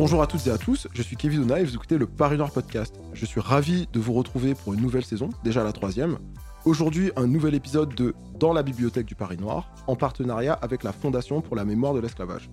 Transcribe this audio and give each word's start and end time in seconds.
Bonjour 0.00 0.22
à 0.22 0.26
toutes 0.26 0.46
et 0.46 0.50
à 0.50 0.56
tous, 0.56 0.88
je 0.94 1.02
suis 1.02 1.14
Kevin 1.14 1.42
Dona 1.42 1.60
et 1.60 1.64
vous 1.64 1.74
écoutez 1.74 1.98
le 1.98 2.06
Paris 2.06 2.38
Noir 2.38 2.50
Podcast. 2.50 2.98
Je 3.12 3.26
suis 3.26 3.38
ravi 3.38 3.86
de 3.92 4.00
vous 4.00 4.14
retrouver 4.14 4.54
pour 4.54 4.72
une 4.72 4.80
nouvelle 4.80 5.04
saison, 5.04 5.28
déjà 5.44 5.62
la 5.62 5.72
troisième. 5.72 6.16
Aujourd'hui, 6.64 7.12
un 7.16 7.26
nouvel 7.26 7.54
épisode 7.54 7.94
de 7.94 8.14
Dans 8.38 8.54
la 8.54 8.62
bibliothèque 8.62 9.04
du 9.04 9.14
Paris 9.14 9.36
Noir, 9.36 9.70
en 9.86 9.96
partenariat 9.96 10.54
avec 10.54 10.84
la 10.84 10.92
Fondation 10.92 11.42
pour 11.42 11.54
la 11.54 11.66
mémoire 11.66 11.92
de 11.92 12.00
l'esclavage. 12.00 12.48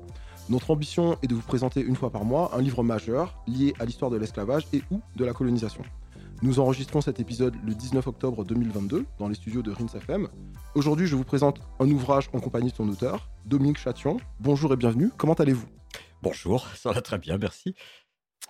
Notre 0.50 0.72
ambition 0.72 1.18
est 1.24 1.28
de 1.28 1.36
vous 1.36 1.42
présenter 1.42 1.80
une 1.80 1.96
fois 1.96 2.10
par 2.10 2.26
mois 2.26 2.52
un 2.54 2.62
livre 2.62 2.84
majeur 2.84 3.42
lié 3.48 3.74
à 3.80 3.86
l'histoire 3.86 4.12
de 4.12 4.18
l'esclavage 4.18 4.68
et 4.74 4.82
ou 4.92 5.00
de 5.16 5.24
la 5.24 5.32
colonisation. 5.32 5.84
Nous 6.42 6.60
enregistrons 6.60 7.00
cet 7.00 7.22
épisode 7.22 7.56
le 7.66 7.74
19 7.74 8.06
octobre 8.08 8.44
2022 8.44 9.06
dans 9.20 9.30
les 9.30 9.36
studios 9.36 9.62
de 9.62 9.72
Rins 9.72 9.88
FM. 9.96 10.28
Aujourd'hui, 10.76 11.08
je 11.08 11.16
vous 11.16 11.24
présente 11.24 11.62
un 11.80 11.90
ouvrage 11.90 12.30
en 12.34 12.42
compagnie 12.42 12.72
de 12.72 12.76
son 12.76 12.90
auteur, 12.90 13.30
Dominique 13.46 13.78
Chation. 13.78 14.18
Bonjour 14.42 14.74
et 14.74 14.76
bienvenue, 14.76 15.12
comment 15.18 15.36
allez-vous? 15.36 15.77
Bonjour, 16.22 16.68
ça 16.76 16.92
va 16.92 17.02
très 17.02 17.18
bien, 17.18 17.38
merci. 17.38 17.76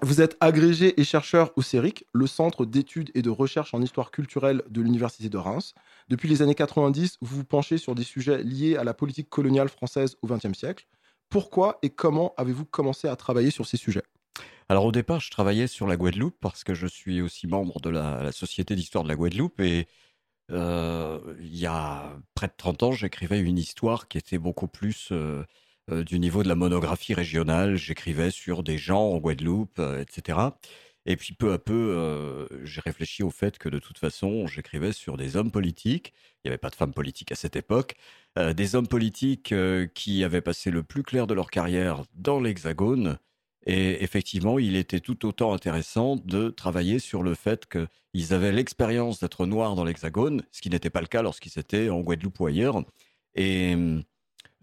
Vous 0.02 0.22
êtes 0.22 0.38
agrégé 0.42 1.00
et 1.00 1.04
chercheur 1.04 1.52
au 1.56 1.64
CERIC, 1.64 2.06
le 2.14 2.28
Centre 2.28 2.66
d'études 2.66 3.10
et 3.16 3.24
de 3.24 3.32
recherche 3.32 3.74
en 3.74 3.82
histoire 3.82 4.12
culturelle 4.12 4.62
de 4.70 4.82
l'Université 4.82 5.28
de 5.28 5.38
Reims. 5.38 5.74
Depuis 6.08 6.30
les 6.30 6.44
années 6.44 6.54
90, 6.54 7.18
vous 7.22 7.38
vous 7.38 7.44
penchez 7.44 7.80
sur 7.80 7.96
des 7.96 8.04
sujets 8.04 8.44
liés 8.44 8.78
à 8.78 8.84
la 8.84 8.94
politique 8.94 9.30
coloniale 9.30 9.70
française 9.70 10.16
au 10.22 10.28
XXe 10.28 10.54
siècle. 10.54 10.88
Pourquoi 11.30 11.80
et 11.82 11.90
comment 11.90 12.36
avez-vous 12.38 12.66
commencé 12.66 13.08
à 13.08 13.16
travailler 13.16 13.50
sur 13.50 13.66
ces 13.66 13.78
sujets? 13.78 14.04
Alors 14.70 14.86
au 14.86 14.92
départ, 14.92 15.20
je 15.20 15.32
travaillais 15.32 15.68
sur 15.68 15.88
la 15.88 15.98
Guadeloupe 15.98 16.38
parce 16.40 16.64
que 16.64 16.76
je 16.76 16.86
suis 16.86 17.22
aussi 17.22 17.48
membre 17.48 17.80
de 17.80 17.90
la, 17.90 18.32
Société 18.32 18.76
d'histoire 18.76 19.04
de 19.04 19.10
la 19.10 19.16
Guadeloupe 19.16 19.60
et 19.62 19.88
euh, 20.52 21.20
il 21.40 21.56
y 21.58 21.66
a 21.66 22.18
près 22.36 22.48
de 22.48 22.54
30 22.56 22.84
ans, 22.84 22.92
j'écrivais 22.92 23.40
une 23.40 23.58
histoire 23.58 24.08
qui 24.08 24.18
était 24.18 24.38
beaucoup 24.38 24.68
plus 24.68 25.10
euh, 25.12 25.44
euh, 25.92 26.04
du 26.04 26.20
niveau 26.20 26.44
de 26.44 26.48
la 26.48 26.56
monographie 26.56 27.14
régionale. 27.14 27.76
J'écrivais 27.76 28.32
sur 28.32 28.64
des 28.64 28.78
gens 28.78 29.12
en 29.12 29.18
Guadeloupe, 29.20 29.80
etc. 30.00 30.40
Et 31.06 31.16
puis 31.16 31.34
peu 31.34 31.54
à 31.54 31.60
peu, 31.60 32.48
j'ai 32.64 32.82
réfléchi 32.82 33.24
au 33.24 33.30
fait 33.30 33.58
que 33.58 33.70
de 33.70 33.80
toute 33.80 33.98
façon, 33.98 34.46
j'écrivais 34.46 34.92
sur 34.92 35.16
des 35.16 35.38
hommes 35.38 35.52
politiques. 35.52 36.14
Il 36.44 36.48
n'y 36.48 36.50
avait 36.50 36.58
pas 36.58 36.70
de 36.70 36.76
femmes 36.76 36.94
politiques 36.94 37.32
à 37.32 37.36
cette 37.36 37.56
époque. 37.56 37.96
des 38.36 38.76
hommes 38.76 38.90
politiques 38.90 39.54
qui 39.94 40.24
avaient 40.26 40.42
passé 40.42 40.70
le 40.70 40.84
plus 40.84 41.04
clair 41.04 41.26
de 41.26 41.34
leur 41.34 41.50
carrière 41.50 42.04
dans 42.14 42.42
l'Hexagone 42.42 43.20
et 43.68 44.02
effectivement, 44.02 44.60
il 44.60 44.78
était 44.78 45.02
tout 45.02 45.26
autant 45.26 45.54
intéressant 45.54 46.16
de 46.16 46.50
travailler 46.50 47.00
sur 47.00 47.22
le 47.22 47.36
fait 47.36 47.68
qu'ils 47.68 48.34
avaient 48.34 48.54
l'expérience 48.54 49.20
d'être 49.20 49.46
noirs 49.46 49.76
dans 49.76 49.84
l'Hexagone, 49.84 50.44
ce 50.54 50.62
qui 50.62 50.70
n'était 50.70 50.90
pas 50.90 51.02
le 51.02 51.08
cas 51.08 51.22
lorsqu'ils 51.22 51.60
étaient 51.60 51.90
en 51.90 52.00
Guadeloupe 52.00 52.40
ou 52.40 52.46
ailleurs. 52.46 52.82
Et 53.36 53.74
hum, 53.74 54.04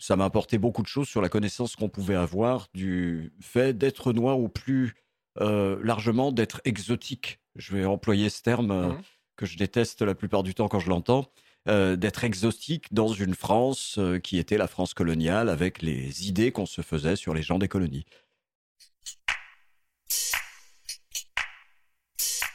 ça 0.04 0.16
m'a 0.16 0.26
apporté 0.26 0.58
beaucoup 0.58 0.82
de 0.82 0.86
choses 0.86 1.08
sur 1.08 1.22
la 1.22 1.30
connaissance 1.30 1.76
qu'on 1.76 1.88
pouvait 1.88 2.14
avoir 2.14 2.68
du 2.74 3.32
fait 3.40 3.72
d'être 3.72 4.12
noir 4.12 4.38
ou 4.38 4.50
plus 4.50 4.96
euh, 5.40 5.80
largement 5.82 6.30
d'être 6.30 6.60
exotique. 6.66 7.40
Je 7.56 7.74
vais 7.74 7.86
employer 7.86 8.28
ce 8.28 8.42
terme 8.42 8.70
euh, 8.70 8.88
mmh. 8.88 9.02
que 9.36 9.46
je 9.46 9.56
déteste 9.56 10.02
la 10.02 10.14
plupart 10.14 10.42
du 10.42 10.54
temps 10.54 10.68
quand 10.68 10.78
je 10.78 10.90
l'entends. 10.90 11.32
Euh, 11.66 11.96
d'être 11.96 12.24
exotique 12.24 12.92
dans 12.92 13.08
une 13.08 13.34
France 13.34 13.98
qui 14.22 14.36
était 14.36 14.58
la 14.58 14.66
France 14.66 14.92
coloniale 14.92 15.48
avec 15.48 15.80
les 15.80 16.28
idées 16.28 16.52
qu'on 16.52 16.66
se 16.66 16.82
faisait 16.82 17.16
sur 17.16 17.32
les 17.32 17.40
gens 17.40 17.58
des 17.58 17.68
colonies. 17.68 18.04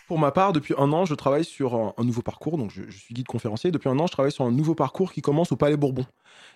Pour 0.09 0.17
ma 0.17 0.31
part, 0.31 0.53
depuis 0.53 0.73
un 0.75 0.91
an, 0.91 1.05
je 1.05 1.13
travaille 1.13 1.45
sur 1.45 1.75
un, 1.75 2.03
nouveau 2.03 2.23
parcours. 2.23 2.57
Donc, 2.57 2.71
je, 2.71 2.89
suis 2.89 3.13
guide 3.13 3.27
conférencier. 3.27 3.69
Depuis 3.69 3.89
un 3.89 3.99
an, 3.99 4.07
je 4.07 4.11
travaille 4.11 4.31
sur 4.31 4.43
un 4.43 4.51
nouveau 4.51 4.73
parcours 4.73 5.13
qui 5.13 5.21
commence 5.21 5.51
au 5.51 5.55
Palais 5.55 5.77
Bourbon. 5.77 6.03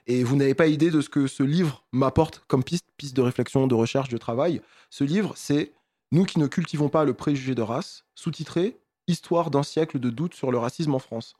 Et 0.08 0.24
vous 0.24 0.36
n'avez 0.36 0.56
pas 0.56 0.66
idée 0.66 0.90
de 0.90 1.02
ce 1.02 1.10
que 1.10 1.28
ce 1.28 1.44
livre 1.44 1.84
m'apporte 1.92 2.44
comme 2.48 2.64
piste, 2.64 2.88
piste 2.98 3.16
de 3.16 3.22
réflexion, 3.22 3.68
de 3.68 3.76
recherche, 3.76 4.10
de 4.10 4.18
travail. 4.18 4.60
Ce 4.90 5.04
livre, 5.04 5.34
c'est 5.36 5.72
Nous 6.12 6.26
qui 6.26 6.40
ne 6.40 6.48
cultivons 6.48 6.90
pas 6.90 7.06
le 7.06 7.14
préjugé 7.14 7.54
de 7.54 7.62
race, 7.62 8.06
sous-titré 8.16 8.80
Histoire 9.06 9.52
d'un 9.52 9.62
siècle 9.62 10.00
de 10.00 10.10
doute 10.10 10.34
sur 10.34 10.52
le 10.52 10.58
racisme 10.58 10.96
en 10.96 11.00
France. 11.00 11.36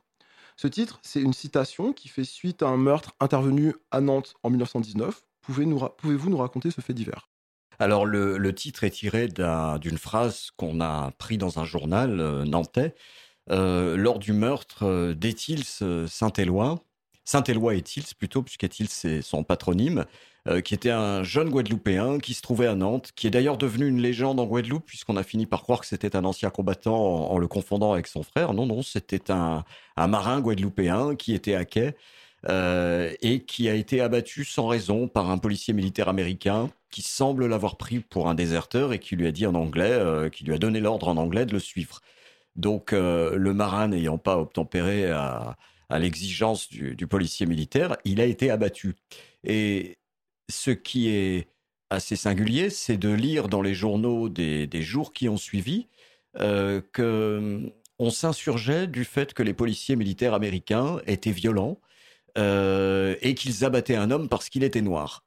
Ce 0.56 0.68
titre, 0.68 1.00
c'est 1.02 1.20
une 1.20 1.32
citation 1.32 1.92
qui 1.92 2.06
fait 2.06 2.22
suite 2.22 2.62
à 2.62 2.68
un 2.68 2.76
meurtre 2.76 3.10
intervenu 3.18 3.74
à 3.90 4.00
Nantes 4.00 4.36
en 4.44 4.50
1919. 4.50 5.24
Pouvez-vous 5.42 6.30
nous 6.30 6.38
raconter 6.38 6.70
ce 6.70 6.80
fait 6.80 6.94
divers? 6.94 7.28
Alors 7.78 8.06
le, 8.06 8.54
titre 8.54 8.84
est 8.84 8.90
tiré 8.90 9.28
d'une 9.28 9.98
phrase 9.98 10.50
qu'on 10.56 10.80
a 10.80 11.10
pris 11.18 11.38
dans 11.38 11.58
un 11.58 11.64
journal 11.64 12.20
euh, 12.20 12.44
nantais 12.44 12.94
euh, 13.50 13.96
lors 13.96 14.18
du 14.18 14.32
meurtre 14.32 14.84
euh, 14.84 15.14
d'Étils 15.14 15.82
Saint-Éloi, 16.06 16.82
Saint-Éloi 17.24 17.74
Étils 17.74 18.14
plutôt, 18.18 18.42
puisqu'Étils 18.42 18.88
c'est 18.88 19.22
son 19.22 19.44
patronyme, 19.44 20.04
qui 20.62 20.74
était 20.74 20.90
un 20.90 21.22
jeune 21.22 21.48
Guadeloupéen 21.48 22.18
qui 22.18 22.34
se 22.34 22.42
trouvait 22.42 22.66
à 22.66 22.74
Nantes, 22.74 23.12
qui 23.16 23.26
est 23.26 23.30
d'ailleurs 23.30 23.56
devenu 23.56 23.88
une 23.88 24.02
légende 24.02 24.38
en 24.38 24.44
Guadeloupe, 24.44 24.84
puisqu'on 24.84 25.16
a 25.16 25.22
fini 25.22 25.46
par 25.46 25.62
croire 25.62 25.80
que 25.80 25.86
c'était 25.86 26.16
un 26.16 26.24
ancien 26.26 26.50
combattant 26.50 27.30
en, 27.30 27.38
le 27.38 27.48
confondant 27.48 27.94
avec 27.94 28.06
son 28.06 28.22
frère. 28.22 28.52
Non, 28.52 28.66
non, 28.66 28.82
c'était 28.82 29.30
un, 29.30 29.64
un 29.96 30.06
marin 30.06 30.42
guadeloupéen 30.42 31.16
qui 31.16 31.32
était 31.32 31.54
à 31.54 31.64
quai 31.64 31.96
euh, 32.48 33.12
et 33.22 33.40
qui 33.40 33.68
a 33.68 33.74
été 33.74 34.00
abattu 34.00 34.44
sans 34.44 34.66
raison 34.66 35.08
par 35.08 35.30
un 35.30 35.38
policier 35.38 35.72
militaire 35.72 36.08
américain 36.08 36.70
qui 36.90 37.00
semble 37.00 37.46
l'avoir 37.46 37.76
pris 37.76 38.00
pour 38.00 38.28
un 38.28 38.34
déserteur 38.34 38.92
et 38.92 38.98
qui 38.98 39.16
lui 39.16 39.26
a 39.26 39.32
dit 39.32 39.46
en 39.46 39.54
anglais, 39.54 39.92
euh, 39.92 40.28
qui 40.28 40.44
lui 40.44 40.52
a 40.52 40.58
donné 40.58 40.80
l'ordre 40.80 41.08
en 41.08 41.16
anglais 41.16 41.46
de 41.46 41.52
le 41.52 41.58
suivre. 41.58 42.00
Donc 42.54 42.92
euh, 42.92 43.36
le 43.36 43.54
marin 43.54 43.88
n'ayant 43.88 44.18
pas 44.18 44.38
obtempéré 44.38 45.10
à, 45.10 45.56
l'exigence 45.90 46.68
du, 46.68 47.06
policier 47.06 47.46
militaire, 47.46 47.96
il 48.04 48.20
a 48.20 48.24
été 48.24 48.50
abattu. 48.50 48.96
Et 49.44 49.96
ce 50.50 50.72
qui 50.72 51.08
est 51.08 51.46
assez 51.88 52.16
singulier, 52.16 52.68
c'est 52.68 52.96
de 52.96 53.10
lire 53.10 53.48
dans 53.48 53.62
les 53.62 53.74
journaux 53.74 54.28
des, 54.28 54.82
jours 54.82 55.12
qui 55.12 55.28
ont 55.28 55.36
suivi 55.36 55.86
que 56.34 57.72
on 58.00 58.10
s'insurgeait 58.10 58.88
du 58.88 59.04
fait 59.04 59.34
que 59.34 59.42
les 59.44 59.54
policiers 59.54 59.94
militaires 59.94 60.34
américains 60.34 61.00
étaient 61.06 61.30
violents, 61.30 61.78
euh, 62.36 63.14
et 63.20 63.34
qu'ils 63.34 63.64
abattaient 63.64 63.96
un 63.96 64.10
homme 64.10 64.28
parce 64.28 64.48
qu'il 64.48 64.64
était 64.64 64.82
noir. 64.82 65.24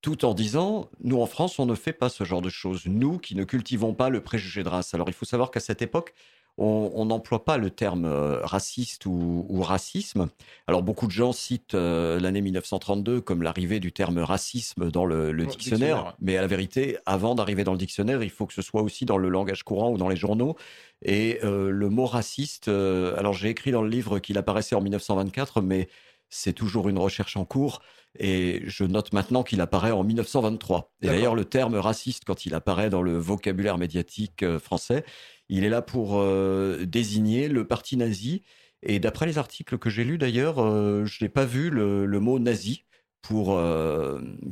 Tout 0.00 0.24
en 0.24 0.34
disant, 0.34 0.88
nous 1.02 1.20
en 1.20 1.26
France, 1.26 1.58
on 1.58 1.66
ne 1.66 1.74
fait 1.74 1.92
pas 1.92 2.08
ce 2.08 2.22
genre 2.22 2.42
de 2.42 2.50
choses. 2.50 2.82
Nous 2.86 3.18
qui 3.18 3.34
ne 3.34 3.44
cultivons 3.44 3.94
pas 3.94 4.08
le 4.10 4.20
préjugé 4.20 4.62
de 4.62 4.68
race. 4.68 4.94
Alors 4.94 5.08
il 5.08 5.14
faut 5.14 5.24
savoir 5.24 5.50
qu'à 5.50 5.58
cette 5.58 5.82
époque, 5.82 6.14
on 6.58 7.04
n'emploie 7.04 7.44
pas 7.44 7.58
le 7.58 7.68
terme 7.68 8.06
euh, 8.06 8.40
raciste 8.42 9.04
ou, 9.04 9.60
racisme. 9.60 10.28
Alors 10.66 10.82
beaucoup 10.82 11.06
de 11.06 11.12
gens 11.12 11.32
citent 11.32 11.74
euh, 11.74 12.18
l'année 12.18 12.40
1932 12.40 13.20
comme 13.20 13.42
l'arrivée 13.42 13.78
du 13.78 13.92
terme 13.92 14.18
racisme 14.18 14.90
dans 14.90 15.04
le, 15.04 15.34
dictionnaire, 15.44 16.16
mais 16.20 16.38
à 16.38 16.40
la 16.40 16.46
vérité, 16.46 16.96
avant 17.04 17.34
d'arriver 17.34 17.62
dans 17.62 17.72
le 17.72 17.78
dictionnaire, 17.78 18.22
il 18.22 18.30
faut 18.30 18.46
que 18.46 18.54
ce 18.54 18.62
soit 18.62 18.80
aussi 18.80 19.04
dans 19.04 19.18
le 19.18 19.28
langage 19.28 19.64
courant 19.64 19.90
ou 19.90 19.98
dans 19.98 20.08
les 20.08 20.16
journaux. 20.16 20.56
Et 21.02 21.40
le 21.42 21.88
mot 21.90 22.06
raciste, 22.06 22.68
alors 22.68 23.34
j'ai 23.34 23.50
écrit 23.50 23.70
dans 23.70 23.82
le 23.82 23.90
livre 23.90 24.18
qu'il 24.18 24.38
apparaissait 24.38 24.76
en 24.76 24.80
1924, 24.80 25.60
mais 25.60 25.88
c'est 26.28 26.52
toujours 26.52 26.88
une 26.88 26.98
recherche 26.98 27.36
en 27.36 27.44
cours. 27.44 27.80
Et 28.18 28.62
je 28.64 28.84
note 28.84 29.12
maintenant 29.12 29.42
qu'il 29.42 29.60
apparaît 29.60 29.90
en 29.90 30.04
1923. 30.04 30.92
Et 31.02 31.06
d'ailleurs, 31.06 31.34
le 31.34 31.44
terme 31.44 31.74
raciste, 31.76 32.24
quand 32.24 32.46
il 32.46 32.54
apparaît 32.54 32.90
dans 32.90 33.02
le 33.02 33.16
vocabulaire 33.18 33.78
médiatique 33.78 34.42
euh, 34.42 34.58
français, 34.58 35.04
il 35.48 35.64
est 35.64 35.68
là 35.68 35.82
pour 35.82 36.18
euh, 36.18 36.84
désigner 36.86 37.48
le 37.48 37.66
parti 37.66 37.96
nazi. 37.96 38.42
Et 38.82 38.98
d'après 38.98 39.26
les 39.26 39.38
articles 39.38 39.78
que 39.78 39.90
j'ai 39.90 40.04
lus 40.04 40.18
d'ailleurs, 40.18 40.62
euh, 40.62 41.04
je 41.04 41.24
n'ai 41.24 41.28
pas 41.28 41.44
vu 41.44 41.70
le, 41.70 42.06
mot 42.20 42.38
nazi 42.38 42.84
pour, 43.22 43.60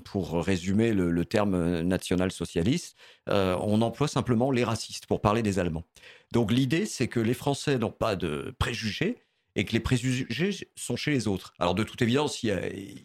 pour 0.04 0.44
résumer 0.44 0.92
le, 0.92 1.12
le 1.12 1.24
terme 1.24 1.82
national-socialiste. 1.82 2.96
on 3.28 3.82
emploie 3.82 4.08
simplement 4.08 4.50
les 4.50 4.64
racistes 4.64 5.06
pour 5.06 5.20
parler 5.20 5.42
des 5.42 5.60
Allemands. 5.60 5.84
Donc 6.32 6.50
l'idée, 6.50 6.84
c'est 6.84 7.06
que 7.06 7.20
les 7.20 7.34
Français 7.34 7.78
n'ont 7.78 7.92
pas 7.92 8.16
de 8.16 8.52
préjugés, 8.58 9.23
et 9.56 9.64
que 9.64 9.72
les 9.72 9.80
préjugés 9.80 10.68
sont 10.76 10.96
chez 10.96 11.10
les 11.10 11.28
autres. 11.28 11.54
Alors 11.58 11.74
de 11.74 11.84
toute 11.84 12.02
évidence, 12.02 12.42
il 12.42 12.48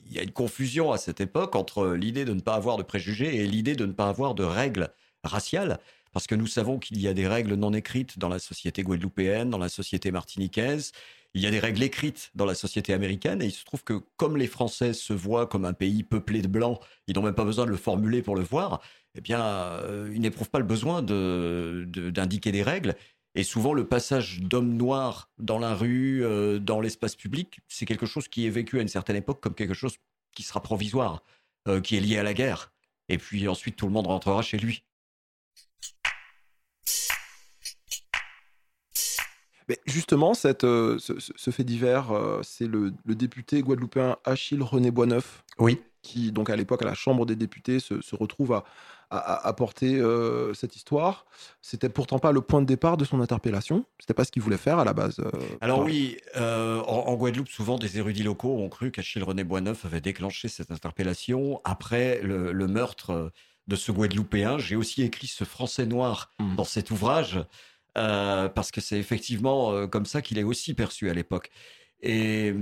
y 0.09 0.19
a, 0.19 0.23
une 0.23 0.31
confusion 0.31 0.91
à 0.91 0.97
cette 0.97 1.21
époque 1.21 1.55
entre 1.55 1.89
l'idée 1.89 2.25
de 2.25 2.33
ne 2.33 2.41
pas 2.41 2.55
avoir 2.55 2.77
de 2.77 2.83
préjugés 2.83 3.35
et 3.35 3.45
l'idée 3.45 3.75
de 3.75 3.85
ne 3.85 3.91
pas 3.91 4.09
avoir 4.09 4.35
de 4.35 4.43
règles 4.43 4.89
raciales, 5.23 5.79
parce 6.11 6.25
que 6.25 6.35
nous 6.35 6.47
savons 6.47 6.79
qu'il 6.79 6.99
y 6.99 7.07
a 7.07 7.13
des 7.13 7.27
règles 7.27 7.53
non 7.53 7.73
écrites 7.73 8.17
dans 8.17 8.29
la 8.29 8.39
société 8.39 8.83
guadeloupéenne, 8.83 9.49
dans 9.49 9.57
la 9.57 9.69
société 9.69 10.11
martiniquaise, 10.11 10.91
il 11.35 11.41
y 11.41 11.47
a 11.47 11.51
des 11.51 11.59
règles 11.59 11.83
écrites 11.83 12.31
dans 12.33 12.45
la 12.45 12.55
société 12.55 12.93
américaine, 12.93 13.41
et 13.41 13.45
il 13.45 13.51
se 13.51 13.63
trouve 13.63 13.83
que 13.83 14.01
comme 14.17 14.35
les 14.35 14.47
Français 14.47 14.93
se 14.93 15.13
voient 15.13 15.45
comme 15.45 15.65
un 15.65 15.73
pays 15.73 16.01
peuplé 16.03 16.41
de 16.41 16.47
blancs, 16.47 16.79
ils 17.07 17.15
n'ont 17.15 17.21
même 17.21 17.35
pas 17.35 17.45
besoin 17.45 17.65
de 17.65 17.69
le 17.71 17.77
formuler 17.77 18.23
pour 18.23 18.35
le 18.35 18.41
voir, 18.41 18.81
eh 19.15 19.21
bien, 19.21 19.41
euh, 19.41 20.11
ils 20.13 20.21
n'éprouvent 20.21 20.49
pas 20.49 20.59
le 20.59 20.65
besoin 20.65 21.01
d'indiquer 21.03 22.51
des 22.51 22.63
règles, 22.63 22.95
et 23.39 23.43
souvent, 23.43 23.73
le 23.73 23.87
passage 23.87 24.41
d'hommes 24.41 24.75
noirs 24.75 25.29
dans 25.37 25.59
la 25.59 25.73
rue, 25.73 26.25
euh, 26.25 26.59
dans 26.59 26.81
l'espace 26.81 27.15
public, 27.15 27.61
c'est 27.69 27.85
quelque 27.85 28.05
chose 28.05 28.27
qui 28.27 28.45
est 28.45 28.49
vécu 28.49 28.79
à 28.79 28.81
une 28.81 28.89
certaine 28.89 29.15
époque 29.15 29.39
comme 29.39 29.55
quelque 29.55 29.73
chose 29.73 29.95
qui 30.35 30.43
sera 30.43 30.61
provisoire, 30.61 31.23
euh, 31.69 31.79
qui 31.79 31.95
est 31.95 32.01
lié 32.01 32.17
à 32.17 32.23
la 32.23 32.33
guerre. 32.33 32.73
Et 33.07 33.17
puis 33.17 33.47
ensuite, 33.47 33.77
tout 33.77 33.85
le 33.85 33.93
monde 33.93 34.07
rentrera 34.07 34.41
chez 34.41 34.57
lui. 34.57 34.83
Mais 39.69 39.79
justement, 39.85 40.33
cette, 40.33 40.65
euh, 40.65 40.99
ce, 40.99 41.49
fait 41.49 41.63
divers, 41.63 42.11
c'est 42.43 42.67
le, 42.67 42.93
député 43.05 43.61
guadeloupéen 43.61 44.17
Achille 44.25 44.63
René 44.63 44.91
Boisneuf 44.91 45.45
oui. 45.59 45.81
qui, 46.01 46.33
donc 46.33 46.49
à 46.49 46.57
l'époque, 46.57 46.81
à 46.81 46.85
la 46.85 46.93
Chambre 46.93 47.25
des 47.25 47.37
députés, 47.37 47.79
se, 47.79 48.01
se 48.01 48.17
retrouve 48.17 48.51
à, 48.51 48.65
à, 49.11 49.53
porter 49.53 49.95
euh, 49.95 50.53
cette 50.53 50.75
histoire. 50.75 51.25
C'était 51.61 51.89
pourtant 51.89 52.19
pas 52.19 52.31
le 52.31 52.41
point 52.41 52.61
de 52.61 52.67
départ 52.67 52.95
de 52.95 53.05
son 53.05 53.21
interpellation. 53.21 53.85
C'était 53.99 54.13
pas 54.13 54.23
ce 54.23 54.31
qu'il 54.31 54.41
voulait 54.41 54.57
faire 54.57 54.77
à 54.77 54.85
la 54.85 54.93
base. 54.93 55.19
Euh, 55.19 55.31
Alors 55.61 55.79
oui, 55.79 56.17
euh, 56.35 56.79
en, 56.81 57.15
Guadeloupe, 57.15 57.49
souvent 57.49 57.77
des 57.77 57.97
érudits 57.97 58.23
locaux 58.23 58.57
ont 58.57 58.69
cru 58.69 58.91
qu'Achille 58.91 59.23
René 59.23 59.43
Boisneuf 59.43 59.85
avait 59.85 60.01
déclenché 60.01 60.47
cette 60.47 60.69
interpellation 60.71 61.59
après 61.63 62.21
le, 62.21 62.53
meurtre 62.67 63.31
de 63.67 63.75
ce 63.75 63.91
Guadeloupéen. 63.91 64.59
J'ai 64.59 64.75
aussi 64.75 65.01
écrit 65.01 65.27
ce 65.27 65.43
Français 65.43 65.87
noir 65.87 66.31
mmh. 66.39 66.55
dans 66.55 66.63
cet 66.63 66.91
ouvrage. 66.91 67.43
parce 67.95 68.71
que 68.71 68.79
c'est 68.79 68.99
effectivement 68.99 69.87
comme 69.87 70.05
ça 70.05 70.21
qu'il 70.21 70.37
est 70.37 70.43
aussi 70.43 70.75
perçu 70.75 71.09
à 71.09 71.13
l'époque. 71.15 71.49
Et 72.01 72.53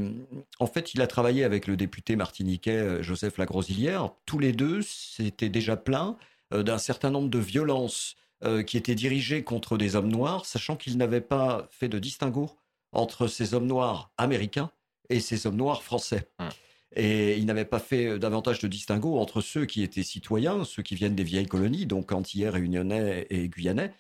en 0.60 0.66
fait, 0.66 0.94
il 0.94 1.02
a 1.02 1.08
travaillé 1.08 1.44
avec 1.44 1.68
le 1.68 1.76
député 1.76 2.16
martiniquais 2.16 3.04
Joseph 3.04 3.38
Lagrosilière. 3.38 4.12
Tous 4.26 4.40
les 4.40 4.54
deux 4.54 4.82
s'étaient 4.82 5.50
déjà 5.50 5.76
plaints 5.76 6.18
euh, 6.18 6.24
d'un 6.52 6.78
certain 6.78 7.10
nombre 7.10 7.30
de 7.30 7.40
violences 7.40 8.16
euh, 8.44 8.62
qui 8.62 8.78
étaient 8.78 8.94
dirigées 8.94 9.44
contre 9.44 9.80
des 9.80 9.96
hommes 9.96 10.12
noirs, 10.12 10.46
sachant 10.46 10.76
qu'il 10.76 10.96
n'avait 10.98 11.22
pas 11.22 11.68
fait 11.72 11.90
de 11.90 11.98
distinguo 11.98 12.52
entre 12.92 13.26
ces 13.26 13.56
hommes 13.56 13.66
noirs 13.66 14.12
américains 14.16 14.70
et 15.10 15.20
ces 15.20 15.48
hommes 15.48 15.56
noirs 15.56 15.82
français. 15.82 16.30
Hum. 16.38 16.50
Et 16.96 17.36
il 17.38 17.46
n'avait 17.48 17.66
pas 17.66 17.80
fait 17.80 18.06
euh, 18.06 18.20
davantage 18.20 18.60
de 18.60 18.68
distinguo 18.68 19.18
entre 19.18 19.42
ceux 19.42 19.66
qui 19.66 19.82
étaient 19.82 20.04
citoyens, 20.04 20.66
ceux 20.66 20.84
qui 20.84 20.94
viennent 20.94 21.16
des 21.16 21.24
vieilles 21.24 21.48
colonies, 21.48 21.88
donc 21.88 22.12
antillais, 22.12 22.50
réunionnais 22.50 23.26
et 23.32 23.50
guyanais, 23.50 23.92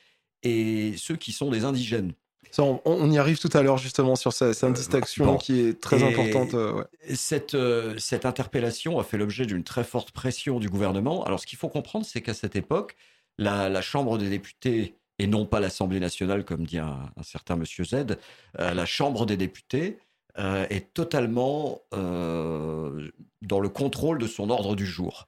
et 0.43 0.93
ceux 0.97 1.15
qui 1.15 1.31
sont 1.31 1.49
des 1.49 1.65
indigènes. 1.65 2.13
On, 2.57 3.11
y 3.11 3.17
arrive 3.17 3.39
tout 3.39 3.49
à 3.53 3.61
l'heure 3.61 3.77
justement 3.77 4.15
sur 4.15 4.33
cette, 4.33 4.73
distinction 4.73 5.37
qui 5.37 5.61
est 5.61 5.79
très 5.79 6.03
importante. 6.03 6.55
cette, 7.13 7.57
cette 7.97 8.25
interpellation 8.25 8.99
a 8.99 9.03
fait 9.03 9.17
l'objet 9.17 9.45
d'une 9.45 9.63
très 9.63 9.83
forte 9.83 10.11
pression 10.11 10.59
du 10.59 10.69
gouvernement. 10.69 11.23
Alors 11.25 11.39
ce 11.39 11.45
qu'il 11.45 11.57
faut 11.57 11.69
comprendre, 11.69 12.05
c'est 12.05 12.21
qu'à 12.21 12.33
cette 12.33 12.55
époque, 12.55 12.95
la, 13.37 13.81
Chambre 13.81 14.17
des 14.17 14.29
députés, 14.29 14.95
et 15.19 15.27
non 15.27 15.45
pas 15.45 15.59
l'Assemblée 15.59 15.99
nationale, 15.99 16.43
comme 16.43 16.65
dit 16.65 16.79
un, 16.79 17.11
certain 17.23 17.55
monsieur 17.55 17.83
Z, 17.83 18.17
euh, 18.59 18.73
la 18.73 18.85
Chambre 18.85 19.25
des 19.25 19.37
députés 19.37 19.97
euh, 20.39 20.65
est 20.69 20.93
totalement 20.93 21.81
euh, 21.93 23.09
dans 23.41 23.59
le 23.59 23.69
contrôle 23.69 24.19
de 24.19 24.27
son 24.27 24.49
ordre 24.49 24.75
du 24.75 24.85
jour. 24.85 25.27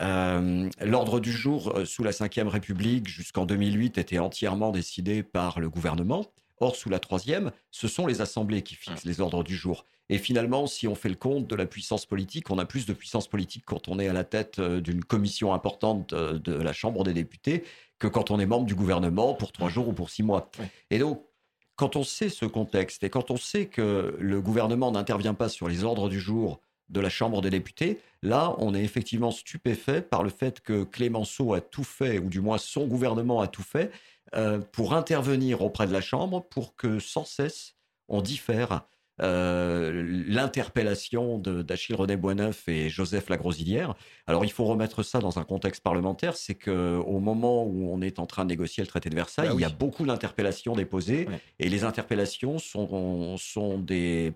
L'ordre 0.00 1.18
du 1.18 1.32
jour 1.32 1.74
sous 1.84 2.04
la 2.04 2.12
Ve 2.12 2.46
République 2.46 3.08
jusqu'en 3.08 3.46
2008 3.46 3.98
était 3.98 4.20
entièrement 4.20 4.70
décidé 4.70 5.24
par 5.24 5.58
le 5.58 5.68
gouvernement. 5.68 6.24
Or, 6.60 6.76
sous 6.76 6.88
la 6.88 6.98
troisième, 6.98 7.52
ce 7.70 7.88
sont 7.88 8.06
les 8.06 8.20
assemblées 8.20 8.62
qui 8.62 8.74
fixent 8.74 9.04
les 9.04 9.20
ordres 9.20 9.44
du 9.44 9.56
jour. 9.56 9.84
Et 10.10 10.18
finalement, 10.18 10.66
si 10.66 10.88
on 10.88 10.94
fait 10.94 11.08
le 11.08 11.14
compte 11.14 11.46
de 11.46 11.54
la 11.54 11.66
puissance 11.66 12.06
politique, 12.06 12.50
on 12.50 12.58
a 12.58 12.64
plus 12.64 12.86
de 12.86 12.92
puissance 12.92 13.28
politique 13.28 13.64
quand 13.66 13.88
on 13.88 13.98
est 13.98 14.08
à 14.08 14.12
la 14.12 14.24
tête 14.24 14.58
euh, 14.58 14.80
d'une 14.80 15.04
commission 15.04 15.52
importante 15.52 16.12
euh, 16.12 16.38
de 16.38 16.52
la 16.54 16.72
Chambre 16.72 17.04
des 17.04 17.12
députés 17.12 17.64
que 17.98 18.06
quand 18.06 18.30
on 18.30 18.40
est 18.40 18.46
membre 18.46 18.66
du 18.66 18.74
gouvernement 18.74 19.34
pour 19.34 19.52
trois 19.52 19.68
jours 19.68 19.88
ou 19.88 19.92
pour 19.92 20.08
six 20.08 20.22
mois. 20.22 20.50
Et 20.90 20.98
donc, 20.98 21.22
quand 21.76 21.96
on 21.96 22.04
sait 22.04 22.28
ce 22.28 22.46
contexte 22.46 23.04
et 23.04 23.10
quand 23.10 23.30
on 23.30 23.36
sait 23.36 23.66
que 23.66 24.16
le 24.18 24.40
gouvernement 24.40 24.90
n'intervient 24.90 25.34
pas 25.34 25.48
sur 25.48 25.68
les 25.68 25.84
ordres 25.84 26.08
du 26.08 26.18
jour 26.18 26.60
de 26.88 27.00
la 27.00 27.10
Chambre 27.10 27.40
des 27.42 27.50
députés, 27.50 28.00
là, 28.22 28.54
on 28.58 28.74
est 28.74 28.82
effectivement 28.82 29.30
stupéfait 29.30 30.00
par 30.00 30.22
le 30.22 30.30
fait 30.30 30.60
que 30.60 30.84
Clémenceau 30.84 31.54
a 31.54 31.60
tout 31.60 31.84
fait, 31.84 32.18
ou 32.18 32.28
du 32.28 32.40
moins 32.40 32.58
son 32.58 32.86
gouvernement 32.86 33.40
a 33.40 33.46
tout 33.46 33.62
fait, 33.62 33.90
euh, 34.34 34.58
pour 34.72 34.94
intervenir 34.94 35.62
auprès 35.62 35.86
de 35.86 35.92
la 35.92 36.00
Chambre 36.00 36.46
pour 36.48 36.76
que 36.76 36.98
sans 36.98 37.24
cesse 37.24 37.74
on 38.08 38.22
diffère 38.22 38.86
euh, 39.20 40.24
l'interpellation 40.28 41.38
d'Achille 41.38 41.96
René 41.96 42.16
Boisneuf 42.16 42.68
et 42.68 42.88
Joseph 42.88 43.28
Lagrosilière. 43.28 43.94
Alors 44.28 44.44
il 44.44 44.52
faut 44.52 44.64
remettre 44.64 45.02
ça 45.02 45.18
dans 45.18 45.40
un 45.40 45.44
contexte 45.44 45.82
parlementaire, 45.82 46.36
c'est 46.36 46.54
que 46.54 46.96
au 46.98 47.18
moment 47.18 47.64
où 47.64 47.90
on 47.92 48.00
est 48.00 48.20
en 48.20 48.26
train 48.26 48.44
de 48.44 48.50
négocier 48.50 48.82
le 48.82 48.86
traité 48.86 49.10
de 49.10 49.16
Versailles, 49.16 49.48
bah 49.48 49.54
il 49.56 49.60
y 49.60 49.64
a 49.64 49.70
beaucoup 49.70 50.06
d'interpellations 50.06 50.76
déposées 50.76 51.26
et 51.58 51.68
les 51.68 51.82
interpellations 51.82 52.58
sont, 52.58 53.36
sont 53.38 53.78
des 53.78 54.34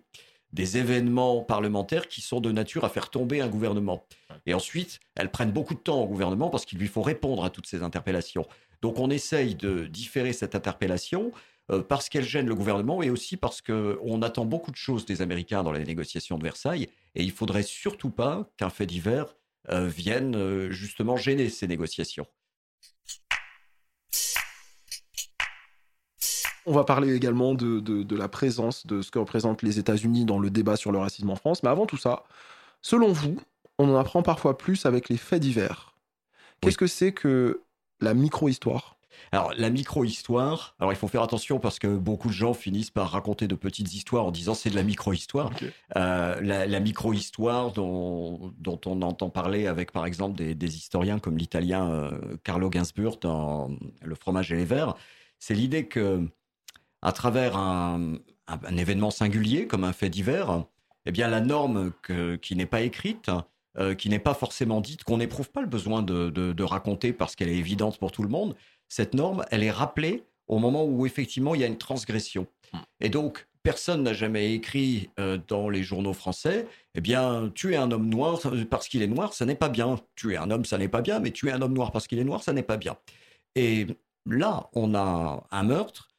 des 0.52 0.76
événements 0.76 1.40
parlementaires 1.40 2.08
qui 2.08 2.20
sont 2.20 2.40
de 2.40 2.52
nature 2.52 2.84
à 2.84 2.88
faire 2.88 3.10
tomber 3.10 3.40
un 3.40 3.48
gouvernement. 3.48 4.04
Et 4.46 4.54
ensuite, 4.54 5.00
elles 5.14 5.30
prennent 5.30 5.52
beaucoup 5.52 5.74
de 5.74 5.80
temps 5.80 6.02
au 6.02 6.06
gouvernement 6.06 6.50
parce 6.50 6.64
qu'il 6.64 6.78
lui 6.78 6.88
faut 6.88 7.02
répondre 7.02 7.44
à 7.44 7.50
toutes 7.50 7.66
ces 7.66 7.82
interpellations. 7.82 8.46
Donc 8.82 8.98
on 8.98 9.10
essaye 9.10 9.54
de 9.54 9.86
différer 9.86 10.32
cette 10.32 10.54
interpellation 10.54 11.32
euh, 11.70 11.82
parce 11.82 12.08
qu'elle 12.08 12.24
gêne 12.24 12.46
le 12.46 12.54
gouvernement 12.54 13.02
et 13.02 13.10
aussi 13.10 13.36
parce 13.36 13.62
qu'on 13.62 14.22
attend 14.22 14.44
beaucoup 14.44 14.72
de 14.72 14.76
choses 14.76 15.06
des 15.06 15.22
Américains 15.22 15.62
dans 15.62 15.72
les 15.72 15.84
négociations 15.84 16.36
de 16.36 16.42
Versailles 16.42 16.88
et 17.14 17.22
il 17.22 17.30
faudrait 17.30 17.62
surtout 17.62 18.10
pas 18.10 18.50
qu'un 18.56 18.70
fait 18.70 18.86
divers 18.86 19.36
euh, 19.70 19.86
vienne 19.86 20.34
euh, 20.34 20.70
justement 20.70 21.16
gêner 21.16 21.48
ces 21.48 21.68
négociations. 21.68 22.26
On 26.66 26.72
va 26.72 26.84
parler 26.84 27.14
également 27.14 27.54
de, 27.54 28.14
la 28.14 28.28
présence 28.28 28.86
de 28.86 29.02
ce 29.02 29.10
que 29.10 29.18
représentent 29.18 29.62
les 29.62 29.78
États-Unis 29.78 30.24
dans 30.24 30.38
le 30.38 30.50
débat 30.50 30.76
sur 30.76 30.92
le 30.92 30.98
racisme 30.98 31.30
en 31.30 31.36
France. 31.36 31.62
Mais 31.62 31.70
avant 31.70 31.86
tout 31.86 31.96
ça, 31.96 32.24
selon 32.80 33.12
vous, 33.12 33.36
on 33.78 33.88
en 33.88 33.96
apprend 33.96 34.22
parfois 34.22 34.56
plus 34.56 34.86
avec 34.86 35.08
les 35.08 35.16
faits 35.16 35.40
divers. 35.40 35.94
Qu'est-ce 36.60 36.78
que 36.78 36.86
c'est 36.86 37.12
que 37.12 37.62
la 38.00 38.14
micro-histoire? 38.14 38.96
Alors, 39.30 39.52
la 39.56 39.70
micro-histoire, 39.70 40.74
alors 40.78 40.92
il 40.92 40.96
faut 40.96 41.08
faire 41.08 41.22
attention 41.22 41.58
parce 41.58 41.78
que 41.78 41.86
beaucoup 41.86 42.28
de 42.28 42.32
gens 42.32 42.54
finissent 42.54 42.90
par 42.90 43.10
raconter 43.10 43.46
de 43.46 43.54
petites 43.54 43.94
histoires 43.94 44.24
en 44.24 44.30
disant 44.30 44.54
c'est 44.54 44.70
de 44.70 44.74
la 44.74 44.82
micro-histoire. 44.82 45.50
Euh, 45.96 46.40
la, 46.40 46.80
micro-histoire 46.80 47.72
dont, 47.72 48.52
on 48.86 49.02
entend 49.02 49.30
parler 49.30 49.66
avec 49.66 49.92
par 49.92 50.06
exemple 50.06 50.36
des, 50.36 50.76
historiens 50.76 51.18
comme 51.18 51.36
l'italien 51.36 51.90
euh, 51.90 52.36
Carlo 52.44 52.70
Ginzburg 52.70 53.18
dans 53.20 53.70
Le 54.02 54.14
fromage 54.14 54.52
et 54.52 54.56
les 54.56 54.64
vers, 54.64 54.94
c'est 55.38 55.54
l'idée 55.54 55.86
que 55.86 56.26
à 57.02 57.12
travers 57.12 57.56
un, 57.56 58.18
événement 58.76 59.10
singulier 59.10 59.66
comme 59.66 59.84
un 59.84 59.92
fait 59.92 60.10
divers, 60.10 60.64
eh 61.06 61.12
bien 61.12 61.28
la 61.28 61.40
norme 61.40 61.92
qui 62.40 62.56
n'est 62.56 62.66
pas 62.66 62.82
écrite, 62.82 63.30
euh, 63.78 63.94
qui 63.94 64.10
n'est 64.10 64.18
pas 64.18 64.34
forcément 64.34 64.82
dite, 64.82 65.02
qu'on 65.04 65.16
n'éprouve 65.16 65.50
pas 65.50 65.62
le 65.62 65.66
besoin 65.66 66.02
de, 66.02 66.62
raconter 66.62 67.12
parce 67.12 67.34
qu'elle 67.34 67.48
est 67.48 67.56
évidente 67.56 67.98
pour 67.98 68.12
tout 68.12 68.22
le 68.22 68.28
monde, 68.28 68.54
cette 68.88 69.14
norme, 69.14 69.44
elle 69.50 69.62
est 69.62 69.70
rappelée 69.70 70.24
au 70.46 70.58
moment 70.58 70.84
où 70.84 71.06
effectivement 71.06 71.54
il 71.54 71.62
y 71.62 71.64
a 71.64 71.66
une 71.66 71.78
transgression. 71.78 72.46
Hmm. 72.72 72.78
Et 73.00 73.08
donc, 73.08 73.46
personne 73.62 74.02
n'a 74.02 74.12
jamais 74.12 74.52
écrit 74.52 75.08
euh, 75.18 75.38
dans 75.48 75.70
les 75.70 75.82
journaux 75.82 76.12
français, 76.12 76.66
eh 76.94 77.00
bien, 77.00 77.50
tuer 77.54 77.76
un 77.76 77.90
homme 77.90 78.08
noir 78.08 78.40
parce 78.68 78.88
qu'il 78.88 79.02
est 79.02 79.06
noir, 79.06 79.32
ça 79.32 79.46
n'est 79.46 79.54
pas 79.54 79.70
bien. 79.70 79.98
Tuer 80.16 80.36
un 80.36 80.50
homme, 80.50 80.66
ça 80.66 80.76
n'est 80.76 80.88
pas 80.88 81.00
bien, 81.00 81.18
mais 81.20 81.30
tuer 81.30 81.52
un 81.52 81.62
homme 81.62 81.72
noir 81.72 81.92
parce 81.92 82.06
qu'il 82.06 82.18
est 82.18 82.24
noir, 82.24 82.42
ça 82.42 82.52
n'est 82.52 82.62
pas 82.62 82.76
bien. 82.76 82.96
Et 83.54 83.86
là, 84.26 84.68
on 84.74 84.94
a 84.94 85.46
un 85.50 85.62
meurtre 85.62 86.11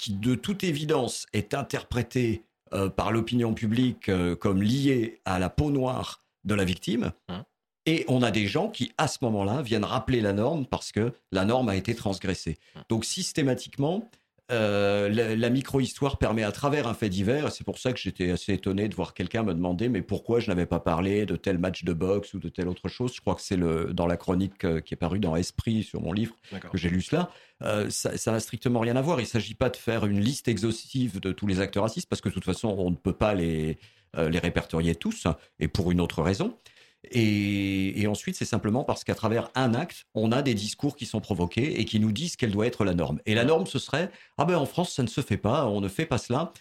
qui 0.00 0.14
de 0.14 0.34
toute 0.34 0.64
évidence 0.64 1.26
est 1.34 1.52
interprété 1.52 2.42
euh, 2.72 2.88
par 2.88 3.12
l'opinion 3.12 3.52
publique 3.52 4.08
euh, 4.08 4.34
comme 4.34 4.62
lié 4.62 5.20
à 5.26 5.38
la 5.38 5.50
peau 5.50 5.70
noire 5.70 6.24
de 6.44 6.54
la 6.54 6.64
victime. 6.64 7.12
Hein. 7.28 7.44
Et 7.84 8.06
on 8.08 8.22
a 8.22 8.30
des 8.30 8.46
gens 8.46 8.70
qui, 8.70 8.92
à 8.96 9.08
ce 9.08 9.18
moment-là, 9.22 9.60
viennent 9.60 9.84
rappeler 9.84 10.22
la 10.22 10.32
norme 10.32 10.64
parce 10.64 10.90
que 10.90 11.12
la 11.32 11.44
norme 11.44 11.68
a 11.68 11.76
été 11.76 11.94
transgressée. 11.94 12.58
Hein. 12.76 12.84
Donc 12.88 13.04
systématiquement, 13.04 14.08
euh, 14.50 15.36
la, 15.36 15.50
micro-histoire 15.50 16.18
permet 16.18 16.42
à 16.42 16.52
travers 16.52 16.88
un 16.88 16.94
fait 16.94 17.08
divers, 17.08 17.46
et 17.46 17.50
c'est 17.50 17.64
pour 17.64 17.78
ça 17.78 17.92
que 17.92 17.98
j'étais 17.98 18.30
assez 18.30 18.52
étonné 18.52 18.88
de 18.88 18.94
voir 18.94 19.14
quelqu'un 19.14 19.42
me 19.42 19.54
demander 19.54 19.88
mais 19.88 20.02
pourquoi 20.02 20.40
je 20.40 20.48
n'avais 20.48 20.66
pas 20.66 20.80
parlé 20.80 21.26
de 21.26 21.36
tel 21.36 21.58
match 21.58 21.84
de 21.84 21.92
boxe 21.92 22.34
ou 22.34 22.38
de 22.38 22.48
telle 22.48 22.68
autre 22.68 22.88
chose? 22.88 23.12
Je 23.14 23.20
crois 23.20 23.34
que 23.34 23.42
c'est 23.42 23.58
dans 23.58 24.06
la 24.06 24.16
chronique 24.16 24.64
euh, 24.64 24.80
qui 24.80 24.94
est 24.94 24.96
parue 24.96 25.20
dans 25.20 25.36
Esprit 25.36 25.82
sur 25.82 26.00
mon 26.00 26.12
livre 26.12 26.34
que 26.70 26.78
j'ai 26.78 26.90
lu 26.90 27.00
cela. 27.00 27.30
Euh, 27.62 27.90
ça 27.90 28.32
n'a 28.32 28.40
strictement 28.40 28.80
rien 28.80 28.96
à 28.96 29.02
voir. 29.02 29.20
Il 29.20 29.24
ne 29.24 29.28
s'agit 29.28 29.54
pas 29.54 29.70
de 29.70 29.76
faire 29.76 30.06
une 30.06 30.20
liste 30.20 30.48
exhaustive 30.48 31.20
de 31.20 31.32
tous 31.32 31.46
les 31.46 31.60
acteurs 31.60 31.84
racistes 31.84 32.08
parce 32.08 32.20
que 32.20 32.28
de 32.28 32.34
toute 32.34 32.44
façon 32.44 32.74
on 32.76 32.90
ne 32.90 32.96
peut 32.96 33.12
pas 33.12 33.34
les, 33.34 33.78
les 34.16 34.38
répertorier 34.38 34.94
tous, 34.94 35.26
et 35.58 35.68
pour 35.68 35.92
une 35.92 36.00
autre 36.00 36.22
raison. 36.22 36.56
Et, 37.04 38.06
ensuite, 38.06 38.36
c'est 38.36 38.44
simplement 38.44 38.84
parce 38.84 39.04
qu'à 39.04 39.14
travers 39.14 39.50
un 39.54 39.74
acte, 39.74 40.06
on 40.14 40.32
a 40.32 40.42
des 40.42 40.54
discours 40.54 40.96
qui 40.96 41.06
sont 41.06 41.20
provoqués 41.20 41.80
et 41.80 41.84
qui 41.84 41.98
nous 41.98 42.12
disent 42.12 42.36
quelle 42.36 42.50
doit 42.50 42.66
être 42.66 42.84
la 42.84 42.94
norme. 42.94 43.20
Et 43.26 43.34
la 43.34 43.44
norme, 43.44 43.66
ce 43.66 43.78
serait 43.78 44.10
ah 44.38 44.44
ben 44.44 44.56
en 44.56 44.66
France, 44.66 44.92
ça 44.92 45.02
ne 45.02 45.08
se 45.08 45.20
fait 45.20 45.38
pas, 45.38 45.66
on 45.66 45.80
ne 45.80 45.88
fait 45.88 46.06
pas 46.06 46.18
cela. 46.18 46.52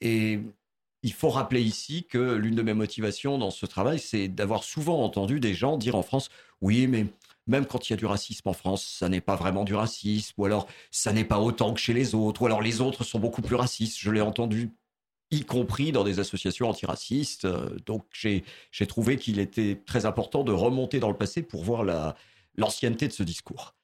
Et 0.00 0.40
il 1.02 1.12
faut 1.12 1.30
rappeler 1.30 1.62
ici 1.62 2.04
que 2.08 2.34
l'une 2.34 2.54
de 2.54 2.62
mes 2.62 2.74
motivations 2.74 3.38
dans 3.38 3.50
ce 3.50 3.64
travail, 3.66 3.98
c'est 3.98 4.28
d'avoir 4.28 4.64
souvent 4.64 5.02
entendu 5.02 5.40
des 5.40 5.54
gens 5.54 5.76
dire 5.78 5.94
en 5.96 6.02
France 6.02 6.28
oui, 6.60 6.86
mais 6.86 7.06
même 7.46 7.66
quand 7.66 7.88
il 7.88 7.92
y 7.92 7.94
a 7.94 7.96
du 7.96 8.06
racisme 8.06 8.48
en 8.48 8.52
France, 8.52 8.84
ça 8.84 9.08
n'est 9.08 9.20
pas 9.20 9.36
vraiment 9.36 9.64
du 9.64 9.74
racisme, 9.74 10.34
ou 10.38 10.44
alors 10.46 10.66
ça 10.90 11.12
n'est 11.12 11.24
pas 11.24 11.38
autant 11.38 11.74
que 11.74 11.80
chez 11.80 11.92
les 11.92 12.14
autres, 12.14 12.42
ou 12.42 12.46
alors 12.46 12.62
les 12.62 12.80
autres 12.80 13.04
sont 13.04 13.18
beaucoup 13.18 13.42
plus 13.42 13.56
racistes. 13.56 13.98
Je 14.00 14.10
l'ai 14.10 14.20
entendu 14.20 14.72
y 15.36 15.44
compris 15.44 15.92
dans 15.92 16.04
des 16.04 16.18
associations 16.18 16.68
antiracistes. 16.68 17.44
Euh, 17.44 17.68
donc 17.86 18.04
j'ai 18.12 18.86
trouvé 18.88 19.16
qu'il 19.16 19.38
était 19.38 19.82
très 19.86 20.06
important 20.06 20.44
de 20.44 20.52
remonter 20.52 21.00
dans 21.00 21.10
le 21.10 21.16
passé 21.16 21.42
pour 21.42 21.64
voir 21.64 21.84
l'ancienneté 22.56 23.08
de 23.08 23.12
ce 23.12 23.22
discours. 23.22 23.74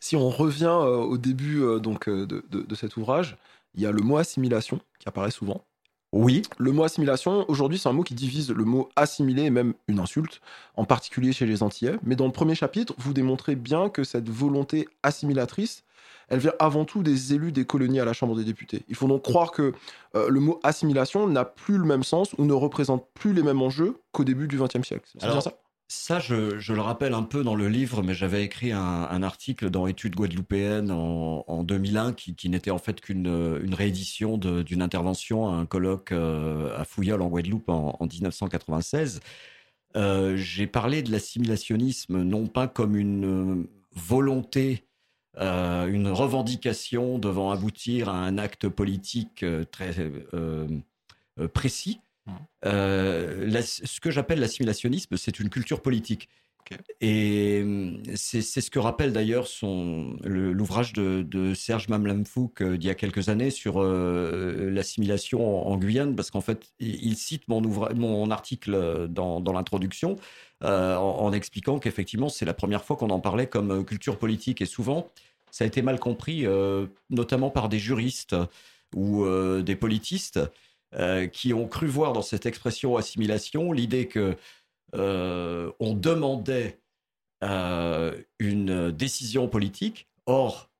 Si 0.00 0.16
on 0.16 0.28
revient 0.28 0.64
euh, 0.66 0.96
au 0.96 1.16
début 1.16 1.62
euh, 1.62 1.78
donc, 1.78 2.08
de, 2.08 2.74
cet 2.74 2.96
ouvrage, 2.96 3.38
il 3.74 3.82
y 3.82 3.86
a 3.86 3.90
le 3.90 4.02
mot 4.02 4.18
assimilation 4.18 4.80
qui 4.98 5.08
apparaît 5.08 5.30
souvent. 5.30 5.64
Oui. 6.12 6.42
Le 6.58 6.70
mot 6.70 6.84
assimilation, 6.84 7.44
aujourd'hui, 7.50 7.76
c'est 7.76 7.88
un 7.88 7.92
mot 7.92 8.04
qui 8.04 8.14
divise 8.14 8.52
le 8.52 8.64
mot 8.64 8.88
assimilé 8.94 9.42
et 9.42 9.50
même 9.50 9.74
une 9.88 9.98
insulte, 9.98 10.40
en 10.76 10.84
particulier 10.84 11.32
chez 11.32 11.44
les 11.44 11.64
Antillais. 11.64 11.96
Mais 12.04 12.14
dans 12.14 12.26
le 12.26 12.32
premier 12.32 12.54
chapitre, 12.54 12.94
vous 12.98 13.12
démontrez 13.12 13.56
bien 13.56 13.88
que 13.88 14.04
cette 14.04 14.28
volonté 14.28 14.88
assimilatrice, 15.02 15.82
elle 16.28 16.38
vient 16.38 16.54
avant 16.58 16.84
tout 16.84 17.02
des 17.02 17.34
élus 17.34 17.52
des 17.52 17.64
colonies 17.64 18.00
à 18.00 18.04
la 18.04 18.12
Chambre 18.12 18.36
des 18.36 18.44
députés. 18.44 18.84
Il 18.88 18.94
faut 18.94 19.08
donc 19.08 19.22
croire 19.22 19.50
que 19.50 19.72
euh, 20.14 20.28
le 20.28 20.40
mot 20.40 20.60
assimilation 20.62 21.26
n'a 21.26 21.44
plus 21.44 21.78
le 21.78 21.84
même 21.84 22.02
sens 22.02 22.34
ou 22.38 22.44
ne 22.44 22.52
représente 22.52 23.08
plus 23.14 23.32
les 23.32 23.42
mêmes 23.42 23.62
enjeux 23.62 23.96
qu'au 24.12 24.24
début 24.24 24.48
du 24.48 24.58
XXe 24.58 24.86
siècle. 24.86 25.08
C'est 25.12 25.26
bien 25.26 25.40
ça? 25.40 25.52
ça, 25.88 26.18
je, 26.18 26.72
le 26.72 26.80
rappelle 26.80 27.14
un 27.14 27.22
peu 27.22 27.44
dans 27.44 27.54
le 27.54 27.68
livre, 27.68 28.02
mais 28.02 28.14
j'avais 28.14 28.42
écrit 28.44 28.72
un, 28.72 29.22
article 29.22 29.70
dans 29.70 29.86
Études 29.86 30.14
guadeloupéennes 30.14 30.90
en, 30.90 31.62
2001 31.62 32.12
qui, 32.14 32.48
n'était 32.48 32.70
en 32.70 32.78
fait 32.78 33.00
qu'une 33.00 33.26
une 33.62 33.74
réédition 33.74 34.38
d'une 34.38 34.82
intervention 34.82 35.48
à 35.48 35.52
un 35.52 35.66
colloque 35.66 36.12
euh, 36.12 36.76
à 36.78 36.84
Fouillol 36.84 37.22
en 37.22 37.28
Guadeloupe 37.28 37.68
en, 37.68 37.96
1996. 38.00 39.20
Euh, 39.96 40.36
j'ai 40.36 40.66
parlé 40.66 41.02
de 41.02 41.12
l'assimilationnisme 41.12 42.22
non 42.22 42.46
pas 42.46 42.66
comme 42.66 42.96
une 42.96 43.66
volonté, 43.94 44.84
euh, 45.38 45.86
une 45.86 46.08
revendication 46.08 47.18
devant 47.18 47.50
aboutir 47.50 48.08
à 48.08 48.16
un 48.16 48.38
acte 48.38 48.68
politique 48.68 49.44
très 49.70 49.94
précis, 51.52 52.00
euh, 52.64 53.62
ce 53.62 54.00
que 54.00 54.10
j'appelle 54.10 54.40
l'assimilationnisme, 54.40 55.16
c'est 55.16 55.40
une 55.40 55.50
culture 55.50 55.82
politique. 55.82 56.28
Et 57.02 57.62
c'est 58.14 58.40
ce 58.40 58.70
que 58.70 58.78
rappelle 58.78 59.12
d'ailleurs 59.12 59.46
l'ouvrage 60.24 60.94
de, 60.94 61.52
Serge 61.54 61.88
Mamlamfouk 61.88 62.62
euh, 62.62 62.78
d'il 62.78 62.86
y 62.86 62.90
a 62.90 62.94
quelques 62.94 63.28
années 63.28 63.50
sur 63.50 63.82
euh, 63.82 64.70
l'assimilation 64.70 65.68
en, 65.68 65.76
Guyane, 65.76 66.16
parce 66.16 66.30
qu'en 66.30 66.40
fait, 66.40 66.72
il, 66.80 67.16
cite 67.16 67.48
mon, 67.48 67.60
mon 67.60 68.30
article 68.30 69.08
dans, 69.10 69.42
l'introduction 69.52 70.16
en, 70.62 71.32
expliquant 71.32 71.78
qu'effectivement, 71.78 72.28
c'est 72.28 72.44
la 72.44 72.54
première 72.54 72.84
fois 72.84 72.96
qu'on 72.96 73.10
en 73.10 73.20
parlait 73.20 73.46
comme 73.46 73.84
culture 73.84 74.18
politique. 74.18 74.62
Et 74.62 74.66
souvent, 74.66 75.10
ça 75.50 75.64
a 75.64 75.66
été 75.66 75.82
mal 75.82 75.98
compris, 75.98 76.46
notamment 77.10 77.50
par 77.50 77.68
des 77.68 77.78
juristes 77.78 78.34
ou 78.94 79.26
des 79.62 79.76
politistes. 79.76 80.40
Euh, 80.96 81.26
qui 81.26 81.52
ont 81.52 81.66
cru 81.66 81.88
voir 81.88 82.12
dans 82.12 82.22
cette 82.22 82.46
expression 82.46 82.96
assimilation 82.96 83.72
l'idée 83.72 84.06
que 84.06 84.36
euh, 84.94 85.72
on 85.80 85.92
demandait 85.92 86.78
euh, 87.42 88.16
une 88.38 88.92
décision 88.92 89.48
politique. 89.48 90.06
Or, 90.26 90.70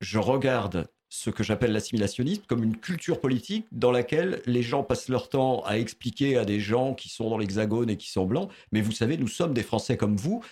je 0.00 0.20
regarde 0.20 0.86
ce 1.16 1.30
que 1.30 1.44
j'appelle 1.44 1.72
l'assimilationnisme 1.72 2.42
comme 2.48 2.64
une 2.64 2.76
culture 2.76 3.20
politique 3.20 3.66
dans 3.70 3.92
laquelle 3.92 4.42
les 4.46 4.62
gens 4.62 4.82
passent 4.82 5.08
leur 5.08 5.28
temps 5.28 5.62
à 5.64 5.78
expliquer 5.78 6.36
à 6.36 6.44
des 6.44 6.58
gens 6.58 6.92
qui 6.92 7.08
sont 7.08 7.30
dans 7.30 7.38
l'hexagone 7.38 7.88
et 7.88 7.96
qui 7.96 8.10
sont 8.10 8.26
blancs, 8.26 8.50
mais 8.72 8.80
vous 8.80 8.90
savez, 8.90 9.16
nous 9.16 9.28
sommes 9.28 9.54
des 9.54 9.62
Français 9.62 9.96
comme 9.96 10.16
vous, 10.16 10.42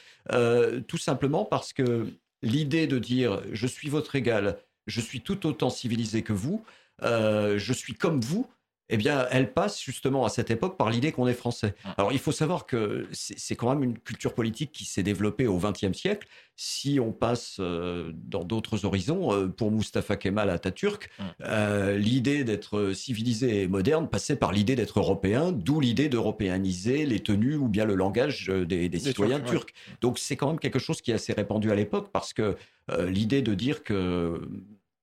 tout 0.86 0.98
simplement 0.98 1.44
parce 1.44 1.72
que 1.72 2.06
l'idée 2.42 2.86
de 2.86 3.00
dire 3.00 3.42
je 3.50 3.66
suis 3.66 3.88
votre 3.88 4.14
égal, 4.14 4.56
je 4.86 5.00
suis 5.00 5.20
tout 5.20 5.46
autant 5.46 5.68
civilisé 5.68 6.22
que 6.22 6.32
vous, 6.32 6.62
je 7.02 7.72
suis 7.72 7.94
comme 7.94 8.20
vous, 8.20 8.46
eh 8.88 8.96
bien, 8.96 9.26
elle 9.30 9.52
passe 9.52 9.82
justement 9.82 10.24
à 10.24 10.28
cette 10.28 10.50
époque 10.50 10.76
par 10.76 10.90
l'idée 10.90 11.12
qu'on 11.12 11.26
est 11.26 11.34
français. 11.34 11.74
Ah. 11.84 11.94
Alors, 11.98 12.12
il 12.12 12.18
faut 12.18 12.32
savoir 12.32 12.66
que 12.66 13.08
c'est 13.12 13.56
quand 13.56 13.70
même 13.70 13.82
une 13.82 13.98
culture 13.98 14.34
politique 14.34 14.72
qui 14.72 14.84
s'est 14.84 15.02
développée 15.02 15.46
au 15.46 15.58
XXe 15.58 15.96
siècle. 15.96 16.28
Si 16.56 17.00
on 17.00 17.12
passe 17.12 17.56
euh, 17.58 18.12
dans 18.14 18.44
d'autres 18.44 18.84
horizons, 18.84 19.32
euh, 19.32 19.48
pour 19.48 19.70
Mustafa 19.70 20.16
Kemal 20.16 20.50
Atatürk, 20.50 21.10
ah. 21.18 21.22
euh, 21.44 21.96
l'idée 21.96 22.44
d'être 22.44 22.92
civilisé 22.92 23.62
et 23.62 23.68
moderne 23.68 24.08
passait 24.08 24.36
par 24.36 24.52
l'idée 24.52 24.76
d'être 24.76 24.98
européen, 24.98 25.52
d'où 25.52 25.80
l'idée 25.80 26.08
d'européaniser 26.08 27.06
les 27.06 27.20
tenues 27.20 27.56
ou 27.56 27.68
bien 27.68 27.84
le 27.84 27.94
langage 27.94 28.48
des, 28.48 28.90
citoyens 28.98 29.40
turcs. 29.40 29.72
Donc, 30.00 30.18
c'est 30.18 30.36
quand 30.36 30.48
même 30.48 30.58
quelque 30.58 30.78
chose 30.78 31.00
qui 31.00 31.12
est 31.12 31.14
assez 31.14 31.32
répandu 31.32 31.70
à 31.70 31.74
l'époque 31.74 32.10
parce 32.12 32.32
que 32.34 32.56
l'idée 32.98 33.42
de 33.42 33.54
dire 33.54 33.84
que 33.84 34.40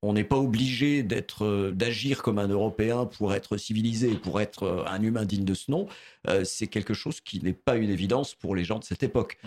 on 0.01 0.13
n'est 0.13 0.23
pas 0.23 0.37
obligé 0.37 1.03
d'être, 1.03 1.45
euh, 1.45 1.71
d'agir 1.71 2.23
comme 2.23 2.39
un 2.39 2.47
Européen 2.47 3.05
pour 3.05 3.33
être 3.33 3.57
civilisé, 3.57 4.15
pour 4.15 4.39
être 4.39 4.63
euh, 4.63 4.85
un 4.87 5.01
humain 5.01 5.25
digne 5.25 5.45
de 5.45 5.53
ce 5.53 5.71
nom. 5.71 5.87
Euh, 6.27 6.43
c'est 6.43 6.67
quelque 6.67 6.93
chose 6.93 7.21
qui 7.21 7.43
n'est 7.43 7.53
pas 7.53 7.75
une 7.75 7.89
évidence 7.89 8.35
pour 8.35 8.55
les 8.55 8.63
gens 8.63 8.79
de 8.79 8.83
cette 8.83 9.03
époque. 9.03 9.37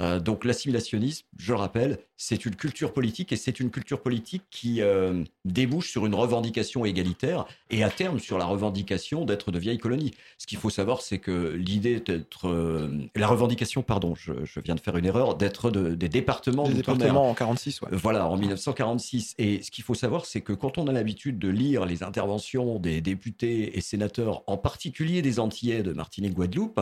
Euh, 0.00 0.20
donc 0.20 0.44
l'assimilationnisme, 0.44 1.26
je 1.36 1.52
le 1.52 1.58
rappelle, 1.58 1.98
c'est 2.20 2.44
une 2.44 2.56
culture 2.56 2.92
politique 2.92 3.32
et 3.32 3.36
c'est 3.36 3.60
une 3.60 3.70
culture 3.70 4.02
politique 4.02 4.42
qui 4.50 4.82
euh, 4.82 5.22
débouche 5.44 5.88
sur 5.88 6.04
une 6.04 6.16
revendication 6.16 6.84
égalitaire 6.84 7.46
et 7.70 7.84
à 7.84 7.90
terme 7.90 8.18
sur 8.18 8.38
la 8.38 8.44
revendication 8.44 9.24
d'être 9.24 9.52
de 9.52 9.58
vieilles 9.60 9.78
colonies. 9.78 10.10
Ce 10.36 10.46
qu'il 10.48 10.58
faut 10.58 10.68
savoir, 10.68 11.00
c'est 11.00 11.20
que 11.20 11.54
l'idée 11.54 12.00
d'être... 12.00 12.48
Euh, 12.48 13.08
la 13.14 13.28
revendication, 13.28 13.82
pardon, 13.82 14.16
je, 14.16 14.32
viens 14.64 14.74
de 14.74 14.80
faire 14.80 14.96
une 14.96 15.06
erreur, 15.06 15.36
d'être 15.36 15.70
des 15.70 16.08
départements... 16.08 16.68
Des 16.68 16.74
départements 16.74 17.30
en 17.30 17.34
46, 17.34 17.82
ouais. 17.82 17.88
Voilà, 17.92 18.26
en 18.26 18.36
1946. 18.36 19.36
Et 19.38 19.62
ce 19.62 19.70
qu'il 19.70 19.84
faut 19.84 19.94
savoir, 19.94 20.26
c'est 20.26 20.40
que 20.40 20.52
quand 20.52 20.76
on 20.76 20.88
a 20.88 20.92
l'habitude 20.92 21.38
de 21.38 21.48
lire 21.48 21.86
les 21.86 22.02
interventions 22.02 22.80
des 22.80 23.00
députés 23.00 23.78
et 23.78 23.80
sénateurs, 23.80 24.42
en 24.48 24.56
particulier 24.56 25.22
des 25.22 25.38
Antillais 25.38 25.84
de 25.84 25.92
Martinique-Guadeloupe, 25.92 26.80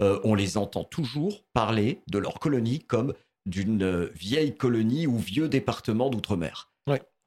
euh, 0.00 0.20
on 0.24 0.34
les 0.34 0.58
entend 0.58 0.84
toujours 0.84 1.42
parler 1.54 2.02
de 2.06 2.18
leur 2.18 2.38
colonie 2.38 2.80
comme 2.80 3.14
d'une 3.46 3.82
euh, 3.82 4.10
vieille 4.14 4.56
colonie 4.56 5.06
ou 5.06 5.18
vieux 5.18 5.48
département 5.48 6.10
d'outre-mer. 6.10 6.70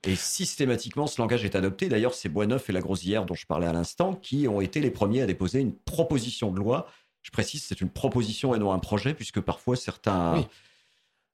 Et 0.07 0.15
systématiquement, 0.15 1.07
ce 1.07 1.21
langage 1.21 1.43
est 1.43 1.55
adopté. 1.55 1.89
D'ailleurs, 1.89 2.13
c'est 2.13 2.29
Boisneuf 2.29 2.69
et 2.69 2.73
la 2.73 2.79
Grosillère, 2.79 3.25
dont 3.25 3.33
je 3.33 3.45
parlais 3.45 3.67
à 3.67 3.73
l'instant, 3.73 4.13
qui 4.13 4.47
ont 4.47 4.61
été 4.61 4.79
les 4.79 4.91
premiers 4.91 5.21
à 5.23 5.25
déposer 5.25 5.59
une 5.59 5.73
proposition 5.73 6.51
de 6.51 6.57
loi. 6.57 6.88
Je 7.21 7.31
précise, 7.31 7.65
c'est 7.67 7.81
une 7.81 7.89
proposition 7.89 8.55
et 8.55 8.59
non 8.59 8.71
un 8.71 8.79
projet, 8.79 9.13
puisque 9.13 9.41
parfois 9.41 9.75
certains. 9.75 10.38
Oui. 10.38 10.45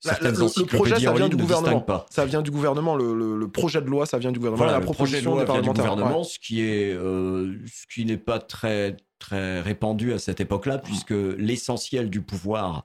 le, 0.04 0.66
projet, 0.66 1.00
ça 1.00 1.14
vient 1.14 1.30
du 1.30 1.36
gouvernement. 1.36 1.86
Ça 2.10 2.26
vient 2.26 2.42
du 2.42 2.50
gouvernement. 2.50 2.96
Le, 2.96 3.48
projet 3.50 3.82
de 3.84 3.88
loi, 3.88 4.08
ça 4.08 4.18
vient 4.18 4.32
du 4.32 4.40
gouvernement. 4.40 4.66
la 4.66 4.82
proposition 4.82 5.36
vient 5.36 5.62
du 5.62 5.70
gouvernement, 5.70 6.24
ce 6.24 6.40
qui 6.40 6.62
est, 6.62 6.92
euh, 6.92 7.56
ce 7.68 7.86
qui 7.94 8.04
n'est 8.06 8.18
pas 8.18 8.40
très 8.40 8.98
très 9.20 9.62
répandu 9.62 10.12
à 10.12 10.20
cette 10.20 10.40
époque-là, 10.40 10.80
puisque 10.80 11.14
l'essentiel 11.38 12.10
du 12.10 12.22
pouvoir 12.22 12.84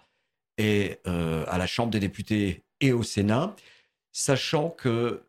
est 0.60 1.00
euh, 1.06 1.44
à 1.48 1.58
la 1.58 1.66
Chambre 1.66 1.90
des 1.90 2.00
députés 2.00 2.62
et 2.80 2.92
au 2.92 3.02
Sénat, 3.02 3.54
sachant 4.12 4.70
que 4.70 5.22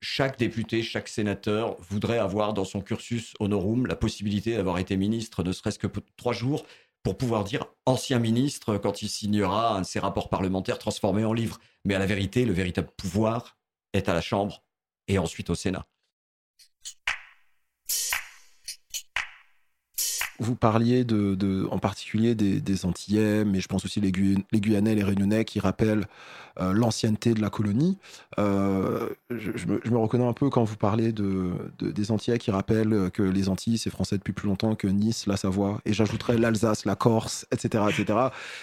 chaque 0.00 0.38
député, 0.38 0.82
chaque 0.82 1.08
sénateur 1.08 1.76
voudrait 1.80 2.18
avoir 2.18 2.52
dans 2.52 2.64
son 2.64 2.82
cursus 2.82 3.32
honorum 3.40 3.86
la 3.86 3.96
possibilité 3.96 4.56
d'avoir 4.56 4.78
été 4.78 4.96
ministre 4.96 5.42
ne 5.42 5.52
serait-ce 5.52 5.78
que 5.78 5.86
trois 6.16 6.34
jours 6.34 6.66
pour 7.02 7.16
pouvoir 7.16 7.44
dire 7.44 7.66
ancien 7.86 8.18
ministre 8.18 8.76
quand 8.76 9.02
il 9.02 9.08
signera 9.08 9.76
un 9.76 9.80
de 9.80 9.86
ses 9.86 9.98
rapports 10.00 10.28
parlementaires 10.28 10.78
transformés 10.78 11.24
en 11.24 11.32
livre. 11.32 11.58
Mais 11.84 11.94
à 11.94 11.98
la 11.98 12.06
vérité, 12.06 12.44
le 12.44 12.52
véritable 12.52 12.88
pouvoir 12.96 13.58
est 13.92 14.08
à 14.08 14.14
la 14.14 14.20
Chambre 14.20 14.62
et 15.08 15.18
ensuite 15.18 15.50
au 15.50 15.54
Sénat. 15.54 15.86
Vous 20.40 20.56
parliez 20.56 21.04
de, 21.04 21.66
en 21.70 21.78
particulier 21.78 22.34
des, 22.34 22.86
Antillais, 22.86 23.44
mais 23.44 23.60
je 23.60 23.68
pense 23.68 23.84
aussi 23.84 24.00
les, 24.00 24.10
Guyanais, 24.10 24.94
les 24.94 25.04
Réunionnais 25.04 25.44
qui 25.44 25.60
rappellent 25.60 26.06
euh, 26.60 26.72
l'ancienneté 26.72 27.34
de 27.34 27.40
la 27.40 27.50
colonie. 27.50 27.98
Euh, 28.38 29.08
je, 29.30 29.66
me, 29.66 29.96
reconnais 29.96 30.26
un 30.26 30.32
peu 30.32 30.50
quand 30.50 30.64
vous 30.64 30.76
parlez 30.76 31.12
de, 31.12 31.52
des 31.80 32.10
Antillais 32.10 32.38
qui 32.38 32.50
rappellent 32.50 33.10
que 33.12 33.22
les 33.22 33.48
Antilles, 33.48 33.78
c'est 33.78 33.90
français 33.90 34.18
depuis 34.18 34.32
plus 34.32 34.48
longtemps 34.48 34.74
que 34.74 34.88
Nice, 34.88 35.26
la 35.26 35.36
Savoie, 35.36 35.80
et 35.84 35.92
j'ajouterais 35.92 36.36
l'Alsace, 36.36 36.84
la 36.84 36.96
Corse, 36.96 37.46
etc., 37.52 37.84
etc. 37.90 38.18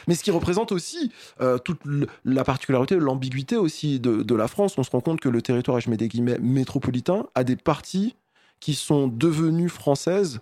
Mais 0.07 0.15
ce 0.15 0.23
qui 0.23 0.31
représente 0.31 0.71
aussi 0.71 1.11
euh, 1.39 1.57
toute 1.57 1.79
la 2.25 2.43
particularité, 2.43 2.97
l'ambiguïté 2.97 3.55
aussi 3.55 3.99
de, 3.99 4.23
de 4.23 4.35
la 4.35 4.47
France. 4.47 4.77
On 4.77 4.83
se 4.83 4.91
rend 4.91 5.01
compte 5.01 5.21
que 5.21 5.29
le 5.29 5.41
territoire, 5.41 5.77
et 5.77 5.81
je 5.81 5.89
mets 5.89 5.97
des 5.97 6.09
guillemets, 6.09 6.37
métropolitain, 6.39 7.27
a 7.35 7.43
des 7.43 7.55
parties 7.55 8.15
qui 8.59 8.73
sont 8.75 9.07
devenues 9.07 9.69
françaises 9.69 10.39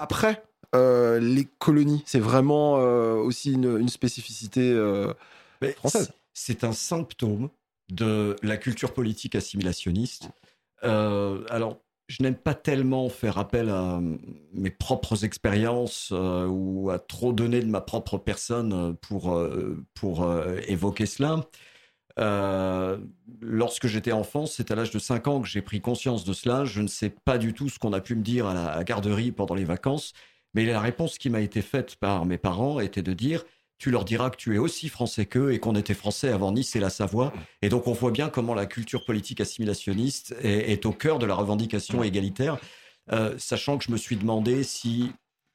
après 0.00 0.42
euh, 0.74 1.20
les 1.20 1.44
colonies. 1.58 2.02
C'est 2.06 2.20
vraiment 2.20 2.78
euh, 2.78 3.14
aussi 3.16 3.52
une, 3.52 3.88
spécificité 3.88 4.72
euh, 4.72 5.12
française. 5.76 6.12
C'est 6.32 6.64
un 6.64 6.72
symptôme 6.72 7.50
de 7.90 8.36
la 8.42 8.56
culture 8.56 8.94
politique 8.94 9.34
assimilationniste. 9.34 10.28
alors, 10.82 11.78
je 12.08 12.22
n'aime 12.22 12.36
pas 12.36 12.54
tellement 12.54 13.08
faire 13.08 13.38
appel 13.38 13.68
à 13.68 14.00
mes 14.52 14.70
propres 14.70 15.24
expériences 15.24 16.12
ou 16.12 16.90
à 16.90 16.98
trop 16.98 17.32
donner 17.32 17.60
de 17.60 17.70
ma 17.70 17.80
propre 17.80 18.16
personne 18.18 18.96
pour, 18.96 19.38
pour 19.94 20.32
évoquer 20.66 21.06
cela. 21.06 21.46
Lorsque 22.16 23.86
j'étais 23.86 24.12
enfant, 24.12 24.46
c'est 24.46 24.70
à 24.70 24.74
l'âge 24.74 24.90
de 24.90 24.98
5 24.98 25.28
ans 25.28 25.40
que 25.40 25.48
j'ai 25.48 25.62
pris 25.62 25.80
conscience 25.80 26.24
de 26.24 26.32
cela. 26.32 26.64
Je 26.64 26.82
ne 26.82 26.88
sais 26.88 27.10
pas 27.24 27.38
du 27.38 27.52
tout 27.54 27.68
ce 27.68 27.78
qu'on 27.78 27.92
a 27.92 28.00
pu 28.00 28.14
me 28.14 28.22
dire 28.22 28.46
à 28.46 28.54
la 28.54 28.84
garderie 28.84 29.32
pendant 29.32 29.54
les 29.54 29.64
vacances. 29.64 30.12
Mais 30.54 30.64
la 30.64 30.80
réponse 30.80 31.18
qui 31.18 31.30
m'a 31.30 31.40
été 31.40 31.62
faite 31.62 31.96
par 31.96 32.26
mes 32.26 32.38
parents 32.38 32.80
était 32.80 33.02
de 33.02 33.12
dire 33.12 33.44
tu 33.78 33.90
leur 33.90 34.04
diras 34.04 34.28
que 34.28 34.36
tu 34.36 34.54
es 34.54 34.58
aussi 34.58 34.90
français 34.90 35.24
qu'eux 35.24 35.52
et 35.52 35.58
qu'on 35.58 35.74
était 35.74 35.94
français 35.94 36.28
avant 36.28 36.52
Nice 36.52 36.76
et 36.76 36.80
la 36.80 36.90
Savoie. 36.90 37.32
Et 37.62 37.70
donc 37.70 37.86
on 37.86 37.92
voit 37.92 38.10
bien 38.10 38.28
comment 38.28 38.52
la 38.52 38.66
culture 38.66 39.06
politique 39.06 39.40
assimilationniste 39.40 40.34
est, 40.42 40.84
au 40.84 40.92
cœur 40.92 41.18
de 41.18 41.24
la 41.24 41.34
revendication 41.34 42.02
égalitaire. 42.02 42.58
sachant 43.38 43.78
que 43.78 43.84
je 43.84 43.90
me 43.90 43.96
suis 43.96 44.16
demandé 44.16 44.64
si 44.64 45.10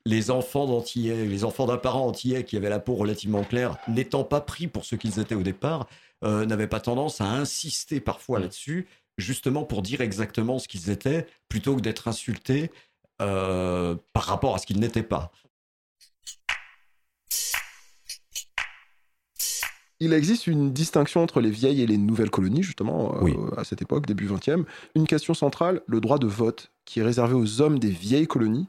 les 0.08 0.32
enfants 0.32 0.66
d'Antillais, 0.66 1.26
les 1.26 1.44
enfants 1.44 1.66
d'un 1.66 1.78
parent 1.78 2.06
antillais 2.06 2.44
qui 2.44 2.58
avait 2.58 2.70
la 2.70 2.80
peau 2.80 2.96
relativement 2.96 3.44
claire, 3.44 3.78
n'étant 3.88 4.24
pas 4.24 4.42
pris 4.42 4.68
pour 4.68 4.86
ce 4.86 4.96
qu'ils 4.96 5.20
étaient 5.20 5.36
au 5.36 5.44
départ, 5.44 5.88
n'avaient 6.24 6.68
pas 6.68 6.80
tendance 6.80 7.22
à 7.22 7.26
insister 7.26 8.00
parfois 8.00 8.40
là-dessus, 8.40 8.88
justement 9.18 9.64
pour 9.64 9.82
dire 9.82 10.02
exactement 10.02 10.60
ce 10.60 10.68
qu'ils 10.68 10.90
étaient, 10.90 11.28
plutôt 11.50 11.76
que 11.76 11.82
d'être 11.82 12.08
insultés 12.08 12.72
par 13.18 14.24
rapport 14.24 14.56
à 14.56 14.58
ce 14.58 14.66
qu'ils 14.66 14.80
n'étaient 14.80 15.04
pas. 15.04 15.32
Il 20.02 20.12
existe 20.12 20.48
une 20.48 20.74
distinction 20.74 21.24
entre 21.24 21.40
les 21.40 21.50
vieilles 21.50 21.82
et 21.82 21.88
les 21.88 21.98
nouvelles 21.98 22.30
colonies, 22.30 22.64
justement, 22.64 23.16
euh, 23.24 23.56
à 23.58 23.64
cette 23.64 23.82
époque, 23.82 24.06
début 24.06 24.28
20e. 24.28 24.66
Une 24.94 25.08
question 25.08 25.34
centrale, 25.34 25.82
le 25.88 26.02
droit 26.02 26.20
de 26.20 26.28
vote, 26.28 26.72
qui 26.84 27.00
est 27.00 27.04
réservé 27.04 27.34
aux 27.34 27.62
hommes 27.62 27.80
des 27.80 27.92
vieilles 27.92 28.28
colonies. 28.28 28.68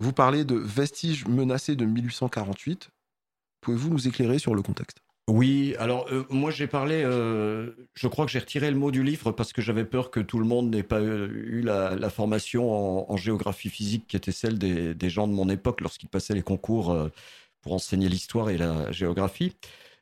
Vous 0.00 0.12
parlez 0.12 0.44
de 0.44 0.54
vestiges 0.54 1.26
menacés 1.26 1.76
de 1.76 1.84
1848. 1.84 2.88
Pouvez-vous 3.60 3.90
nous 3.90 4.08
éclairer 4.08 4.38
sur 4.38 4.54
le 4.54 4.62
contexte? 4.62 5.02
Oui, 5.32 5.74
alors 5.78 6.06
euh, 6.12 6.24
moi 6.30 6.50
j'ai 6.50 6.66
parlé, 6.66 7.02
euh, 7.04 7.70
je 7.94 8.08
crois 8.08 8.26
que 8.26 8.32
j'ai 8.32 8.38
retiré 8.38 8.70
le 8.70 8.76
mot 8.76 8.90
du 8.90 9.02
livre 9.02 9.32
parce 9.32 9.52
que 9.52 9.62
j'avais 9.62 9.84
peur 9.84 10.10
que 10.10 10.20
tout 10.20 10.38
le 10.38 10.44
monde 10.44 10.70
n'ait 10.70 10.82
pas 10.82 11.00
eu 11.00 11.62
la, 11.62 12.10
formation 12.10 13.10
en, 13.10 13.16
géographie 13.16 13.68
physique 13.68 14.06
qui 14.08 14.16
était 14.16 14.32
celle 14.32 14.58
des, 14.58 14.94
des 14.94 15.10
gens 15.10 15.28
de 15.28 15.32
mon 15.32 15.48
époque 15.48 15.80
lorsqu'ils 15.80 16.08
passaient 16.08 16.34
les 16.34 16.42
concours 16.42 16.96
pour 17.60 17.72
enseigner 17.72 18.08
l'histoire 18.08 18.50
et 18.50 18.58
la 18.58 18.90
géographie. 18.92 19.54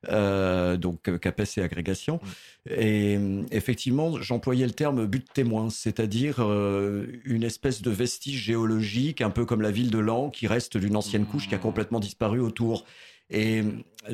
Euh, 0.09 0.79
donc 0.79 1.09
euh, 1.09 1.19
CAPES 1.19 1.59
et 1.59 1.63
agrégation. 1.63 2.21
Et 2.69 3.17
euh, 3.19 3.43
effectivement, 3.51 4.19
j'employais 4.21 4.65
le 4.65 4.73
terme 4.73 5.05
but 5.05 5.27
témoin, 5.33 5.69
c'est-à-dire 5.69 6.41
une 6.41 7.43
espèce 7.43 7.83
de 7.83 7.91
vestige 7.91 8.43
géologique, 8.43 9.21
un 9.21 9.31
peu 9.31 9.45
comme 9.45 9.61
la 9.61 9.71
ville 9.71 9.91
de 9.91 9.99
Lan, 9.99 10.31
qui 10.31 10.47
reste 10.47 10.77
d'une 10.77 10.97
ancienne 10.97 11.27
couche 11.27 11.49
qui 11.49 11.55
a 11.55 11.59
complètement 11.59 12.01
disparu 12.01 12.41
autour. 12.41 12.85
Et 13.29 13.63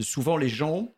souvent, 0.00 0.37
les 0.37 0.49
gens 0.49 0.92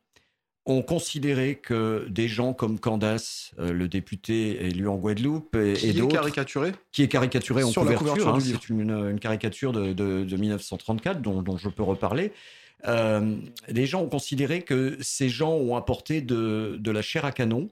ont 0.68 0.82
considéré 0.82 1.56
que 1.56 2.06
des 2.08 2.28
gens 2.28 2.52
comme 2.52 2.78
Candace, 2.78 3.52
le 3.58 3.88
député 3.88 4.66
élu 4.66 4.86
en 4.86 4.96
Guadeloupe, 4.96 5.56
et, 5.56 5.72
qui 5.72 5.98
est 5.98 6.08
caricaturé, 6.08 6.72
qui 6.92 7.02
est 7.02 7.08
caricaturé 7.08 7.64
en 7.64 7.72
couverture, 7.72 8.28
hein, 8.28 8.38
c'est 8.40 8.68
une, 8.68 9.18
caricature 9.18 9.72
de, 9.72 9.92
de 9.92 10.36
1934 10.36 11.20
dont, 11.20 11.42
dont, 11.42 11.56
je 11.56 11.68
peux 11.68 11.82
reparler, 11.82 12.32
euh, 12.86 13.36
les 13.68 13.86
gens 13.86 14.02
ont 14.02 14.08
considéré 14.08 14.62
que 14.62 14.96
ces 15.00 15.28
gens 15.28 15.52
ont 15.52 15.76
apporté 15.76 16.20
de, 16.20 16.80
la 16.84 17.02
chair 17.02 17.24
à 17.24 17.32
canon 17.32 17.68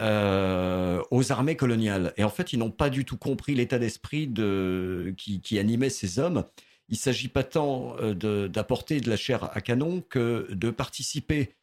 euh, 0.00 1.02
aux 1.10 1.32
armées 1.32 1.56
coloniales. 1.56 2.12
Et 2.16 2.24
en 2.24 2.30
fait, 2.30 2.52
ils 2.52 2.58
n'ont 2.58 2.70
pas 2.70 2.90
du 2.90 3.04
tout 3.04 3.16
compris 3.16 3.54
l'état 3.54 3.78
d'esprit 3.78 4.26
de, 4.26 5.14
qui, 5.16 5.58
animait 5.58 5.90
ces 5.90 6.18
hommes. 6.18 6.44
Il 6.88 6.94
ne 6.94 6.98
s'agit 6.98 7.28
pas 7.28 7.44
tant 7.44 7.96
euh, 8.00 8.48
d'apporter 8.48 9.00
de, 9.00 9.10
la 9.10 9.16
chair 9.16 9.50
à 9.56 9.60
canon 9.60 10.02
que 10.08 10.48
de 10.50 10.70
participer 10.70 11.54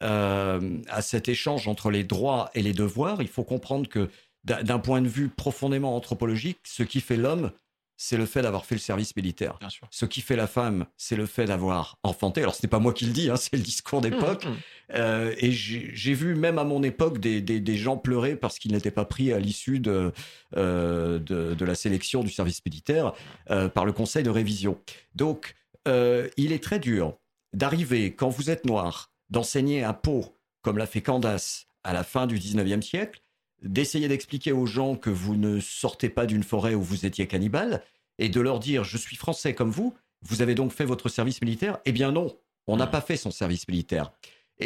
à 0.00 1.02
cet 1.02 1.28
échange 1.28 1.68
entre 1.68 1.90
les 1.90 2.04
droits 2.04 2.50
et 2.54 2.62
les 2.62 2.72
devoirs. 2.72 3.22
Il 3.22 3.28
faut 3.28 3.44
comprendre 3.44 3.88
que 3.88 4.10
d'un 4.44 4.78
point 4.78 5.00
de 5.00 5.08
vue 5.08 5.28
profondément 5.28 5.96
anthropologique, 5.96 6.58
ce 6.64 6.82
qui 6.82 7.00
fait 7.00 7.16
l'homme, 7.16 7.50
c'est 7.96 8.16
le 8.16 8.26
fait 8.26 8.42
d'avoir 8.42 8.66
fait 8.66 8.74
le 8.74 8.80
service 8.80 9.14
militaire. 9.16 9.58
Ce 9.90 10.04
qui 10.04 10.20
fait 10.20 10.36
la 10.36 10.46
femme, 10.46 10.86
c'est 10.96 11.16
le 11.16 11.26
fait 11.26 11.44
d'avoir 11.44 11.98
enfanté. 12.02 12.42
Alors, 12.42 12.54
ce 12.54 12.60
n'est 12.62 12.68
pas 12.68 12.80
moi 12.80 12.92
qui 12.92 13.06
le 13.06 13.12
dis, 13.12 13.30
hein, 13.30 13.36
c'est 13.36 13.56
le 13.56 13.62
discours 13.62 14.00
mmh, 14.00 14.02
d'époque. 14.02 14.44
Mmh. 14.44 14.54
Euh, 14.94 15.34
et 15.38 15.52
j'ai 15.52 16.14
vu 16.14 16.34
même 16.34 16.58
à 16.58 16.64
mon 16.64 16.82
époque 16.82 17.18
des, 17.18 17.76
gens 17.76 17.96
pleurer 17.96 18.36
parce 18.36 18.58
qu'ils 18.58 18.72
n'étaient 18.72 18.90
pas 18.90 19.04
pris 19.04 19.32
à 19.32 19.38
l'issue 19.38 19.78
de, 19.78 20.12
euh, 20.56 21.18
de, 21.18 21.64
la 21.64 21.74
sélection 21.74 22.22
du 22.22 22.30
service 22.30 22.64
militaire 22.64 23.12
euh, 23.50 23.68
par 23.68 23.84
le 23.84 23.92
conseil 23.92 24.22
de 24.22 24.30
révision. 24.30 24.78
Donc, 25.14 25.54
il 25.86 26.52
est 26.52 26.62
très 26.62 26.78
dur 26.78 27.16
d'arriver, 27.52 28.14
quand 28.14 28.28
vous 28.28 28.50
êtes 28.50 28.66
noir, 28.66 29.13
d'enseigner 29.34 29.84
à 29.84 29.92
Pau, 29.92 30.36
comme 30.62 30.78
l'a 30.78 30.86
fait 30.86 31.02
Candace 31.02 31.66
à 31.82 31.92
la 31.92 32.02
fin 32.02 32.26
du 32.26 32.38
19e 32.38 32.80
siècle, 32.80 33.20
d'essayer 33.62 34.08
d'expliquer 34.08 34.52
aux 34.52 34.66
gens 34.66 34.96
que 34.96 35.10
vous 35.10 35.36
ne 35.36 35.60
sortez 35.60 36.08
pas 36.08 36.26
d'une 36.26 36.42
forêt 36.42 36.74
où 36.74 36.82
vous 36.82 37.04
étiez 37.04 37.26
cannibale 37.26 37.82
et 38.18 38.28
de 38.28 38.40
leur 38.40 38.58
dire 38.60 38.84
je 38.84 38.96
suis 38.96 39.16
français 39.16 39.54
comme 39.54 39.70
vous, 39.70 39.94
vous 40.22 40.40
avez 40.40 40.54
donc 40.54 40.72
fait 40.72 40.84
votre 40.84 41.08
service 41.08 41.42
militaire? 41.42 41.78
Eh 41.84 41.92
bien 41.92 42.12
non, 42.12 42.34
on 42.66 42.76
n'a 42.76 42.86
hmm. 42.86 42.90
pas 42.90 43.00
fait 43.00 43.16
son 43.16 43.30
service 43.30 43.68
militaire. 43.68 44.12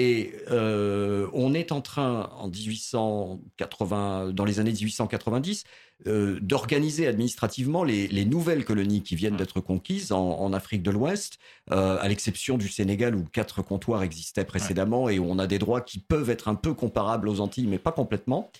Et 0.00 0.32
euh, 0.52 1.28
on 1.32 1.54
est 1.54 1.72
en 1.72 1.80
train, 1.80 2.30
en 2.38 2.46
1880, 2.46 4.30
dans 4.32 4.44
les 4.44 4.60
années 4.60 4.70
1890, 4.70 5.64
euh, 6.06 6.38
d'organiser 6.40 7.08
administrativement 7.08 7.82
les, 7.82 8.24
nouvelles 8.24 8.64
colonies 8.64 9.02
qui 9.02 9.16
viennent 9.16 9.34
hmm. 9.34 9.38
d'être 9.38 9.60
conquises 9.60 10.12
en, 10.12 10.52
Afrique 10.52 10.84
de 10.84 10.92
l'Ouest, 10.92 11.40
euh, 11.72 11.98
à 12.00 12.06
l'exception 12.06 12.58
du 12.58 12.68
Sénégal 12.68 13.16
où 13.16 13.24
quatre 13.24 13.60
comptoirs 13.60 14.04
existaient 14.04 14.44
précédemment 14.44 15.08
et 15.08 15.18
où 15.18 15.26
on 15.28 15.40
a 15.40 15.48
des 15.48 15.58
droits 15.58 15.80
qui 15.80 15.98
peuvent 15.98 16.30
être 16.30 16.46
un 16.46 16.54
peu 16.54 16.74
comparables 16.74 17.28
aux 17.28 17.40
Antilles, 17.40 17.66
mais 17.66 17.78
pas 17.78 17.92
complètement. 17.92 18.52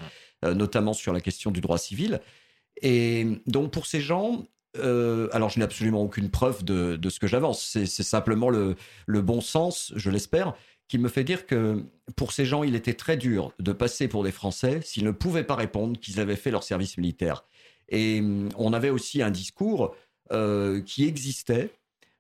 Notamment 0.42 0.92
sur 0.92 1.12
la 1.12 1.20
question 1.20 1.50
du 1.50 1.60
droit 1.60 1.78
civil. 1.78 2.20
Et 2.80 3.26
donc 3.46 3.72
pour 3.72 3.86
ces 3.86 4.00
gens, 4.00 4.44
euh, 4.76 5.28
alors 5.32 5.48
je 5.48 5.58
n'ai 5.58 5.64
absolument 5.64 6.02
aucune 6.02 6.30
preuve 6.30 6.64
de, 6.64 7.08
ce 7.08 7.18
que 7.18 7.26
j'avance, 7.26 7.62
c'est 7.62 7.86
simplement 7.86 8.50
le, 8.50 8.76
bon 9.06 9.40
sens, 9.40 9.92
je 9.96 10.10
l'espère, 10.10 10.54
qui 10.88 10.98
me 10.98 11.08
fait 11.08 11.24
dire 11.24 11.46
que 11.46 11.84
pour 12.16 12.32
ces 12.32 12.46
gens, 12.46 12.62
il 12.62 12.74
était 12.74 12.94
très 12.94 13.16
dur 13.16 13.52
de 13.58 13.72
passer 13.72 14.08
pour 14.08 14.24
des 14.24 14.32
Français 14.32 14.80
s'ils 14.82 15.04
ne 15.04 15.10
pouvaient 15.10 15.44
pas 15.44 15.54
répondre 15.54 15.98
qu'ils 16.00 16.18
avaient 16.18 16.36
fait 16.36 16.50
leur 16.50 16.62
service 16.62 16.96
militaire. 16.96 17.44
Et 17.90 18.20
hum, 18.20 18.48
on 18.56 18.72
avait 18.72 18.90
aussi 18.90 19.22
un 19.22 19.30
discours 19.30 19.94
euh, 20.32 20.80
qui 20.80 21.04
existait, 21.04 21.70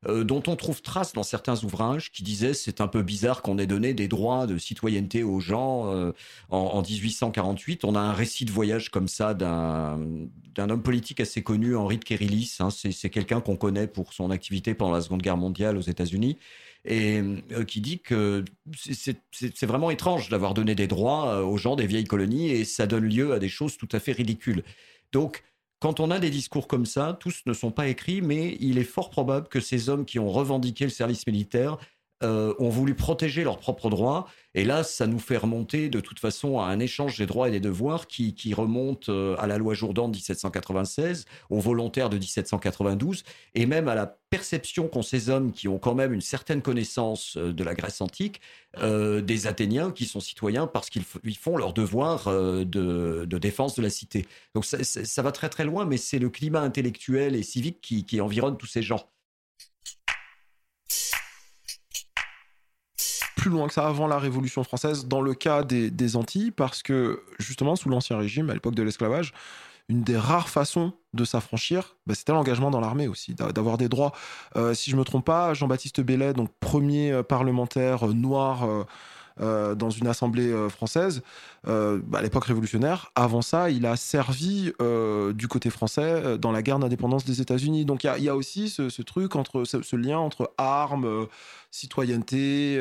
euh, 0.06 0.22
dont 0.22 0.42
on 0.46 0.54
trouve 0.54 0.80
trace 0.80 1.12
dans 1.12 1.22
certains 1.22 1.62
ouvrages 1.64 2.12
qui 2.12 2.22
disaient 2.22 2.54
c'est 2.54 2.80
un 2.80 2.88
peu 2.88 3.02
bizarre 3.02 3.42
qu'on 3.42 3.58
ait 3.58 3.66
donné 3.66 3.94
des 3.94 4.06
droits 4.06 4.46
de 4.46 4.56
citoyenneté 4.56 5.22
aux 5.22 5.40
gens 5.40 5.92
euh, 5.92 6.12
en, 6.50 6.82
1848. 6.82 7.84
On 7.84 7.94
a 7.94 8.00
un 8.00 8.12
récit 8.12 8.44
de 8.44 8.52
voyage 8.52 8.90
comme 8.90 9.08
ça 9.08 9.34
d'un 9.34 9.98
homme 10.56 10.82
politique 10.82 11.20
assez 11.20 11.42
connu, 11.42 11.74
Henri 11.74 11.98
de 11.98 12.04
Kérillis. 12.04 12.56
Hein. 12.60 12.68
c'est 12.70 13.10
quelqu'un 13.10 13.40
qu'on 13.40 13.56
connaît 13.56 13.86
pour 13.86 14.12
son 14.12 14.30
activité 14.30 14.74
pendant 14.74 14.92
la 14.92 15.00
Seconde 15.00 15.22
Guerre 15.22 15.38
mondiale 15.38 15.76
aux 15.76 15.82
États-Unis 15.82 16.36
et 16.84 17.20
euh, 17.52 17.64
qui 17.64 17.80
dit 17.80 18.00
que 18.00 18.44
c'est 18.82 19.66
vraiment 19.66 19.90
étrange 19.90 20.28
d'avoir 20.28 20.54
donné 20.54 20.74
des 20.74 20.86
droits 20.86 21.44
aux 21.44 21.56
gens 21.56 21.76
des 21.76 21.86
vieilles 21.86 22.04
colonies 22.04 22.50
et 22.50 22.64
ça 22.64 22.86
donne 22.86 23.04
lieu 23.04 23.32
à 23.32 23.38
des 23.38 23.48
choses 23.48 23.76
tout 23.76 23.88
à 23.92 24.00
fait 24.00 24.12
ridicules. 24.12 24.62
Donc, 25.12 25.42
quand 25.80 26.00
on 26.00 26.10
a 26.10 26.18
des 26.18 26.30
discours 26.30 26.66
comme 26.66 26.86
ça, 26.86 27.16
tous 27.20 27.42
ne 27.46 27.52
sont 27.52 27.70
pas 27.70 27.86
écrits, 27.86 28.20
mais 28.20 28.56
il 28.60 28.78
est 28.78 28.84
fort 28.84 29.10
probable 29.10 29.48
que 29.48 29.60
ces 29.60 29.88
hommes 29.88 30.04
qui 30.04 30.18
ont 30.18 30.30
revendiqué 30.30 30.84
le 30.84 30.90
service 30.90 31.26
militaire 31.26 31.78
euh, 32.24 32.52
ont 32.58 32.68
voulu 32.68 32.96
protéger 32.96 33.44
leurs 33.44 33.60
propres 33.60 33.90
droits. 33.90 34.26
Et 34.52 34.64
là, 34.64 34.82
ça 34.82 35.06
nous 35.06 35.20
fait 35.20 35.36
remonter 35.36 35.88
de 35.88 36.00
toute 36.00 36.18
façon 36.18 36.58
à 36.58 36.64
un 36.64 36.80
échange 36.80 37.16
des 37.16 37.26
droits 37.26 37.46
et 37.46 37.52
des 37.52 37.60
devoirs 37.60 38.08
qui, 38.08 38.34
remonte 38.54 39.08
euh, 39.08 39.36
à 39.38 39.46
la 39.46 39.56
loi 39.56 39.72
Jourdan 39.74 40.08
de 40.08 40.16
1796, 40.16 41.26
aux 41.48 41.60
volontaires 41.60 42.10
de 42.10 42.18
1792, 42.18 43.22
et 43.54 43.66
même 43.66 43.86
à 43.86 43.94
la 43.94 44.06
perception 44.30 44.88
qu'ont 44.88 45.02
ces 45.02 45.30
hommes 45.30 45.52
qui 45.52 45.68
ont 45.68 45.78
quand 45.78 45.94
même 45.94 46.12
une 46.12 46.20
certaine 46.20 46.60
connaissance 46.60 47.36
euh, 47.36 47.52
de 47.52 47.62
la 47.62 47.76
Grèce 47.76 48.00
antique, 48.00 48.40
des 48.82 49.46
Athéniens 49.46 49.90
qui 49.90 50.04
sont 50.04 50.20
citoyens 50.20 50.66
parce 50.66 50.90
qu'ils 50.90 51.02
font 51.02 51.56
leur 51.56 51.72
devoir 51.72 52.28
de, 52.28 53.24
défense 53.24 53.74
de 53.74 53.82
la 53.82 53.90
cité. 53.90 54.26
Donc 54.54 54.64
ça, 54.66 55.22
va 55.22 55.32
très 55.32 55.48
très 55.48 55.64
loin, 55.64 55.84
mais 55.84 55.96
c'est 55.96 56.18
le 56.18 56.28
climat 56.28 56.60
intellectuel 56.60 57.34
et 57.34 57.42
civique 57.42 57.80
qui 57.80 58.20
environne 58.20 58.56
tous 58.56 58.66
ces 58.66 58.82
gens. 58.82 59.08
Plus 63.38 63.50
loin 63.50 63.68
que 63.68 63.72
ça 63.72 63.86
avant 63.86 64.08
la 64.08 64.18
Révolution 64.18 64.64
française 64.64 65.06
dans 65.06 65.22
le 65.22 65.32
cas 65.32 65.62
des, 65.62 66.16
Antilles, 66.16 66.50
parce 66.50 66.82
que 66.82 67.22
justement, 67.38 67.76
sous 67.76 67.88
l'Ancien 67.88 68.18
Régime, 68.18 68.50
à 68.50 68.54
l'époque 68.54 68.74
de 68.74 68.82
l'esclavage, 68.82 69.32
une 69.88 70.02
des 70.02 70.18
rares 70.18 70.48
façons 70.48 70.92
de 71.14 71.24
s'affranchir, 71.24 71.96
bah, 72.06 72.14
c'était 72.14 72.32
l'engagement 72.32 72.70
dans 72.70 72.80
l'armée 72.80 73.06
aussi, 73.06 73.34
d'avoir 73.34 73.78
des 73.78 73.88
droits. 73.88 74.12
Euh, 74.56 74.74
si 74.74 74.90
je 74.90 74.96
me 74.96 75.04
trompe 75.04 75.24
pas, 75.24 75.54
Jean-Baptiste 75.54 76.00
Bellet, 76.00 76.32
donc 76.34 76.50
premier 76.58 77.12
euh, 77.12 77.22
parlementaire 77.22 78.08
euh, 78.08 78.12
noir 78.12 78.68
euh, 79.40 79.74
dans 79.74 79.90
une 79.90 80.08
assemblée 80.08 80.50
euh, 80.50 80.68
française 80.68 81.22
euh, 81.68 82.00
bah, 82.04 82.18
à 82.18 82.22
l'époque 82.22 82.44
révolutionnaire. 82.44 83.12
Avant 83.14 83.42
ça, 83.42 83.70
il 83.70 83.86
a 83.86 83.96
servi 83.96 84.72
du 85.34 85.48
côté 85.48 85.70
français 85.70 86.38
dans 86.38 86.52
la 86.52 86.62
guerre 86.62 86.78
d'indépendance 86.78 87.24
des 87.24 87.40
États-Unis. 87.40 87.84
Donc 87.84 88.04
il 88.04 88.22
y, 88.22 88.28
a 88.28 88.36
aussi 88.36 88.68
ce, 88.68 89.02
truc 89.02 89.36
entre 89.36 89.64
ce, 89.64 89.96
lien 89.96 90.18
entre 90.18 90.52
armes, 90.58 91.26
citoyenneté, 91.70 92.74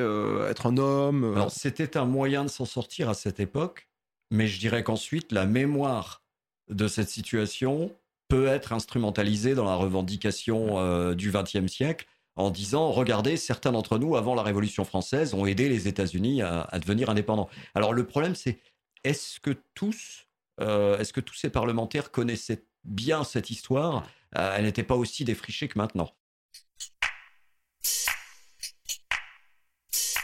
être 0.50 0.68
un 0.68 0.78
homme. 0.78 1.34
Alors 1.36 1.52
c'était 1.52 1.98
un 1.98 2.06
moyen 2.06 2.44
de 2.44 2.50
s'en 2.50 2.66
sortir 2.66 3.10
à 3.10 3.14
cette 3.14 3.40
époque, 3.40 3.88
mais 4.32 4.48
je 4.48 4.60
dirais 4.60 4.84
qu'ensuite 4.84 5.32
la 5.32 5.46
mémoire 5.46 6.24
de 6.70 6.88
cette 6.88 7.10
situation 7.10 7.92
peut 8.28 8.48
être 8.48 8.74
instrumentalisée 8.74 9.56
dans 9.56 9.66
la 9.66 9.76
revendication 9.76 11.14
du 11.14 11.32
XXe 11.32 11.72
siècle 11.72 12.06
en 12.38 12.52
disant 12.52 12.92
regardez, 12.92 13.36
certains 13.36 13.72
d'entre 13.72 13.98
nous, 13.98 14.16
avant 14.16 14.36
la 14.36 14.44
Révolution 14.44 14.86
française, 14.86 15.34
ont 15.34 15.46
aidé 15.46 15.68
les 15.68 15.88
États-Unis 15.88 16.42
à, 16.42 16.80
devenir 16.80 17.10
indépendants. 17.10 17.50
Alors 17.76 17.94
le 17.94 18.06
problème, 18.06 18.36
c'est 18.36 18.60
est-ce 19.04 19.40
que 19.40 19.56
tous, 19.74 20.28
euh, 20.62 20.98
est-ce 21.00 21.12
que 21.14 21.22
tous 21.22 21.36
ces 21.36 21.50
parlementaires 21.50 22.12
connaissaient 22.12 22.64
bien 22.84 23.24
cette 23.24 23.50
histoire? 23.50 24.08
Elle 24.34 24.66
n'était 24.66 24.84
pas 24.84 24.96
aussi 24.96 25.24
défrichée 25.26 25.68
que 25.68 25.80
maintenant. 25.80 26.12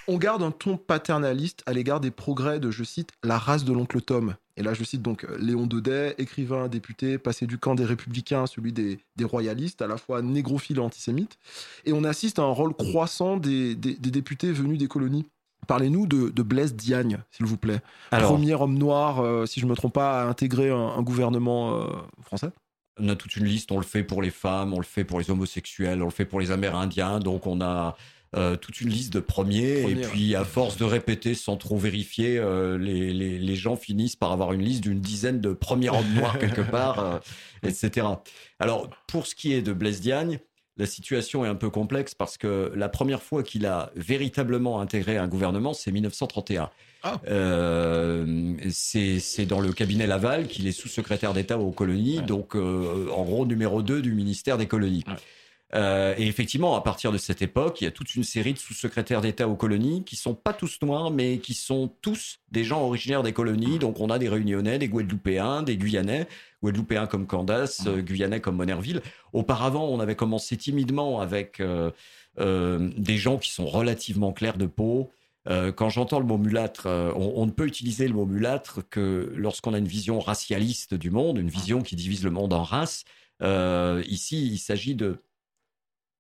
On 0.08 0.17
garde 0.17 0.43
un 0.43 0.52
ton 0.52 0.76
paternaliste 0.78 1.63
à 1.65 1.71
l'égard 1.71 2.02
des 2.02 2.12
progrès 2.12 2.60
de, 2.60 2.69
je 2.69 2.84
cite, 2.84 3.12
la 3.23 3.38
race 3.38 3.63
de 3.63 3.71
l'oncle 3.71 4.02
Tom. 4.02 4.36
Et 4.55 4.63
là, 4.63 4.73
je 4.73 4.83
cite 4.83 5.01
donc 5.01 5.23
euh, 5.23 5.37
Léon 5.39 5.65
Daudet, 5.65 6.15
écrivain, 6.17 6.67
député, 6.67 7.17
passé 7.17 7.47
du 7.47 7.57
camp 7.57 7.75
des 7.75 7.85
républicains 7.85 8.43
à 8.43 8.47
celui 8.47 8.71
des, 8.71 8.99
royalistes, 9.23 9.81
à 9.81 9.87
la 9.87 9.97
fois 9.97 10.21
négrophile 10.21 10.77
et 10.77 10.81
antisémite. 10.81 11.37
Et 11.85 11.93
on 11.93 12.03
assiste 12.03 12.39
à 12.39 12.43
un 12.43 12.51
rôle 12.51 12.75
croissant 12.75 13.37
des, 13.37 13.75
députés 13.75 14.51
venus 14.51 14.77
des 14.77 14.87
colonies. 14.87 15.25
Parlez-nous 15.67 16.05
de, 16.07 16.43
Blaise 16.43 16.75
Diagne, 16.75 17.19
s'il 17.31 17.45
vous 17.45 17.57
plaît. 17.57 17.81
Premier 18.11 18.53
homme 18.53 18.77
noir, 18.77 19.21
euh, 19.21 19.45
si 19.45 19.59
je 19.59 19.65
ne 19.65 19.71
me 19.71 19.75
trompe 19.75 19.93
pas, 19.93 20.21
à 20.21 20.25
intégrer 20.25 20.69
un, 20.69 21.01
gouvernement 21.01 21.75
euh, 21.75 21.87
français 22.21 22.49
on 22.99 23.09
a 23.09 23.15
toute 23.15 23.35
une 23.37 23.45
liste, 23.45 23.71
on 23.71 23.77
le 23.77 23.83
fait 23.83 24.03
pour 24.03 24.21
les 24.21 24.29
femmes, 24.29 24.71
on 24.71 24.77
le 24.77 24.85
fait 24.85 25.03
pour 25.03 25.19
les 25.19 25.31
homosexuels, 25.31 26.03
on 26.03 26.05
le 26.05 26.11
fait 26.11 26.25
pour 26.25 26.39
les 26.39 26.51
Amérindiens. 26.51 27.17
Donc 27.17 27.47
on 27.47 27.59
a 27.59 27.97
euh, 28.36 28.56
toute 28.56 28.82
une 28.82 28.89
liste 28.89 29.13
de 29.13 29.19
premiers. 29.19 29.89
et 29.89 29.96
puis, 29.96 30.36
à 30.36 30.43
force 30.43 30.78
de 30.78 30.86
répéter 30.86 31.36
sans 31.36 31.56
trop 31.56 31.78
vérifier, 31.78 32.38
euh, 32.38 32.78
les, 32.78 33.13
les, 33.13 33.38
les, 33.38 33.56
gens 33.56 33.76
finissent 33.76 34.15
par 34.15 34.32
avoir 34.32 34.54
une 34.54 34.62
liste 34.62 34.82
d'une 34.82 35.02
dizaine 35.02 35.39
de 35.39 35.54
premiers 35.54 35.89
hommes 35.89 36.13
noirs 36.15 36.39
quelque 36.39 36.62
part, 36.72 37.00
euh, 37.00 37.19
etc. 37.62 38.08
Alors, 38.60 38.89
pour 39.08 39.28
ce 39.28 39.36
qui 39.36 39.54
est 39.54 39.62
de 39.62 39.72
Blaise 39.72 40.02
Diagne, 40.02 40.39
la 40.78 40.88
situation 40.88 41.46
est 41.46 41.48
un 41.48 41.56
peu 41.56 41.69
complexe 41.69 42.15
parce 42.15 42.38
que 42.39 42.72
la 42.76 42.89
première 42.89 43.22
fois 43.22 43.43
qu'il 43.43 43.67
a 43.67 43.91
véritablement 43.96 44.80
intégré 44.82 45.17
un 45.17 45.28
gouvernement, 45.28 45.74
c'est 45.74 45.91
1931. 45.91 46.72
Ah. 47.04 47.22
Euh, 47.28 48.56
c'est 48.72 49.46
dans 49.46 49.60
le 49.60 49.74
cabinet 49.74 50.08
Laval 50.08 50.48
qu'il 50.48 50.65
est 50.65 50.72
sous-secrétaire 50.72 51.34
d'État 51.34 51.60
aux 51.60 51.72
colonies, 51.72 52.22
donc 52.24 52.56
en 52.56 53.24
gros 53.24 53.46
numéro 53.46 53.84
2 53.84 54.02
du 54.02 54.13
ministère 54.13 54.58
des 54.58 54.67
colonies. 54.67 55.04
Euh, 55.73 56.13
et 56.17 56.27
effectivement, 56.27 56.75
à 56.75 56.81
partir 56.81 57.12
de 57.12 57.17
cette 57.17 57.41
époque, 57.41 57.81
il 57.81 57.86
y 57.86 57.88
a 57.88 57.91
toute 57.91 58.15
une 58.15 58.23
série 58.23 58.53
de 58.53 58.59
sous-secrétaires 58.59 59.21
d'État 59.21 59.47
aux 59.47 59.55
colonies 59.55 60.03
qui 60.03 60.15
sont 60.15 60.36
pas 60.36 60.53
tous 60.53 60.79
noirs, 60.83 61.09
mais 61.09 61.39
qui 61.39 61.55
sont 61.55 61.89
tous 62.01 62.39
des 62.51 62.63
gens 62.63 62.81
originaires 62.81 63.23
des 63.23 63.33
colonies. 63.33 63.79
Donc, 63.79 63.99
on 63.99 64.09
a 64.09 64.19
des 64.19 64.29
Réunionnais, 64.29 64.77
des 64.77 64.88
Guadeloupéens, 64.88 65.63
des 65.63 65.77
Guyanais, 65.77 66.27
Guadeloupéens 66.62 67.07
comme 67.07 67.25
Candace, 67.25 67.83
euh, 67.88 68.01
Guyanais 68.01 68.39
comme 68.39 68.57
Monerville. 68.57 69.01
Auparavant, 69.33 69.88
on 69.88 69.99
avait 69.99 70.15
commencé 70.15 70.57
timidement 70.57 71.19
avec 71.19 71.59
euh, 71.59 71.89
des 72.38 73.17
gens 73.17 73.38
qui 73.38 73.51
sont 73.51 73.65
relativement 73.65 74.31
clairs 74.31 74.57
de 74.57 74.67
peau. 74.67 75.12
quand 75.47 75.89
j'entends 75.89 76.19
le 76.19 76.25
mot 76.25 76.38
mulâtre, 76.38 76.88
on, 76.88 77.33
on, 77.36 77.45
ne 77.47 77.51
peut 77.51 77.65
utiliser 77.65 78.07
le 78.07 78.13
mot 78.13 78.25
mulâtre 78.25 78.81
que 78.89 79.33
lorsqu'on 79.36 79.73
a 79.73 79.79
une 79.79 79.88
vision 79.88 80.19
racialiste 80.19 80.93
du 80.93 81.09
monde, 81.09 81.38
une 81.38 81.49
vision 81.49 81.81
qui 81.81 81.95
divise 81.95 82.23
le 82.23 82.31
monde 82.31 82.53
en 82.53 82.63
races. 82.63 83.05
ici, 83.41 84.47
il 84.51 84.57
s'agit 84.59 84.95
de 84.95 85.17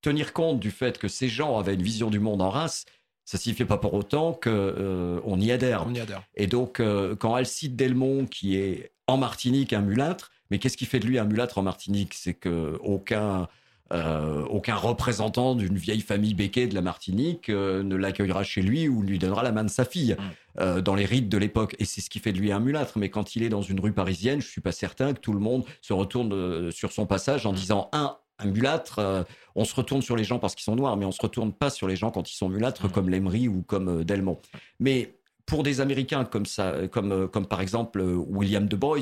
tenir 0.03 0.33
compte 0.33 0.59
du 0.59 0.69
fait 0.69 0.99
que 0.99 1.07
ces 1.07 1.29
gens 1.29 1.57
avaient 1.57 1.73
une 1.73 1.81
vision 1.81 2.11
du 2.11 2.19
monde 2.19 2.43
en 2.43 2.51
race, 2.51 2.85
ça 3.25 3.37
signifie 3.37 3.65
pas 3.65 3.77
pour 3.77 3.93
autant 3.93 4.33
qu'on 4.33 4.51
euh, 4.51 5.19
on 5.23 5.39
y 5.39 5.51
adhère. 5.51 5.85
On 5.87 5.93
y 5.93 5.99
adhère. 5.99 6.23
Et 6.35 6.45
donc, 6.45 6.79
euh, 6.79 7.15
quand 7.15 7.33
Alcide 7.33 7.75
Delmont, 7.75 8.25
qui 8.25 8.57
est 8.57 8.91
en 9.07 9.17
Martinique 9.17 9.73
un 9.73 9.81
mulâtre, 9.81 10.31
mais 10.51 10.59
qu'est-ce 10.59 10.77
qui 10.77 10.85
fait 10.85 10.99
de 10.99 11.07
lui 11.07 11.17
un 11.17 11.25
mulâtre 11.25 11.57
en 11.57 11.63
Martinique? 11.63 12.13
C'est 12.13 12.33
que 12.33 12.77
aucun, 12.83 13.47
euh, 13.93 14.43
aucun 14.49 14.75
représentant 14.75 15.55
d'une 15.55 15.77
vieille 15.77 16.01
famille 16.01 16.33
béquée 16.33 16.67
de 16.67 16.75
la 16.75 16.81
Martinique 16.81 17.47
ne 17.47 17.95
l'accueillera 17.95 18.43
chez 18.43 18.61
lui 18.61 18.89
ou 18.89 19.03
lui 19.03 19.19
donnera 19.19 19.41
la 19.41 19.53
main 19.53 19.63
de 19.63 19.69
sa 19.69 19.85
fille 19.85 20.17
mm. 20.59 20.81
dans 20.81 20.95
les 20.95 21.05
rites 21.05 21.29
de 21.29 21.37
l'époque. 21.37 21.77
Et 21.79 21.85
c'est 21.85 22.01
ce 22.01 22.09
qui 22.09 22.19
fait 22.19 22.33
de 22.33 22.39
lui 22.39 22.51
un 22.51 22.59
mulâtre. 22.59 22.97
Mais 22.97 23.09
quand 23.09 23.37
il 23.37 23.43
est 23.43 23.49
dans 23.49 23.61
une 23.61 23.79
rue 23.79 23.93
parisienne, 23.93 24.41
je 24.41 24.47
suis 24.47 24.61
pas 24.61 24.73
certain 24.73 25.13
que 25.13 25.19
tout 25.19 25.33
le 25.33 25.39
monde 25.39 25.63
se 25.81 25.93
retourne 25.93 26.71
sur 26.71 26.91
son 26.91 27.05
passage 27.05 27.45
en 27.45 27.53
mm. 27.53 27.55
disant 27.55 27.89
un 27.93 28.17
un 28.39 28.45
mulâtre, 28.45 28.99
euh, 28.99 29.23
on 29.55 29.65
se 29.65 29.75
retourne 29.75 30.01
sur 30.01 30.15
les 30.15 30.23
gens 30.23 30.39
parce 30.39 30.55
qu'ils 30.55 30.63
sont 30.63 30.75
noirs, 30.75 30.97
mais 30.97 31.05
on 31.05 31.11
se 31.11 31.21
retourne 31.21 31.53
pas 31.53 31.69
sur 31.69 31.87
les 31.87 31.95
gens 31.95 32.11
quand 32.11 32.29
ils 32.29 32.35
sont 32.35 32.49
mulâtres, 32.49 32.91
comme 32.91 33.09
Lemery 33.09 33.47
ou 33.47 33.61
comme 33.61 34.01
euh, 34.01 34.03
Delmont. 34.03 34.39
Mais 34.79 35.15
pour 35.45 35.63
des 35.63 35.81
Américains 35.81 36.23
comme 36.25 36.45
ça, 36.45 36.69
euh, 36.69 36.87
comme, 36.87 37.27
comme 37.27 37.45
par 37.45 37.61
exemple 37.61 38.01
William 38.01 38.67
Du 38.67 38.77
Bois 38.77 38.99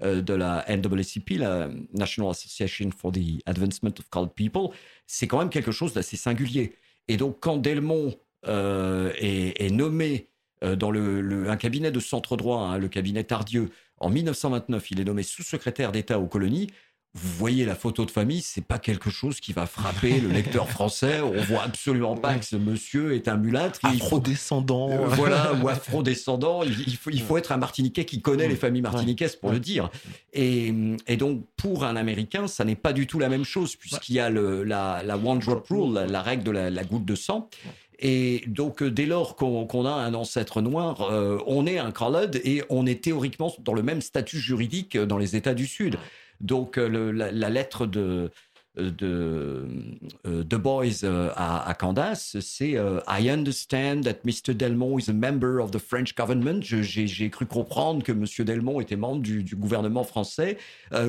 de 0.00 0.34
la 0.34 0.64
NAACP, 0.68 1.38
la 1.38 1.68
National 1.92 2.30
Association 2.30 2.90
for 2.96 3.12
the 3.12 3.42
Advancement 3.46 3.94
of 3.98 4.08
Colored 4.10 4.32
People, 4.34 4.68
c'est 5.06 5.26
quand 5.26 5.38
même 5.38 5.50
quelque 5.50 5.72
chose 5.72 5.92
d'assez 5.92 6.16
singulier. 6.16 6.74
Et 7.08 7.16
donc 7.16 7.38
quand 7.40 7.58
Delmont 7.58 8.14
est, 8.44 9.70
nommé 9.70 10.28
dans 10.62 10.90
le, 10.90 11.48
un 11.50 11.56
cabinet 11.56 11.90
de 11.90 12.00
centre 12.00 12.36
droit, 12.36 12.60
hein, 12.60 12.78
le 12.78 12.88
cabinet 12.88 13.24
Tardieu, 13.24 13.70
en 13.98 14.10
1929, 14.10 14.90
il 14.90 15.00
est 15.00 15.04
nommé 15.04 15.22
sous-secrétaire 15.22 15.92
d'État 15.92 16.18
aux 16.18 16.26
colonies 16.26 16.68
vous 17.14 17.28
voyez 17.36 17.66
la 17.66 17.74
photo 17.74 18.06
de 18.06 18.10
famille, 18.10 18.40
c'est 18.40 18.64
pas 18.64 18.78
quelque 18.78 19.10
chose 19.10 19.38
qui 19.38 19.52
va 19.52 19.66
frapper 19.66 20.18
le 20.18 20.30
lecteur 20.30 20.66
français. 20.70 21.20
On 21.20 21.42
voit 21.42 21.62
absolument 21.62 22.16
pas 22.16 22.36
que 22.36 22.44
ce 22.44 22.56
monsieur 22.56 23.14
est 23.14 23.28
un 23.28 23.36
mulâtre. 23.36 23.80
Afro-descendant. 23.82 24.90
Euh, 24.90 25.06
voilà, 25.08 25.52
ou 25.62 25.68
afro-descendant. 25.68 26.62
Il, 26.62 26.96
faut, 26.96 27.10
il 27.10 27.20
faut 27.20 27.36
être 27.36 27.52
un 27.52 27.58
Martiniquais 27.58 28.06
qui 28.06 28.22
connaît 28.22 28.48
les 28.48 28.56
familles 28.56 28.80
martiniquaises 28.80 29.36
pour 29.36 29.50
le 29.50 29.60
dire. 29.60 29.90
Et, 30.32 30.72
et, 31.06 31.16
donc, 31.18 31.44
pour 31.58 31.84
un 31.84 31.96
Américain, 31.96 32.48
ça 32.48 32.64
n'est 32.64 32.76
pas 32.76 32.94
du 32.94 33.06
tout 33.06 33.18
la 33.18 33.28
même 33.28 33.44
chose, 33.44 33.76
puisqu'il 33.76 34.14
y 34.14 34.20
a 34.20 34.30
le, 34.30 34.64
la, 34.64 35.02
la 35.04 35.18
one 35.18 35.38
drop 35.38 35.66
rule, 35.68 35.92
la, 35.92 36.22
règle 36.22 36.44
de 36.44 36.50
la, 36.50 36.84
goutte 36.84 37.04
de 37.04 37.14
sang. 37.14 37.50
Et 37.98 38.42
donc, 38.46 38.82
dès 38.82 39.06
lors 39.06 39.36
qu'on 39.36 39.84
a 39.84 39.92
un 39.92 40.14
ancêtre 40.14 40.62
noir, 40.62 41.02
euh, 41.02 41.38
on 41.46 41.66
est 41.66 41.78
un 41.78 41.90
colored 41.90 42.40
et 42.42 42.62
on 42.70 42.86
est 42.86 43.04
théoriquement 43.04 43.52
dans 43.60 43.74
le 43.74 43.82
même 43.82 44.00
statut 44.00 44.38
juridique 44.38 44.96
dans 44.96 45.18
les 45.18 45.36
États 45.36 45.54
du 45.54 45.66
Sud. 45.66 45.98
Donc 46.42 46.76
euh, 46.76 47.12
la, 47.12 47.50
lettre 47.50 47.86
de 47.86 48.30
euh, 48.78 49.66
de 50.24 50.56
Boys 50.56 51.04
euh, 51.04 51.30
à, 51.36 51.74
Candace, 51.78 52.38
c'est 52.40 52.74
I 53.06 53.30
understand 53.30 54.02
that 54.04 54.24
Mr. 54.24 54.54
Delmont 54.54 54.98
is 54.98 55.10
a 55.10 55.12
member 55.12 55.60
of 55.60 55.70
the 55.70 55.78
French 55.78 56.14
government. 56.14 56.62
J'ai 56.62 57.30
cru 57.30 57.46
comprendre 57.46 58.02
que 58.02 58.12
Monsieur 58.12 58.44
Delmont 58.44 58.80
était 58.80 58.96
membre 58.96 59.22
du, 59.22 59.44
gouvernement 59.54 60.04
français. 60.04 60.56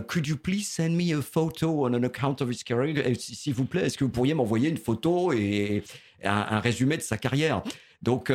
could 0.08 0.28
you 0.28 0.38
please 0.38 0.66
send 0.66 0.90
me 0.90 1.14
a 1.18 1.22
photo 1.22 1.88
on 1.88 1.94
an 1.94 2.04
account 2.04 2.42
of 2.42 2.50
his 2.50 2.64
career? 2.64 3.16
S'il 3.18 3.54
vous 3.54 3.66
plaît, 3.66 3.86
est-ce 3.86 3.98
que 3.98 4.04
vous 4.04 4.12
pourriez 4.12 4.34
m'envoyer 4.34 4.70
une 4.70 4.78
photo 4.78 5.32
et, 5.32 5.84
un, 6.24 6.60
résumé 6.60 6.98
de 6.98 7.02
sa 7.02 7.18
carrière? 7.18 7.64
Donc, 8.02 8.30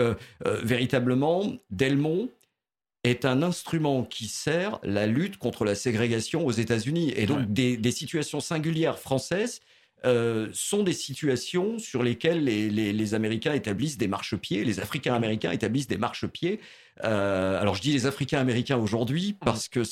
véritablement, 0.63 1.53
Delmont 1.71 2.31
est 3.09 3.25
un 3.25 3.43
instrument 3.43 4.05
qui 4.05 4.29
sert 4.29 4.79
la 4.83 5.07
lutte 5.07 5.37
contre 5.39 5.65
la 5.65 5.75
ségrégation 5.75 6.47
aux 6.47 6.53
États-Unis. 6.53 7.13
Et 7.17 7.27
donc, 7.27 7.53
des, 7.53 7.91
situations 7.91 8.41
singulières 8.41 8.99
françaises 8.99 9.61
euh, 10.05 10.49
sont 10.53 10.83
des 10.83 10.93
situations 10.93 11.79
sur 11.79 12.03
lesquelles 12.03 12.45
les, 12.45 13.15
Américains 13.15 13.53
établissent 13.53 13.99
des 13.99 14.09
marchepieds, 14.09 14.65
les 14.65 14.81
Africains 14.81 15.15
américains 15.15 15.51
établissent 15.51 15.89
des 15.89 15.97
marchepieds. 15.97 16.61
Euh, 17.05 17.61
alors, 17.61 17.75
je 17.75 17.83
dis 17.83 17.93
les 17.93 18.07
Africains 18.07 18.39
américains 18.39 18.77
aujourd'hui 18.77 19.37
parce 19.45 19.69
que 19.69 19.83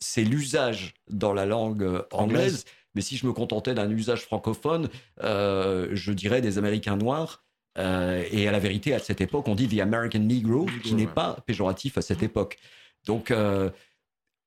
c'est 0.00 0.24
l'usage 0.24 0.94
dans 1.08 1.32
la 1.32 1.46
langue 1.46 2.04
anglaise. 2.12 2.64
Mais 2.94 3.02
si 3.02 3.16
je 3.16 3.26
me 3.26 3.32
contentais 3.32 3.74
d'un 3.74 3.90
usage 3.90 4.22
francophone, 4.22 4.88
euh, 5.22 5.88
je 5.92 6.12
dirais 6.12 6.40
des 6.40 6.58
Américains 6.58 6.96
noirs 6.96 7.44
euh, 7.78 8.24
et 8.30 8.48
à 8.48 8.52
la 8.52 8.58
vérité, 8.58 8.94
à 8.94 8.98
cette 8.98 9.20
époque, 9.20 9.46
on 9.48 9.54
dit 9.54 9.68
The 9.68 9.80
American 9.80 10.20
Negro, 10.20 10.66
qui 10.82 10.94
n'est 10.94 11.06
pas 11.06 11.36
péjoratif 11.46 11.98
à 11.98 12.02
cette 12.02 12.22
époque. 12.22 12.58
Donc, 13.06 13.30
euh, 13.30 13.70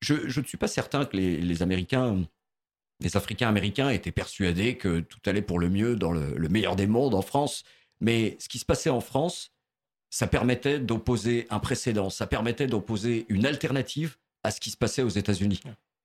je, 0.01 0.39
ne 0.39 0.45
suis 0.45 0.57
pas 0.57 0.67
certain 0.67 1.05
que 1.05 1.15
les, 1.15 1.63
Américains, 1.63 2.23
les 2.99 3.15
Africains 3.15 3.47
américains 3.47 3.89
étaient 3.89 4.11
persuadés 4.11 4.77
que 4.77 4.99
tout 4.99 5.19
allait 5.25 5.41
pour 5.41 5.59
le 5.59 5.69
mieux 5.69 5.95
dans 5.95 6.11
le, 6.11 6.49
meilleur 6.49 6.75
des 6.75 6.87
mondes 6.87 7.15
en 7.15 7.21
France. 7.21 7.63
Mais 8.01 8.35
ce 8.39 8.49
qui 8.49 8.59
se 8.59 8.65
passait 8.65 8.89
en 8.89 8.99
France, 8.99 9.51
ça 10.09 10.27
permettait 10.27 10.79
d'opposer 10.79 11.47
un 11.49 11.59
précédent, 11.59 12.09
ça 12.09 12.27
permettait 12.27 12.67
d'opposer 12.67 13.25
une 13.29 13.45
alternative 13.45 14.17
à 14.43 14.51
ce 14.51 14.59
qui 14.59 14.69
se 14.69 14.77
passait 14.77 15.01
aux 15.01 15.09
États-Unis. 15.09 15.61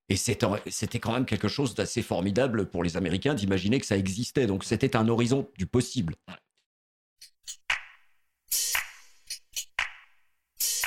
Et 0.09 0.17
c'était 0.17 1.01
quand 1.01 1.13
même 1.13 1.27
quelque 1.27 1.49
chose 1.49 1.75
d'assez 1.75 2.01
formidable 2.01 2.67
pour 2.71 2.83
les 2.83 2.97
Américains 2.97 3.35
d'imaginer 3.35 3.79
que 3.79 3.85
ça 3.85 3.99
existait. 3.99 4.47
Donc 4.47 4.65
c'était 4.65 4.97
un 4.97 5.09
horizon 5.09 5.51
du 5.59 5.67
possible. 5.67 6.15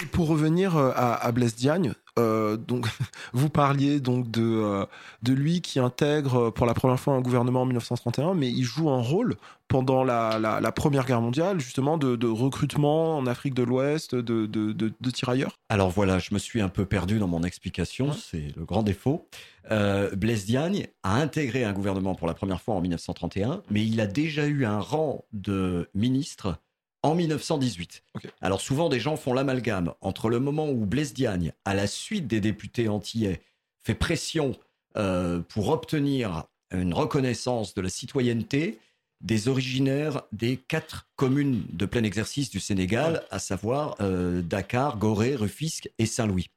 Pour 0.06 0.28
revenir 0.28 0.78
euh, 0.78 0.92
à, 0.96 1.14
à 1.14 1.32
Blaise 1.32 1.56
Diagne, 1.56 1.94
euh, 2.20 2.58
donc 2.58 2.88
vous 3.34 3.50
parliez 3.50 4.00
donc 4.00 4.30
de 4.30 4.42
euh, 4.42 4.86
de 5.24 5.34
lui 5.34 5.62
qui 5.62 5.80
intègre 5.80 6.50
pour 6.50 6.66
la 6.66 6.74
première 6.74 7.00
fois 7.00 7.14
un 7.14 7.22
gouvernement 7.22 7.62
en 7.62 7.66
1931, 7.66 8.34
mais 8.34 8.50
il 8.50 8.64
joue 8.64 8.90
un 8.90 9.02
rôle 9.02 9.36
pendant 9.68 10.04
la, 10.04 10.38
la, 10.38 10.72
Première 10.74 11.06
Guerre 11.06 11.22
mondiale, 11.22 11.62
justement 11.62 11.98
de, 11.98 12.28
recrutement 12.28 13.18
en 13.18 13.26
Afrique 13.26 13.54
de 13.54 13.64
l'Ouest 13.64 14.16
de, 14.16 14.46
de, 14.46 14.74
de, 14.74 15.10
tirailleurs? 15.12 15.58
Alors 15.70 15.90
voilà, 15.90 16.20
je 16.20 16.34
me 16.34 16.40
suis 16.40 16.60
un 16.60 16.68
peu 16.68 16.84
perdu 16.84 17.20
dans 17.20 17.30
mon 17.30 17.44
explication, 17.44 18.12
c'est 18.12 18.54
le 18.58 18.66
grand 18.66 18.84
défaut. 18.84 19.30
Blaise 19.70 20.46
Diagne 20.46 20.88
a 21.04 21.16
intégré 21.16 21.64
un 21.64 21.72
gouvernement 21.72 22.16
pour 22.16 22.28
la 22.28 22.34
première 22.34 22.60
fois 22.60 22.76
en 22.76 22.82
1931, 22.82 23.64
mais 23.70 23.86
il 23.86 24.02
a 24.02 24.08
déjà 24.08 24.46
eu 24.46 24.66
un 24.66 24.80
rang 24.80 25.24
de 25.32 25.90
ministre 25.96 26.58
en 27.04 27.16
1918. 27.16 28.04
Alors 28.42 28.62
souvent, 28.62 28.90
des 28.90 29.00
gens 29.00 29.18
font 29.18 29.34
l'amalgame 29.34 29.94
entre 30.02 30.30
le 30.30 30.40
moment 30.40 30.70
où 30.70 30.86
Blaise 30.86 31.14
Diagne, 31.14 31.54
à 31.66 31.74
la 31.74 31.88
suite 31.88 32.28
des 32.28 32.42
députés 32.42 32.88
antillais, 32.88 33.42
fait 33.84 33.96
pression 33.96 34.56
euh, 34.98 35.40
pour 35.40 35.70
obtenir 35.70 36.46
une 36.72 36.94
reconnaissance 36.94 37.74
de 37.74 37.82
la 37.82 37.90
citoyenneté 37.90 38.80
des 39.22 39.48
originaires 39.48 40.24
des 40.32 40.58
quatre 40.58 41.08
communes 41.16 41.64
de 41.72 41.86
plein 41.86 42.04
exercice 42.04 42.50
du 42.50 42.60
Sénégal, 42.60 43.24
à 43.30 43.40
savoir 43.40 43.96
euh, 44.02 44.42
Dakar, 44.42 44.98
Gorée, 44.98 45.36
Rufisque 45.36 45.90
et 46.00 46.06
Saint-Louis. 46.06 46.50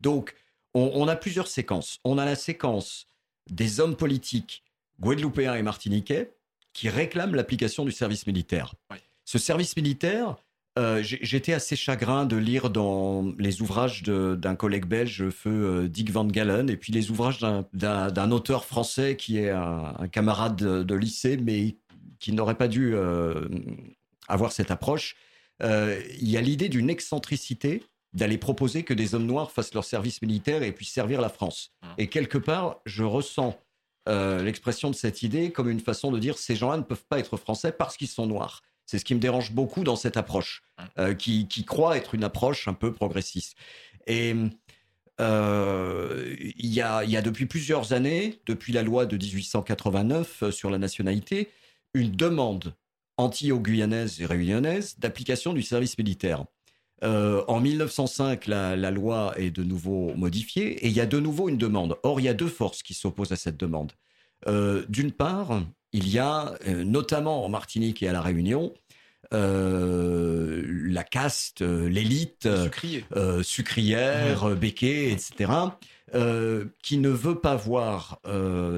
Donc, 0.00 0.34
on, 0.74 1.08
a 1.08 1.16
plusieurs 1.16 1.48
séquences. 1.48 1.98
On 2.04 2.18
a 2.18 2.24
la 2.24 2.36
séquence 2.36 3.06
des 3.50 3.80
hommes 3.80 3.96
politiques 3.96 4.62
guadeloupéens 5.00 5.54
et 5.54 5.62
martiniquais 5.62 6.34
qui 6.72 6.88
réclament 6.88 7.34
l'application 7.34 7.84
du 7.84 7.90
service 7.90 8.26
militaire. 8.26 8.74
Ce 9.28 9.36
service 9.36 9.76
militaire, 9.76 10.36
euh, 10.78 11.02
j'étais 11.02 11.52
assez 11.52 11.76
chagrin 11.76 12.24
de 12.24 12.36
lire 12.38 12.70
dans 12.70 13.30
les 13.38 13.60
ouvrages 13.60 14.02
d'un 14.02 14.56
collègue 14.56 14.86
belge, 14.86 15.28
feu 15.28 15.50
euh, 15.50 15.86
Dick 15.86 16.10
Van 16.10 16.24
Galen, 16.24 16.70
et 16.70 16.78
puis 16.78 16.94
les 16.94 17.10
ouvrages 17.10 17.38
d'un 17.74 18.30
auteur 18.30 18.64
français 18.64 19.16
qui 19.16 19.36
est 19.36 19.50
un, 19.50 20.08
camarade 20.10 20.56
de, 20.56 20.94
lycée, 20.94 21.36
mais 21.36 21.76
qui 22.18 22.32
n'aurait 22.32 22.54
pas 22.54 22.68
dû 22.68 22.94
euh, 22.94 23.46
avoir 24.28 24.50
cette 24.50 24.70
approche. 24.70 25.14
Il 25.62 26.30
y 26.30 26.38
a 26.38 26.40
l'idée 26.40 26.70
d'une 26.70 26.88
excentricité 26.88 27.84
d'aller 28.14 28.38
proposer 28.38 28.82
que 28.82 28.94
des 28.94 29.14
hommes 29.14 29.26
noirs 29.26 29.52
fassent 29.52 29.74
leur 29.74 29.84
service 29.84 30.22
militaire 30.22 30.62
et 30.62 30.72
puissent 30.72 30.94
servir 30.94 31.20
la 31.20 31.28
France. 31.28 31.74
Mmh. 31.82 31.86
Et 31.98 32.06
quelque 32.06 32.38
part, 32.38 32.80
je 32.86 33.04
ressens 33.04 33.60
l'expression 34.06 34.88
de 34.88 34.94
cette 34.94 35.22
idée 35.22 35.52
comme 35.52 35.68
une 35.68 35.80
façon 35.80 36.10
de 36.10 36.18
dire 36.18 36.38
ces 36.38 36.56
gens-là 36.56 36.78
ne 36.78 36.82
peuvent 36.82 37.04
pas 37.10 37.18
être 37.18 37.36
français 37.36 37.72
parce 37.72 37.98
qu'ils 37.98 38.08
sont 38.08 38.26
noirs. 38.26 38.62
C'est 38.88 38.98
ce 38.98 39.04
qui 39.04 39.14
me 39.14 39.20
dérange 39.20 39.52
beaucoup 39.52 39.84
dans 39.84 39.96
cette 39.96 40.16
approche, 40.16 40.62
euh, 40.98 41.12
qui, 41.12 41.46
croit 41.66 41.98
être 41.98 42.14
une 42.14 42.24
approche 42.24 42.68
un 42.68 42.72
peu 42.72 42.90
progressiste. 42.90 43.54
Et 44.06 44.34
euh, 45.20 46.34
il 46.56 46.72
y, 46.72 46.80
a, 46.80 47.20
depuis 47.20 47.44
plusieurs 47.44 47.92
années, 47.92 48.40
depuis 48.46 48.72
la 48.72 48.82
loi 48.82 49.04
de 49.04 49.18
1889 49.18 50.42
euh, 50.42 50.50
sur 50.50 50.70
la 50.70 50.78
nationalité, 50.78 51.50
une 51.92 52.12
demande 52.12 52.74
anti-guyanaise 53.18 54.22
et 54.22 54.26
réunionnaise 54.26 54.98
d'application 54.98 55.52
du 55.52 55.60
service 55.60 55.98
militaire. 55.98 56.46
en 57.02 57.60
1905, 57.60 58.46
la, 58.46 58.74
la, 58.74 58.90
loi 58.90 59.34
est 59.36 59.50
de 59.50 59.64
nouveau 59.64 60.14
modifiée 60.14 60.82
et 60.82 60.86
il 60.86 60.94
y 60.94 61.00
a 61.00 61.06
de 61.06 61.20
nouveau 61.20 61.50
une 61.50 61.58
demande. 61.58 61.98
Or, 62.04 62.20
il 62.20 62.24
y 62.24 62.28
a 62.28 62.34
deux 62.34 62.48
forces 62.48 62.82
qui 62.82 62.94
s'opposent 62.94 63.32
à 63.32 63.36
cette 63.36 63.58
demande. 63.58 63.92
D'une 64.88 65.12
part, 65.12 65.60
il 65.92 66.08
y 66.08 66.18
a, 66.18 66.54
euh, 66.66 66.84
notamment 66.84 67.44
en 67.44 67.48
Martinique 67.48 68.02
et 68.02 68.08
à 68.08 68.12
La 68.12 68.20
Réunion, 68.20 68.74
euh, 69.34 70.64
la 70.66 71.04
caste, 71.04 71.62
euh, 71.62 71.88
l'élite 71.88 72.48
sucrière, 73.42 74.46
mmh. 74.46 74.64
etc., 74.64 75.52
qui 76.82 76.96
ne 76.96 77.10
veut 77.10 77.38
pas 77.38 77.54
voir 77.54 78.22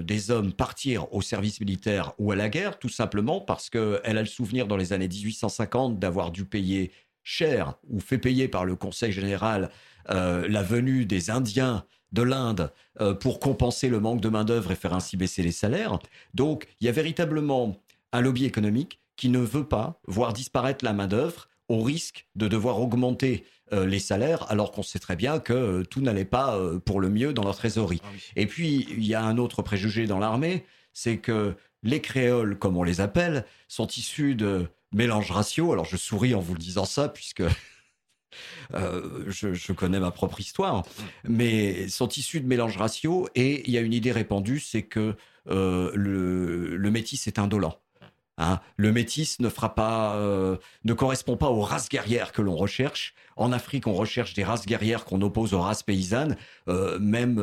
des 0.02 0.32
hommes 0.32 0.52
partir 0.52 1.14
au 1.14 1.22
service 1.22 1.60
militaire 1.60 2.12
ou 2.18 2.32
à 2.32 2.34
la 2.34 2.48
guerre, 2.48 2.80
tout 2.80 2.88
simplement 2.88 3.40
parce 3.40 3.70
qu'elle 3.70 4.00
a 4.04 4.20
le 4.20 4.26
souvenir 4.26 4.66
dans 4.66 4.76
les 4.76 4.92
années 4.92 5.06
1850 5.06 6.00
d'avoir 6.00 6.32
dû 6.32 6.44
payer 6.44 6.90
cher 7.22 7.74
ou 7.88 8.00
fait 8.00 8.18
payer 8.18 8.48
par 8.48 8.64
le 8.64 8.74
Conseil 8.74 9.12
général 9.12 9.70
la 10.08 10.62
venue 10.64 11.06
des 11.06 11.30
Indiens 11.30 11.84
de 12.12 12.22
l'Inde 12.22 12.72
euh, 13.00 13.14
pour 13.14 13.40
compenser 13.40 13.88
le 13.88 14.00
manque 14.00 14.20
de 14.20 14.28
main-d'œuvre 14.28 14.72
et 14.72 14.76
faire 14.76 14.94
ainsi 14.94 15.16
baisser 15.16 15.42
les 15.42 15.52
salaires. 15.52 15.98
Donc, 16.34 16.66
il 16.80 16.86
y 16.86 16.88
a 16.88 16.92
véritablement 16.92 17.76
un 18.12 18.20
lobby 18.20 18.44
économique 18.44 19.00
qui 19.16 19.28
ne 19.28 19.38
veut 19.38 19.66
pas 19.66 20.00
voir 20.06 20.32
disparaître 20.32 20.84
la 20.84 20.92
main-d'œuvre 20.92 21.48
au 21.68 21.82
risque 21.82 22.26
de 22.34 22.48
devoir 22.48 22.80
augmenter 22.80 23.44
euh, 23.72 23.86
les 23.86 24.00
salaires, 24.00 24.50
alors 24.50 24.72
qu'on 24.72 24.82
sait 24.82 24.98
très 24.98 25.14
bien 25.14 25.38
que 25.38 25.52
euh, 25.52 25.82
tout 25.84 26.00
n'allait 26.00 26.24
pas 26.24 26.58
pour 26.84 27.00
le 27.00 27.10
mieux 27.10 27.32
dans 27.32 27.44
leur 27.44 27.56
trésorerie. 27.56 28.00
Ah 28.04 28.08
et 28.36 28.46
puis, 28.46 28.86
il 28.90 29.04
y 29.04 29.14
a 29.14 29.22
un 29.22 29.38
autre 29.38 29.62
préjugé 29.62 30.06
dans 30.06 30.18
l'armée, 30.18 30.64
c'est 30.92 31.18
que 31.18 31.54
les 31.82 32.00
créoles, 32.00 32.58
comme 32.58 32.76
on 32.76 32.82
les 32.82 33.00
appelle, 33.00 33.44
sont 33.68 33.86
issus 33.86 34.34
de 34.34 34.66
mélange 34.92 35.30
ratio. 35.30 35.72
Alors, 35.72 35.84
je 35.84 35.96
souris 35.96 36.34
en 36.34 36.40
vous 36.40 36.54
le 36.54 36.58
disant 36.58 36.84
ça, 36.84 37.08
puisque 37.08 37.44
euh, 38.74 39.24
je, 39.28 39.72
connais 39.72 40.00
ma 40.00 40.10
propre 40.10 40.40
histoire, 40.40 40.84
mais 41.24 41.88
sont 41.88 42.08
issus 42.08 42.40
de 42.40 42.46
mélange 42.46 42.76
ratio 42.76 43.28
et 43.34 43.62
il 43.66 43.72
y 43.72 43.78
a 43.78 43.80
une 43.80 43.92
idée 43.92 44.12
répandue, 44.12 44.60
c'est 44.60 44.82
que 44.82 45.16
euh, 45.48 45.90
le, 45.94 46.76
le, 46.76 46.90
métis 46.90 47.26
est 47.26 47.38
indolent. 47.38 47.78
Hein. 48.42 48.60
le 48.76 48.90
métis 48.90 49.38
ne 49.40 49.50
fera 49.50 49.74
pas, 49.74 50.14
euh, 50.14 50.56
ne 50.84 50.94
correspond 50.94 51.36
pas 51.36 51.50
aux 51.50 51.60
races 51.60 51.90
guerrières 51.90 52.32
que 52.32 52.40
l'on 52.40 52.56
recherche. 52.56 53.14
En 53.36 53.52
Afrique, 53.52 53.86
on 53.86 53.92
recherche 53.92 54.32
des 54.32 54.44
races 54.44 54.64
guerrières 54.64 55.04
qu'on 55.04 55.20
oppose 55.20 55.52
aux 55.52 55.60
races 55.60 55.82
paysannes. 55.82 56.36
même 56.66 57.40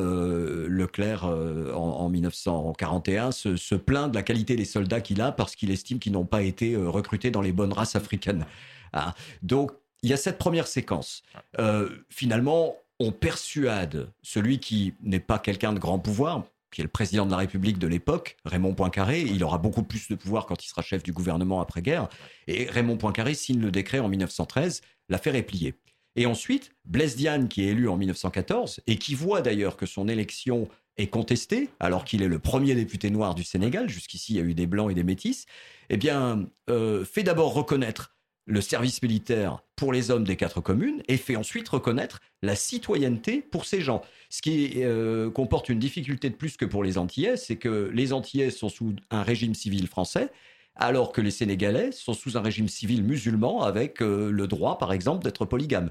Leclerc, 0.68 1.26
en, 1.26 2.10
1941, 2.10 3.32
se, 3.32 3.76
plaint 3.76 4.10
de 4.10 4.16
la 4.16 4.24
qualité 4.24 4.56
des 4.56 4.66
soldats 4.66 5.02
qu'il 5.02 5.22
a 5.22 5.32
parce 5.32 5.56
qu'il 5.56 5.72
estime 5.72 6.00
qu'ils 6.00 6.14
n'ont 6.14 6.26
pas 6.26 6.42
été 6.42 6.76
recrutés 6.76 7.30
dans 7.32 7.42
les 7.42 7.52
bonnes 7.52 7.74
races 7.74 7.96
africaines. 7.96 8.46
Hein. 8.94 9.14
Donc, 9.42 9.72
il 10.04 10.10
y 10.10 10.14
a 10.14 10.18
cette 10.18 10.38
première 10.38 10.68
séquence. 10.68 11.24
Euh, 11.60 11.90
finalement, 12.10 12.76
on 13.00 13.12
persuade 13.12 14.12
celui 14.22 14.60
qui 14.60 14.94
n'est 15.02 15.20
pas 15.20 15.40
quelqu'un 15.40 15.74
de 15.74 15.80
grand 15.80 16.00
pouvoir, 16.00 16.44
qui 16.72 16.82
est 16.82 16.84
le 16.84 16.90
président 16.90 17.26
de 17.26 17.32
la 17.32 17.38
République 17.38 17.80
de 17.80 17.88
l'époque, 17.88 18.38
Raymond 18.46 18.74
Poincaré. 18.74 19.22
Il 19.22 19.44
aura 19.44 19.58
beaucoup 19.58 19.84
plus 19.84 20.10
de 20.10 20.16
pouvoir 20.16 20.46
quand 20.46 20.64
il 20.64 20.68
sera 20.68 20.82
chef 20.82 21.04
du 21.04 21.14
gouvernement 21.14 21.62
après-guerre. 21.62 22.10
Et 22.48 22.66
Raymond 22.66 22.98
Poincaré 22.98 23.34
signe 23.34 23.62
le 23.62 23.72
décret 23.72 24.00
en 24.00 24.10
1913. 24.10 24.82
L'affaire 25.10 25.36
est 25.36 25.44
pliée. 25.44 25.76
Et 26.16 26.26
ensuite, 26.26 26.72
Blaise 26.86 27.16
Diagne, 27.16 27.48
qui 27.48 27.64
est 27.64 27.68
élu 27.68 27.88
en 27.88 27.96
1914 27.96 28.82
et 28.88 28.98
qui 28.98 29.14
voit 29.14 29.42
d'ailleurs 29.42 29.78
que 29.78 29.86
son 29.86 30.08
élection 30.08 30.68
est 30.98 31.08
contestée, 31.08 31.70
alors 31.80 32.06
qu'il 32.06 32.24
est 32.24 32.28
le 32.28 32.40
premier 32.40 32.74
député 32.74 33.12
noir 33.12 33.36
du 33.36 33.44
Sénégal, 33.44 33.88
jusqu'ici 33.88 34.34
il 34.34 34.38
y 34.38 34.40
a 34.40 34.44
eu 34.44 34.56
des 34.56 34.66
blancs 34.66 34.90
et 34.90 34.96
des 34.96 35.04
métis, 35.04 35.46
eh 35.90 35.98
bien, 35.98 36.48
euh, 36.72 37.06
fait 37.06 37.22
d'abord 37.22 37.54
reconnaître 37.54 38.17
le 38.48 38.62
service 38.62 39.02
militaire 39.02 39.60
pour 39.76 39.92
les 39.92 40.10
hommes 40.10 40.24
des 40.24 40.38
quatre 40.38 40.62
communes 40.62 41.04
et 41.08 41.18
fait 41.18 41.36
ensuite 41.36 41.68
reconnaître 41.68 42.22
la 42.42 42.56
citoyenneté 42.56 43.42
pour 43.42 43.66
ces 43.66 43.82
gens. 43.82 44.02
Ce 44.30 44.42
qui 44.42 44.72
euh, 44.78 45.30
comporte 45.30 45.68
une 45.70 45.80
difficulté 45.80 46.30
de 46.30 46.36
plus 46.36 46.56
que 46.56 46.66
pour 46.66 46.82
les 46.84 46.98
Antillais, 46.98 47.36
c'est 47.36 47.58
que 47.58 47.92
les 47.94 48.14
Antillais 48.14 48.50
sont 48.50 48.70
sous 48.70 48.96
un 49.12 49.22
régime 49.22 49.54
civil 49.54 49.88
français, 49.88 50.32
alors 50.76 51.12
que 51.12 51.20
les 51.20 51.32
Sénégalais 51.32 51.92
sont 51.92 52.14
sous 52.14 52.38
un 52.38 52.42
régime 52.42 52.70
civil 52.70 53.04
musulman 53.04 53.64
avec 53.64 54.02
euh, 54.02 54.32
le 54.32 54.48
droit, 54.48 54.78
par 54.78 54.94
exemple, 54.94 55.26
d'être 55.26 55.44
polygame, 55.44 55.90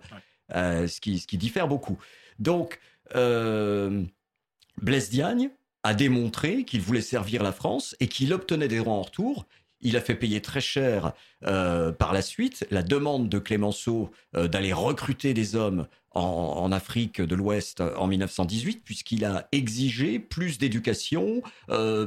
euh, 0.54 0.88
ce, 0.88 1.00
qui, 1.00 1.18
ce, 1.18 1.26
qui, 1.26 1.36
diffère 1.36 1.68
beaucoup. 1.68 1.98
Donc, 2.38 2.80
Blaise 3.14 5.10
Diagne 5.10 5.50
a 5.82 5.94
démontré 5.94 6.64
qu'il 6.64 6.80
voulait 6.80 7.00
servir 7.00 7.42
la 7.42 7.52
France 7.52 7.94
et 8.00 8.08
qu'il 8.08 8.32
obtenait 8.32 8.68
des 8.68 8.78
droits 8.78 8.94
en 8.94 9.02
retour 9.02 9.46
il 9.80 9.96
a 9.96 10.00
fait 10.00 10.14
payer 10.14 10.40
très 10.40 10.60
cher 10.60 11.12
euh, 11.44 11.92
par 11.92 12.12
la 12.12 12.22
suite 12.22 12.66
la 12.70 12.82
demande 12.82 13.28
de 13.28 13.38
Clémenceau 13.38 14.10
euh, 14.34 14.48
d'aller 14.48 14.72
recruter 14.72 15.34
des 15.34 15.54
hommes 15.54 15.86
en, 16.12 16.72
Afrique 16.72 17.20
de 17.20 17.34
l'Ouest 17.34 17.82
euh, 17.82 17.94
en 17.96 18.06
1918, 18.06 18.82
puisqu'il 18.82 19.26
a 19.26 19.48
exigé 19.52 20.18
plus 20.18 20.56
d'éducation, 20.56 21.42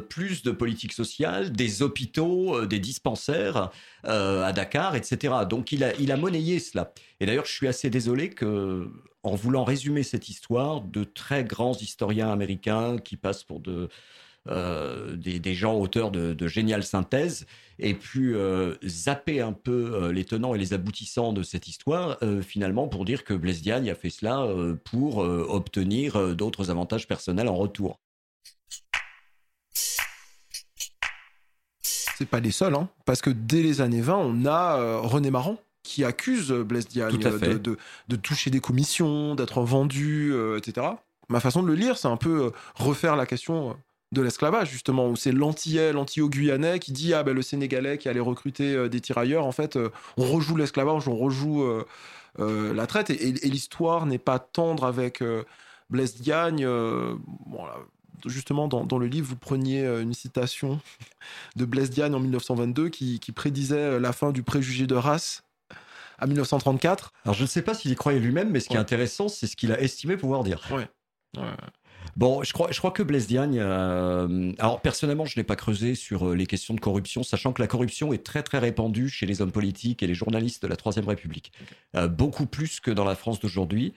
plus 0.10 0.42
de 0.42 0.50
politique 0.50 0.94
sociale, 0.94 1.52
des 1.52 1.84
hôpitaux, 1.84 2.66
des 2.66 2.80
dispensaires 2.80 3.70
à 4.04 4.52
Dakar, 4.52 4.96
etc. 4.96 5.34
Donc 5.48 5.72
il 5.72 5.84
a, 5.84 5.94
il 6.00 6.12
a 6.12 6.18
monnayé 6.18 6.58
cela. 6.60 6.92
Et 7.20 7.28
d'ailleurs, 7.28 7.46
je 7.46 7.52
suis 7.54 7.68
assez 7.68 7.92
désolé 7.92 8.32
que, 8.32 8.90
en 9.22 9.36
voulant 9.36 9.64
résumer 9.64 10.02
cette 10.02 10.28
histoire, 10.28 10.82
de 10.82 11.04
très 11.04 11.44
grands 11.44 11.78
historiens 11.78 12.32
américains 12.32 12.98
qui 12.98 13.16
passent 13.16 13.44
pour 13.44 13.60
de 13.60 13.90
euh, 14.50 15.16
des, 15.16 15.54
gens 15.54 15.76
auteurs 15.76 16.10
de, 16.12 16.48
géniales 16.48 16.84
synthèses 16.84 17.46
et 17.78 17.94
puis 17.94 18.34
euh, 18.34 18.76
zapper 18.84 19.42
un 19.42 19.54
peu 19.54 19.92
euh, 19.94 20.12
les 20.12 20.26
tenants 20.26 20.56
et 20.56 20.58
les 20.58 20.74
aboutissants 20.74 21.34
de 21.34 21.44
cette 21.44 21.68
histoire, 21.68 22.18
finalement, 22.42 22.88
pour 22.88 23.06
dire 23.06 23.24
que 23.24 23.34
Blaise 23.34 23.62
Diagne 23.62 23.90
a 23.90 23.96
fait 23.96 24.10
cela 24.10 24.48
pour 24.86 25.18
obtenir 25.18 26.36
d'autres 26.36 26.72
avantages 26.72 27.08
personnels 27.08 27.48
en 27.48 27.56
retour. 27.56 28.00
C'est 31.82 32.28
pas 32.28 32.40
les 32.40 32.52
seuls, 32.52 32.76
hein, 32.76 32.90
parce 33.06 33.22
que 33.22 33.30
dès 33.30 33.62
les 33.62 33.82
années 33.82 34.02
20, 34.02 34.18
on 34.18 34.46
a 34.46 35.00
René 35.00 35.32
Marant 35.32 35.58
qui 35.84 36.04
accuse 36.04 36.52
Blaise 36.52 36.88
Diagne 36.88 37.18
de, 37.18 37.78
de, 38.08 38.16
toucher 38.16 38.50
des 38.50 38.60
commissions, 38.60 39.36
d'être 39.36 39.62
vendu, 39.62 40.34
etc. 40.58 40.88
Ma 41.30 41.40
façon 41.40 41.64
de 41.64 41.68
le 41.68 41.76
lire, 41.76 41.98
c'est 41.98 42.08
un 42.08 42.18
peu 42.18 42.52
refaire 42.76 43.16
la 43.16 43.26
question 43.26 43.78
de 44.12 44.22
l'esclavage, 44.22 44.72
justement, 44.72 45.08
où 45.08 45.16
c'est 45.16 45.32
l'antillais, 45.32 45.94
l'antillo-guyanais 45.94 46.80
qui 46.80 46.92
dit 46.92 47.14
Ah 47.14 47.24
ben 47.24 47.36
le 47.36 47.42
Sénégalais 47.42 47.98
qui 47.98 48.10
allait 48.10 48.20
recruter 48.20 48.74
euh, 48.74 48.90
des 48.90 49.02
tirailleurs, 49.02 49.46
en 49.46 49.52
fait, 49.52 49.76
euh, 49.76 49.90
on 50.18 50.26
rejoue 50.26 50.56
l'esclavage, 50.56 51.08
on 51.08 51.16
rejoue 51.16 51.64
euh, 51.64 52.74
la 52.74 52.88
traite. 52.88 53.10
Et, 53.12 53.32
l'histoire 53.32 54.06
n'est 54.06 54.18
pas 54.18 54.40
tendre 54.40 54.86
avec 54.86 55.24
Blaise 55.90 56.16
Diagne. 56.16 56.68
justement, 58.26 58.68
dans, 58.68 58.98
le 58.98 59.08
livre, 59.08 59.28
vous 59.28 59.36
preniez 59.36 59.86
une 59.86 60.14
citation 60.14 60.80
de 61.56 61.66
Blaise 61.66 61.90
Diagne 61.90 62.16
en 62.16 62.20
1922 62.20 62.90
qui, 62.90 63.20
prédisait 63.36 64.00
la 64.00 64.14
fin 64.14 64.32
du 64.32 64.44
préjugé 64.44 64.88
de 64.88 64.96
race 64.96 65.44
à 66.18 66.28
1934. 66.28 67.14
Alors 67.24 67.36
je 67.36 67.44
ne 67.44 67.48
sais 67.48 67.62
pas 67.62 67.74
s'il 67.74 67.92
y 67.92 67.96
croyait 67.96 68.20
lui-même, 68.20 68.50
mais 68.50 68.60
ce 68.60 68.68
qui 68.68 68.76
est 68.76 68.80
intéressant, 68.80 69.28
c'est 69.28 69.48
ce 69.48 69.56
qu'il 69.56 69.72
a 69.72 69.80
estimé 69.80 70.18
pouvoir 70.18 70.44
dire. 70.44 70.62
Ouais. 70.72 70.88
Bon, 72.16 72.44
je 72.44 72.52
crois, 72.54 72.92
que 72.92 73.04
Blaise 73.04 73.28
Diagne. 73.28 73.60
euh, 73.60 74.52
alors, 74.60 74.82
personnellement, 74.82 75.26
je 75.26 75.40
n'ai 75.40 75.44
pas 75.44 75.56
creusé 75.56 75.96
sur 75.96 76.30
euh, 76.30 76.36
les 76.36 76.46
questions 76.46 76.74
de 76.74 76.80
corruption, 76.80 77.24
sachant 77.24 77.54
que 77.54 77.62
la 77.62 77.68
corruption 77.68 78.14
est 78.14 78.24
très, 78.24 78.44
très 78.44 78.60
répandue 78.60 79.10
chez 79.10 79.26
les 79.26 79.42
hommes 79.42 79.52
politiques 79.52 80.04
et 80.04 80.08
les 80.08 80.14
journalistes 80.14 80.62
de 80.64 80.68
la 80.68 80.76
Troisième 80.76 81.08
République. 81.08 81.52
Euh, 81.96 82.08
beaucoup 82.08 82.46
plus 82.46 82.80
que 82.80 82.92
dans 82.92 83.06
la 83.06 83.16
France 83.16 83.40
d'aujourd'hui. 83.40 83.94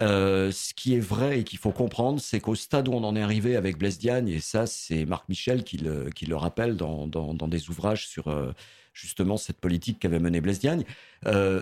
Ce 0.00 0.74
qui 0.74 0.96
est 0.96 1.00
vrai 1.00 1.38
et 1.38 1.44
qu'il 1.44 1.60
faut 1.60 1.70
comprendre, 1.70 2.20
c'est 2.20 2.40
qu'au 2.40 2.56
stade 2.56 2.88
où 2.88 2.92
on 2.92 3.04
en 3.04 3.14
est 3.14 3.22
arrivé 3.22 3.54
avec 3.54 3.78
Blaise 3.78 3.98
Diagne, 3.98 4.28
et 4.30 4.40
ça, 4.40 4.66
c'est 4.66 5.04
Marc 5.04 5.28
Michel 5.28 5.62
qui 5.62 5.76
le, 5.76 6.34
rappelle 6.34 6.76
dans, 6.76 7.06
des 7.46 7.70
ouvrages 7.70 8.08
sur 8.08 8.24
justement 8.92 9.36
cette 9.36 9.58
politique 9.58 10.00
qu'avait 10.00 10.18
menée 10.18 10.40
Blaise 10.40 10.58
Diagne, 10.58 10.82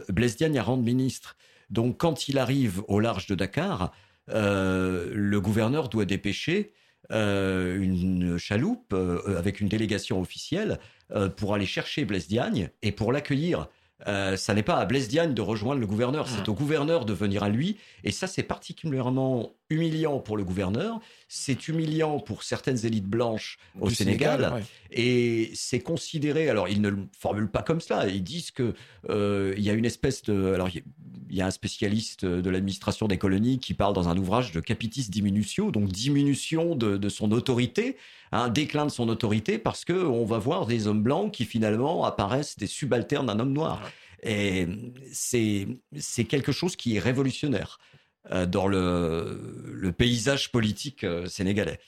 Blaise 0.09 0.37
Diagne 0.37 0.59
a 0.59 0.62
rendu 0.62 0.85
ministre. 0.85 1.37
Donc, 1.68 1.98
quand 1.98 2.29
il 2.29 2.38
arrive 2.38 2.83
au 2.88 2.98
large 2.98 3.26
de 3.26 3.35
Dakar, 3.35 3.92
le 4.33 5.38
gouverneur 5.38 5.88
doit 5.88 6.05
dépêcher 6.05 6.73
euh, 7.12 7.81
une 7.81 8.38
chaloupe 8.38 8.93
euh, 8.93 9.38
avec 9.38 9.61
une 9.61 9.69
délégation 9.69 10.21
officielle 10.21 10.79
euh, 11.12 11.29
pour 11.29 11.55
aller 11.55 11.66
chercher 11.66 12.05
Blaise 12.05 12.29
Diagne 12.29 12.71
et 12.83 12.93
pour 12.93 13.12
l'accueillir. 13.12 13.69
Euh, 14.07 14.37
ça 14.37 14.55
n'est 14.55 14.62
pas 14.62 14.77
à 14.77 14.87
Blaise 14.87 15.09
Diagne 15.09 15.35
de 15.35 15.43
rejoindre 15.43 15.81
le 15.81 15.87
gouverneur, 15.87 16.29
c'est 16.29 16.49
au 16.49 16.55
gouverneur 16.55 17.05
de 17.05 17.12
venir 17.12 17.43
à 17.43 17.49
lui. 17.49 17.79
Et 18.05 18.12
ça, 18.12 18.27
c'est 18.27 18.43
particulièrement 18.43 19.55
humiliant 19.71 20.19
pour 20.19 20.37
le 20.37 20.45
gouverneur. 20.45 21.01
C'est 21.29 21.69
humiliant 21.69 22.19
pour 22.19 22.43
certaines 22.43 22.85
élites 22.85 23.07
blanches 23.07 23.59
au 23.81 23.89
Du 23.89 23.95
Sénégal. 23.95 24.53
ouais. 24.53 24.63
Et 24.91 25.51
c'est 25.55 25.79
considéré, 25.81 26.49
alors 26.51 26.69
ils 26.69 26.81
ne 26.81 26.89
le 26.89 26.99
formulent 27.19 27.51
pas 27.51 27.63
comme 27.63 27.81
cela, 27.81 28.09
ils 28.09 28.23
disent 28.25 28.51
que 28.51 28.75
euh, 29.09 29.55
il 29.57 29.63
y 29.63 29.71
a 29.71 29.73
une 29.75 29.85
espèce 29.85 30.23
de, 30.23 30.53
alors 30.55 30.69
il 30.69 30.77
y 30.77 30.79
a- 30.79 30.83
il 31.33 31.37
y 31.37 31.43
a 31.43 31.47
un 31.47 31.53
spécialiste 31.53 32.25
de 32.25 32.51
l'administration 32.51 33.07
des 33.07 33.17
colonies 33.17 33.61
qui 33.61 33.73
parle 33.73 33.95
dans 33.95 34.09
un 34.09 34.19
ouvrage 34.19 34.51
de 34.51 34.59
capitis 34.59 35.09
diminutio, 35.11 35.71
donc 35.71 35.87
diminution 35.87 36.75
de, 36.75 36.97
de 36.97 37.09
son 37.09 37.31
autorité, 37.31 37.97
un 38.33 38.49
déclin 38.49 38.85
de 38.85 38.91
son 38.91 39.09
autorité, 39.09 39.57
parce 39.57 39.85
que 39.85 39.93
on 39.93 40.25
va 40.25 40.39
voir 40.39 40.67
des 40.67 40.89
hommes 40.89 41.05
blancs 41.05 41.33
qui 41.33 41.45
finalement 41.45 42.05
apparaissent 42.05 42.59
des 42.59 42.67
subalternes 42.67 43.27
d'un 43.27 43.39
homme 43.39 43.53
noir. 43.53 43.81
Et 44.25 44.67
c'est 45.13 45.69
c'est 45.97 46.25
quelque 46.25 46.51
chose 46.51 46.75
qui 46.75 46.97
est 46.97 46.99
révolutionnaire 46.99 47.79
dans 48.47 48.69
le, 48.69 49.71
le 49.73 49.93
paysage 49.93 50.53
politique 50.53 51.05
euh, 51.05 51.27
sénégalais. 51.27 51.81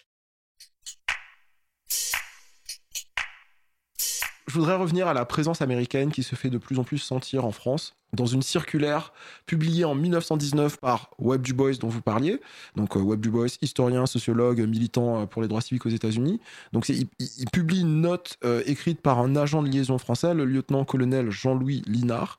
Je 4.53 4.59
voudrais 4.59 4.77
revenir 4.77 5.09
à 5.09 5.15
la 5.15 5.25
présence 5.25 5.63
américaine 5.63 6.13
qui 6.13 6.23
se 6.23 6.35
fait 6.35 6.51
de 6.51 6.59
plus 6.59 6.79
en 6.79 6.85
plus 6.85 6.99
sentir 6.99 7.47
en 7.47 7.53
France. 7.53 7.97
Dans 8.13 8.27
une 8.27 8.43
circulaire 8.43 9.15
publiée 9.47 9.87
en 9.87 9.95
1919 9.95 10.77
par 10.77 11.09
Webb 11.19 11.41
Du 11.41 11.55
Bois 11.55 11.73
dont 11.81 11.89
vous 11.89 12.03
parliez, 12.03 12.39
donc 12.77 12.95
euh, 12.95 13.01
Webb 13.01 13.23
Du 13.23 13.31
Bois, 13.31 13.47
historien, 13.63 14.05
sociologue, 14.05 14.61
militant 14.61 15.23
euh, 15.23 15.25
pour 15.25 15.41
les 15.41 15.49
droits 15.49 15.63
civiques 15.63 15.87
aux 15.87 15.89
États-Unis. 15.89 16.39
Donc 16.75 16.91
il, 16.91 17.09
publie 17.51 17.81
une 17.81 18.03
note 18.03 18.37
euh, 18.45 18.63
écrite 18.67 19.01
par 19.01 19.21
un 19.21 19.37
agent 19.37 19.63
de 19.63 19.71
liaison 19.71 19.97
français, 19.97 20.35
le 20.35 20.45
lieutenant-colonel 20.45 21.31
Jean-Louis 21.31 21.83
Linard, 21.87 22.39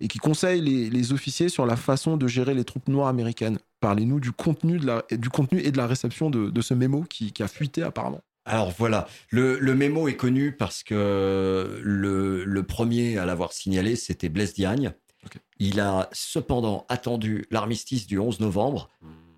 et 0.00 0.08
qui 0.08 0.18
conseille 0.18 0.62
les, 0.62 1.12
officiers 1.12 1.48
sur 1.48 1.64
la 1.64 1.76
façon 1.76 2.16
de 2.16 2.26
gérer 2.26 2.54
les 2.54 2.64
troupes 2.64 2.88
noires 2.88 3.06
américaines. 3.06 3.58
Parlez-nous 3.78 4.18
du 4.18 4.32
contenu, 4.32 4.80
du 5.12 5.28
contenu 5.30 5.60
et 5.60 5.70
de 5.70 5.76
la 5.76 5.86
réception 5.86 6.28
de, 6.28 6.60
ce 6.60 6.74
mémo 6.74 7.04
qui 7.08 7.32
a 7.40 7.46
fuité 7.46 7.84
apparemment. 7.84 8.20
Alors 8.44 8.72
voilà, 8.76 9.06
le, 9.30 9.58
le 9.58 9.74
mémo 9.74 10.08
est 10.08 10.16
connu 10.16 10.52
parce 10.52 10.82
que 10.82 11.80
le, 11.82 12.44
le 12.44 12.62
premier 12.64 13.18
à 13.18 13.24
l'avoir 13.24 13.52
signalé, 13.52 13.94
c'était 13.94 14.28
Blaise 14.28 14.54
Diagne. 14.54 14.92
Il 15.58 15.78
a 15.78 16.08
cependant 16.12 16.84
attendu 16.88 17.46
l'armistice 17.52 18.08
du 18.08 18.18
11 18.18 18.40
novembre 18.40 18.90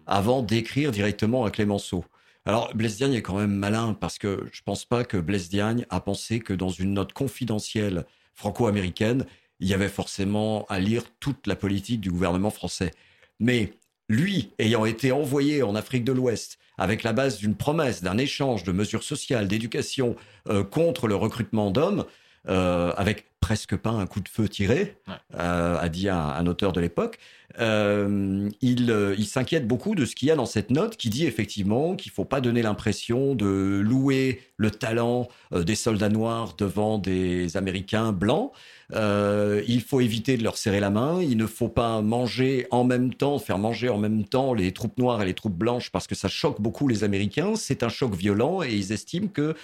avant 0.07 0.43
d'écrire 0.43 0.91
directement 0.91 1.45
à 1.45 1.51
Clémenceau. 1.51 2.05
Alors 2.47 2.75
Blaise 2.75 2.97
Diagne 2.97 3.15
est 3.15 3.23
quand 3.23 3.37
même 3.37 3.55
malin 3.55 3.95
parce 3.95 4.19
que 4.19 4.49
je 4.53 4.63
pense 4.63 4.85
pas 4.85 5.05
que 5.05 5.17
Blaise 5.17 5.49
Diagne 5.49 5.87
a 5.91 6.01
pensé 6.01 6.41
que 6.41 6.55
dans 6.55 6.71
une 6.71 6.95
note 6.95 7.13
confidentielle 7.13 8.07
franco-américaine, 8.35 9.27
il 9.61 9.69
y 9.69 9.75
avait 9.75 9.89
forcément 9.89 10.67
à 10.69 10.79
lire 10.79 11.05
toute 11.21 11.47
la 11.47 11.57
politique 11.57 12.01
du 12.01 12.11
gouvernement 12.11 12.51
français. 12.51 12.91
Mais 13.39 13.75
lui, 14.09 14.53
ayant 14.59 14.85
été 14.85 15.13
envoyé 15.13 15.63
en 15.63 15.75
Afrique 15.75 16.05
de 16.05 16.13
l'Ouest 16.13 16.59
avec 16.77 17.03
la 17.03 17.13
base 17.13 17.39
d'une 17.39 17.55
promesse 17.55 18.03
d'un 18.03 18.19
échange 18.19 18.65
de 18.65 18.73
mesures 18.73 19.05
sociales, 19.05 19.49
d'éducation 19.49 20.17
euh, 20.49 20.65
contre 20.65 21.07
le 21.07 21.15
recrutement 21.15 21.71
d'hommes, 21.71 22.05
euh, 22.49 22.93
avec 22.97 23.27
presque 23.45 23.77
pas 23.77 23.91
un 23.91 24.07
coup 24.07 24.21
de 24.21 24.29
feu 24.31 24.49
tiré, 24.49 24.97
Ouais. 25.07 25.15
euh, 25.39 25.77
a 25.79 25.91
dit 25.91 26.09
un, 26.09 26.17
un 26.19 26.47
auteur 26.47 26.73
de 26.73 26.81
l'époque, 26.81 27.19
euh, 27.61 28.49
il, 28.63 28.91
euh, 28.91 29.15
il 29.19 29.27
s'inquiète 29.27 29.69
beaucoup 29.69 29.95
de 29.95 30.07
ce 30.07 30.15
qu'il 30.17 30.29
y 30.29 30.31
a 30.31 30.35
dans 30.35 30.47
cette 30.47 30.71
note 30.71 30.97
qui 30.97 31.11
dit 31.11 31.27
effectivement 31.27 31.95
qu'il 31.95 32.11
faut 32.11 32.25
pas 32.25 32.41
donner 32.41 32.63
l'impression 32.63 33.35
de 33.35 33.83
louer 33.85 34.41
le 34.57 34.71
talent 34.71 35.29
des 35.55 35.75
soldats 35.75 36.09
noirs 36.09 36.55
devant 36.57 36.97
des 36.97 37.59
Américains 37.59 38.13
blancs. 38.13 38.51
Il 38.93 39.83
faut 39.87 40.01
éviter 40.01 40.39
de 40.39 40.43
leur 40.43 40.57
serrer 40.57 40.81
la 40.81 40.89
main. 40.91 41.21
Il 41.21 41.37
ne 41.37 41.47
faut 41.47 41.69
pas 41.69 42.01
manger 42.01 42.67
en 42.71 42.85
même 42.85 43.13
temps, 43.13 43.39
faire 43.39 43.59
manger 43.59 43.91
en 43.91 43.99
même 43.99 44.25
temps 44.25 44.55
les 44.55 44.73
troupes 44.73 44.97
noires 44.99 45.21
et 45.21 45.27
les 45.27 45.35
troupes 45.35 45.59
blanches 45.59 45.91
parce 45.91 46.07
que 46.07 46.15
ça 46.15 46.29
choque 46.29 46.63
beaucoup 46.63 46.89
les 46.89 47.05
Américains. 47.05 47.57
C'est 47.57 47.83
un 47.83 47.91
choc 47.91 48.15
violent 48.15 48.63
et 48.63 48.73
ils 48.73 48.91
estiment 48.93 49.29
que 49.29 49.55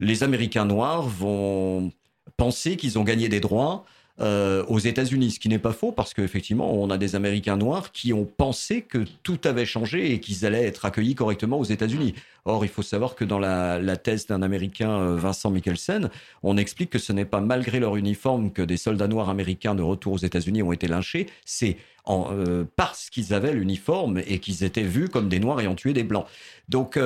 les 0.00 0.22
Américains 0.22 0.64
noirs 0.64 1.02
vont 1.02 1.92
penser 2.36 2.76
qu'ils 2.76 2.98
ont 2.98 3.04
gagné 3.04 3.28
des 3.28 3.40
droits 3.40 3.84
euh, 4.20 4.64
aux 4.66 4.80
États-Unis, 4.80 5.32
ce 5.32 5.38
qui 5.38 5.48
n'est 5.48 5.60
pas 5.60 5.72
faux 5.72 5.92
parce 5.92 6.12
qu'effectivement, 6.12 6.74
on 6.74 6.90
a 6.90 6.98
des 6.98 7.14
Américains 7.14 7.56
noirs 7.56 7.92
qui 7.92 8.12
ont 8.12 8.24
pensé 8.24 8.82
que 8.82 9.04
tout 9.22 9.38
avait 9.44 9.64
changé 9.64 10.12
et 10.12 10.18
qu'ils 10.18 10.44
allaient 10.44 10.64
être 10.64 10.84
accueillis 10.84 11.14
correctement 11.14 11.56
aux 11.60 11.64
États-Unis. 11.64 12.14
Or, 12.44 12.64
il 12.64 12.68
faut 12.68 12.82
savoir 12.82 13.14
que 13.14 13.24
dans 13.24 13.38
la, 13.38 13.96
thèse 13.96 14.26
d'un 14.26 14.42
Américain, 14.42 14.90
euh, 14.90 15.16
Vincent 15.16 15.52
Mikkelsen, 15.52 16.10
on 16.42 16.56
explique 16.56 16.90
que 16.90 16.98
ce 16.98 17.12
n'est 17.12 17.24
pas 17.24 17.40
malgré 17.40 17.78
leur 17.78 17.94
uniforme 17.94 18.50
que 18.50 18.62
des 18.62 18.76
soldats 18.76 19.06
noirs 19.06 19.28
américains 19.28 19.76
de 19.76 19.82
retour 19.82 20.14
aux 20.14 20.18
États-Unis 20.18 20.64
ont 20.64 20.72
été 20.72 20.88
lynchés, 20.88 21.28
c'est 21.44 21.76
euh, 22.08 22.64
parce 22.74 23.10
qu'ils 23.10 23.34
avaient 23.34 23.52
l'uniforme 23.52 24.20
et 24.26 24.40
qu'ils 24.40 24.64
étaient 24.64 24.82
vus 24.82 25.08
comme 25.08 25.28
des 25.28 25.38
noirs 25.38 25.60
ayant 25.60 25.76
tué 25.76 25.92
des 25.92 26.04
blancs. 26.04 26.26
Donc, 26.68 26.98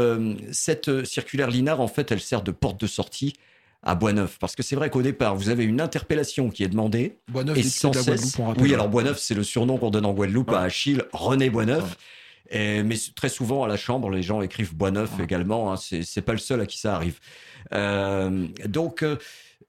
cette 0.51 1.05
circulaire 1.05 1.51
Linard, 1.51 1.81
en 1.81 1.89
fait, 1.89 2.11
elle 2.11 2.21
sert 2.21 2.43
de 2.43 2.53
porte 2.53 2.81
de 2.81 2.87
sortie 2.87 3.35
à 3.83 3.95
Boisneuf. 3.95 4.39
Parce 4.39 4.55
que 4.55 4.63
c'est 4.63 4.77
vrai 4.77 4.91
qu'au 4.91 5.03
départ, 5.03 5.35
vous 5.37 5.49
avez 5.49 5.65
une 5.65 5.81
interpellation 5.81 6.51
qui 6.51 6.63
est 6.65 6.69
demandée 6.69 7.17
Boisneuf, 7.29 7.59
et 7.59 7.63
sans 7.63 7.93
cesse. 7.93 8.37
Oui, 8.59 8.73
alors 8.75 8.89
Boisneuf, 8.89 9.19
c'est 9.19 9.35
le 9.35 9.43
surnom 9.43 9.77
qu'on 9.79 9.91
donne 9.91 10.07
en 10.07 10.13
Guadeloupe 10.13 10.51
Ouais. 10.51 10.57
à 10.57 10.61
Achille, 10.63 11.03
René 11.13 11.51
Boisneuf. 11.51 11.83
Ouais. 11.83 11.89
Et- 12.79 12.83
mais 12.83 12.97
très 13.17 13.29
souvent 13.31 13.65
à 13.65 13.69
la 13.69 13.77
chambre, 13.77 14.11
les 14.11 14.23
gens 14.23 14.43
écrivent 14.43 14.75
Boisneuf 14.75 15.17
Ouais. 15.19 15.25
également. 15.25 15.73
hein. 15.73 15.77
c'est 15.77 16.23
pas 16.23 16.33
le 16.33 16.39
seul 16.39 16.61
à 16.61 16.67
qui 16.67 16.79
ça 16.79 16.95
arrive. 16.95 17.19
Euh, 17.73 18.47
donc. 18.67 19.03
euh, 19.03 19.17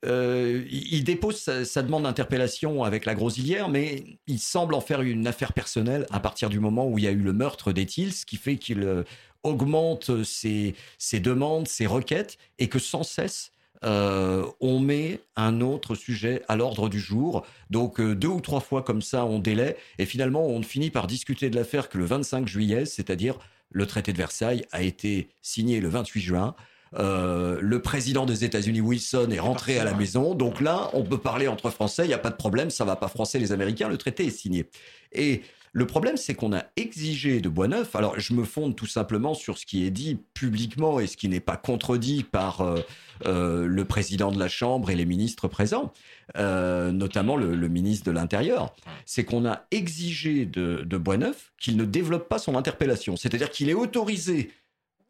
euh, 0.05 0.65
il 0.69 1.05
dépose 1.05 1.37
sa, 1.39 1.63
sa 1.63 1.81
demande 1.81 2.03
d'interpellation 2.03 2.83
avec 2.83 3.05
la 3.05 3.15
Grosilière, 3.15 3.69
mais 3.69 4.03
il 4.27 4.37
semble 4.37 4.73
en 4.73 4.81
faire 4.81 5.01
une 5.01 5.25
affaire 5.27 5.53
personnelle 5.53 6.05
à 6.11 6.19
partir 6.19 6.49
du 6.49 6.59
moment 6.59 6.85
où 6.89 6.97
il 6.97 7.05
y 7.05 7.07
a 7.07 7.11
eu 7.11 7.19
le 7.21 7.31
meurtre 7.31 7.71
d'Ethil, 7.71 8.11
ce 8.11 8.25
qui 8.25 8.35
fait 8.35 8.57
qu'il 8.57 9.05
augmente 9.43 10.23
ses, 10.25 10.75
ses 10.97 11.21
demandes, 11.21 11.69
ses 11.69 11.85
requêtes, 11.85 12.37
et 12.59 12.67
que 12.67 12.79
sans 12.79 13.03
cesse, 13.03 13.52
euh, 13.83 14.45
on 14.61 14.79
met 14.79 15.19
un 15.35 15.61
autre 15.61 15.95
sujet 15.95 16.43
à 16.47 16.55
l'ordre 16.55 16.89
du 16.89 16.99
jour. 16.99 17.45
Donc 17.69 17.99
euh, 17.99 18.15
deux 18.15 18.27
ou 18.27 18.41
trois 18.41 18.61
fois 18.61 18.81
comme 18.81 19.01
ça, 19.01 19.25
on 19.25 19.39
délaie, 19.39 19.77
et 19.97 20.05
finalement, 20.05 20.45
on 20.45 20.61
finit 20.61 20.89
par 20.89 21.07
discuter 21.07 21.49
de 21.49 21.55
l'affaire 21.55 21.89
que 21.89 21.97
le 21.97 22.05
25 22.05 22.47
juillet, 22.47 22.85
c'est-à-dire 22.85 23.37
le 23.71 23.85
traité 23.85 24.13
de 24.13 24.17
Versailles 24.17 24.65
a 24.71 24.81
été 24.83 25.29
signé 25.41 25.79
le 25.79 25.89
28 25.89 26.21
juin. 26.21 26.55
Euh, 26.95 27.57
le 27.59 27.81
président 27.81 28.25
des 28.25 28.45
États-Unis 28.45 28.81
Wilson 28.81 29.29
est 29.31 29.39
rentré 29.39 29.79
à 29.79 29.83
la 29.83 29.95
maison, 29.95 30.35
donc 30.35 30.61
là, 30.61 30.91
on 30.93 31.03
peut 31.03 31.17
parler 31.17 31.47
entre 31.47 31.71
Français, 31.71 32.05
il 32.05 32.09
n'y 32.09 32.13
a 32.13 32.19
pas 32.19 32.29
de 32.29 32.35
problème, 32.35 32.69
ça 32.69 32.85
va 32.85 32.95
pas 32.95 33.07
froisser 33.07 33.39
les 33.39 33.51
Américains, 33.51 33.89
le 33.89 33.97
traité 33.97 34.27
est 34.27 34.37
signé. 34.37 34.69
Et 35.11 35.41
le 35.75 35.87
problème, 35.87 36.17
c'est 36.17 36.35
qu'on 36.35 36.53
a 36.53 36.65
exigé 36.75 37.41
de 37.41 37.49
Boisneuf, 37.49 37.95
alors 37.95 38.19
je 38.19 38.33
me 38.35 38.43
fonde 38.43 38.75
tout 38.75 38.85
simplement 38.85 39.33
sur 39.33 39.57
ce 39.57 39.65
qui 39.65 39.85
est 39.87 39.89
dit 39.89 40.19
publiquement 40.35 40.99
et 40.99 41.07
ce 41.07 41.17
qui 41.17 41.27
n'est 41.27 41.39
pas 41.39 41.57
contredit 41.57 42.23
par 42.23 42.61
euh, 42.61 42.79
euh, 43.25 43.65
le 43.65 43.83
président 43.83 44.31
de 44.31 44.37
la 44.37 44.47
Chambre 44.47 44.91
et 44.91 44.95
les 44.95 45.05
ministres 45.05 45.47
présents, 45.47 45.91
euh, 46.37 46.91
notamment 46.91 47.35
le, 47.35 47.55
le 47.55 47.67
ministre 47.69 48.05
de 48.05 48.11
l'Intérieur, 48.11 48.75
c'est 49.07 49.25
qu'on 49.25 49.47
a 49.47 49.63
exigé 49.71 50.45
de, 50.45 50.83
de 50.85 50.97
Boisneuf 50.97 51.51
qu'il 51.59 51.75
ne 51.75 51.85
développe 51.85 52.29
pas 52.29 52.37
son 52.37 52.55
interpellation, 52.55 53.15
c'est-à-dire 53.15 53.49
qu'il 53.49 53.67
est 53.67 53.73
autorisé 53.73 54.51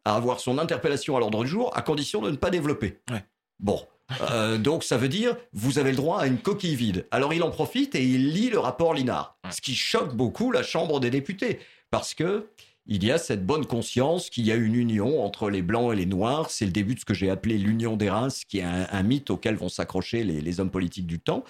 à 0.06 0.16
avoir 0.16 0.40
son 0.40 0.56
interpellation 0.56 1.14
à 1.14 1.20
l'ordre 1.20 1.44
du 1.44 1.50
jour 1.50 1.76
à 1.76 1.82
condition 1.82 2.22
de 2.22 2.30
ne 2.30 2.36
pas 2.36 2.48
développer. 2.48 3.00
Ouais. 3.10 3.22
Bon. 3.60 3.86
Euh, 4.30 4.58
donc 4.58 4.84
ça 4.84 4.96
veut 4.96 5.08
dire 5.08 5.36
vous 5.52 5.78
avez 5.78 5.90
le 5.90 5.96
droit 5.96 6.20
à 6.20 6.26
une 6.26 6.38
coquille 6.38 6.76
vide. 6.76 7.06
Alors 7.10 7.32
il 7.32 7.42
en 7.42 7.50
profite 7.50 7.94
et 7.94 8.04
il 8.04 8.32
lit 8.32 8.50
le 8.50 8.58
rapport 8.58 8.94
Linard, 8.94 9.38
ce 9.50 9.60
qui 9.60 9.74
choque 9.74 10.14
beaucoup 10.14 10.52
la 10.52 10.62
Chambre 10.62 11.00
des 11.00 11.10
députés 11.10 11.58
parce 11.90 12.14
que 12.14 12.48
il 12.86 13.02
y 13.02 13.10
a 13.10 13.18
cette 13.18 13.46
bonne 13.46 13.64
conscience 13.64 14.28
qu'il 14.28 14.44
y 14.44 14.52
a 14.52 14.56
une 14.56 14.74
union 14.74 15.24
entre 15.24 15.48
les 15.48 15.62
blancs 15.62 15.92
et 15.92 15.96
les 15.96 16.06
noirs. 16.06 16.50
C'est 16.50 16.66
le 16.66 16.70
début 16.70 16.94
de 16.94 17.00
ce 17.00 17.06
que 17.06 17.14
j'ai 17.14 17.30
appelé 17.30 17.56
l'union 17.56 17.96
des 17.96 18.10
races, 18.10 18.44
qui 18.44 18.58
est 18.58 18.62
un, 18.62 19.02
mythe 19.02 19.30
auquel 19.30 19.54
vont 19.56 19.70
s'accrocher 19.70 20.22
les, 20.22 20.60
hommes 20.60 20.70
politiques 20.70 21.06
du 21.06 21.18
temps. 21.18 21.44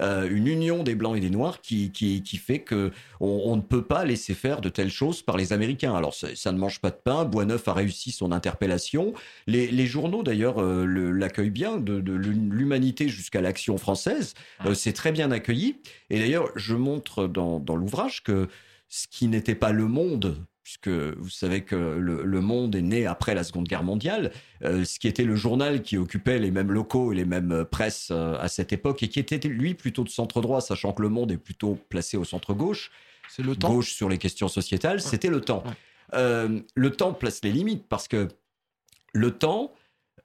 Euh, 0.00 0.28
une 0.30 0.46
union 0.46 0.82
des 0.82 0.94
blancs 0.94 1.16
et 1.16 1.20
des 1.20 1.30
noirs 1.30 1.60
qui, 1.60 1.90
qui, 1.90 2.36
fait 2.36 2.60
que 2.60 2.92
on, 3.20 3.56
ne 3.56 3.60
peut 3.60 3.82
pas 3.82 4.04
laisser 4.04 4.34
faire 4.34 4.60
de 4.60 4.68
telles 4.68 4.90
choses 4.90 5.22
par 5.22 5.36
les 5.36 5.52
Américains. 5.52 5.94
Alors 5.94 6.14
ça, 6.14 6.52
ne 6.52 6.58
mange 6.58 6.80
pas 6.80 6.90
de 6.90 6.96
pain. 7.02 7.24
Boisneuf 7.24 7.66
a 7.68 7.72
réussi 7.72 8.12
son 8.12 8.32
interpellation. 8.32 9.12
Les, 9.46 9.86
journaux 9.86 10.22
d'ailleurs 10.22 10.60
euh, 10.60 10.84
l'accueillent 11.12 11.50
bien, 11.50 11.78
de, 11.78 12.12
l'humanité 12.12 13.08
jusqu'à 13.08 13.40
l'action 13.40 13.78
française. 13.78 14.34
Euh, 14.66 14.74
c'est 14.74 14.92
très 14.92 15.12
bien 15.12 15.30
accueilli. 15.30 15.76
Et 16.10 16.18
d'ailleurs, 16.18 16.50
je 16.56 16.74
montre 16.74 17.26
dans, 17.26 17.58
dans 17.58 17.76
l'ouvrage 17.76 18.22
que 18.22 18.48
ce 18.88 19.06
qui 19.08 19.28
n'était 19.28 19.54
pas 19.54 19.72
le 19.72 19.86
monde 19.86 20.36
puisque 20.68 20.88
vous 20.88 21.30
savez 21.30 21.62
que 21.62 21.74
le, 21.74 22.40
Monde 22.42 22.76
est 22.76 22.82
né 22.82 23.06
après 23.06 23.34
la 23.34 23.42
Seconde 23.42 23.66
Guerre 23.66 23.82
mondiale, 23.82 24.32
euh, 24.64 24.84
ce 24.84 24.98
qui 24.98 25.08
était 25.08 25.24
le 25.24 25.34
journal 25.34 25.80
qui 25.80 25.96
occupait 25.96 26.38
les 26.38 26.50
mêmes 26.50 26.70
locaux 26.70 27.10
et 27.10 27.16
les 27.16 27.24
mêmes 27.24 27.52
euh, 27.52 27.64
presses 27.64 28.10
euh, 28.10 28.38
à 28.38 28.48
cette 28.48 28.70
époque, 28.70 29.02
et 29.02 29.08
qui 29.08 29.18
était 29.18 29.38
lui 29.48 29.72
plutôt 29.72 30.04
de 30.04 30.10
centre 30.10 30.42
droit, 30.42 30.60
sachant 30.60 30.92
que 30.92 31.00
le 31.00 31.08
Monde 31.08 31.32
est 31.32 31.38
plutôt 31.38 31.78
placé 31.88 32.18
au 32.18 32.24
centre 32.24 32.52
gauche. 32.52 32.90
C'est 33.30 33.42
le 33.42 33.56
temps. 33.56 33.72
Gauche 33.72 33.94
sur 33.94 34.10
les 34.10 34.18
questions 34.18 34.48
sociétales, 34.48 35.00
c'était 35.00 35.30
le 35.30 35.40
temps. 35.40 35.64
le 36.12 36.90
temps 36.90 37.14
place 37.14 37.42
les 37.42 37.52
limites 37.52 37.86
parce 37.88 38.06
que 38.06 38.28
le 39.14 39.30
temps 39.30 39.72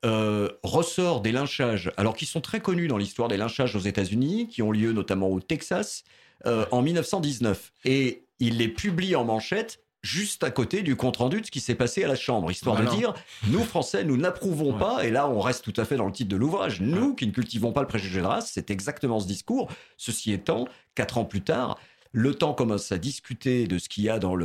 ressort 0.03 1.21
des 1.21 1.31
lynchages, 1.31 1.91
alors 1.95 2.17
qui 2.17 2.25
sont 2.25 2.41
très 2.41 2.59
connus 2.59 2.89
dans 2.89 2.97
l'histoire 2.97 3.29
des 3.29 3.37
lynchages 3.37 3.77
aux 3.77 3.79
États-Unis, 3.79 4.49
qui 4.49 4.61
ont 4.61 4.71
lieu 4.71 4.91
notamment 4.91 5.29
au 5.29 5.39
Texas 5.39 6.03
en 6.45 6.81
1919, 6.81 7.71
et 7.85 8.25
il 8.39 8.57
les 8.57 8.67
publie 8.67 9.15
en 9.15 9.23
manchette 9.23 9.82
juste 10.03 10.43
à 10.43 10.51
côté 10.51 10.83
du 10.83 10.95
compte-rendu 10.95 11.41
de 11.41 11.45
ce 11.45 11.51
qui 11.51 11.61
s'est 11.61 11.75
passé 11.75 12.03
à 12.03 12.07
la 12.07 12.15
Chambre, 12.15 12.51
histoire 12.51 12.79
de 12.79 12.85
dire, 12.95 13.13
nous 13.47 13.63
Français, 13.63 14.03
nous 14.03 14.17
n'approuvons 14.17 14.73
pas, 14.73 15.05
et 15.05 15.09
là 15.09 15.29
on 15.29 15.39
reste 15.39 15.63
tout 15.63 15.81
à 15.81 15.85
fait 15.85 15.95
dans 15.95 16.05
le 16.05 16.11
titre 16.11 16.29
de 16.29 16.35
l'ouvrage, 16.35 16.81
nous 16.81 17.15
qui 17.15 17.25
ne 17.25 17.31
cultivons 17.31 17.71
pas 17.71 17.81
le 17.81 17.87
préjugé 17.87 18.19
de 18.19 18.25
race, 18.25 18.51
c'est 18.53 18.69
exactement 18.69 19.19
ce 19.19 19.27
discours. 19.27 19.69
Ceci 19.97 20.33
étant, 20.33 20.67
quatre 20.93 21.17
ans 21.17 21.25
plus 21.25 21.41
tard, 21.41 21.77
le 22.13 22.35
temps 22.35 22.53
commence 22.53 22.91
à 22.91 22.99
discuter 22.99 23.65
de 23.65 23.79
ce 23.79 23.89
qu'il 23.89 24.03
y 24.03 24.09
a 24.09 24.19
dans 24.19 24.35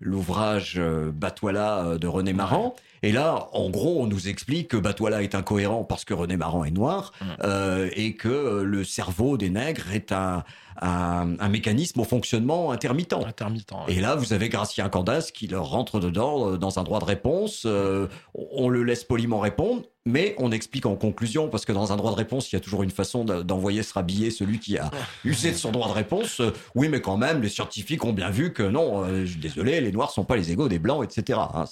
l'ouvrage 0.00 0.74
euh, 0.78 1.12
Batouala 1.12 1.84
euh, 1.84 1.98
de 1.98 2.08
René 2.08 2.32
Maran. 2.32 2.74
Et 3.02 3.12
là, 3.12 3.48
en 3.52 3.70
gros, 3.70 4.02
on 4.02 4.08
nous 4.08 4.28
explique 4.28 4.68
que 4.68 4.76
Batouala 4.76 5.22
est 5.22 5.36
incohérent 5.36 5.84
parce 5.84 6.04
que 6.04 6.12
René 6.12 6.36
Maran 6.36 6.64
est 6.64 6.72
noir 6.72 7.12
euh, 7.44 7.88
et 7.94 8.14
que 8.16 8.62
le 8.62 8.82
cerveau 8.82 9.36
des 9.36 9.50
nègres 9.50 9.92
est 9.92 10.10
un, 10.10 10.42
un, 10.80 11.48
mécanisme 11.48 12.00
au 12.00 12.04
fonctionnement 12.04 12.70
intermittent. 12.70 13.12
intermittent 13.12 13.72
Et 13.88 14.00
là, 14.00 14.16
vous 14.16 14.32
avez 14.32 14.48
Gracien 14.48 14.88
Candas 14.88 15.30
qui 15.32 15.46
leur 15.46 15.68
rentre 15.68 16.00
dedans 16.00 16.52
euh, 16.52 16.58
dans 16.58 16.78
un 16.78 16.82
droit 16.82 17.00
de 17.00 17.04
réponse. 17.04 17.62
Euh, 17.66 18.08
on 18.34 18.68
le 18.68 18.82
laisse 18.82 19.04
poliment 19.04 19.40
répondre, 19.40 19.82
mais 20.04 20.34
on 20.38 20.50
explique 20.50 20.86
en 20.86 20.96
conclusion, 20.96 21.48
parce 21.48 21.64
que 21.64 21.72
dans 21.72 21.92
un 21.92 21.96
droit 21.96 22.10
de 22.10 22.16
réponse, 22.16 22.50
il 22.50 22.56
y 22.56 22.58
a 22.58 22.60
toujours 22.60 22.82
une 22.82 22.90
façon 22.90 23.24
d'envoyer 23.24 23.82
se 23.82 23.94
rhabiller 23.94 24.30
celui 24.30 24.58
qui 24.58 24.78
a 24.78 24.90
usé 25.24 25.52
de 25.52 25.56
son 25.56 25.70
droit 25.70 25.88
de 25.88 25.94
réponse. 25.94 26.40
Euh, 26.40 26.52
oui, 26.74 26.88
mais 26.88 27.00
quand 27.00 27.16
même, 27.16 27.42
les 27.42 27.48
scientifiques 27.48 28.04
ont 28.04 28.12
bien 28.12 28.30
vu 28.30 28.52
que 28.52 28.62
non, 28.62 29.04
désolé, 29.40 29.80
les 29.80 29.92
Noirs 29.92 30.10
sont 30.10 30.24
pas 30.24 30.36
les 30.36 30.52
égaux 30.52 30.68
des 30.68 30.78
Blancs, 30.78 31.04
etc. 31.04 31.38
Hein, 31.54 31.64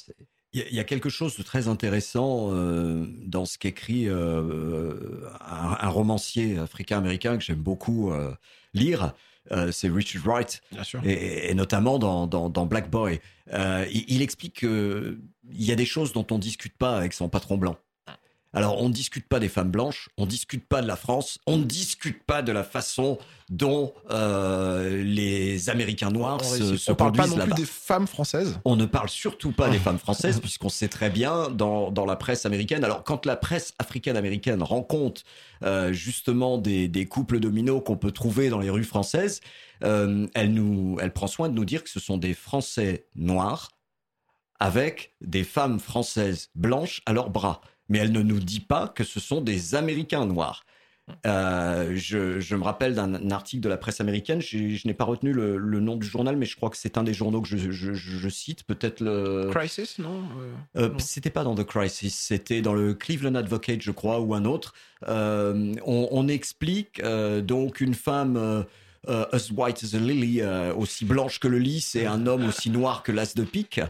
il 0.55 0.75
y, 0.75 0.81
a 0.81 0.85
quelque 0.85 1.09
chose 1.09 1.35
de 1.39 1.43
très 1.43 1.67
intéressant 1.67 2.51
dans 3.25 3.47
ce 3.47 3.57
qu'écrit 3.57 4.07
un, 4.07 5.89
romancier 5.89 6.59
africain-américain 6.59 7.39
que 7.39 7.43
j'aime 7.43 7.57
beaucoup, 7.57 8.13
lire, 8.75 9.15
euh, 9.51 9.73
c'est 9.73 9.89
Richard 9.89 10.23
Wright, 10.25 10.63
Et, 11.05 11.53
notamment 11.55 11.99
dans, 11.99 12.27
dans, 12.27 12.67
Black 12.67 12.91
Boy. 12.91 13.21
Euh, 13.53 13.85
il, 13.91 14.23
explique 14.23 14.61
qu'il 14.61 15.19
y 15.51 15.73
a 15.73 15.75
des 15.75 15.85
choses 15.85 16.13
dont 16.13 16.27
on 16.31 16.39
discute 16.39 16.77
pas 16.77 16.97
avec 16.97 17.13
son 17.13 17.29
patron 17.29 17.57
blanc. 17.57 17.77
Alors, 18.55 18.83
on 18.83 18.89
ne 18.89 18.93
discute 18.93 19.27
pas 19.27 19.41
des 19.41 19.49
femmes 19.49 19.71
blanches, 19.71 20.11
on 20.19 20.25
ne 20.25 20.31
discute 20.31 20.67
pas 20.67 20.83
de 20.83 20.87
la 20.87 20.97
France, 20.97 21.39
on 21.47 21.57
ne 21.57 21.65
discute 21.65 22.23
pas 22.23 22.43
de 22.43 22.53
la 22.53 22.63
façon 22.63 23.19
dont 23.49 23.95
euh, 24.11 25.03
les 25.03 25.71
Américains 25.71 26.11
noirs 26.11 26.45
se, 26.45 26.77
se 26.77 26.93
on 26.93 26.95
parle 26.95 27.13
pas 27.13 27.27
non 27.27 27.39
plus 27.39 27.55
des 27.55 27.65
femmes 27.65 28.07
françaises? 28.07 28.59
On 28.67 28.77
ne 28.77 28.85
parle 28.85 29.09
surtout 29.09 29.53
pas 29.53 29.71
des 29.71 29.79
femmes 29.81 29.99
françaises, 29.99 30.39
puisqu'on 30.39 30.69
sait 30.69 30.89
très 30.89 31.09
bien 31.09 31.49
dans, 31.49 31.91
dans, 31.91 32.05
la 32.05 32.17
presse 32.17 32.45
américaine. 32.45 32.85
Alors, 32.85 33.05
quand 33.05 33.25
la 33.25 33.37
presse 33.37 33.73
africaine-américaine 33.79 34.63
rend 34.63 34.83
compte 34.83 35.25
euh, 35.65 35.93
justement 35.93 36.59
des, 36.59 36.89
des, 36.89 37.07
couples 37.07 37.41
dominos 37.41 37.83
qu'on 37.85 37.97
peut 37.97 38.13
trouver 38.13 38.51
dans 38.51 38.59
les 38.59 38.71
rues 38.71 38.85
françaises, 38.85 39.41
euh, 39.83 40.27
elle, 40.35 40.53
nous, 40.53 40.99
elle 41.01 41.13
prend 41.13 41.27
soin 41.27 41.49
de 41.49 41.55
nous 41.55 41.65
dire 41.65 41.83
que 41.83 41.91
ce 41.91 42.01
sont 42.01 42.19
des 42.19 42.35
Français 42.35 43.07
noirs 43.15 43.71
avec 44.61 45.15
des 45.21 45.43
femmes 45.43 45.81
françaises 45.81 46.51
blanches 46.55 47.03
à 47.07 47.13
leurs 47.13 47.31
bras 47.31 47.63
mais 47.93 47.99
elle 47.99 48.13
ne 48.13 48.23
nous 48.23 48.41
dit 48.41 48.61
pas 48.61 48.89
que 48.89 49.05
ce 49.05 49.21
sont 49.21 49.43
des 49.43 49.75
Américains 49.75 50.25
noirs. 50.25 50.65
Euh, 51.27 51.93
je, 51.95 52.55
me 52.55 52.63
rappelle 52.63 52.95
d'un 52.95 53.31
article 53.31 53.61
de 53.61 53.69
la 53.69 53.77
presse 53.77 54.01
américaine, 54.01 54.41
je, 54.41 54.87
n'ai 54.87 54.95
pas 54.95 55.05
retenu 55.05 55.35
le, 55.35 55.59
nom 55.59 55.97
du 55.97 56.07
journal, 56.07 56.37
mais 56.37 56.47
je 56.47 56.57
crois 56.57 56.71
que 56.71 56.79
c'est 56.79 56.97
un 56.97 57.03
des 57.03 57.13
journaux 57.13 57.43
que 57.43 57.49
je, 57.55 58.29
cite, 58.31 58.65
peut-être 58.65 59.01
le... 59.01 59.51
Crisis, 59.51 59.99
non, 59.99 60.23
euh, 60.77 60.89
euh 60.89 60.91
C'était 60.99 61.29
pas 61.29 61.45
dans 61.45 61.55
The 61.55 61.65
Crisis, 61.65 62.15
c'était 62.15 62.63
dans 62.63 62.73
le 62.73 62.95
Cleveland 62.95 63.35
Advocate, 63.35 63.83
je 63.83 63.91
crois, 63.91 64.21
ou 64.21 64.33
un 64.33 64.47
autre. 64.47 64.73
Euh, 65.07 65.75
on, 65.85 66.09
on, 66.13 66.29
explique 66.29 67.03
donc 67.03 67.83
une 67.83 67.95
femme 67.95 68.65
euh, 69.09 69.27
as 69.33 69.51
White 69.51 69.83
as 69.83 69.97
a 69.97 69.99
Lily, 69.99 70.41
euh, 70.41 70.73
aussi 70.75 71.05
blanche 71.05 71.41
que 71.41 71.49
le 71.49 71.59
lys, 71.59 71.97
et 71.97 72.07
un 72.07 72.27
homme 72.27 72.47
aussi 72.47 72.71
noir 72.71 73.03
que 73.03 73.11
l'as 73.11 73.35
de 73.35 73.43
pique. 73.43 73.81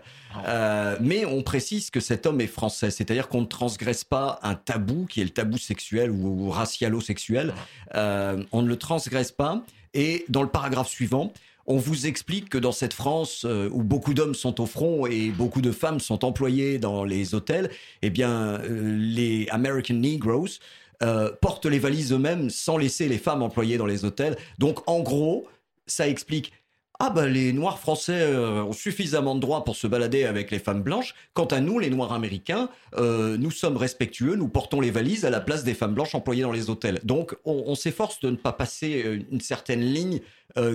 Euh, 0.47 0.97
mais 1.01 1.27
on 1.27 1.43
précise 1.43 1.91
que 1.91 2.01
cet 2.01 2.25
homme 2.25 2.41
est 2.41 2.47
français, 2.47 2.91
c'est-à-dire 2.91 3.29
qu'on 3.29 3.43
ne 3.43 3.47
transgresse 3.47 4.05
pas 4.05 4.41
un 4.43 4.55
tabou 4.55 5.05
qui 5.05 5.21
est 5.21 5.25
le 5.25 5.31
tabou 5.31 5.59
sexuel 5.59 6.11
ou, 6.11 6.49
racialo-sexuel. 6.49 7.53
on 7.95 8.63
ne 8.63 8.67
le 8.67 8.77
transgresse 8.77 9.33
pas. 9.33 9.63
Et 9.93 10.25
dans 10.31 10.43
le 10.43 10.49
paragraphe 10.49 10.89
suivant, 10.89 11.35
on 11.67 11.77
vous 11.77 12.07
explique 12.07 12.49
que 12.49 12.57
dans 12.57 12.73
cette 12.73 12.95
France 12.95 13.45
où 13.45 13.83
beaucoup 13.83 14.15
d'hommes 14.15 14.35
sont 14.35 14.63
au 14.63 14.67
front 14.67 15.07
et 15.07 15.29
beaucoup 15.29 15.61
de 15.61 15.73
femmes 15.73 16.01
sont 16.01 16.25
employées 16.25 16.79
dans 16.79 17.05
les 17.05 17.35
hôtels, 17.35 17.71
eh 18.01 18.09
bien, 18.09 18.59
les 18.67 19.47
American 19.51 19.95
Negroes 19.95 20.59
euh, 21.03 21.33
portent 21.41 21.67
les 21.67 21.81
valises 21.81 22.13
eux-mêmes 22.13 22.49
sans 22.49 22.77
laisser 22.77 23.09
les 23.09 23.19
femmes 23.19 23.43
employées 23.43 23.77
dans 23.77 23.87
les 23.87 24.05
hôtels. 24.05 24.37
Donc 24.59 24.89
en 24.89 25.01
gros, 25.01 25.49
ça 25.87 26.07
explique 26.07 26.53
ah 27.01 27.11
ben 27.11 27.27
les 27.27 27.53
Noirs 27.53 27.81
français 27.81 28.21
euh, 28.21 28.63
ont 28.63 28.73
suffisamment 28.73 29.35
de 29.35 29.41
droits 29.41 29.65
pour 29.65 29.75
se 29.75 29.89
balader 29.89 30.25
avec 30.25 30.53
les 30.53 30.61
femmes 30.61 30.83
blanches. 30.83 31.17
Quant 31.35 31.47
à 31.47 31.59
nous, 31.59 31.81
les 31.81 31.91
Noirs 31.91 32.13
américains, 32.13 32.69
euh, 32.97 33.37
nous 33.37 33.51
sommes 33.51 33.77
respectueux, 33.77 34.37
nous 34.37 34.47
portons 34.47 34.81
les 34.81 34.93
valises 34.93 35.25
à 35.25 35.31
la 35.31 35.41
place 35.41 35.65
des 35.65 35.75
femmes 35.75 35.95
blanches 35.95 36.15
employées 36.15 36.43
dans 36.43 36.53
les 36.53 36.71
hôtels. 36.71 37.01
Donc 37.03 37.37
on, 37.45 37.75
s'efforce 37.75 38.21
de 38.21 38.31
ne 38.31 38.37
pas 38.37 38.53
passer 38.53 39.21
une 39.33 39.41
certaine 39.41 39.81
ligne 39.81 40.21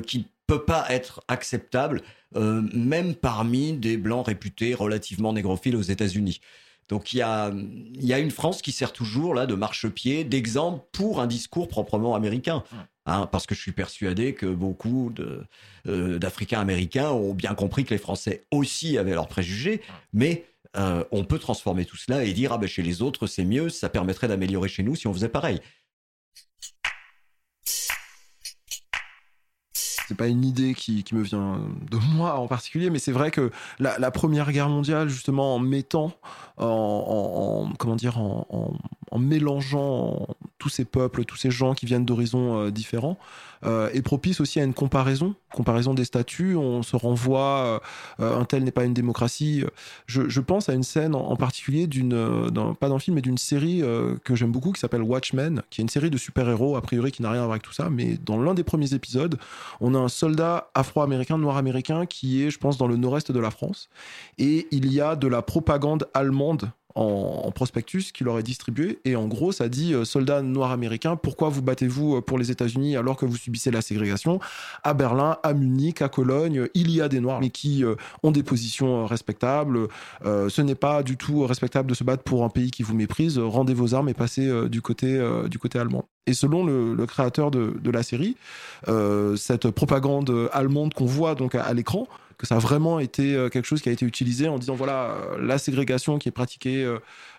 qui 0.05 0.17
ne 0.17 0.23
peut 0.47 0.65
pas 0.65 0.85
être 0.89 1.21
acceptable, 1.29 2.01
même 2.35 3.15
parmi 3.15 3.73
des 3.73 3.95
blancs 3.95 4.25
réputés 4.25 4.73
relativement 4.73 5.31
négrophiles 5.31 5.77
aux 5.77 5.81
États-Unis. 5.81 6.41
Donc 6.89 7.13
il 7.13 7.17
y 7.17 7.21
a, 7.21 7.51
y 7.99 8.13
a 8.13 8.19
une 8.19 8.31
France 8.31 8.61
qui 8.61 8.71
sert 8.71 8.93
toujours 8.93 9.33
là 9.33 9.45
de 9.45 9.55
marchepied, 9.55 10.23
d'exemple 10.23 10.85
pour 10.91 11.19
un 11.19 11.27
discours 11.27 11.67
proprement 11.67 12.15
américain. 12.15 12.63
Hein, 13.09 13.29
parce 13.31 13.45
que 13.45 13.55
je 13.55 13.61
suis 13.61 13.71
persuadé 13.71 14.33
que 14.33 14.45
beaucoup 14.45 15.13
euh, 15.87 16.19
d'Africains 16.19 16.59
américains 16.59 17.09
ont 17.09 17.33
bien 17.33 17.55
compris 17.55 17.85
que 17.85 17.91
les 17.91 17.97
Français 17.97 18.45
aussi 18.51 18.97
avaient 18.97 19.13
leurs 19.13 19.29
préjugés, 19.29 19.81
mais 20.11 20.43
euh, 20.75 21.05
on 21.11 21.23
peut 21.23 21.39
transformer 21.39 21.85
tout 21.85 21.95
cela 21.95 22.25
et 22.25 22.33
dire 22.33 22.51
ah 22.51 22.57
ben 22.57 22.67
chez 22.67 22.83
les 22.83 23.01
autres 23.01 23.25
c'est 23.25 23.45
mieux, 23.45 23.69
ça 23.69 23.87
permettrait 23.87 24.27
d'améliorer 24.27 24.67
chez 24.67 24.83
nous 24.83 24.95
si 24.95 25.07
on 25.07 25.13
faisait 25.13 25.29
pareil. 25.29 25.61
C'est 30.07 30.15
pas 30.15 30.27
une 30.27 30.45
idée 30.45 30.73
qui, 30.73 31.03
me 31.11 31.21
vient 31.21 31.59
de 31.91 31.97
moi 32.15 32.39
en 32.39 32.47
particulier, 32.47 32.89
mais 32.89 32.99
c'est 32.99 33.11
vrai 33.11 33.29
que 33.29 33.51
la, 33.79 34.11
Première 34.11 34.51
Guerre 34.51 34.69
mondiale, 34.69 35.09
justement, 35.09 35.55
en 35.55 35.59
mettant, 35.59 36.13
en, 36.57 37.69
comment 37.77 37.95
dire, 37.95 38.17
en, 38.17 38.47
en 38.49 38.71
mélangeant 39.15 40.27
tous 40.57 40.69
ces 40.69 40.85
peuples, 40.85 41.23
tous 41.25 41.37
ces 41.37 41.51
gens 41.51 41.73
qui 41.73 41.85
viennent 41.85 42.05
d'horizons 42.05 42.59
euh, 42.59 42.71
différents, 42.71 43.17
euh, 43.65 43.89
est 43.91 44.01
propice 44.01 44.39
aussi 44.39 44.59
à 44.59 44.63
une 44.63 44.73
comparaison, 44.73 45.35
comparaison 45.53 45.93
des 45.93 46.05
statuts. 46.05 46.55
On 46.55 46.83
se 46.83 46.95
renvoie, 46.95 47.81
euh, 48.19 48.39
un 48.39 48.45
tel 48.45 48.63
n'est 48.63 48.71
pas 48.71 48.83
une 48.83 48.93
démocratie. 48.93 49.63
Je, 50.05 50.39
pense 50.41 50.69
à 50.69 50.73
une 50.73 50.83
scène 50.83 51.15
en, 51.15 51.35
particulier 51.35 51.87
d'une, 51.87 52.51
pas 52.79 52.89
d'un 52.89 52.99
film, 52.99 53.15
mais 53.15 53.21
d'une 53.21 53.37
série 53.37 53.83
que 54.23 54.35
j'aime 54.35 54.51
beaucoup 54.51 54.71
qui 54.71 54.79
s'appelle 54.79 55.01
Watchmen, 55.01 55.61
qui 55.69 55.81
est 55.81 55.83
une 55.83 55.89
série 55.89 56.09
de 56.09 56.17
super-héros 56.17 56.75
a 56.75 56.81
priori 56.81 57.11
qui 57.11 57.21
n'a 57.21 57.31
rien 57.31 57.41
à 57.41 57.45
voir 57.45 57.53
avec 57.53 57.63
tout 57.63 57.73
ça, 57.73 57.89
mais 57.89 58.17
dans 58.23 58.41
l'un 58.41 58.53
des 58.53 58.63
premiers 58.63 58.93
épisodes, 58.93 59.37
on 59.81 59.95
a 59.95 59.97
un 59.97 60.07
soldat 60.07 60.69
afro-américain, 60.75 61.37
noir-américain 61.37 62.05
qui 62.05 62.43
est, 62.43 62.51
je 62.51 62.59
pense, 62.59 62.77
dans 62.77 62.87
le 62.87 62.95
nord-est 62.95 63.31
de 63.31 63.39
la 63.39 63.51
France, 63.51 63.89
et 64.37 64.67
il 64.71 64.91
y 64.91 65.01
a 65.01 65.15
de 65.15 65.27
la 65.27 65.41
propagande 65.41 66.07
allemande 66.13 66.71
en, 66.97 67.51
prospectus 67.51 68.11
qu'il 68.11 68.27
aurait 68.27 68.43
distribué. 68.43 68.99
Et 69.05 69.15
en 69.15 69.27
gros, 69.27 69.51
ça 69.51 69.69
dit 69.69 69.93
soldats 70.03 70.41
noirs 70.41 70.71
américains, 70.71 71.15
pourquoi 71.15 71.49
vous 71.49 71.61
battez-vous 71.61 72.21
pour 72.21 72.37
les 72.37 72.51
États-Unis 72.51 72.95
alors 72.97 73.15
que 73.15 73.25
vous 73.25 73.37
subissez 73.37 73.71
la 73.71 73.81
ségrégation? 73.81 74.39
À 74.83 74.93
Berlin, 74.93 75.37
à 75.43 75.53
Munich, 75.53 76.01
à 76.01 76.09
Cologne, 76.09 76.67
il 76.73 76.91
y 76.91 77.01
a 77.01 77.07
des 77.07 77.19
noirs 77.19 77.39
mais 77.39 77.49
qui 77.49 77.83
ont 78.23 78.31
des 78.31 78.43
positions 78.43 79.05
respectables. 79.05 79.87
ce 80.23 80.61
n'est 80.61 80.75
pas 80.75 81.03
du 81.03 81.17
tout 81.17 81.45
respectable 81.45 81.89
de 81.89 81.95
se 81.95 82.03
battre 82.03 82.23
pour 82.23 82.43
un 82.43 82.49
pays 82.49 82.71
qui 82.71 82.83
vous 82.83 82.95
méprise. 82.95 83.39
Rendez 83.39 83.73
vos 83.73 83.95
armes 83.95 84.09
et 84.09 84.13
passez 84.13 84.69
du 84.69 84.81
côté 84.81 85.19
du 85.49 85.59
côté 85.59 85.79
allemand. 85.79 86.05
Et 86.25 86.33
selon 86.33 86.65
le, 86.65 87.05
créateur 87.05 87.51
de, 87.51 87.91
la 87.91 88.03
série, 88.03 88.35
cette 89.35 89.69
propagande 89.71 90.49
allemande 90.51 90.93
qu'on 90.93 91.05
voit 91.05 91.35
donc 91.35 91.55
à 91.55 91.73
l'écran 91.73 92.07
que 92.37 92.45
ça 92.45 92.55
a 92.55 92.59
vraiment 92.59 92.99
été 92.99 93.35
euh, 93.35 93.49
quelque 93.49 93.65
chose 93.65 93.81
qui 93.81 93.89
a 93.89 93.91
été 93.91 94.05
utilisé 94.05 94.47
en 94.47 94.59
disant 94.59 94.75
voilà, 94.75 95.11
euh, 95.11 95.41
la 95.41 95.57
ségrégation 95.57 96.19
qui 96.19 96.29
est 96.29 96.31
pratiquée 96.31 96.85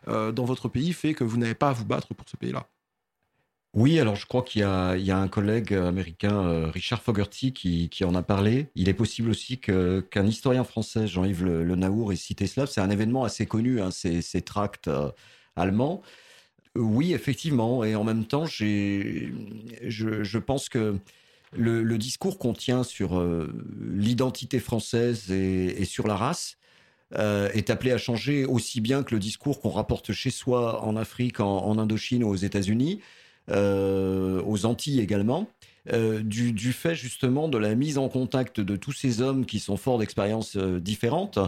euh, 0.09 0.33
dans 0.33 0.45
votre 0.45 0.69
pays 0.69 0.93
fait 0.93 1.15
que 1.15 1.25
vous 1.25 1.37
n'avez 1.37 1.55
pas 1.55 1.71
à 1.71 1.73
vous 1.73 1.85
battre 1.85 2.15
pour 2.15 2.29
ce 2.29 2.37
pays-là. 2.37 2.67
Oui, 3.75 4.01
alors 4.01 4.17
je 4.17 4.27
crois 4.27 4.43
qu'il 4.43 4.63
y, 4.63 4.65
a 4.65 5.19
un 5.19 5.29
collègue 5.29 5.75
américain, 5.75 6.71
Richard 6.71 7.03
Fogerty, 7.03 7.53
qui, 7.53 8.05
en 8.05 8.15
a 8.15 8.23
parlé. 8.23 8.69
Il 8.75 8.89
est 8.89 8.95
possible 8.95 9.29
aussi 9.29 9.59
qu'un 9.59 10.27
historien 10.27 10.65
français, 10.65 11.07
Jean-Yves 11.07 11.45
Le, 11.45 11.75
Naour, 11.77 12.13
ait 12.13 12.17
cité 12.17 12.47
cela. 12.47 12.67
C'est 12.67 12.81
un 12.81 12.89
événement 12.89 13.25
assez 13.25 13.45
connu, 13.45 13.81
hein, 13.81 13.91
ces, 13.91 14.43
tracts 14.43 14.91
allemands. 15.55 16.01
Oui, 16.77 17.13
effectivement. 17.13 17.85
Et 17.85 17.95
en 17.95 18.05
même 18.05 18.25
temps, 18.25 18.47
je, 18.47 19.31
je 19.83 20.39
pense 20.39 20.71
que 20.71 20.99
le, 21.57 21.99
discours 21.99 22.39
qu'on 22.39 22.53
tient 22.53 22.83
sur 22.83 23.19
euh, 23.19 23.53
l'identité 23.81 24.61
française 24.61 25.31
et, 25.31 25.85
sur 25.85 26.07
la 26.07 26.17
race 26.17 26.57
euh, 27.19 27.49
est 27.55 27.71
appelé 27.71 27.93
à 27.93 27.99
changer 27.99 28.45
aussi 28.45 28.81
bien 28.81 29.03
que 29.03 29.15
le 29.15 29.21
discours 29.21 29.61
qu'on 29.61 29.71
rapporte 29.71 30.13
chez 30.13 30.31
soi 30.31 30.85
en 30.85 30.97
Afrique, 30.97 31.41
en, 31.41 31.79
Indochine 31.79 32.25
aux 32.25 32.37
États-Unis, 32.37 33.01
euh, 33.51 34.43
aux 34.45 34.67
Antilles 34.67 35.01
également. 35.01 35.49
du, 35.91 36.73
fait 36.73 36.95
justement 36.95 37.49
de 37.49 37.57
la 37.57 37.75
mise 37.75 37.97
en 37.97 38.09
contact 38.11 38.61
de 38.61 38.77
tous 38.77 38.93
ces 38.93 39.23
hommes 39.23 39.47
qui 39.47 39.59
sont 39.59 39.79
forts 39.79 39.99
d'expériences 39.99 40.57
différentes 40.57 41.39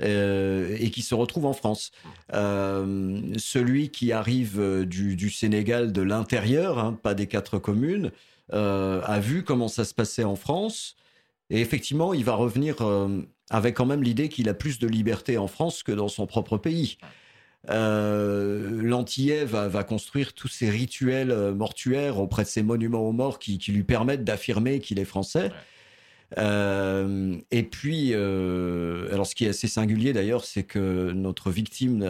et 0.00 0.90
qui 0.92 1.02
se 1.02 1.14
retrouvent 1.14 1.46
en 1.46 1.54
France. 1.54 1.90
celui 2.30 3.88
qui 3.88 4.12
arrive 4.12 4.84
du, 4.84 5.30
Sénégal 5.30 5.92
de 5.92 6.02
l'intérieur, 6.02 6.78
hein, 6.78 6.98
pas 7.02 7.14
des 7.14 7.26
quatre 7.26 7.58
communes, 7.58 8.12
a 8.52 9.20
vu 9.20 9.44
comment 9.44 9.68
ça 9.68 9.84
se 9.84 9.94
passait 9.94 10.24
en 10.24 10.36
France. 10.36 10.96
Et 11.50 11.60
effectivement, 11.60 12.12
il 12.14 12.24
va 12.24 12.34
revenir 12.34 12.82
euh, 12.82 13.22
avec 13.50 13.76
quand 13.76 13.86
même 13.86 14.02
l'idée 14.02 14.28
qu'il 14.28 14.48
a 14.48 14.54
plus 14.54 14.78
de 14.78 14.86
liberté 14.86 15.38
en 15.38 15.46
France 15.46 15.82
que 15.82 15.92
dans 15.92 16.08
son 16.08 16.26
propre 16.26 16.58
pays. 16.58 16.98
Euh, 17.70 18.82
va, 19.46 19.84
construire 19.84 20.32
tous 20.32 20.48
ces 20.48 20.70
rituels 20.70 21.30
euh, 21.30 21.54
mortuaires 21.54 22.18
auprès 22.18 22.44
de 22.44 22.48
ces 22.48 22.62
monuments 22.62 23.00
aux 23.00 23.12
morts 23.12 23.38
qui, 23.38 23.58
lui 23.68 23.82
permettent 23.82 24.24
d'affirmer 24.24 24.80
qu'il 24.80 24.98
est 24.98 25.04
français. 25.04 25.50
et 26.36 27.62
puis, 27.62 28.14
alors 28.14 29.26
ce 29.26 29.34
qui 29.34 29.46
est 29.46 29.48
assez 29.48 29.68
singulier 29.68 30.12
d'ailleurs, 30.12 30.44
c'est 30.44 30.64
que 30.64 31.12
notre 31.12 31.50
victime 31.50 32.00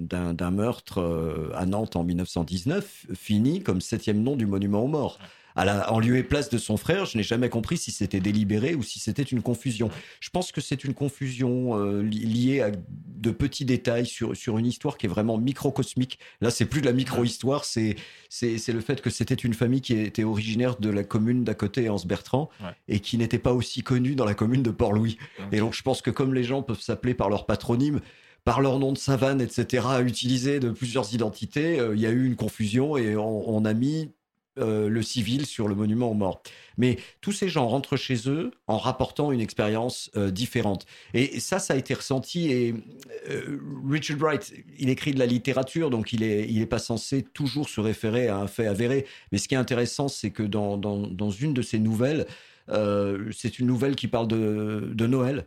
d'un 0.00 0.50
meurtre 0.50 1.50
à 1.54 1.66
Nantes 1.66 1.96
en 1.96 2.04
1919 2.04 3.06
finit 3.14 3.62
comme 3.62 3.82
septième 3.82 4.22
nom 4.22 4.36
du 4.36 4.46
monument 4.46 4.82
aux 4.82 4.88
morts 4.88 5.18
en 5.58 5.98
lieu 5.98 6.16
et 6.16 6.22
place 6.22 6.50
de 6.50 6.58
son 6.58 6.76
frère. 6.76 7.04
Je 7.06 7.16
n'ai 7.16 7.22
jamais 7.22 7.48
compris 7.48 7.76
si 7.76 7.90
c'était 7.90 8.20
délibéré 8.20 8.74
ou 8.74 8.82
si 8.82 8.98
c'était 8.98 9.22
une 9.22 9.42
confusion. 9.42 9.90
Je 10.20 10.30
pense 10.30 10.52
que 10.52 10.60
c'est 10.60 10.84
une 10.84 10.94
confusion 10.94 11.78
euh, 11.78 12.02
liée 12.02 12.60
à 12.60 12.70
de 12.70 13.30
petits 13.30 13.64
détails 13.64 14.06
sur, 14.06 14.36
sur 14.36 14.58
une 14.58 14.66
histoire 14.66 14.96
qui 14.96 15.06
est 15.06 15.08
vraiment 15.08 15.38
microcosmique. 15.38 16.18
Là, 16.40 16.50
c'est 16.50 16.66
plus 16.66 16.80
de 16.80 16.86
la 16.86 16.92
micro-histoire, 16.92 17.64
c'est, 17.64 17.96
c'est, 18.28 18.68
le 18.68 18.80
fait 18.80 19.00
que 19.00 19.10
c'était 19.10 19.34
une 19.34 19.54
famille 19.54 19.80
qui 19.80 19.94
était 19.94 20.24
originaire 20.24 20.76
de 20.76 20.90
la 20.90 21.02
commune 21.02 21.42
d'à 21.42 21.54
côté, 21.54 21.88
Anse-Bertrand, 21.88 22.48
et 22.86 23.00
qui 23.00 23.18
n'était 23.18 23.38
pas 23.38 23.52
aussi 23.52 23.82
connue 23.82 24.14
dans 24.14 24.24
la 24.24 24.34
commune 24.34 24.62
de 24.62 24.70
Port-Louis. 24.70 25.18
Et 25.50 25.58
donc, 25.58 25.74
je 25.74 25.82
pense 25.82 26.02
que 26.02 26.10
comme 26.10 26.34
les 26.34 26.44
gens 26.44 26.62
peuvent 26.62 26.80
s'appeler 26.80 27.14
par 27.14 27.28
leur 27.28 27.46
patronyme, 27.46 28.00
par 28.44 28.60
leur 28.60 28.78
nom 28.78 28.92
de 28.92 28.98
savane, 28.98 29.40
etc., 29.40 29.84
à 29.88 30.00
utiliser 30.00 30.60
de 30.60 30.70
plusieurs 30.70 31.12
identités, 31.12 31.80
euh, 31.80 31.94
il 31.94 32.00
y 32.00 32.06
a 32.06 32.10
eu 32.10 32.24
une 32.24 32.36
confusion 32.36 32.96
et 32.96 33.16
on 33.16 33.64
a 33.64 33.74
mis 33.74 34.10
euh, 34.58 34.88
le 34.88 35.02
civil 35.02 35.46
sur 35.46 35.68
le 35.68 35.74
monument 35.74 36.10
aux 36.10 36.14
morts. 36.14 36.42
Mais 36.76 36.98
tous 37.20 37.32
ces 37.32 37.48
gens 37.48 37.68
rentrent 37.68 37.96
chez 37.96 38.28
eux 38.28 38.50
en 38.66 38.78
rapportant 38.78 39.32
une 39.32 39.40
expérience 39.40 40.10
euh, 40.16 40.30
différente. 40.30 40.86
Et 41.14 41.40
ça, 41.40 41.58
ça 41.58 41.74
a 41.74 41.76
été 41.76 41.94
ressenti. 41.94 42.50
Et 42.50 42.74
euh, 43.30 43.60
Richard 43.88 44.18
Wright, 44.18 44.52
il 44.78 44.90
écrit 44.90 45.12
de 45.12 45.18
la 45.18 45.26
littérature, 45.26 45.90
donc 45.90 46.12
il 46.12 46.20
n'est 46.20 46.48
il 46.48 46.60
est 46.60 46.66
pas 46.66 46.78
censé 46.78 47.22
toujours 47.22 47.68
se 47.68 47.80
référer 47.80 48.28
à 48.28 48.38
un 48.38 48.46
fait 48.46 48.66
avéré. 48.66 49.06
Mais 49.32 49.38
ce 49.38 49.48
qui 49.48 49.54
est 49.54 49.58
intéressant, 49.58 50.08
c'est 50.08 50.30
que 50.30 50.42
dans, 50.42 50.76
dans, 50.76 51.30
une 51.30 51.54
de 51.54 51.62
ses 51.62 51.78
nouvelles, 51.78 52.26
c'est 53.32 53.58
une 53.58 53.66
nouvelle 53.66 53.96
qui 53.96 54.08
parle 54.08 54.28
de, 54.28 54.90
de 54.92 55.06
Noël. 55.06 55.46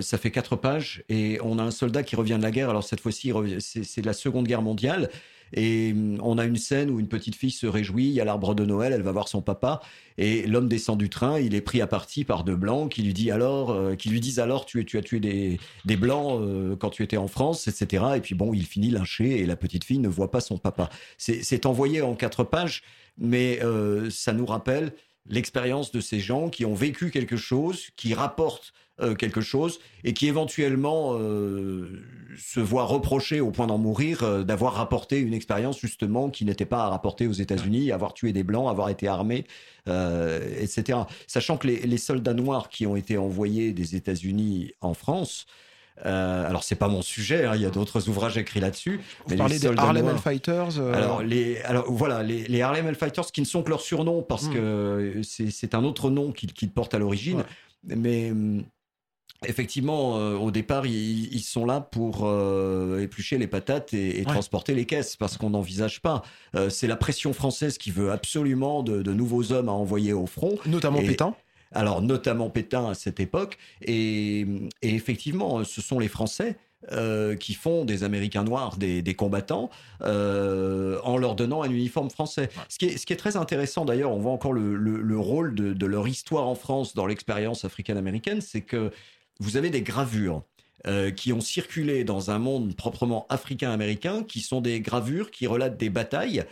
ça 0.00 0.18
fait 0.18 0.30
quatre 0.30 0.56
pages 0.56 1.02
et 1.08 1.38
on 1.42 1.58
a 1.58 1.62
un 1.62 1.70
soldat 1.70 2.02
qui 2.02 2.16
revient 2.16 2.36
de 2.36 2.42
la 2.42 2.50
guerre. 2.50 2.70
Alors 2.70 2.84
cette 2.84 3.00
fois-ci, 3.00 3.32
c'est 3.58 4.04
la 4.04 4.12
Seconde 4.12 4.46
Guerre 4.46 4.62
mondiale 4.62 5.10
et 5.54 5.92
hum, 5.92 6.18
on 6.22 6.36
a 6.38 6.44
une 6.44 6.56
scène 6.56 6.90
où 6.90 7.00
une 7.00 7.08
petite 7.08 7.36
fille 7.36 7.50
se 7.50 7.66
réjouit, 7.66 8.06
il 8.06 8.12
y 8.12 8.20
a 8.20 8.24
l'arbre 8.24 8.54
de 8.54 8.64
Noël, 8.64 8.92
elle 8.92 9.02
va 9.02 9.12
voir 9.12 9.28
son 9.28 9.40
papa, 9.40 9.80
et 10.18 10.46
l'homme 10.46 10.68
descend 10.68 10.98
du 10.98 11.08
train, 11.08 11.38
il 11.38 11.54
est 11.54 11.60
pris 11.60 11.80
à 11.80 11.86
partie 11.86 12.24
par 12.24 12.44
deux 12.44 12.56
blancs 12.56 12.90
qui 12.90 13.02
lui, 13.02 13.14
dit 13.14 13.30
alors, 13.30 13.70
euh, 13.70 13.94
qui 13.94 14.08
lui 14.08 14.20
disent 14.20 14.38
alors 14.40 14.66
tu, 14.66 14.80
as 14.80 15.02
tué 15.02 15.20
des, 15.20 15.58
des 15.84 15.96
blancs 15.96 16.40
euh, 16.40 16.76
quand 16.76 16.90
tu 16.90 17.02
étais 17.02 17.16
en 17.16 17.28
France, 17.28 17.68
etc. 17.68 18.04
Et 18.16 18.20
puis 18.20 18.34
bon, 18.34 18.52
il 18.52 18.66
finit 18.66 18.90
lynché 18.90 19.40
et 19.40 19.46
la 19.46 19.56
petite 19.56 19.84
fille 19.84 19.98
ne 19.98 20.08
voit 20.08 20.30
pas 20.30 20.40
son 20.40 20.58
papa. 20.58 20.90
C'est 21.18 21.66
envoyé 21.66 22.02
en 22.02 22.14
quatre 22.14 22.44
pages, 22.44 22.82
mais 23.16 23.60
euh, 23.62 24.10
ça 24.10 24.32
nous 24.32 24.46
rappelle 24.46 24.92
l'expérience 25.26 25.90
de 25.92 26.00
ces 26.00 26.20
gens 26.20 26.48
qui 26.48 26.64
ont 26.64 26.74
vécu 26.74 27.10
quelque 27.10 27.36
chose, 27.36 27.88
qui 27.96 28.14
rapportent 28.14 28.72
euh, 29.00 29.16
quelque 29.16 29.40
chose 29.40 29.80
et 30.04 30.14
qui 30.14 30.28
éventuellement 30.28 31.18
euh, 31.18 32.00
se 32.38 32.60
voit 32.60 32.84
reprocher 32.84 33.40
au 33.40 33.50
point 33.50 33.66
d'en 33.66 33.76
mourir 33.76 34.22
euh, 34.22 34.44
d'avoir 34.44 34.74
rapporté 34.74 35.18
une 35.18 35.34
expérience 35.34 35.80
justement 35.80 36.30
qui 36.30 36.44
n'était 36.44 36.64
pas 36.64 36.84
à 36.84 36.90
rapporter 36.90 37.26
aux 37.26 37.32
États-Unis, 37.32 37.90
avoir 37.90 38.14
tué 38.14 38.32
des 38.32 38.44
blancs, 38.44 38.70
avoir 38.70 38.90
été 38.90 39.08
armé, 39.08 39.46
etc. 39.88 41.00
Sachant 41.26 41.56
que 41.56 41.66
les, 41.66 41.98
soldats 41.98 42.34
noirs 42.34 42.68
qui 42.68 42.86
ont 42.86 42.94
été 42.94 43.18
envoyés 43.18 43.72
des 43.72 43.96
États-Unis 43.96 44.70
en 44.80 44.94
France, 44.94 45.46
euh, 46.04 46.48
alors 46.48 46.64
c'est 46.64 46.74
pas 46.74 46.88
mon 46.88 47.02
sujet, 47.02 47.44
hein, 47.44 47.52
il 47.54 47.62
y 47.62 47.66
a 47.66 47.70
d'autres 47.70 48.08
ouvrages 48.08 48.36
écrits 48.36 48.60
là-dessus. 48.60 49.00
Vous 49.26 49.36
parlez 49.36 49.58
des 49.58 49.68
Harlem 49.76 50.18
Fighters 50.18 50.80
Alors 50.80 51.22
les, 51.22 51.60
alors 51.62 51.90
voilà, 51.90 52.22
les, 52.22 52.44
les 52.44 52.62
Harlem 52.62 52.94
Fighters 52.94 53.26
qui 53.26 53.40
ne 53.40 53.46
sont 53.46 53.62
que 53.62 53.70
leur 53.70 53.80
surnom 53.80 54.22
parce 54.22 54.46
hmm. 54.46 54.54
que 54.54 55.20
c'est 55.22 55.74
un 55.74 55.84
autre 55.84 56.10
nom 56.10 56.32
qu'ils 56.32 56.70
portent 56.70 56.94
à 56.94 56.98
l'origine, 56.98 57.44
mais 57.84 58.30
hum, 58.30 58.64
Effectivement, 59.46 60.18
euh, 60.18 60.36
au 60.36 60.50
départ, 60.50 60.86
ils, 60.86 61.40
sont 61.40 61.66
là 61.66 61.80
pour 61.80 62.20
euh, 62.22 63.00
éplucher 63.00 63.38
les 63.38 63.46
patates 63.46 63.92
et, 63.92 64.24
transporter 64.24 64.74
les 64.74 64.86
caisses 64.86 65.16
parce 65.16 65.36
qu'on 65.36 65.50
n'envisage 65.50 66.00
pas. 66.00 66.22
Euh, 66.54 66.70
c'est 66.70 66.86
la 66.86 66.96
pression 66.96 67.32
française 67.32 67.78
qui 67.78 67.90
veut 67.90 68.10
absolument 68.10 68.82
de, 68.82 69.12
nouveaux 69.12 69.52
hommes 69.52 69.68
à 69.68 69.72
envoyer 69.72 70.12
au 70.12 70.26
front. 70.26 70.56
Notamment 70.66 71.00
Pétain 71.00 71.34
alors 71.74 72.02
notamment 72.02 72.50
Pétain 72.50 72.88
à 72.88 72.94
cette 72.94 73.20
époque, 73.20 73.58
et, 73.82 74.46
effectivement, 74.82 75.64
ce 75.64 75.80
sont 75.80 75.98
les 75.98 76.08
Français 76.08 76.56
qui 77.40 77.54
font 77.54 77.86
des 77.86 78.04
Américains 78.04 78.44
noirs 78.44 78.76
des, 78.76 79.14
combattants 79.14 79.70
en 80.02 81.16
leur 81.16 81.34
donnant 81.34 81.62
un 81.62 81.70
uniforme 81.70 82.10
français. 82.10 82.50
Ce, 82.68 82.76
qui 82.78 82.86
est, 82.86 83.16
très 83.16 83.36
intéressant 83.36 83.86
d'ailleurs, 83.86 84.12
on 84.12 84.18
voit 84.18 84.32
encore 84.32 84.52
le, 84.52 85.18
rôle 85.18 85.54
de, 85.54 85.72
de, 85.72 85.86
leur 85.86 86.06
histoire 86.06 86.46
en 86.46 86.54
France 86.54 86.94
dans 86.94 87.06
l'expérience 87.06 87.64
africaine-américaine, 87.64 88.42
c'est 88.42 88.60
que 88.60 88.90
vous 89.40 89.56
avez 89.56 89.70
des 89.70 89.82
gravures 89.82 90.42
euh, 90.86 91.10
qui 91.10 91.32
ont 91.32 91.40
circulé 91.40 92.04
dans 92.04 92.30
un 92.30 92.38
monde 92.38 92.76
proprement 92.76 93.24
africain-américain, 93.30 94.22
qui 94.22 94.40
sont 94.40 94.60
des 94.60 94.80
gravures 94.80 95.30
qui 95.30 95.46
relatent 95.46 95.78
des 95.78 95.88
batailles 95.88 96.44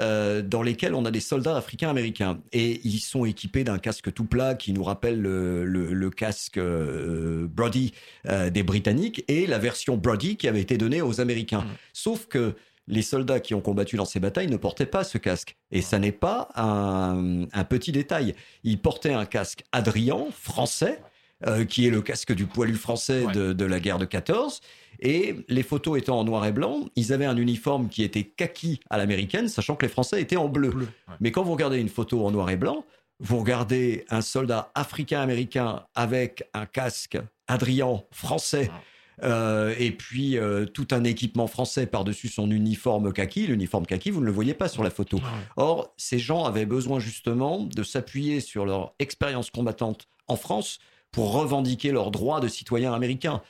euh, 0.00 0.42
dans 0.42 0.62
lesquelles 0.62 0.94
on 0.94 1.04
a 1.04 1.10
des 1.10 1.20
soldats 1.20 1.56
africains-américains. 1.56 2.40
Et 2.52 2.80
ils 2.84 3.00
sont 3.00 3.24
équipés 3.24 3.64
d'un 3.64 3.78
casque 3.78 4.12
tout 4.12 4.24
plat 4.24 4.54
qui 4.54 4.72
nous 4.72 4.84
rappelle 4.84 5.20
le, 5.20 6.10
casque 6.10 6.58
euh, 6.58 7.46
Brody 7.48 7.92
des 8.24 8.62
Britanniques 8.62 9.24
et 9.28 9.46
la 9.46 9.58
version 9.58 9.96
Brody 9.96 10.36
qui 10.36 10.48
avait 10.48 10.60
été 10.60 10.78
donnée 10.78 11.02
aux 11.02 11.20
Américains. 11.20 11.62
Mmh. 11.62 11.76
Sauf 11.92 12.26
que 12.26 12.54
les 12.88 13.02
soldats 13.02 13.40
qui 13.40 13.54
ont 13.54 13.60
combattu 13.60 13.96
dans 13.96 14.04
ces 14.04 14.20
batailles 14.20 14.48
ne 14.48 14.56
portaient 14.56 14.86
pas 14.86 15.04
ce 15.04 15.18
casque. 15.18 15.56
Et 15.72 15.82
ça 15.82 15.98
n'est 15.98 16.12
pas 16.12 16.48
un, 16.54 17.46
un, 17.52 17.64
petit 17.64 17.90
détail. 17.90 18.34
Ils 18.62 18.80
portaient 18.80 19.12
un 19.12 19.26
casque 19.26 19.64
Adrian, 19.72 20.28
français, 20.30 21.00
euh, 21.46 21.64
qui 21.64 21.86
est 21.86 21.90
le 21.90 22.00
casque 22.00 22.32
du 22.32 22.46
poilu 22.46 22.74
français 22.74 23.26
de, 23.34 23.64
la 23.64 23.80
guerre 23.80 23.98
de 23.98 24.06
14. 24.06 24.60
Et 25.00 25.36
les 25.48 25.62
photos 25.62 25.98
étant 25.98 26.18
en 26.18 26.24
noir 26.24 26.46
et 26.46 26.52
blanc, 26.52 26.86
ils 26.96 27.12
avaient 27.12 27.26
un 27.26 27.36
uniforme 27.36 27.88
qui 27.88 28.02
était 28.02 28.24
kaki 28.24 28.80
à 28.88 28.96
l'américaine, 28.96 29.48
sachant 29.48 29.76
que 29.76 29.84
les 29.84 29.90
Français 29.90 30.22
étaient 30.22 30.36
en 30.36 30.48
bleu. 30.48 30.72
Mais 31.20 31.32
quand 31.32 31.42
vous 31.42 31.52
regardez 31.52 31.78
une 31.78 31.90
photo 31.90 32.24
en 32.24 32.30
noir 32.30 32.48
et 32.48 32.56
blanc, 32.56 32.86
vous 33.20 33.38
regardez 33.38 34.06
un 34.08 34.22
soldat 34.22 34.70
africain-américain 34.74 35.84
avec 35.94 36.48
un 36.54 36.64
casque 36.64 37.18
Adrian 37.48 38.06
français. 38.10 38.70
euh, 39.22 39.74
et 39.78 39.92
puis 39.92 40.36
euh, 40.36 40.66
tout 40.66 40.88
un 40.90 41.02
équipement 41.04 41.46
français 41.46 41.86
par-dessus 41.86 42.28
son 42.28 42.50
uniforme 42.50 43.12
kaki. 43.12 43.46
L'uniforme 43.46 43.86
kaki, 43.86 44.10
vous 44.10 44.20
ne 44.20 44.26
le 44.26 44.32
voyez 44.32 44.54
pas 44.54 44.68
sur 44.68 44.82
la 44.82 44.90
photo. 44.90 45.20
Or, 45.56 45.92
ces 45.96 46.18
gens 46.18 46.44
avaient 46.44 46.66
besoin 46.66 47.00
justement 47.00 47.62
de 47.62 47.82
s'appuyer 47.82 48.40
sur 48.40 48.66
leur 48.66 48.94
expérience 48.98 49.50
combattante 49.50 50.08
en 50.28 50.36
France 50.36 50.78
pour 51.10 51.32
revendiquer 51.32 51.92
leurs 51.92 52.10
droits 52.10 52.40
de 52.40 52.48
citoyens 52.48 52.92
américains. 52.92 53.42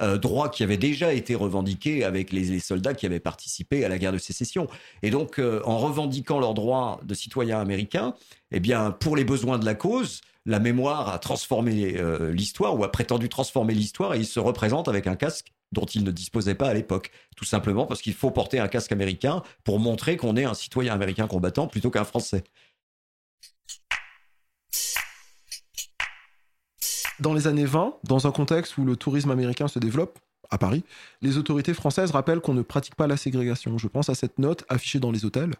Euh, 0.00 0.18
droits 0.18 0.48
qui 0.48 0.64
avaient 0.64 0.76
déjà 0.76 1.12
été 1.12 1.36
revendiqués 1.36 2.02
avec 2.02 2.32
les, 2.32 2.58
soldats 2.58 2.94
qui 2.94 3.06
avaient 3.06 3.20
participé 3.20 3.84
à 3.84 3.88
la 3.88 3.96
guerre 3.96 4.12
de 4.12 4.18
sécession. 4.18 4.66
Et 5.02 5.10
donc, 5.10 5.38
euh, 5.38 5.60
en 5.64 5.78
revendiquant 5.78 6.40
leurs 6.40 6.54
droits 6.54 7.00
de 7.04 7.14
citoyens 7.14 7.60
américains, 7.60 8.14
eh 8.50 8.58
bien, 8.58 8.90
pour 8.90 9.14
les 9.14 9.24
besoins 9.24 9.56
de 9.56 9.64
la 9.64 9.76
cause, 9.76 10.20
la 10.46 10.58
mémoire 10.58 11.10
a 11.10 11.18
transformé 11.20 11.94
euh, 11.96 12.32
l'histoire 12.32 12.76
ou 12.76 12.82
a 12.82 12.90
prétendu 12.90 13.28
transformer 13.28 13.72
l'histoire 13.72 14.14
et 14.14 14.18
il 14.18 14.26
se 14.26 14.40
représente 14.40 14.88
avec 14.88 15.06
un 15.06 15.14
casque 15.14 15.52
dont 15.70 15.86
il 15.86 16.02
ne 16.02 16.10
disposait 16.10 16.54
pas 16.56 16.68
à 16.68 16.74
l'époque. 16.74 17.10
Tout 17.36 17.44
simplement 17.44 17.86
parce 17.86 18.02
qu'il 18.02 18.14
faut 18.14 18.30
porter 18.30 18.58
un 18.58 18.68
casque 18.68 18.92
américain 18.92 19.42
pour 19.62 19.78
montrer 19.78 20.16
qu'on 20.16 20.36
est 20.36 20.44
un 20.44 20.54
citoyen 20.54 20.92
américain 20.92 21.28
combattant 21.28 21.68
plutôt 21.68 21.90
qu'un 21.90 22.04
Français. 22.04 22.42
Dans 27.20 27.32
les 27.32 27.46
années 27.46 27.64
20, 27.64 27.94
dans 28.04 28.26
un 28.26 28.32
contexte 28.32 28.76
où 28.76 28.84
le 28.84 28.96
tourisme 28.96 29.30
américain 29.30 29.68
se 29.68 29.78
développe, 29.78 30.18
à 30.50 30.58
Paris, 30.58 30.84
les 31.22 31.38
autorités 31.38 31.74
françaises 31.74 32.10
rappellent 32.10 32.40
qu'on 32.40 32.54
ne 32.54 32.62
pratique 32.62 32.94
pas 32.94 33.06
la 33.06 33.16
ségrégation. 33.16 33.78
Je 33.78 33.88
pense 33.88 34.08
à 34.08 34.14
cette 34.14 34.38
note 34.38 34.64
affichée 34.68 35.00
dans 35.00 35.10
les 35.10 35.24
hôtels, 35.24 35.54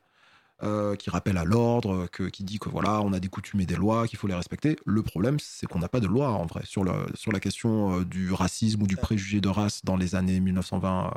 euh, 0.63 0.95
qui 0.97 1.11
rappelle 1.11 1.37
à 1.37 1.45
l'ordre, 1.45 2.07
qui 2.33 2.45
dit 2.45 2.59
que 2.59 2.69
voilà, 2.69 3.01
on 3.01 3.13
a 3.13 3.21
des 3.21 3.29
coutumes 3.29 3.61
et 3.61 3.67
des 3.67 3.77
lois, 3.77 4.07
qu'il 4.07 4.19
faut 4.19 4.29
les 4.29 4.35
respecter. 4.35 4.77
Le 4.85 5.03
problème, 5.03 5.39
c'est 5.41 5.67
qu'on 5.67 5.79
n'a 5.81 5.89
pas 5.89 6.01
de 6.01 6.07
loi 6.07 6.31
en 6.31 6.47
vrai 6.47 6.63
sur, 6.65 6.85
le, 6.85 6.93
sur 7.15 7.33
la 7.33 7.41
question 7.41 8.01
euh, 8.01 8.05
du 8.05 8.33
racisme 8.33 8.83
ou 8.83 8.87
du 8.87 8.97
préjugé 8.97 9.41
de 9.41 9.49
race 9.49 9.85
dans 9.85 9.97
les 9.97 10.15
années 10.15 10.41
1920 10.41 11.13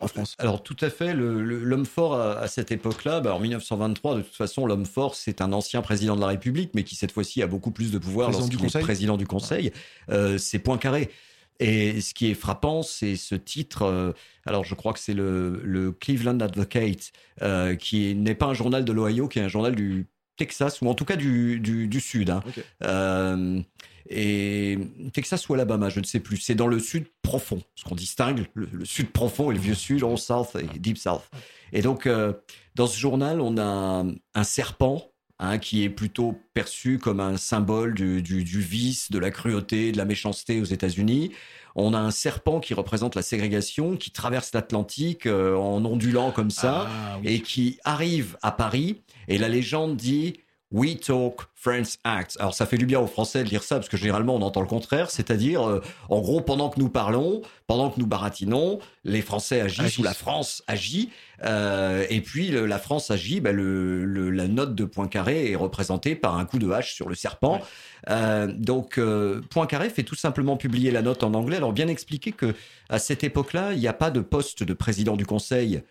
en 0.00 0.08
France. 0.08 0.34
Alors 0.38 0.62
tout 0.62 0.76
à 0.80 0.90
fait, 0.90 1.14
l'homme 1.14 1.86
fort 1.86 2.14
à, 2.14 2.38
à 2.38 2.48
cette 2.48 2.72
époque-là, 2.72 3.20
bah, 3.20 3.34
en 3.34 3.40
1923, 3.40 4.16
de 4.16 4.22
toute 4.22 4.34
façon, 4.34 4.66
l'homme 4.66 4.86
fort, 4.86 5.14
c'est 5.14 5.40
un 5.40 5.52
ancien 5.52 5.82
président 5.82 6.16
de 6.16 6.20
la 6.20 6.28
République, 6.28 6.70
mais 6.74 6.84
qui 6.84 6.96
cette 6.96 7.12
fois-ci 7.12 7.42
a 7.42 7.46
beaucoup 7.46 7.70
plus 7.70 7.92
de 7.92 7.98
pouvoir 7.98 8.30
lorsqu'il 8.30 8.64
est 8.64 8.80
président 8.80 9.16
du 9.16 9.26
Conseil. 9.26 9.72
Euh, 10.10 10.38
c'est 10.38 10.58
Poincaré. 10.58 11.10
Et 11.58 12.00
ce 12.00 12.12
qui 12.12 12.30
est 12.30 12.34
frappant, 12.34 12.82
c'est 12.82 13.16
ce 13.16 13.34
titre. 13.34 13.82
Euh, 13.82 14.12
alors, 14.44 14.64
je 14.64 14.74
crois 14.74 14.92
que 14.92 14.98
c'est 14.98 15.14
le, 15.14 15.60
le, 15.64 15.90
Cleveland 15.90 16.38
Advocate, 16.40 17.12
euh, 17.42 17.76
qui 17.76 18.14
n'est 18.14 18.34
pas 18.34 18.46
un 18.46 18.54
journal 18.54 18.84
de 18.84 18.92
l'Ohio, 18.92 19.26
qui 19.28 19.38
est 19.38 19.42
un 19.42 19.48
journal 19.48 19.74
du 19.74 20.06
Texas, 20.36 20.80
ou 20.80 20.88
en 20.88 20.94
tout 20.94 21.04
cas 21.04 21.16
du, 21.16 21.60
du, 21.60 21.88
du 21.88 22.00
Sud. 22.00 22.30
Hein. 22.30 22.42
Euh, 22.82 23.60
et 24.08 24.78
Texas 25.12 25.48
ou 25.48 25.54
Alabama, 25.54 25.88
je 25.88 26.00
ne 26.00 26.04
sais 26.04 26.20
plus. 26.20 26.36
C'est 26.36 26.54
dans 26.54 26.68
le 26.68 26.78
sud 26.78 27.06
profond, 27.22 27.60
ce 27.74 27.84
qu'on 27.84 27.96
distingue 27.96 28.46
le, 28.54 28.68
le, 28.72 28.84
sud 28.84 29.10
profond 29.10 29.50
et 29.50 29.54
le 29.54 29.60
vieux 29.60 29.74
sud, 29.74 30.02
Old 30.04 30.18
South 30.18 30.56
et 30.56 30.78
Deep 30.78 30.98
South. 30.98 31.28
Et 31.72 31.82
donc, 31.82 32.06
euh, 32.06 32.32
dans 32.76 32.86
ce 32.86 32.98
journal, 32.98 33.40
on 33.40 33.58
a 33.58 34.04
un 34.34 34.44
serpent 34.44 35.10
Hein, 35.38 35.58
qui 35.58 35.84
est 35.84 35.90
plutôt 35.90 36.40
perçu 36.54 36.98
comme 36.98 37.20
un 37.20 37.36
symbole 37.36 37.92
du, 37.92 38.22
du, 38.22 38.42
du, 38.42 38.60
vice, 38.62 39.10
de 39.10 39.18
la 39.18 39.30
cruauté, 39.30 39.92
de 39.92 39.98
la 39.98 40.06
méchanceté 40.06 40.62
aux 40.62 40.64
États-Unis. 40.64 41.30
On 41.74 41.92
a 41.92 41.98
un 41.98 42.10
serpent 42.10 42.58
qui 42.58 42.72
représente 42.72 43.14
la 43.14 43.20
ségrégation, 43.20 43.98
qui 43.98 44.10
traverse 44.10 44.54
l'Atlantique 44.54 45.26
euh, 45.26 45.54
en 45.54 45.84
ondulant 45.84 46.30
comme 46.30 46.50
ça, 46.50 46.86
ah, 46.88 47.18
oui. 47.20 47.34
et 47.34 47.40
qui 47.40 47.78
arrive 47.84 48.38
à 48.40 48.50
Paris. 48.50 49.02
Et 49.28 49.36
la 49.36 49.50
légende 49.50 49.98
dit 49.98 50.40
We 50.72 50.98
talk, 50.98 51.42
France 51.54 51.98
act. 52.02 52.36
Alors 52.40 52.52
ça 52.52 52.66
fait 52.66 52.76
du 52.76 52.86
bien 52.86 52.98
aux 52.98 53.06
Français 53.06 53.44
de 53.44 53.48
lire 53.48 53.62
ça 53.62 53.76
parce 53.76 53.88
que 53.88 53.96
généralement 53.96 54.34
on 54.34 54.42
entend 54.42 54.60
le 54.60 54.66
contraire, 54.66 55.10
c'est-à-dire 55.12 55.66
euh, 55.68 55.80
en 56.08 56.20
gros 56.20 56.40
pendant 56.40 56.70
que 56.70 56.80
nous 56.80 56.88
parlons, 56.88 57.40
pendant 57.68 57.88
que 57.88 58.00
nous 58.00 58.06
baratinons, 58.06 58.80
les 59.04 59.22
Français 59.22 59.60
agissent, 59.60 59.80
Agissent. 59.80 59.98
ou 59.98 60.02
la 60.02 60.12
France 60.12 60.64
agit, 60.66 61.10
euh, 61.44 62.04
et 62.10 62.20
puis 62.20 62.48
le- 62.48 62.66
la 62.66 62.78
France 62.80 63.12
agit. 63.12 63.40
bah, 63.40 63.52
le, 63.52 64.04
le- 64.04 64.30
la 64.30 64.48
note 64.48 64.74
de 64.74 64.84
Poincaré 64.84 65.52
est 65.52 65.56
représentée 65.56 66.16
par 66.16 66.36
un 66.36 66.44
coup 66.44 66.58
de 66.58 66.68
hache 66.70 66.94
sur 66.94 67.08
le 67.08 67.14
serpent. 67.14 67.54
Ouais. 67.58 67.62
Euh, 68.10 68.46
donc 68.52 68.98
euh, 68.98 69.40
Poincaré 69.50 69.88
fait 69.88 70.02
tout 70.02 70.14
simplement 70.16 70.56
publier 70.56 70.90
la 70.90 71.02
note 71.02 71.22
en 71.22 71.32
anglais. 71.34 71.56
Alors 71.58 71.72
bien 71.72 71.86
expliquer 71.86 72.32
que 72.32 72.54
à 72.88 72.98
cette 72.98 73.22
époque-là, 73.22 73.72
il 73.72 73.78
n'y 73.78 73.88
a 73.88 73.92
pas 73.92 74.10
de 74.10 74.20
poste 74.20 74.64
de 74.64 74.74
président 74.74 75.16
du 75.16 75.26
Conseil 75.26 75.82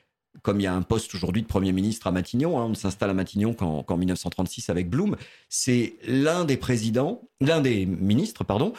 comme 0.42 0.60
il 0.60 0.64
y 0.64 0.68
a 0.68 0.74
un 0.74 0.82
poste 0.82 1.14
aujourd'hui 1.16 1.42
de 1.42 1.48
Premier 1.48 1.72
ministre 1.72 2.08
à 2.08 2.12
Matignon, 2.12 2.60
hein, 2.60 2.66
on 2.70 2.74
s'installe 2.74 3.10
à 3.10 3.14
Matignon 3.14 3.54
qu'en 3.54 3.84
qu'en 3.84 3.98
1936 3.98 4.70
avec 4.70 4.90
Blum, 4.90 5.16
c'est 5.50 5.96
l'un 6.08 6.46
des 6.46 6.58
présidents, 6.58 7.22
l'un 7.42 7.62
des 7.62 7.86
ministres, 7.86 8.44
pardon, 8.44 8.74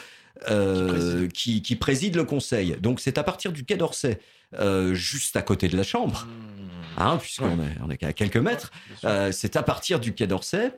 euh, 0.49 1.27
qui, 1.29 1.61
qui 1.61 1.75
préside 1.75 2.15
le 2.15 2.23
Conseil. 2.23 2.77
Donc 2.79 2.99
c'est 2.99 3.17
à 3.17 3.23
partir 3.23 3.51
du 3.51 3.65
Quai 3.65 3.75
d'Orsay, 3.75 4.19
euh, 4.59 4.93
juste 4.93 5.35
à 5.35 5.41
côté 5.41 5.67
de 5.67 5.75
la 5.75 5.83
Chambre, 5.83 6.27
hein, 6.97 7.17
puisqu'on 7.17 7.57
Ouais. 7.57 7.65
est, 7.65 7.81
on 7.83 7.89
est 7.89 7.97
qu'à 7.97 8.13
quelques 8.13 8.37
mètres, 8.37 8.71
euh, 9.03 9.31
c'est 9.31 9.55
à 9.55 9.63
partir 9.63 9.99
du 9.99 10.13
Quai 10.13 10.27
d'Orsay 10.27 10.71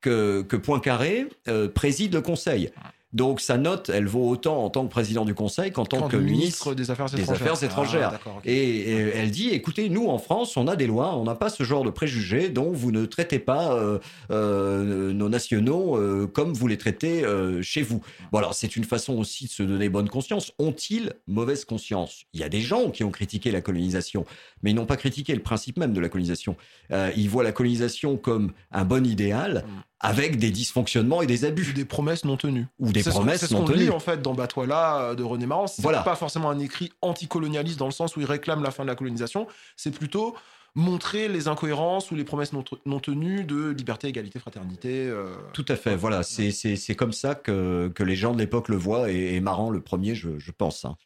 que, 0.00 0.42
que 0.42 0.56
Poincaré 0.56 1.26
préside 1.74 2.14
le 2.14 2.20
Conseil. 2.20 2.70
Donc 3.16 3.40
sa 3.40 3.56
note, 3.56 3.88
elle 3.88 4.06
vaut 4.06 4.28
autant 4.28 4.62
en 4.62 4.68
tant 4.68 4.84
que 4.84 4.90
président 4.90 5.24
du 5.24 5.34
Conseil 5.34 5.72
qu'en 5.72 5.86
tant 5.86 6.06
que 6.06 6.18
ministre 6.18 6.74
des 6.74 6.90
Affaires 6.90 7.06
des 7.06 7.22
étrangères. 7.22 7.52
Affaires 7.52 7.64
étrangères. 7.64 8.20
Ah, 8.26 8.30
ok. 8.36 8.42
et, 8.44 8.90
et 8.90 9.16
elle 9.16 9.30
dit, 9.30 9.48
écoutez, 9.48 9.88
nous 9.88 10.08
en 10.08 10.18
France, 10.18 10.56
on 10.58 10.68
a 10.68 10.76
des 10.76 10.86
lois, 10.86 11.16
on 11.16 11.24
n'a 11.24 11.34
pas 11.34 11.48
ce 11.48 11.62
genre 11.62 11.82
de 11.82 11.88
préjugés 11.88 12.50
dont 12.50 12.70
vous 12.70 12.92
ne 12.92 13.06
traitez 13.06 13.38
pas 13.38 13.72
euh, 13.72 13.98
euh, 14.30 15.14
nos 15.14 15.30
nationaux 15.30 15.96
euh, 15.96 16.26
comme 16.26 16.52
vous 16.52 16.66
les 16.68 16.76
traitez 16.76 17.24
chez 17.62 17.80
vous. 17.82 18.02
Bon 18.32 18.38
alors 18.38 18.52
c'est 18.54 18.76
une 18.76 18.84
façon 18.84 19.14
aussi 19.14 19.46
de 19.46 19.50
se 19.50 19.62
donner 19.62 19.88
bonne 19.88 20.10
conscience. 20.10 20.52
Ont-ils 20.58 21.14
mauvaise 21.26 21.64
conscience? 21.64 22.24
Il 22.34 22.40
y 22.40 22.44
a 22.44 22.50
des 22.50 22.60
gens 22.60 22.90
qui 22.90 23.02
ont 23.02 23.10
critiqué 23.10 23.50
la 23.50 23.62
colonisation, 23.62 24.26
mais 24.62 24.72
ils 24.72 24.74
n'ont 24.74 24.86
pas 24.86 24.98
critiqué 24.98 25.34
le 25.34 25.42
principe 25.42 25.78
même 25.78 25.94
de 25.94 26.00
la 26.00 26.10
colonisation. 26.10 26.56
Ils 26.90 27.30
voient 27.30 27.44
la 27.44 27.52
colonisation 27.52 28.18
comme 28.18 28.52
un 28.72 28.84
bon 28.84 29.06
idéal 29.06 29.64
Mm. 29.66 29.82
Avec 30.00 30.38
des 30.38 30.50
dysfonctionnements 30.50 31.22
et 31.22 31.26
des 31.26 31.44
abus 31.44 31.72
des 31.72 31.84
promesses 31.86 32.24
non 32.24 32.36
tenues. 32.36 32.66
ou 32.78 32.92
des 32.92 33.02
C'est 33.02 33.10
ce 33.10 33.14
qu'on- 33.14 33.20
promesses 33.20 33.40
C'est 33.40 33.46
ce 33.46 33.54
non 33.54 33.60
qu'on 33.60 33.66
tenues. 33.72 33.84
lit 33.84 33.90
en 33.90 33.98
fait 33.98 34.20
dans 34.20 34.34
Batoila 34.34 35.00
euh, 35.00 35.14
de 35.14 35.22
René 35.22 35.46
Maran. 35.46 35.66
C'est 35.66 35.82
Voilà. 35.82 36.02
pas 36.02 36.16
forcément 36.16 36.50
un 36.50 36.58
écrit 36.58 36.92
anticolonialiste 37.02 37.78
dans 37.78 37.86
le 37.86 37.92
sens 37.92 38.14
où 38.16 38.20
il 38.20 38.26
réclame 38.26 38.62
la 38.62 38.70
fin 38.70 38.82
de 38.84 38.88
la 38.88 38.94
colonisation. 38.94 39.46
C'est 39.76 39.90
plutôt 39.90 40.36
montrer 40.74 41.28
les 41.28 41.48
incohérences 41.48 42.10
ou 42.10 42.14
les 42.16 42.24
promesses 42.24 42.52
non, 42.52 42.62
non 42.84 43.00
tenues 43.00 43.44
de 43.44 43.70
liberté, 43.70 44.08
égalité, 44.08 44.38
fraternité. 44.38 45.06
euh, 45.06 45.34
Tout 45.54 45.64
à 45.68 45.76
fait, 45.76 45.96
voilà, 45.96 46.22
c'est 46.22 46.94
comme 46.94 47.12
ça 47.12 47.34
que, 47.34 47.90
que 47.94 48.02
les 48.02 48.14
gens 48.16 48.34
de 48.34 48.38
l'époque 48.38 48.68
le 48.68 48.76
voient, 48.76 49.10
et, 49.10 49.34
et 49.36 49.40
Marant 49.40 49.70
le 49.70 49.80
premier, 49.80 50.14
je, 50.14 50.38
je 50.38 50.50
pense. 50.52 50.84
hein. 50.84 50.96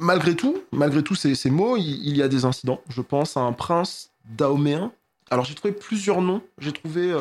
Malgré 0.00 0.36
tout, 0.36 0.62
malgré 0.70 1.02
tous 1.02 1.16
ces, 1.16 1.34
ces 1.34 1.50
mots, 1.50 1.76
il, 1.76 2.06
il 2.06 2.16
y 2.16 2.22
a 2.22 2.28
des 2.28 2.44
incidents. 2.44 2.80
Je 2.88 3.00
pense 3.02 3.36
à 3.36 3.40
un 3.40 3.52
prince 3.52 4.12
dahoméen. 4.36 4.92
Alors 5.30 5.44
j'ai 5.44 5.54
trouvé 5.54 5.72
plusieurs 5.74 6.22
noms. 6.22 6.42
J'ai 6.58 6.72
trouvé 6.72 7.10
euh, 7.12 7.20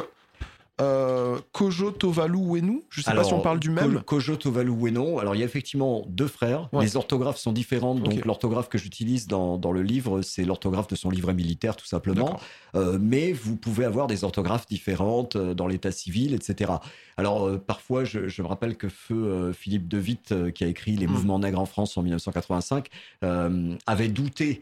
euh, 0.80 1.40
Kojo 1.54 1.90
Tovalu 1.92 2.38
Wenu. 2.38 2.84
Je 2.90 3.02
sais 3.02 3.14
pas 3.14 3.24
si 3.24 3.34
on 3.34 3.42
parle 3.42 3.60
du 3.60 3.72
même. 3.72 3.96
Ko- 3.96 4.18
Kojo 4.18 4.36
Tovalu 4.36 4.72
Ueno. 4.72 5.20
Alors, 5.20 5.34
il 5.34 5.40
y 5.40 5.42
a 5.42 5.46
effectivement 5.46 6.06
deux 6.08 6.28
frères. 6.28 6.70
Ouais. 6.72 6.84
Les 6.86 6.96
orthographes 6.96 7.38
sont 7.40 7.52
différentes. 7.52 8.04
Donc, 8.04 8.24
l'orthographe 8.26 8.70
que 8.70 8.78
j'utilise 8.78 9.26
dans, 9.28 9.58
dans 9.58 9.72
le 9.72 9.82
livre, 9.82 10.22
c'est 10.22 10.46
l'orthographe 10.46 10.88
de 10.88 10.96
son 10.96 11.10
livret 11.10 11.34
militaire, 11.34 11.76
tout 11.76 11.88
simplement. 11.88 12.40
Euh, 12.76 13.00
mais 13.02 13.34
vous 13.34 13.56
pouvez 13.56 13.86
avoir 13.86 14.06
des 14.06 14.24
orthographes 14.24 14.68
différentes 14.68 15.36
dans 15.36 15.66
l'état 15.66 15.92
civil, 15.92 16.36
etc. 16.36 16.74
Alors, 17.18 17.48
euh, 17.48 17.58
parfois, 17.58 18.04
je, 18.04 18.28
je 18.28 18.42
me 18.44 18.48
rappelle 18.48 18.78
que 18.78 18.88
Feu 18.88 19.52
Philippe 19.54 19.88
De 19.88 19.98
Witt, 20.00 20.52
qui 20.54 20.64
a 20.64 20.68
écrit 20.68 20.96
Les 20.96 21.08
Mm. 21.08 21.12
mouvements 21.12 21.40
nègres 21.40 21.60
en 21.60 21.66
France 21.66 21.98
en 21.98 22.04
1985, 22.04 22.88
euh, 23.24 23.74
avait 23.88 24.10
douté 24.10 24.62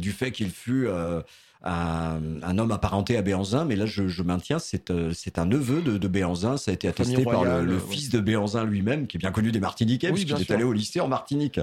du 0.00 0.10
fait 0.10 0.32
qu'il 0.32 0.50
fût 0.50 0.88
un, 1.64 2.20
un 2.42 2.58
homme 2.58 2.72
apparenté 2.72 3.16
à 3.16 3.22
Béanzin, 3.22 3.64
mais 3.64 3.76
là 3.76 3.86
je, 3.86 4.08
je 4.08 4.22
maintiens, 4.22 4.58
c'est 4.58 4.90
euh, 4.90 5.12
c'est 5.14 5.38
un 5.38 5.46
neveu 5.46 5.80
de, 5.80 5.98
de 5.98 6.08
Béanzin, 6.08 6.56
ça 6.56 6.70
a 6.70 6.74
été 6.74 6.88
attesté 6.88 7.24
par 7.24 7.44
le, 7.44 7.74
ouais. 7.74 7.80
fils 7.90 8.10
de 8.10 8.20
Béanzin 8.20 8.64
lui-même, 8.64 9.06
qui 9.06 9.16
est 9.16 9.20
bien 9.20 9.30
connu 9.32 9.52
des 9.52 9.60
Martiniquais, 9.60 10.08
Oui, 10.08 10.24
puisqu'il 10.24 10.42
est 10.42 10.44
sûr. 10.44 10.54
allé 10.54 10.64
au 10.64 10.72
lycée 10.72 11.00
en 11.00 11.08
Martinique. 11.08 11.60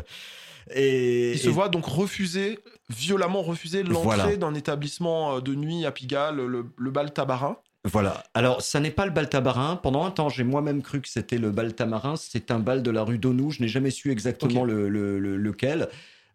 Et, 0.75 1.33
Il 1.33 1.39
se 1.39 1.49
voit 1.49 1.69
donc 1.69 1.85
refuser, 1.85 2.59
violemment 2.89 3.41
refuser 3.41 3.83
l'entrée 3.83 4.03
Voilà. 4.03 4.35
d'un 4.37 4.53
établissement 4.53 5.37
euh, 5.37 5.41
de 5.41 5.55
nuit 5.55 5.85
à 5.85 5.91
Pigalle, 5.91 6.35
le, 6.37 6.65
le 6.77 6.91
bal 6.91 7.11
Tabarin. 7.11 7.57
Voilà. 7.85 8.23
Alors, 8.33 8.61
ça 8.61 8.79
n'est 8.81 8.91
pas 8.91 9.05
le 9.05 9.11
bal 9.11 9.29
tabarin. 9.29 9.77
Pendant 9.77 10.05
un 10.05 10.11
temps, 10.11 10.27
j'ai 10.27 10.43
moi-même 10.43 10.81
cru 10.81 10.99
que 10.99 11.07
c'était 11.07 11.37
le 11.37 11.49
bal 11.49 11.73
tamarin. 11.73 12.15
C'est 12.17 12.51
un 12.51 12.59
bal 12.59 12.83
de 12.83 12.91
la 12.91 13.03
rue 13.03 13.17
d'Onou. 13.17 13.51
Je 13.51 13.61
n'ai 13.61 13.69
jamais 13.69 13.89
su 13.89 14.11
exactement 14.11 14.61
Ok. 14.63 14.67
le, 14.67 14.89
le- 14.89 15.17
le- 15.17 15.53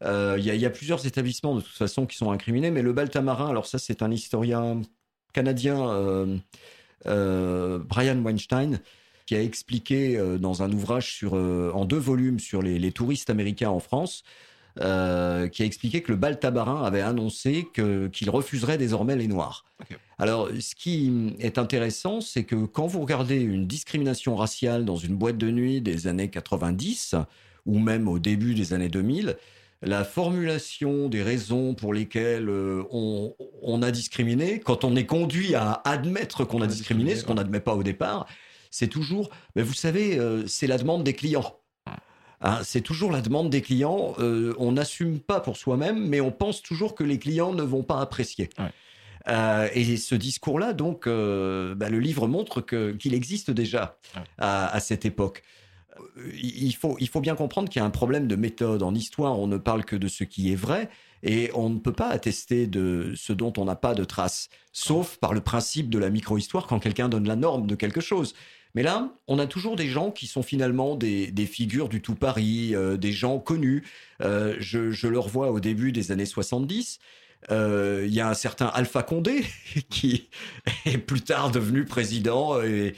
Euh, 0.04 0.36
Il 0.38 0.44
y, 0.44 0.50
a- 0.50 0.54
il 0.54 0.60
y 0.60 0.66
a 0.66 0.70
plusieurs 0.70 1.06
établissements 1.06 1.54
de 1.56 1.60
toute 1.60 1.76
façon 1.76 2.06
qui 2.06 2.16
sont 2.16 2.30
incriminés, 2.30 2.70
mais 2.70 2.82
le 2.82 2.92
bal 2.92 3.08
tamarin, 3.10 3.48
alors 3.48 3.66
ça, 3.66 3.78
c'est 3.78 4.02
un 4.02 4.10
historien 4.10 4.80
canadien, 5.32 5.88
euh, 5.90 6.36
euh, 7.06 7.78
Brian 7.78 8.18
Weinstein, 8.22 8.80
qui 9.26 9.34
a 9.36 9.42
expliqué 9.42 10.18
dans 10.38 10.62
un 10.62 10.70
ouvrage 10.72 11.14
sur, 11.14 11.32
en 11.34 11.84
deux 11.86 11.98
volumes 11.98 12.38
sur 12.38 12.60
les, 12.60 12.78
les 12.78 12.92
touristes 12.92 13.30
américains 13.30 13.70
en 13.70 13.80
France. 13.80 14.22
euh, 14.80 15.46
qui 15.46 15.62
a 15.62 15.66
expliqué 15.66 16.02
que 16.02 16.10
le 16.10 16.18
bal 16.18 16.40
tabarin 16.40 16.82
avait 16.82 17.00
annoncé 17.00 17.64
qu'il 17.72 18.28
refuserait 18.28 18.76
désormais 18.76 19.14
les 19.14 19.28
Noirs. 19.28 19.64
Alors, 20.18 20.48
ce 20.60 20.74
qui 20.74 21.32
est 21.38 21.58
intéressant, 21.58 22.20
c'est 22.20 22.42
que 22.42 22.56
quand 22.66 22.88
vous 22.88 23.00
regardez 23.00 23.40
une 23.40 23.68
discrimination 23.68 24.34
raciale 24.34 24.84
dans 24.84 24.96
une 24.96 25.14
boîte 25.14 25.38
de 25.38 25.48
nuit 25.52 25.80
des 25.80 26.08
années 26.08 26.28
90, 26.28 27.14
ou 27.66 27.78
même 27.78 28.08
au 28.08 28.18
début 28.18 28.54
des 28.56 28.72
années 28.72 28.88
2000, 28.88 29.36
la 29.82 30.04
formulation 30.04 31.08
des 31.08 31.22
raisons 31.22 31.74
pour 31.74 31.92
lesquelles 31.92 32.48
euh, 32.48 32.82
on, 32.90 33.82
a 33.82 33.90
discriminé, 33.90 34.60
quand 34.60 34.84
on 34.84 34.96
est 34.96 35.06
conduit 35.06 35.54
à 35.54 35.82
admettre 35.84 36.44
qu'on 36.44 36.62
a, 36.62 36.66
discriminé, 36.66 37.16
ce 37.16 37.24
qu'on 37.24 37.34
n'admet 37.34 37.60
pas 37.60 37.74
au 37.74 37.82
départ, 37.82 38.26
c'est 38.70 38.88
toujours, 38.88 39.30
mais 39.54 39.62
vous 39.62 39.74
savez, 39.74 40.18
euh, 40.18 40.46
c'est 40.46 40.66
la 40.66 40.78
demande 40.78 41.04
des 41.04 41.12
clients. 41.12 41.58
Hein, 42.40 42.60
c'est 42.62 42.80
toujours 42.80 43.10
la 43.10 43.20
demande 43.20 43.50
des 43.50 43.62
clients. 43.62 44.14
Euh, 44.18 44.54
on 44.58 44.72
n'assume 44.72 45.20
pas 45.20 45.40
pour 45.40 45.56
soi-même, 45.56 46.08
mais 46.08 46.20
on 46.20 46.32
pense 46.32 46.62
toujours 46.62 46.94
que 46.94 47.04
les 47.04 47.18
clients 47.18 47.52
ne 47.52 47.62
vont 47.62 47.82
pas 47.82 48.00
apprécier. 48.00 48.50
et 49.26 49.96
ce 49.96 50.14
discours-là, 50.14 50.72
donc, 50.72 51.06
bah, 51.06 51.88
le 51.88 51.98
livre 51.98 52.26
montre 52.26 52.60
qu'il 52.60 53.14
existe 53.14 53.50
déjà 53.50 53.98
à, 54.38 54.78
cette 54.80 55.06
époque 55.06 55.42
il 56.42 56.72
faut, 56.74 56.96
il 57.00 57.08
faut 57.08 57.20
bien 57.20 57.34
comprendre 57.34 57.68
qu'il 57.68 57.80
y 57.80 57.82
a 57.82 57.86
un 57.86 57.90
problème 57.90 58.26
de 58.26 58.36
méthode. 58.36 58.82
En 58.82 58.94
histoire, 58.94 59.38
on 59.38 59.46
ne 59.46 59.56
parle 59.56 59.84
que 59.84 59.96
de 59.96 60.08
ce 60.08 60.24
qui 60.24 60.52
est 60.52 60.56
vrai 60.56 60.88
et 61.22 61.50
on 61.54 61.70
ne 61.70 61.78
peut 61.78 61.92
pas 61.92 62.08
attester 62.08 62.66
de 62.66 63.12
ce 63.16 63.32
dont 63.32 63.52
on 63.56 63.64
n'a 63.64 63.76
pas 63.76 63.94
de 63.94 64.04
traces, 64.04 64.48
sauf 64.72 65.16
par 65.16 65.32
le 65.32 65.40
principe 65.40 65.88
de 65.88 65.98
la 65.98 66.10
micro-histoire 66.10 66.66
quand 66.66 66.78
quelqu'un 66.78 67.08
donne 67.08 67.26
la 67.26 67.36
norme 67.36 67.66
de 67.66 67.74
quelque 67.74 68.00
chose. 68.00 68.34
Mais 68.74 68.82
là, 68.82 69.14
on 69.28 69.38
a 69.38 69.46
toujours 69.46 69.76
des 69.76 69.86
gens 69.86 70.10
qui 70.10 70.26
sont 70.26 70.42
finalement 70.42 70.96
des, 70.96 71.32
figures 71.46 71.88
du 71.88 72.02
tout 72.02 72.16
Paris, 72.16 72.74
euh, 72.74 72.96
des 72.96 73.12
gens 73.12 73.38
connus. 73.38 73.84
Euh, 74.20 74.56
je, 74.58 74.90
je 74.90 75.06
le 75.06 75.18
revois 75.18 75.50
au 75.52 75.60
début 75.60 75.92
des 75.92 76.10
années 76.10 76.26
70. 76.26 76.98
Euh, 77.50 78.04
il 78.06 78.14
y 78.14 78.20
a 78.20 78.28
un 78.28 78.34
certain 78.34 78.66
Alpha 78.66 79.02
Condé 79.02 79.44
qui 79.90 80.28
est 80.86 80.98
plus 80.98 81.20
tard 81.20 81.50
devenu 81.50 81.84
président 81.84 82.60
et 82.62 82.94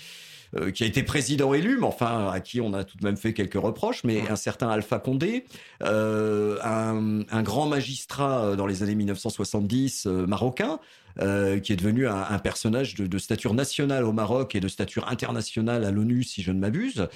euh, 0.54 0.70
qui 0.70 0.84
a 0.84 0.86
été 0.86 1.02
président 1.02 1.54
élu, 1.54 1.76
mais 1.80 1.86
enfin 1.86 2.30
à 2.30 2.40
qui 2.40 2.60
on 2.60 2.72
a 2.72 2.84
tout 2.84 2.96
de 2.96 3.04
même 3.04 3.16
fait 3.16 3.32
quelques 3.32 3.60
reproches, 3.60 4.04
mais 4.04 4.28
un 4.28 4.36
certain 4.36 4.68
Alpha 4.68 4.98
Condé, 4.98 5.44
euh, 5.82 6.58
un, 6.62 7.42
grand 7.42 7.66
magistrat 7.66 8.44
euh, 8.44 8.56
dans 8.56 8.66
les 8.66 8.82
années 8.82 8.94
1970 8.94 10.06
marocain, 10.06 10.78
qui 11.18 11.72
est 11.72 11.76
devenu 11.76 12.06
un, 12.06 12.38
personnage 12.38 12.94
de, 12.94 13.18
stature 13.18 13.54
nationale 13.54 14.04
au 14.04 14.12
Maroc 14.12 14.54
et 14.54 14.60
de 14.60 14.68
stature 14.68 15.08
internationale 15.08 15.84
à 15.84 15.90
l'ONU, 15.90 16.22
si 16.24 16.42
je 16.42 16.52
ne 16.52 16.60
m'abuse, 16.60 17.08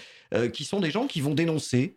qui 0.55 0.65
sont 0.65 0.81
des 0.81 0.91
gens 0.91 1.07
qui 1.07 1.21
vont 1.21 1.35
dénoncer 1.35 1.97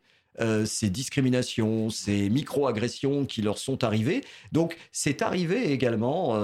ces 0.65 0.89
discriminations, 0.89 1.89
ces 1.89 2.29
micro-agressions 2.29 3.25
qui 3.25 3.41
leur 3.41 3.57
sont 3.57 3.85
arrivées. 3.85 4.21
Donc, 4.51 4.75
c'est 4.91 5.21
arrivé 5.21 5.71
également 5.71 6.35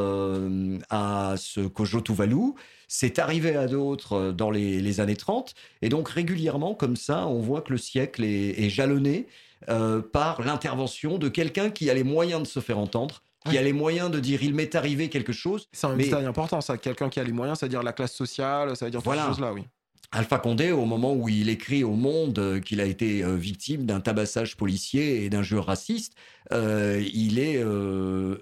à 0.90 1.36
ce 1.36 1.60
Kojo 1.60 2.00
Tuvalu, 2.00 2.54
c'est 2.90 3.20
arrivé 3.20 3.56
à 3.56 3.68
d'autres 3.68 4.14
euh, 4.14 4.32
dans 4.34 4.52
les, 4.52 5.00
années 5.00 5.16
30. 5.16 5.54
Et 5.82 5.88
donc 5.88 6.10
régulièrement, 6.10 6.74
comme 6.74 6.98
ça, 6.98 7.28
on 7.28 7.40
voit 7.40 7.62
que 7.62 7.72
le 7.72 7.78
siècle 7.78 8.26
est, 8.26 8.70
jalonné 8.70 9.28
euh, 9.70 10.02
par 10.02 10.42
l'intervention 10.42 11.18
de 11.18 11.30
quelqu'un 11.30 11.70
qui 11.70 11.90
a 11.90 11.94
les 11.94 12.04
moyens 12.04 12.42
de 12.42 12.48
se 12.48 12.60
faire 12.60 12.80
entendre, 12.80 13.22
qui 13.50 13.58
a 13.58 13.62
les 13.62 13.74
moyens 13.74 14.12
de 14.12 14.20
dire 14.20 14.44
il 14.44 14.54
m'est 14.54 14.76
arrivé 14.76 15.08
quelque 15.08 15.32
chose. 15.32 15.70
C'est 15.72 15.88
un 15.88 15.96
détail 15.96 16.26
important, 16.26 16.60
ça. 16.60 16.78
Quelqu'un 16.78 17.10
qui 17.10 17.20
a 17.20 17.24
les 17.24 17.32
moyens, 17.32 17.60
c'est-à-dire 17.60 17.84
la 17.84 17.94
classe 17.94 18.14
sociale, 18.14 18.76
ça 18.76 18.86
veut 18.86 18.92
dire 18.92 19.02
toutes 19.02 19.14
ces 19.14 19.20
choses-là, 19.20 19.54
oui. 19.54 19.64
Alpha 20.12 20.40
Condé, 20.40 20.72
au 20.72 20.86
moment 20.86 21.14
où 21.14 21.30
il 21.30 21.50
écrit 21.50 21.84
au 21.84 21.94
Monde 21.94 22.40
euh, 22.40 22.60
qu'il 22.60 22.82
a 22.82 22.86
été 22.86 23.24
euh, 23.24 23.36
victime 23.36 23.86
d'un 23.86 24.00
tabassage 24.00 24.58
policier 24.58 25.24
et 25.24 25.30
d'injures 25.30 25.66
racistes, 25.66 26.16
euh, 26.52 27.04
il 27.14 27.38
est 27.38 27.64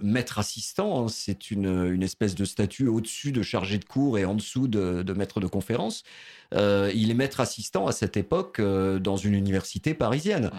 maître 0.02 0.40
assistant. 0.40 1.04
Hein. 1.04 1.08
c'est 1.10 1.52
une, 1.52 2.02
espèce 2.02 2.36
de 2.36 2.46
statut 2.46 2.88
au-dessus 2.88 3.34
de 3.34 3.42
chargé 3.42 3.80
de 3.80 3.86
cours 3.86 4.18
et 4.18 4.24
en 4.24 4.36
dessous 4.36 4.70
de, 4.70 5.14
maître 5.14 5.42
de 5.42 5.48
conférence. 5.48 6.04
il 6.54 7.12
est 7.12 7.14
maître 7.14 7.42
assistant 7.42 7.86
à 7.88 7.92
cette 7.92 8.16
époque 8.16 8.62
dans 8.62 9.18
une 9.18 9.34
université 9.34 9.94
parisienne. 9.94 10.52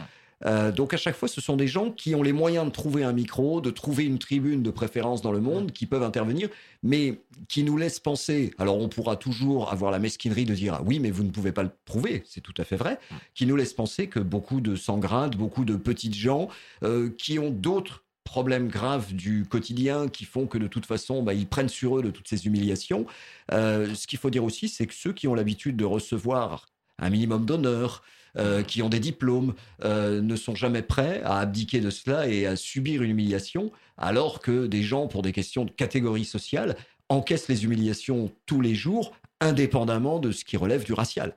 Euh, 0.46 0.70
donc 0.70 0.94
à 0.94 0.96
chaque 0.96 1.16
fois, 1.16 1.28
ce 1.28 1.40
sont 1.40 1.56
des 1.56 1.66
gens 1.66 1.90
qui 1.90 2.14
ont 2.14 2.22
les 2.22 2.32
moyens 2.32 2.66
de 2.66 2.70
trouver 2.70 3.02
un 3.04 3.12
micro, 3.12 3.60
de 3.60 3.70
trouver 3.70 4.04
une 4.04 4.18
tribune 4.18 4.62
de 4.62 4.70
préférence 4.70 5.22
dans 5.22 5.32
le 5.32 5.40
monde, 5.40 5.72
qui 5.72 5.86
peuvent 5.86 6.02
intervenir, 6.02 6.48
mais 6.82 7.20
qui 7.48 7.62
nous 7.64 7.76
laissent 7.76 8.00
penser. 8.00 8.52
Alors 8.58 8.78
on 8.78 8.88
pourra 8.88 9.16
toujours 9.16 9.72
avoir 9.72 9.90
la 9.90 9.98
mesquinerie 9.98 10.44
de 10.44 10.54
dire 10.54 10.74
ah 10.74 10.82
oui, 10.84 11.00
mais 11.00 11.10
vous 11.10 11.24
ne 11.24 11.30
pouvez 11.30 11.52
pas 11.52 11.62
le 11.62 11.70
prouver, 11.84 12.22
c'est 12.26 12.40
tout 12.40 12.54
à 12.58 12.64
fait 12.64 12.76
vrai. 12.76 12.98
Qui 13.34 13.46
nous 13.46 13.56
laisse 13.56 13.72
penser 13.72 14.06
que 14.06 14.20
beaucoup 14.20 14.60
de 14.60 14.76
sans 14.76 14.98
beaucoup 15.36 15.64
de 15.64 15.76
petites 15.76 16.14
gens 16.14 16.48
euh, 16.82 17.10
qui 17.16 17.38
ont 17.38 17.50
d'autres 17.50 18.04
problèmes 18.24 18.68
graves 18.68 19.14
du 19.14 19.46
quotidien 19.46 20.06
qui 20.08 20.26
font 20.26 20.46
que 20.46 20.58
de 20.58 20.66
toute 20.66 20.84
façon, 20.84 21.22
bah, 21.22 21.32
ils 21.32 21.46
prennent 21.46 21.70
sur 21.70 21.98
eux 21.98 22.02
de 22.02 22.10
toutes 22.10 22.28
ces 22.28 22.46
humiliations. 22.46 23.06
Euh, 23.52 23.94
ce 23.94 24.06
qu'il 24.06 24.18
faut 24.18 24.28
dire 24.28 24.44
aussi, 24.44 24.68
c'est 24.68 24.86
que 24.86 24.92
ceux 24.92 25.14
qui 25.14 25.26
ont 25.28 25.34
l'habitude 25.34 25.76
de 25.76 25.86
recevoir 25.86 26.66
un 26.98 27.08
minimum 27.08 27.46
d'honneur, 27.46 28.02
euh, 28.38 28.62
qui 28.62 28.82
ont 28.82 28.88
des 28.88 29.00
diplômes, 29.00 29.54
euh, 29.84 30.20
ne 30.20 30.36
sont 30.36 30.54
jamais 30.54 30.82
prêts 30.82 31.20
à 31.24 31.38
abdiquer 31.38 31.80
de 31.80 31.90
cela 31.90 32.28
et 32.28 32.46
à 32.46 32.54
subir 32.54 33.02
une 33.02 33.10
humiliation, 33.10 33.72
alors 33.96 34.38
que 34.38 34.68
des 34.68 34.82
gens, 34.82 35.08
pour 35.08 35.22
des 35.22 35.32
questions 35.32 35.64
de 35.64 35.72
catégorie 35.72 36.24
sociale, 36.24 36.76
encaissent 37.08 37.48
les 37.48 37.64
humiliations 37.64 38.30
tous 38.46 38.60
les 38.60 38.76
jours, 38.76 39.12
indépendamment 39.40 40.20
de 40.20 40.30
ce 40.30 40.44
qui 40.44 40.56
relève 40.56 40.84
du 40.84 40.92
racial. 40.92 41.34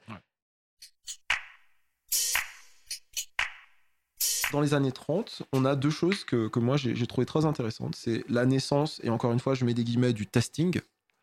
Dans 4.51 4.61
les 4.61 4.75
années 4.75 4.91
30, 4.91 5.41
on 5.53 5.65
a 5.65 5.75
deux 5.75 5.89
choses 5.89 6.23
que, 6.23 6.49
que 6.49 6.59
moi 6.59 6.77
j'ai 6.77 7.07
trouvé 7.07 7.25
très 7.25 7.45
intéressantes. 7.45 7.95
C'est 7.95 8.23
la 8.29 8.45
naissance, 8.45 9.01
et 9.03 9.09
encore 9.09 9.31
une 9.31 9.39
fois, 9.39 9.55
je 9.55 9.65
mets 9.65 9.73
des 9.73 9.83
guillemets, 9.83 10.13
du 10.13 10.27
testing. 10.27 10.79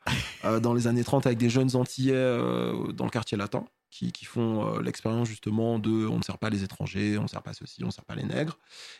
Euh, 0.44 0.60
dans 0.60 0.72
les 0.72 0.86
années 0.86 1.02
30 1.02 1.26
avec 1.26 1.36
des 1.36 1.50
jeunes 1.50 1.74
Antillais 1.74 2.14
dans 2.14 3.04
le 3.04 3.10
quartier 3.10 3.36
latin 3.36 3.66
qui, 3.90 4.24
font 4.24 4.76
euh, 4.76 4.82
l'expérience 4.82 5.28
justement 5.28 5.78
de 5.78 6.06
on 6.06 6.18
ne 6.18 6.22
sert 6.22 6.38
pas 6.38 6.50
les 6.50 6.62
étrangers, 6.62 7.18
on 7.18 7.22
ne 7.22 7.28
sert 7.28 7.42
pas 7.42 7.54
ceci, 7.54 7.82
on 7.82 7.86
ne 7.86 7.92
sert 7.92 8.04
pas 8.04 8.14
les 8.14 8.24
nègres. 8.24 8.58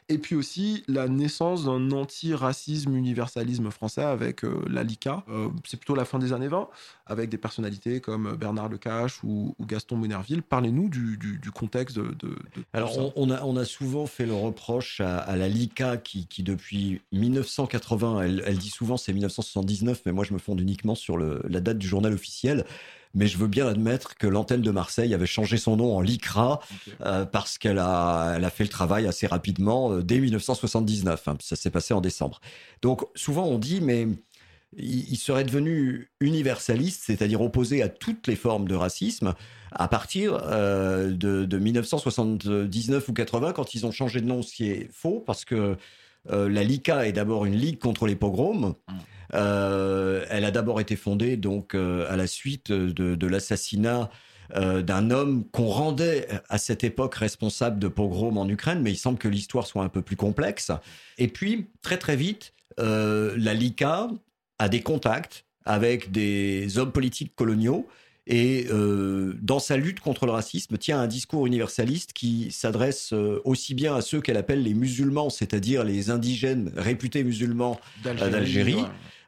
Et 0.09 0.19
puis 0.19 0.35
aussi 0.35 0.83
la 0.89 1.09
naissance 1.09 1.65
d'un 1.65 1.91
anti-racisme 1.93 2.97
universalisme 2.97 3.71
français 3.71 4.03
avec 4.03 4.45
euh, 4.45 4.65
la 4.69 4.83
LICA. 4.83 5.25
Euh, 5.29 5.49
c'est 5.65 5.77
plutôt 5.77 5.95
la 5.95 6.05
fin 6.05 6.19
des 6.19 6.33
années 6.33 6.49
20, 6.49 6.69
avec 7.07 7.29
des 7.29 7.39
personnalités 7.39 8.01
comme 8.01 8.37
Bernard 8.37 8.69
Lecache 8.69 9.23
ou, 9.23 9.55
ou 9.59 9.67
Gaston 9.67 9.97
Monerville. 9.97 10.43
Parlez-nous 10.43 10.89
du, 10.89 11.19
contexte 11.55 11.97
de, 11.97 12.39
Alors 12.73 13.13
on, 13.17 13.31
a, 13.31 13.43
on 13.43 13.57
a 13.57 13.65
souvent 13.65 14.07
fait 14.07 14.27
le 14.27 14.35
reproche 14.35 15.01
à, 15.01 15.37
la 15.37 15.49
LICA 15.49 15.97
qui, 15.97 16.27
qui 16.27 16.43
depuis 16.43 17.01
1980, 17.13 18.23
elle, 18.23 18.43
elle 18.47 18.59
dit 18.59 18.71
souvent 18.71 18.97
c'est 18.97 19.13
1979, 19.13 20.03
mais 20.07 20.13
moi 20.13 20.25
je 20.25 20.33
me 20.33 20.39
fonde 20.39 20.61
uniquement 20.61 20.95
sur 20.95 21.17
le, 21.17 21.43
la 21.49 21.61
date 21.61 21.79
du 21.79 21.87
journal 21.87 22.13
officiel 22.13 22.65
mais 23.15 23.27
je 23.27 23.39
veux 23.39 23.47
bien 23.47 23.67
admettre 23.67 24.17
que 24.17 24.27
l'antenne 24.27 24.63
de 24.63 24.71
Marseille 24.71 25.15
avait 25.15 25.27
changé 25.27 25.57
son 25.57 25.77
nom 25.77 25.97
en 25.97 26.01
LICRA 26.01 26.61
euh, 27.05 27.25
parce 27.25 27.59
qu'elle 27.59 27.79
a, 27.79 28.35
elle 28.37 28.45
a 28.45 28.51
fait 28.51 28.65
le 28.65 28.71
travail 28.71 29.07
assez 29.07 29.27
rapidement 29.27 29.93
euh, 29.93 30.03
dès 30.03 30.19
1979. 30.19 31.29
Hein, 31.29 31.37
ça 31.41 31.57
s'est 31.57 31.71
passé 31.71 31.95
en 31.95 32.01
décembre. 32.01 32.41
Donc 32.83 33.05
souvent 33.15 33.47
on 33.47 33.59
dit, 33.59 33.81
mais 33.81 34.09
il, 34.77 35.17
serait 35.17 35.45
devenu 35.45 36.11
universaliste, 36.21 37.03
c'est-à-dire 37.07 37.41
opposé 37.41 37.83
à 37.83 37.89
toutes 37.89 38.27
les 38.27 38.37
formes 38.37 38.69
de 38.69 38.75
racisme, 38.75 39.35
à 39.73 39.89
partir 39.89 40.41
euh, 40.45 41.11
de, 41.11 41.59
1979 41.59 43.09
ou 43.09 43.13
80, 43.13 43.53
quand 43.53 43.75
ils 43.75 43.87
ont 43.87 43.91
changé 43.91 44.21
de 44.21 44.27
nom, 44.27 44.43
ce 44.43 44.55
qui 44.55 44.71
est 44.71 44.89
faux, 44.93 45.23
parce 45.27 45.45
que 45.45 45.77
la 46.27 46.63
LICA 46.63 47.07
est 47.07 47.13
d'abord 47.13 47.47
une 47.47 47.57
ligue 47.57 47.79
contre 47.79 48.07
les 48.07 48.17
pogroms. 48.17 48.75
Euh, 49.35 50.25
elle 50.31 50.45
a 50.45 50.51
d'abord 50.51 50.81
été 50.81 50.97
fondée 50.97 51.37
donc 51.37 51.75
euh, 51.75 52.11
à 52.11 52.17
la 52.17 52.27
suite 52.27 52.73
de, 52.73 53.27
l'assassinat 53.27 54.11
euh, 54.57 54.83
d'un 54.83 55.11
homme 55.11 55.45
qu'on 55.51 55.69
rendait 55.69 56.27
à 56.49 56.57
cette 56.57 56.83
époque 56.83 57.15
responsable 57.17 57.79
de 57.79 57.89
pogroms 57.89 58.39
en 58.39 58.49
Ukraine, 58.49 58.81
mais 58.81 58.93
il 58.93 58.97
semble 58.97 59.19
que 59.19 59.29
l'histoire 59.29 59.67
soit 59.67 59.83
un 59.83 59.89
peu 59.89 60.03
plus 60.03 60.17
complexe. 60.17 60.71
Et 61.19 61.29
puis, 61.29 61.67
très 61.83 61.99
très 61.99 62.17
vite, 62.17 62.55
la 62.79 63.55
LICA 63.55 64.09
a 64.59 64.69
des 64.69 64.83
contacts 64.83 65.45
avec 65.65 66.11
des 66.11 66.79
hommes 66.79 66.93
politiques 66.93 67.35
coloniaux 67.35 67.87
et 68.31 68.67
dans 69.41 69.59
sa 69.59 69.77
lutte 69.77 70.01
contre 70.01 70.27
le 70.27 70.33
racisme 70.33 70.77
tient 70.77 71.01
un 71.01 71.07
discours 71.07 71.47
universaliste 71.47 72.13
qui 72.13 72.53
s'adresse 72.53 73.15
aussi 73.45 73.75
bien 73.75 73.95
à 73.95 74.03
ceux 74.03 74.21
qu'elle 74.21 74.37
appelle 74.37 74.63
les 74.63 74.75
musulmans, 74.75 75.31
c'est-à-dire 75.31 75.83
les 75.83 76.11
indigènes 76.11 76.71
réputés 76.77 77.25
musulmans 77.25 77.81
d'Algérie, 78.05 78.85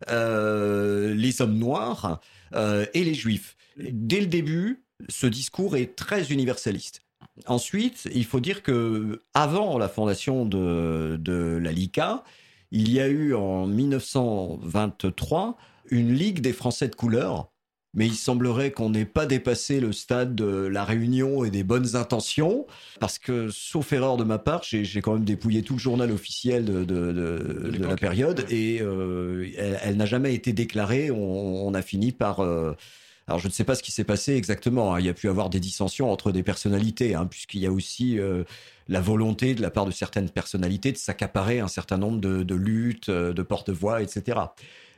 euh, 0.09 1.15
les 1.15 1.43
hommes 1.43 1.59
noirs 1.59 2.21
euh, 2.55 2.87
et 2.95 3.05
les 3.05 3.15
juifs. 3.15 3.57
Dès 3.77 4.21
le 4.21 4.27
début, 4.27 4.83
ce 5.09 5.27
discours 5.27 5.77
est 5.77 5.95
très 5.95 6.33
universaliste. 6.33 7.03
Ensuite, 7.47 8.09
il 8.15 8.25
faut 8.25 8.41
dire 8.41 8.63
que 8.63 9.21
avant 9.35 9.79
la 9.79 9.89
fondation 9.89 10.47
de, 10.47 11.17
de 11.21 11.59
la 11.63 11.73
LICA, 11.73 12.25
il 12.71 12.91
y 12.91 13.01
a 13.01 13.09
eu 13.09 13.35
en 13.35 13.67
1923 13.67 15.59
une 15.91 16.15
Ligue 16.15 16.41
des 16.41 16.53
Français 16.53 16.89
de 16.89 16.95
couleur 16.95 17.51
mais 17.93 18.07
il 18.07 18.15
semblerait 18.15 18.71
qu'on 18.71 18.91
n'ait 18.91 19.05
pas 19.05 19.27
dépassé 19.27 19.81
le 19.81 19.93
stade 19.93 20.35
de 20.37 20.45
la 20.45 20.85
réunion 20.85 21.45
et 21.45 21.51
des 21.51 21.65
bonnes 21.65 21.97
intentions, 21.97 22.67
parce 23.01 23.19
que, 23.19 23.49
sauf 23.51 23.93
erreur 23.93 24.17
de 24.17 24.25
ma 24.25 24.39
part, 24.39 24.63
j'ai 24.63 25.01
quand 25.01 25.15
même 25.15 25.25
dépouillé 25.25 25.63
tout 25.63 25.75
le 25.75 25.81
journal 25.81 26.13
officiel 26.13 26.65
de, 26.65 26.85
de, 26.85 27.13
de, 27.13 27.71
de 27.77 27.85
la 27.85 27.97
période, 27.97 28.47
et 28.49 28.81
euh, 28.81 29.51
elle, 29.57 29.97
n'a 29.97 30.07
jamais 30.07 30.35
été 30.35 30.53
déclarée. 30.53 31.11
On, 31.11 31.67
on 31.67 31.75
a 31.75 31.83
fini 31.83 32.13
par... 32.13 32.41
Euh, 32.41 32.77
alors 33.27 33.39
je 33.39 33.47
ne 33.47 33.53
sais 33.53 33.63
pas 33.63 33.77
ce 33.77 33.83
qui 33.83 33.93
s'est 33.93 34.05
passé 34.05 34.35
exactement. 34.35 34.95
Hein. 34.95 35.01
Il 35.01 35.07
y 35.07 35.09
a 35.09 35.15
pu 35.15 35.29
avoir 35.29 35.51
des 35.51 35.61
dissensions 35.61 36.11
entre 36.11 36.33
des 36.33 36.43
personnalités, 36.43 37.15
hein, 37.15 37.27
puisqu'il 37.27 37.61
y 37.61 37.67
a 37.67 37.71
aussi 37.71 38.19
euh, 38.19 38.43
la 38.89 39.01
volonté 39.01 39.55
de 39.55 39.63
la 39.63 39.71
part 39.71 39.87
de 39.87 39.93
certaines 39.93 40.31
personnalités 40.31 40.91
de 40.91 40.97
s'accaparer 40.97 41.61
un 41.61 41.69
certain 41.69 41.97
nombre 41.97 42.21
de, 42.21 42.55
luttes, 42.55 43.09
de 43.09 43.43
porte-voix, 43.43 44.03
etc. 44.03 44.39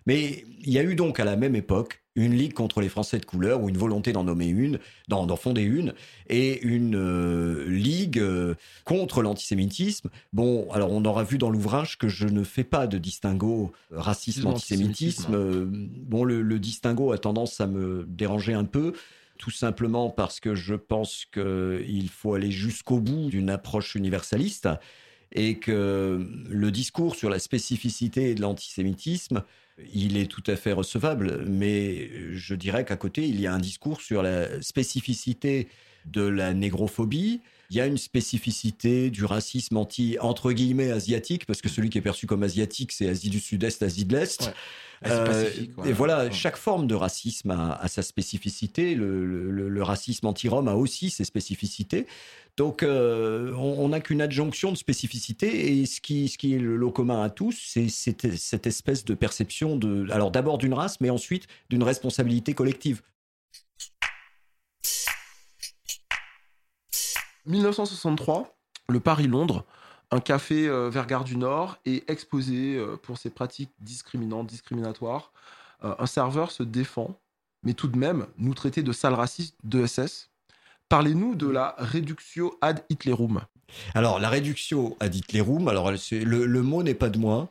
Mais 0.06 0.44
il 0.60 0.72
y 0.72 0.78
a 0.78 0.82
eu 0.82 0.94
donc 0.94 1.20
à 1.20 1.24
la 1.24 1.36
même 1.36 1.54
époque 1.54 2.02
une 2.14 2.34
ligue 2.34 2.52
contre 2.52 2.80
les 2.80 2.88
Français 2.88 3.18
de 3.18 3.24
couleur 3.24 3.62
ou 3.62 3.68
une 3.68 3.78
volonté 3.78 4.12
d'en 4.12 4.24
nommer 4.24 4.46
une, 4.46 4.78
d'en 5.08 5.36
fonder 5.36 5.62
une, 5.62 5.94
et 6.28 6.60
une 6.62 6.94
euh, 6.94 7.64
ligue 7.68 8.18
euh, 8.18 8.54
contre 8.84 9.22
l'antisémitisme. 9.22 10.10
Bon, 10.32 10.70
alors 10.72 10.92
on 10.92 11.04
aura 11.04 11.24
vu 11.24 11.38
dans 11.38 11.48
l'ouvrage 11.48 11.96
que 11.96 12.08
je 12.08 12.26
ne 12.26 12.44
fais 12.44 12.64
pas 12.64 12.86
de 12.86 12.98
distinguo 12.98 13.72
racisme-antisémitisme. 13.90 15.34
Euh, 15.34 15.66
bon, 15.70 16.24
le, 16.24 16.42
le 16.42 16.58
distinguo 16.58 17.12
a 17.12 17.18
tendance 17.18 17.60
à 17.60 17.66
me 17.66 18.04
déranger 18.08 18.52
un 18.52 18.64
peu 18.64 18.92
tout 19.38 19.50
simplement 19.50 20.10
parce 20.10 20.38
que 20.38 20.54
je 20.54 20.74
pense 20.74 21.24
qu'il 21.32 22.08
faut 22.10 22.34
aller 22.34 22.50
jusqu'au 22.50 23.00
bout 23.00 23.30
d'une 23.30 23.50
approche 23.50 23.94
universaliste 23.94 24.68
et 25.32 25.58
que 25.58 26.28
le 26.48 26.70
discours 26.70 27.16
sur 27.16 27.30
la 27.30 27.38
spécificité 27.38 28.34
de 28.34 28.42
l'antisémitisme 28.42 29.42
il 29.92 30.16
est 30.16 30.30
tout 30.30 30.42
à 30.46 30.56
fait 30.56 30.72
recevable, 30.72 31.44
mais 31.46 32.10
je 32.34 32.54
dirais 32.54 32.84
qu'à 32.84 32.96
côté, 32.96 33.26
il 33.26 33.40
y 33.40 33.46
a 33.46 33.52
un 33.52 33.58
discours 33.58 34.00
sur 34.00 34.22
la 34.22 34.60
spécificité 34.62 35.68
de 36.06 36.22
la 36.22 36.54
négrophobie. 36.54 37.40
Il 37.72 37.76
y 37.76 37.80
a 37.80 37.86
une 37.86 37.96
spécificité 37.96 39.08
du 39.08 39.24
racisme 39.24 39.78
anti, 39.78 40.18
entre 40.20 40.52
guillemets, 40.52 40.90
asiatique, 40.90 41.46
parce 41.46 41.62
que 41.62 41.70
celui 41.70 41.88
qui 41.88 41.96
est 41.96 42.02
perçu 42.02 42.26
comme 42.26 42.42
asiatique, 42.42 42.92
c'est 42.92 43.08
Asie 43.08 43.30
du 43.30 43.40
Sud-Est, 43.40 43.82
Asie 43.82 44.04
de 44.04 44.14
l'Est. 44.14 44.52
Euh, 45.06 45.50
et 45.86 45.92
voilà, 45.94 46.30
chaque 46.30 46.58
forme 46.58 46.86
de 46.86 46.94
racisme 46.94 47.50
a, 47.50 47.88
sa 47.88 48.02
spécificité. 48.02 48.94
Le, 48.94 49.82
racisme 49.82 50.26
anti-rome 50.26 50.68
a 50.68 50.74
aussi 50.74 51.08
ses 51.08 51.24
spécificités. 51.24 52.06
Donc, 52.58 52.82
euh, 52.82 53.54
on 53.54 53.88
n'a 53.88 54.00
qu'une 54.00 54.20
adjonction 54.20 54.70
de 54.70 54.76
spécificité. 54.76 55.72
Et 55.72 55.86
ce 55.86 56.02
qui, 56.02 56.28
ce 56.28 56.36
qui 56.36 56.54
est 56.54 56.58
le 56.58 56.76
lot 56.76 56.90
commun 56.90 57.22
à 57.22 57.30
tous, 57.30 57.58
c'est 57.58 57.88
cette 57.88 58.66
espèce 58.66 59.06
de 59.06 59.14
perception 59.14 59.76
de, 59.76 60.10
alors 60.10 60.30
d'abord 60.30 60.58
d'une 60.58 60.74
race, 60.74 61.00
mais 61.00 61.08
ensuite 61.08 61.46
d'une 61.70 61.84
responsabilité 61.84 62.52
collective. 62.52 63.00
1963, 67.46 68.54
le 68.88 69.00
Paris-Londres 69.00 69.64
un 70.12 70.20
café 70.20 70.68
euh, 70.68 70.90
du 71.24 71.36
Nord 71.38 71.78
est 71.86 72.08
exposé 72.10 72.76
euh, 72.76 72.96
pour 73.02 73.16
ses 73.16 73.30
pratiques 73.30 73.70
discriminantes, 73.80 74.46
discriminatoires. 74.46 75.32
Euh, 75.84 75.94
un 75.98 76.04
serveur 76.04 76.50
se 76.50 76.62
défend, 76.62 77.18
mais 77.62 77.72
tout 77.72 77.88
de 77.88 77.96
même 77.96 78.26
nous 78.36 78.52
traiter 78.52 78.82
de 78.82 78.92
sale 78.92 79.14
raciste 79.14 79.56
de 79.64 79.86
SS. 79.86 80.28
Parlez-nous 80.90 81.34
de 81.34 81.48
la 81.48 81.74
reductio 81.78 82.58
ad 82.60 82.84
Hitlerum. 82.90 83.40
Alors, 83.94 84.20
la 84.20 84.28
reductio 84.28 84.98
ad 85.00 85.14
Hitlerum, 85.14 85.66
alors 85.66 85.90
le, 85.90 86.60
mot 86.60 86.82
n'est 86.82 86.94
pas 86.94 87.08
de 87.08 87.18
moi. 87.18 87.48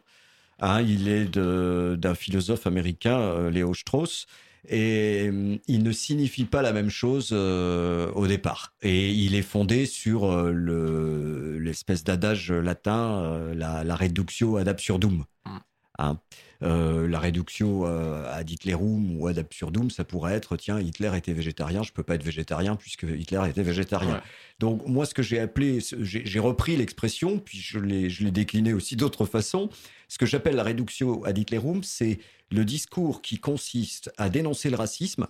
Hein, 0.59 0.83
il 0.83 1.07
est 1.07 1.35
d'un 1.35 2.13
philosophe 2.13 2.67
américain, 2.67 3.49
Léo 3.49 3.73
Strauss 3.73 4.27
et 4.67 5.27
euh, 5.27 5.57
il 5.67 5.83
ne 5.83 5.91
signifie 5.91 6.45
pas 6.45 6.61
la 6.61 6.73
même 6.73 6.89
chose 6.89 7.29
euh, 7.31 8.11
au 8.13 8.27
départ. 8.27 8.73
Et 8.81 9.11
il 9.11 9.35
est 9.35 9.41
fondé 9.41 9.85
sur 9.85 10.31
euh, 10.31 10.51
le 10.51 11.57
l'espèce 11.59 12.03
d'adage 12.03 12.51
latin, 12.51 13.51
la, 13.55 13.83
la, 13.83 13.95
reductio 13.95 14.57
ad 14.57 14.67
absurdum. 14.67 15.25
Mm. 15.45 15.57
Hein. 15.99 16.17
la 16.61 17.19
reductio 17.19 17.85
ad 17.85 18.49
Hitlerum 18.49 19.19
ou 19.19 19.27
ad 19.27 19.37
absurdum, 19.37 19.91
ça 19.91 20.03
pourrait 20.03 20.33
être 20.33 20.57
tiens, 20.57 20.79
Hitler 20.79 21.11
était 21.15 21.33
végétarien, 21.33 21.83
je 21.83 21.91
peux 21.91 22.01
pas 22.01 22.15
être 22.15 22.23
végétarien 22.23 22.75
puisque 22.75 23.03
Hitler 23.03 23.41
était 23.47 23.61
végétarien. 23.61 24.21
Donc 24.57 24.87
moi, 24.87 25.05
ce 25.05 25.13
que 25.13 25.21
j'ai 25.21 25.39
appelé, 25.39 25.79
j'ai 25.99 26.39
repris 26.39 26.75
l'expression, 26.75 27.37
puis 27.37 27.59
je 27.59 27.77
l'ai 27.77 28.31
décliné 28.31 28.73
aussi 28.73 28.95
d'autres 28.95 29.25
façons. 29.25 29.69
Ce 30.11 30.17
que 30.17 30.25
j'appelle 30.25 30.57
la 30.57 30.65
reductio 30.65 31.23
ad 31.25 31.37
Hitlerum, 31.37 31.85
c'est 31.85 32.19
le 32.49 32.65
discours 32.65 33.21
qui 33.21 33.39
consiste 33.39 34.11
à 34.17 34.27
dénoncer 34.27 34.69
le 34.69 34.75
racisme 34.75 35.25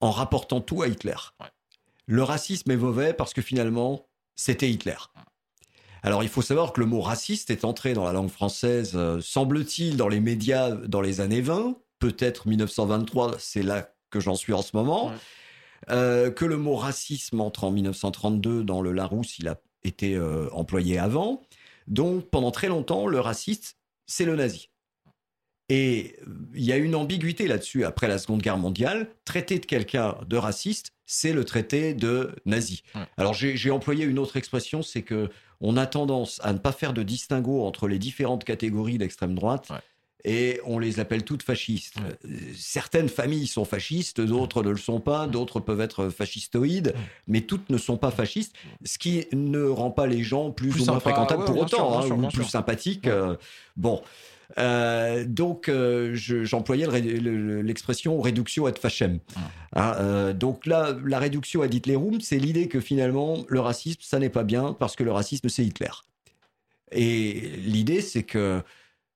en 0.00 0.10
rapportant 0.10 0.60
tout 0.60 0.82
à 0.82 0.88
Hitler. 0.88 1.16
Le 2.04 2.22
racisme 2.22 2.70
est 2.70 2.76
mauvais 2.76 3.14
parce 3.14 3.32
que 3.32 3.40
finalement, 3.40 4.06
c'était 4.36 4.68
Hitler. 4.68 4.98
Alors 6.02 6.22
il 6.22 6.28
faut 6.28 6.42
savoir 6.42 6.74
que 6.74 6.80
le 6.80 6.86
mot 6.86 7.00
raciste 7.00 7.48
est 7.48 7.64
entré 7.64 7.94
dans 7.94 8.04
la 8.04 8.12
langue 8.12 8.28
française, 8.28 8.92
euh, 8.94 9.22
semble-t-il, 9.22 9.96
dans 9.96 10.08
les 10.08 10.20
médias 10.20 10.72
dans 10.72 11.00
les 11.00 11.22
années 11.22 11.40
20, 11.40 11.78
peut-être 11.98 12.46
1923, 12.46 13.36
c'est 13.38 13.62
là 13.62 13.90
que 14.10 14.20
j'en 14.20 14.34
suis 14.34 14.52
en 14.52 14.60
ce 14.60 14.76
moment. 14.76 15.12
Euh, 15.88 16.30
que 16.30 16.44
le 16.44 16.58
mot 16.58 16.76
racisme 16.76 17.40
entre 17.40 17.64
en 17.64 17.70
1932 17.70 18.64
dans 18.64 18.82
le 18.82 18.92
Larousse, 18.92 19.38
il 19.38 19.48
a 19.48 19.58
été 19.82 20.14
euh, 20.14 20.50
employé 20.52 20.98
avant. 20.98 21.40
Donc 21.86 22.28
pendant 22.28 22.50
très 22.50 22.68
longtemps, 22.68 23.06
le 23.06 23.18
raciste, 23.18 23.77
c'est 24.08 24.24
le 24.24 24.34
nazi. 24.34 24.70
Et 25.68 26.16
il 26.54 26.64
y 26.64 26.72
a 26.72 26.78
une 26.78 26.94
ambiguïté 26.94 27.46
là-dessus 27.46 27.84
après 27.84 28.08
la 28.08 28.18
Seconde 28.18 28.40
Guerre 28.40 28.56
mondiale. 28.56 29.10
Traiter 29.26 29.58
de 29.58 29.66
quelqu'un 29.66 30.16
de 30.26 30.36
raciste, 30.38 30.92
c'est 31.04 31.34
le 31.34 31.44
traité 31.44 31.92
de 31.92 32.34
nazi. 32.46 32.82
Alors 33.18 33.34
j'ai 33.34 33.70
employé 33.70 34.06
une 34.06 34.18
autre 34.18 34.36
expression, 34.38 34.82
c'est 34.82 35.02
que 35.02 35.28
on 35.60 35.76
a 35.76 35.86
tendance 35.86 36.40
à 36.42 36.52
ne 36.52 36.58
pas 36.58 36.72
faire 36.72 36.94
de 36.94 37.02
distinguo 37.02 37.64
entre 37.64 37.86
les 37.86 37.98
différentes 37.98 38.44
catégories 38.44 38.96
d'extrême 38.96 39.34
droite. 39.34 39.68
Et 40.24 40.60
on 40.64 40.78
les 40.78 40.98
appelle 41.00 41.24
toutes 41.24 41.42
fascistes. 41.42 41.94
Euh, 41.98 42.28
certaines 42.56 43.08
familles 43.08 43.46
sont 43.46 43.64
fascistes, 43.64 44.20
d'autres 44.20 44.62
ne 44.62 44.70
le 44.70 44.76
sont 44.76 45.00
pas, 45.00 45.26
d'autres 45.26 45.60
peuvent 45.60 45.80
être 45.80 46.08
fascistoïdes, 46.08 46.94
mais 47.26 47.42
toutes 47.42 47.70
ne 47.70 47.78
sont 47.78 47.96
pas 47.96 48.10
fascistes, 48.10 48.54
ce 48.84 48.98
qui 48.98 49.26
ne 49.32 49.64
rend 49.64 49.90
pas 49.90 50.06
les 50.06 50.24
gens 50.24 50.50
plus, 50.50 50.80
ou 50.80 50.84
moins 50.84 51.00
fréquentables 51.00 51.44
pour 51.44 51.58
autant, 51.58 52.00
hein, 52.00 52.10
ou 52.10 52.28
plus 52.28 52.44
sympathiques. 52.44 53.06
Euh, 53.06 53.36
bon, 53.76 54.02
euh, 54.56 55.24
donc, 55.26 55.68
euh, 55.68 56.14
j'employais 56.14 56.86
l'expression 57.62 58.20
réduction 58.20 58.66
ad 58.66 58.78
facem. 58.78 59.18
Ah. 59.36 59.40
Hein, 59.74 59.94
euh, 59.98 60.32
donc 60.32 60.66
là, 60.66 60.96
la 61.04 61.18
réduction 61.18 61.62
ad 61.62 61.72
Hitlerum, 61.72 62.20
c'est 62.20 62.38
l'idée 62.38 62.68
que 62.68 62.80
finalement, 62.80 63.44
le 63.48 63.60
racisme, 63.60 64.00
ça 64.02 64.18
n'est 64.18 64.30
pas 64.30 64.44
bien 64.44 64.74
parce 64.78 64.96
que 64.96 65.04
le 65.04 65.12
racisme, 65.12 65.48
c'est 65.48 65.64
Hitler. 65.64 65.90
Et 66.92 67.52
l'idée, 67.58 68.00
c'est 68.00 68.22
que 68.22 68.62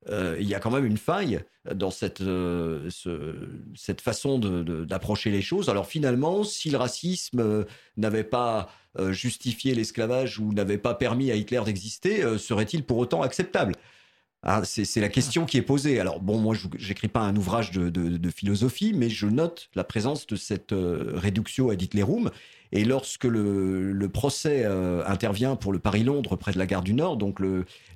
il 0.09 0.46
y 0.46 0.55
a 0.55 0.61
quand 0.61 0.70
même 0.70 0.84
une 0.84 0.96
faille 0.96 1.40
dans 1.72 1.90
cette, 1.90 2.22
cette 3.76 4.00
façon 4.00 4.38
d'approcher 4.38 5.30
les 5.30 5.42
choses. 5.42 5.68
Alors 5.68 5.86
finalement, 5.86 6.42
si 6.44 6.70
le 6.70 6.78
racisme 6.78 7.64
n'avait 7.96 8.24
pas 8.24 8.68
justifié 9.11 9.74
l'esclavage 9.74 10.38
ou 10.38 10.53
n'avait 10.53 10.78
pas 10.78 10.94
permis 10.94 11.30
à 11.30 11.36
Hitler 11.36 11.62
d'exister, 11.64 12.38
serait-il 12.38 12.84
pour 12.84 12.98
autant 12.98 13.22
acceptable? 13.22 13.74
Ah, 14.44 14.62
c'est 14.64 15.00
la 15.00 15.09
question 15.09 15.46
qui 15.46 15.57
est 15.57 15.62
posée. 15.62 16.00
Alors 16.00 16.18
bon, 16.20 16.36
moi, 16.38 16.57
je 16.57 16.88
n'écris 16.88 17.07
pas 17.07 17.20
un 17.20 17.36
ouvrage 17.36 17.70
de, 17.70 18.30
philosophie, 18.30 18.92
mais 18.92 19.09
je 19.09 19.26
note 19.26 19.70
la 19.76 19.84
présence 19.84 20.26
de 20.26 20.34
cette 20.34 20.72
euh, 20.72 21.12
réduction 21.14 21.70
ad 21.70 21.80
Hitlerum. 21.80 22.30
Et 22.72 22.84
lorsque 22.84 23.24
le, 23.24 24.09
procès 24.09 24.62
euh, 24.64 25.05
intervient 25.07 25.55
pour 25.55 25.72
le 25.72 25.78
Paris-Londres 25.78 26.34
près 26.34 26.53
de 26.53 26.59
la 26.59 26.66
gare 26.66 26.82
du 26.82 26.92
Nord, 26.92 27.18
donc 27.18 27.38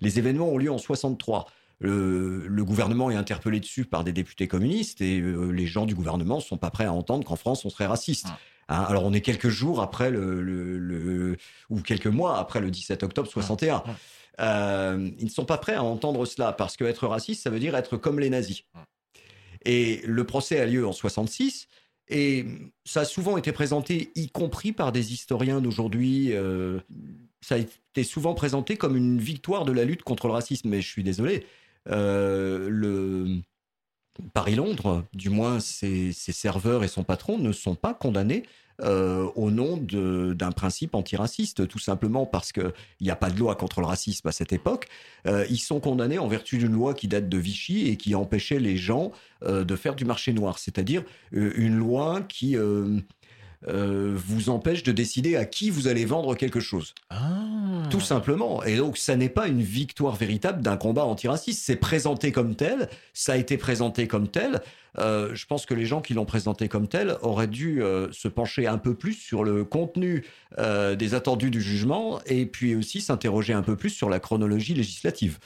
les 0.00 0.18
événements 0.20 0.48
ont 0.48 0.58
lieu 0.58 0.70
en 0.70 0.78
63. 0.78 1.46
Le, 1.78 2.64
gouvernement 2.64 3.10
est 3.10 3.16
interpellé 3.16 3.60
dessus 3.60 3.84
par 3.84 4.02
des 4.02 4.12
députés 4.12 4.48
communistes 4.48 5.00
et 5.00 5.20
euh, 5.20 5.50
les 5.50 5.66
gens 5.66 5.86
du 5.86 5.94
gouvernement 5.94 6.40
sont 6.40 6.56
pas 6.56 6.70
prêts 6.70 6.86
à 6.86 6.92
entendre 6.92 7.24
qu'en 7.24 7.36
France 7.36 7.64
on 7.64 7.70
serait 7.70 7.86
raciste. 7.86 8.28
Hein, 8.68 8.84
alors 8.88 9.04
on 9.04 9.12
est 9.12 9.20
quelques 9.20 9.48
jours 9.48 9.80
après 9.80 10.10
le, 10.10 11.36
ou 11.70 11.80
quelques 11.80 12.06
mois 12.06 12.38
après 12.38 12.60
le 12.60 12.70
17 12.70 13.02
octobre 13.02 13.28
61. 13.28 13.82
Euh, 14.40 15.10
ils 15.18 15.24
ne 15.24 15.30
sont 15.30 15.44
pas 15.44 15.58
prêts 15.58 15.74
à 15.74 15.82
entendre 15.82 16.24
cela 16.26 16.52
parce 16.52 16.76
que 16.76 16.84
être 16.84 17.06
raciste, 17.06 17.42
ça 17.42 17.50
veut 17.50 17.60
dire 17.60 17.76
être 17.76 17.96
comme 17.96 18.20
les 18.20 18.30
nazis. 18.30 18.64
Et 19.64 20.00
le 20.04 20.24
procès 20.24 20.60
a 20.60 20.66
lieu 20.66 20.86
en 20.86 20.92
66 20.92 21.68
et 22.08 22.46
ça 22.84 23.00
a 23.00 23.04
souvent 23.04 23.36
été 23.36 23.52
présenté, 23.52 24.12
y 24.14 24.28
compris 24.28 24.72
par 24.72 24.92
des 24.92 25.12
historiens 25.12 25.60
d'aujourd'hui. 25.60 26.32
Euh, 26.32 26.78
ça 27.40 27.56
a 27.56 27.58
été 27.58 28.04
souvent 28.04 28.34
présenté 28.34 28.76
comme 28.76 28.96
une 28.96 29.18
victoire 29.18 29.64
de 29.64 29.72
la 29.72 29.84
lutte 29.84 30.02
contre 30.02 30.28
le 30.28 30.32
racisme. 30.32 30.68
Mais 30.68 30.80
je 30.80 30.88
suis 30.88 31.02
désolé. 31.02 31.46
Euh, 31.90 32.68
le 32.68 33.42
Paris-Londres, 34.32 35.04
du 35.12 35.30
moins 35.30 35.60
ses, 35.60 36.12
serveurs 36.12 36.84
et 36.84 36.88
son 36.88 37.04
patron, 37.04 37.38
ne 37.38 37.52
sont 37.52 37.74
pas 37.74 37.94
condamnés 37.94 38.44
euh, 38.82 39.26
au 39.36 39.50
nom 39.50 39.78
d'un 39.78 40.52
principe 40.52 40.94
antiraciste, 40.94 41.66
tout 41.66 41.78
simplement 41.78 42.26
parce 42.26 42.52
qu'il 42.52 42.72
n'y 43.00 43.10
a 43.10 43.16
pas 43.16 43.30
de 43.30 43.38
loi 43.38 43.54
contre 43.54 43.80
le 43.80 43.86
racisme 43.86 44.28
à 44.28 44.32
cette 44.32 44.52
époque. 44.52 44.88
Euh, 45.26 45.46
ils 45.48 45.58
sont 45.58 45.80
condamnés 45.80 46.18
en 46.18 46.28
vertu 46.28 46.58
d'une 46.58 46.72
loi 46.72 46.94
qui 46.94 47.08
date 47.08 47.28
de 47.28 47.38
Vichy 47.38 47.88
et 47.88 47.96
qui 47.96 48.14
empêchait 48.14 48.58
les 48.58 48.76
gens 48.76 49.12
de 49.42 49.76
faire 49.76 49.94
du 49.94 50.06
marché 50.06 50.32
noir, 50.32 50.58
c'est-à-dire 50.58 51.04
une 51.30 51.76
loi 51.76 52.22
qui 52.22 52.56
euh, 53.68 54.12
vous 54.14 54.48
empêche 54.48 54.82
de 54.82 54.92
décider 54.92 55.36
à 55.36 55.44
qui 55.44 55.70
vous 55.70 55.88
allez 55.88 56.04
vendre 56.04 56.34
quelque 56.34 56.60
chose. 56.60 56.94
Ah. 57.10 57.42
Tout 57.90 58.00
simplement. 58.00 58.62
Et 58.64 58.76
donc, 58.76 58.96
ça 58.96 59.16
n'est 59.16 59.28
pas 59.28 59.48
une 59.48 59.62
victoire 59.62 60.14
véritable 60.14 60.62
d'un 60.62 60.76
combat 60.76 61.04
antiraciste. 61.04 61.62
C'est 61.64 61.76
présenté 61.76 62.32
comme 62.32 62.54
tel, 62.54 62.88
ça 63.12 63.32
a 63.32 63.36
été 63.36 63.56
présenté 63.56 64.06
comme 64.06 64.28
tel. 64.28 64.60
Euh, 64.98 65.34
je 65.34 65.46
pense 65.46 65.66
que 65.66 65.74
les 65.74 65.84
gens 65.84 66.00
qui 66.00 66.14
l'ont 66.14 66.24
présenté 66.24 66.68
comme 66.68 66.88
tel 66.88 67.16
auraient 67.20 67.48
dû 67.48 67.82
euh, 67.82 68.10
se 68.12 68.28
pencher 68.28 68.66
un 68.66 68.78
peu 68.78 68.94
plus 68.94 69.12
sur 69.12 69.44
le 69.44 69.64
contenu 69.64 70.24
des 70.58 71.14
attendus 71.14 71.50
du 71.50 71.60
jugement 71.60 72.20
et 72.24 72.46
puis 72.46 72.74
aussi 72.74 73.02
s'interroger 73.02 73.52
un 73.52 73.62
peu 73.62 73.76
plus 73.76 73.90
sur 73.90 74.08
la 74.08 74.20
chronologie 74.20 74.72
législative. 74.74 75.38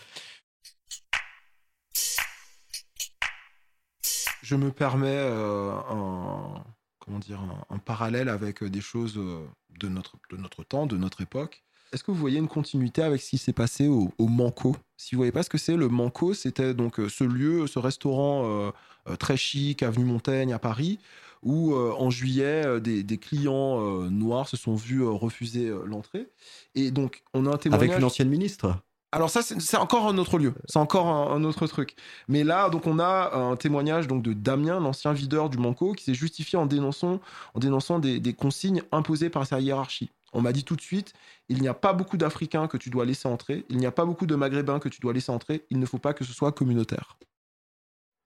Je 4.42 4.54
me 4.54 4.70
permets 4.70 5.18
un 5.18 6.62
comment 7.10 7.18
dire, 7.18 7.40
un, 7.70 7.78
parallèle 7.78 8.28
avec 8.28 8.62
euh, 8.62 8.70
des 8.70 8.80
choses 8.80 9.14
euh, 9.16 9.44
de 9.80 9.88
notre, 9.88 10.16
de 10.30 10.36
notre 10.36 10.62
temps, 10.62 10.86
de 10.86 10.96
notre 10.96 11.20
époque. 11.20 11.62
Est-ce 11.92 12.04
que 12.04 12.12
vous 12.12 12.18
voyez 12.18 12.38
une 12.38 12.48
continuité 12.48 13.02
avec 13.02 13.20
ce 13.20 13.30
qui 13.30 13.38
s'est 13.38 13.52
passé 13.52 13.88
au, 13.88 14.12
Manco? 14.20 14.76
Si 14.96 15.14
vous 15.14 15.18
voyez 15.18 15.32
pas 15.32 15.42
ce 15.42 15.50
que 15.50 15.58
c'est, 15.58 15.76
le 15.76 15.88
Manco, 15.88 16.34
c'était 16.34 16.72
donc 16.72 17.00
euh, 17.00 17.08
ce 17.08 17.24
lieu, 17.24 17.66
ce 17.66 17.80
restaurant 17.80 18.72
très 19.18 19.36
chic, 19.36 19.82
avenue 19.82 20.04
Montaigne 20.04 20.52
à 20.52 20.60
Paris, 20.60 21.00
où 21.42 21.74
en 21.74 22.10
juillet, 22.10 22.80
des, 22.80 23.02
des 23.02 23.18
clients 23.18 23.80
noirs 24.10 24.46
se 24.48 24.56
sont 24.56 24.76
vus 24.76 25.02
refuser 25.02 25.72
l'entrée. 25.86 26.28
Et 26.76 26.92
donc, 26.92 27.24
on 27.34 27.46
a 27.46 27.54
un 27.54 27.56
témoignage. 27.56 27.88
Avec 27.88 27.98
une 27.98 28.04
ancienne 28.04 28.28
ministre? 28.28 28.76
Alors 29.12 29.28
ça, 29.28 29.42
c'est 29.42 29.76
encore 29.76 30.06
un 30.06 30.18
autre 30.18 30.38
lieu, 30.38 30.54
c'est 30.66 30.78
encore 30.78 31.08
un, 31.08 31.42
autre 31.42 31.66
truc. 31.66 31.96
Mais 32.28 32.44
là, 32.44 32.70
donc 32.70 32.86
on 32.86 33.00
a 33.00 33.34
un 33.34 33.56
témoignage 33.56 34.06
donc 34.06 34.22
de 34.22 34.32
Damien, 34.32 34.78
l'ancien 34.78 35.12
videur 35.12 35.50
du 35.50 35.58
Manco, 35.58 35.94
qui 35.94 36.04
s'est 36.04 36.14
justifié 36.14 36.56
en 36.58 36.66
dénonçant, 36.66 37.20
en 37.54 37.58
dénonçant 37.58 37.98
des, 37.98 38.34
consignes 38.34 38.82
imposées 38.92 39.28
par 39.28 39.46
sa 39.46 39.58
hiérarchie. 39.60 40.10
On 40.32 40.40
m'a 40.42 40.52
dit 40.52 40.62
tout 40.62 40.76
de 40.76 40.80
suite, 40.80 41.12
il 41.48 41.60
n'y 41.60 41.66
a 41.66 41.74
pas 41.74 41.92
beaucoup 41.92 42.16
d'Africains 42.16 42.68
que 42.68 42.76
tu 42.76 42.88
dois 42.88 43.04
laisser 43.04 43.26
entrer, 43.26 43.64
il 43.68 43.78
n'y 43.78 43.86
a 43.86 43.90
pas 43.90 44.04
beaucoup 44.04 44.26
de 44.26 44.36
Maghrébins 44.36 44.78
que 44.78 44.88
tu 44.88 45.00
dois 45.00 45.12
laisser 45.12 45.32
entrer, 45.32 45.64
il 45.70 45.80
ne 45.80 45.86
faut 45.86 45.98
pas 45.98 46.14
que 46.14 46.24
ce 46.24 46.32
soit 46.32 46.52
communautaire. 46.52 47.16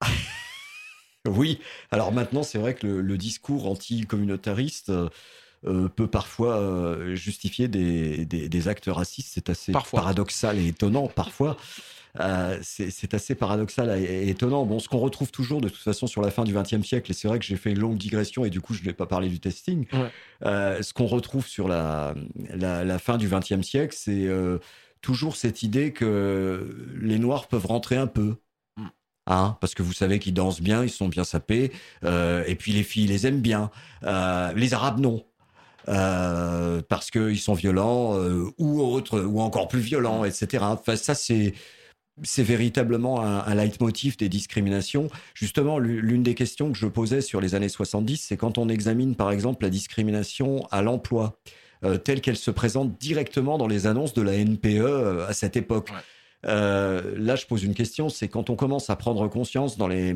oui, 1.27 1.59
alors 1.89 2.11
maintenant 2.11 2.43
c'est 2.43 2.59
vrai 2.59 2.75
que 2.75 2.85
le, 2.85 3.17
discours 3.17 3.65
anti-communautariste... 3.65 4.91
Euh, 5.67 5.75
euh, 5.75 5.89
peut 5.89 6.07
parfois 6.07 6.57
euh, 6.57 7.15
justifier 7.15 7.67
des, 7.67 8.25
des, 8.25 8.67
actes 8.67 8.87
racistes. 8.87 9.31
C'est 9.33 9.49
assez 9.49 9.71
paradoxal 9.71 10.57
et 10.59 10.67
étonnant 10.67 11.07
parfois. 11.07 11.57
Euh, 12.21 12.57
c'est 12.61 13.13
assez 13.13 13.35
paradoxal 13.35 13.99
et 13.99 14.29
étonnant. 14.29 14.65
Bon, 14.65 14.79
ce 14.79 14.87
qu'on 14.87 14.99
retrouve 14.99 15.31
toujours 15.31 15.59
de 15.61 15.67
toute 15.67 15.81
façon 15.81 16.07
sur 16.07 16.21
la 16.21 16.31
fin 16.31 16.43
du 16.45 16.53
XXe 16.53 16.81
siècle, 16.81 17.11
et 17.11 17.13
c'est 17.13 17.27
vrai 17.27 17.39
que 17.39 17.45
j'ai 17.45 17.57
fait 17.57 17.71
une 17.71 17.79
longue 17.79 17.97
digression 17.97 18.45
et 18.45 18.49
du 18.49 18.61
coup 18.61 18.73
je 18.73 18.79
ne 18.79 18.85
vais 18.85 18.93
pas 18.93 19.05
parler 19.05 19.27
du 19.27 19.39
testing. 19.39 19.85
ce 20.41 20.93
qu'on 20.93 21.07
retrouve 21.07 21.45
sur 21.45 21.67
la, 21.67 22.15
la, 22.53 22.99
fin 22.99 23.17
du 23.17 23.27
XXe 23.27 23.61
siècle, 23.61 23.95
c'est 23.97 24.29
toujours 25.01 25.35
cette 25.35 25.61
idée 25.61 25.91
que 25.91 26.95
les 27.01 27.19
Noirs 27.19 27.47
peuvent 27.47 27.65
rentrer 27.65 27.97
un 27.97 28.07
peu. 28.07 28.37
Mm. 28.77 28.83
Hein, 29.27 29.57
parce 29.59 29.73
que 29.75 29.83
vous 29.83 29.93
savez 29.93 30.19
qu'ils 30.19 30.33
dansent 30.33 30.61
bien, 30.61 30.83
ils 30.83 30.89
sont 30.89 31.09
bien 31.09 31.25
sapés, 31.25 31.73
et 32.03 32.55
puis 32.55 32.71
les 32.71 32.83
filles 32.83 33.07
les 33.07 33.27
aiment 33.27 33.41
bien. 33.41 33.71
les 34.03 34.73
Arabes 34.73 35.01
non. 35.01 35.25
Euh, 35.87 36.81
parce 36.89 37.11
qu'ils 37.11 37.39
sont 37.39 37.53
violents 37.53 38.17
euh, 38.17 38.45
ou 38.57 38.81
autres, 38.81 39.21
ou 39.21 39.39
encore 39.39 39.67
plus 39.67 39.79
violents, 39.79 40.25
etc. 40.25 40.63
Enfin, 40.67 40.95
ça, 40.95 41.13
c'est 41.13 41.53
c'est 42.23 42.43
véritablement 42.43 43.21
un, 43.21 43.39
un, 43.39 43.55
leitmotiv 43.55 44.15
des 44.15 44.29
discriminations. 44.29 45.09
Justement, 45.33 45.79
l'une 45.79 46.23
des 46.23 46.33
questions 46.33 46.71
que 46.71 46.77
je 46.77 46.87
posais 46.87 47.19
sur 47.19 47.41
les 47.41 47.55
années 47.55 47.67
70, 47.67 48.17
c'est 48.17 48.37
quand 48.37 48.57
on 48.57 48.69
examine 48.69 49.15
par 49.15 49.31
exemple 49.31 49.65
la 49.65 49.69
discrimination 49.69 50.65
à 50.71 50.81
l'emploi, 50.81 51.37
euh, 51.83 51.97
telle 51.97 52.21
qu'elle 52.21 52.37
se 52.37 52.51
présente 52.51 52.97
directement 52.97 53.57
dans 53.57 53.67
les 53.67 53.85
annonces 53.85 54.13
de 54.13 54.21
la 54.21 54.37
NPE 54.37 55.25
à 55.27 55.33
cette 55.33 55.57
époque. 55.57 55.91
là, 56.43 57.35
je 57.35 57.45
pose 57.45 57.63
une 57.63 57.75
question, 57.75 58.07
c'est 58.07 58.29
quand 58.29 58.49
on 58.49 58.55
commence 58.55 58.89
à 58.89 58.95
prendre 58.95 59.27
conscience 59.27 59.77
dans 59.77 59.89
les, 59.89 60.15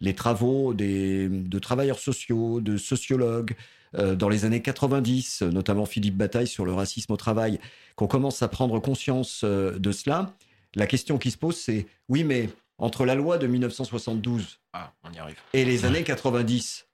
les 0.00 0.14
travaux 0.14 0.74
des, 0.74 1.28
de 1.30 1.58
travailleurs 1.58 1.98
sociaux, 1.98 2.60
de 2.60 2.76
sociologues, 2.76 3.56
dans 3.94 4.28
les 4.28 4.44
années 4.44 4.62
90, 4.62 5.42
notamment 5.42 5.86
Philippe 5.86 6.16
Bataille 6.16 6.46
sur 6.46 6.64
le 6.64 6.72
racisme 6.72 7.12
au 7.12 7.16
travail, 7.16 7.58
qu'on 7.98 8.06
commence 8.06 8.42
à 8.42 8.48
prendre 8.48 8.78
conscience 8.78 9.42
euh, 9.44 9.78
de 9.78 9.92
cela, 9.92 10.34
la 10.74 10.86
question 10.86 11.18
qui 11.18 11.30
se 11.30 11.36
pose, 11.36 11.56
c'est 11.56 11.86
oui, 12.08 12.22
mais 12.22 12.48
entre 12.78 13.04
la 13.04 13.16
loi 13.16 13.38
de 13.38 13.46
1972 13.46 14.60
ah, 14.72 14.92
et 15.52 15.64
les 15.64 15.84
années 15.84 16.04
90, 16.04 16.86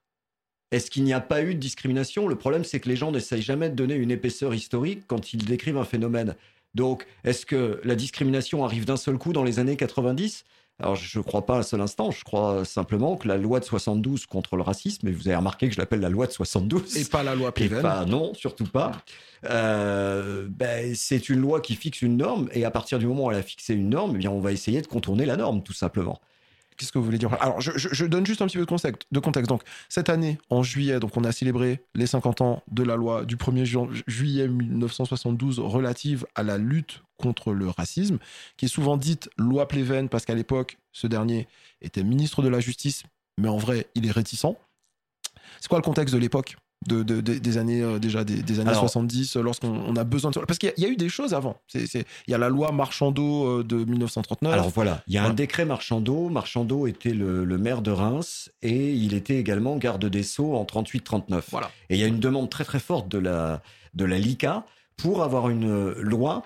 est-ce 0.71 0.91
qu'il 0.91 1.05
n'y 1.05 1.13
a 1.13 1.21
pas 1.21 1.43
eu 1.43 1.55
de 1.55 1.61
discrimination? 1.61 2.27
Le 2.27 2.37
problème, 2.37 2.65
c'est 2.65 2.81
que 2.81 2.89
les 2.89 2.97
gens 2.97 3.13
n'essayent 3.13 3.43
jamais 3.43 3.69
de 3.69 3.75
donner 3.75 3.95
une 3.97 4.11
épaisseur 4.11 4.55
historique 4.55 5.03
quand 5.07 5.35
ils 5.35 5.45
décrivent 5.45 5.77
un 5.77 5.85
phénomène. 5.85 6.35
Donc, 6.75 7.07
est-ce 7.23 7.45
que 7.45 7.81
la 7.85 7.97
discrimination 7.97 8.65
arrive 8.65 8.87
d'un 8.87 8.97
seul 8.97 9.19
coup 9.19 9.33
dans 9.33 9.45
les 9.45 9.59
années 9.59 9.77
90 9.77 10.45
alors, 10.81 10.97
je 10.97 11.19
ne 11.19 11.23
crois 11.23 11.47
pas 11.47 11.59
un 11.59 11.63
seul 11.63 11.81
instant. 11.81 12.11
Je 12.11 12.25
crois 12.25 12.65
simplement 12.65 13.17
que 13.17 13.29
la 13.29 13.37
loi 13.37 13.61
de 13.61 13.65
72 13.65 14.27
contre 14.27 14.57
le 14.57 14.63
racisme, 14.63 15.07
et 15.07 15.13
vous 15.13 15.29
avez 15.29 15.37
remarqué 15.37 15.69
que 15.69 15.75
je 15.75 15.81
l'appelle 15.81 16.01
la 16.01 16.09
loi 16.09 16.27
de 16.27 16.33
72. 16.33 16.97
Et 16.97 17.05
pas 17.05 17.23
la 17.23 17.37
loi 17.37 17.53
pas, 17.53 18.05
non, 18.05 18.35
surtout 18.35 18.65
pas. 18.65 18.93
Euh, 19.45 20.49
ben, 20.51 20.95
c'est 20.97 21.29
une 21.29 21.41
loi 21.41 21.61
qui 21.61 21.77
fixe 21.77 22.03
une 22.03 22.17
norme, 22.17 22.49
et 22.53 22.65
à 22.65 22.73
partir 22.73 22.99
du 22.99 23.07
moment 23.07 23.27
où 23.27 23.31
elle 23.31 23.39
a 23.39 23.43
fixé 23.43 23.75
une 23.75 23.89
norme, 23.89 24.13
eh 24.17 24.19
bien, 24.19 24.31
on 24.31 24.41
va 24.41 24.51
essayer 24.51 24.83
de 24.83 24.87
contourner 24.89 25.27
la 25.27 25.37
norme, 25.37 25.63
tout 25.63 25.73
simplement. 25.73 26.21
Qu'est-ce 26.77 26.91
que 26.91 26.99
vous 26.99 27.05
voulez 27.05 27.19
dire? 27.19 27.33
Alors, 27.41 27.61
je, 27.61 28.05
donne 28.07 28.27
juste 28.27 28.43
un 28.43 28.47
petit 28.47 28.57
peu 28.59 28.65
de 28.65 29.21
contexte. 29.21 29.49
Donc, 29.49 29.63
cette 29.89 30.09
année, 30.09 30.39
en 30.51 30.63
juillet, 30.63 30.99
donc 30.99 31.17
on 31.17 31.23
a 31.23 31.31
célébré 31.31 31.85
les 31.95 32.07
50 32.07 32.41
ans 32.41 32.63
de 32.71 32.83
la 32.83 32.97
loi 32.97 33.25
du 33.25 33.37
1er 33.37 33.65
juillet 34.09 34.49
1972 34.49 35.61
relative 35.61 36.27
à 36.35 36.43
la 36.43 36.59
lutte 36.59 37.03
contre 37.17 37.53
le 37.53 37.69
racisme, 37.69 38.19
qui 38.57 38.65
est 38.65 38.69
souvent 38.69 38.97
dite 38.97 39.31
loi 39.39 39.69
Pleven 39.69 40.09
parce 40.09 40.25
qu'à 40.25 40.35
l'époque, 40.35 40.79
ce 40.93 41.07
dernier 41.07 41.47
était 41.81 42.03
ministre 42.03 42.43
de 42.43 42.49
la 42.49 42.59
Justice, 42.59 43.05
mais 43.39 43.49
en 43.49 43.57
vrai, 43.57 43.87
il 43.95 44.07
est 44.07 44.11
réticent. 44.11 44.57
C'est 45.61 45.69
quoi 45.69 45.79
le 45.79 45.85
contexte 45.85 46.15
de 46.15 46.19
l'époque? 46.19 46.57
De, 46.87 47.21
des 47.21 47.59
années 47.59 47.83
euh, 47.83 47.99
déjà 47.99 48.25
des, 48.25 48.61
années 48.61 48.75
70 48.75 49.37
euh, 49.37 49.43
lorsqu'on 49.43 49.97
a 49.97 50.05
besoin 50.05 50.31
de 50.31 50.39
parce 50.41 50.59
qu'il 50.59 50.73
y, 50.77 50.85
a 50.85 50.89
eu 50.89 50.97
des 50.97 51.09
choses 51.09 51.35
avant. 51.35 51.57
Il 51.75 52.05
y 52.29 52.35
a 52.35 52.39
la 52.39 52.49
loi 52.49 52.73
Marchandeau 52.73 53.61
euh, 53.61 53.65
de 53.65 53.85
1939 53.85 54.53
alors 54.53 54.71
voilà. 54.71 55.03
Il 55.07 55.15
y 55.15 55.19
a 55.19 55.25
un 55.25 55.35
décret 55.35 55.65
Marchandeau 55.65 56.29
Marchandeau 56.29 56.87
était 56.87 57.15
le, 57.15 57.45
maire 57.59 57.83
de 57.83 57.91
Reims 57.91 58.51
et 58.63 58.93
il 58.93 59.15
était 59.15 59.37
également 59.37 59.77
garde 59.77 60.05
des 60.05 60.23
Sceaux 60.23 60.55
en 60.55 60.65
38-39 60.65 61.43
voilà. 61.51 61.71
et 61.89 61.95
il 61.95 62.01
y 62.01 62.05
a 62.05 62.07
une 62.07 62.21
demande 62.21 62.51
très 62.51 62.65
très 62.65 62.81
forte 62.81 63.09
de 63.09 63.19
la 63.19 63.63
de 63.95 64.05
la 64.05 64.19
LICA 64.19 64.65
pour 64.97 65.23
avoir 65.23 65.49
une 65.49 65.93
loi 65.93 66.45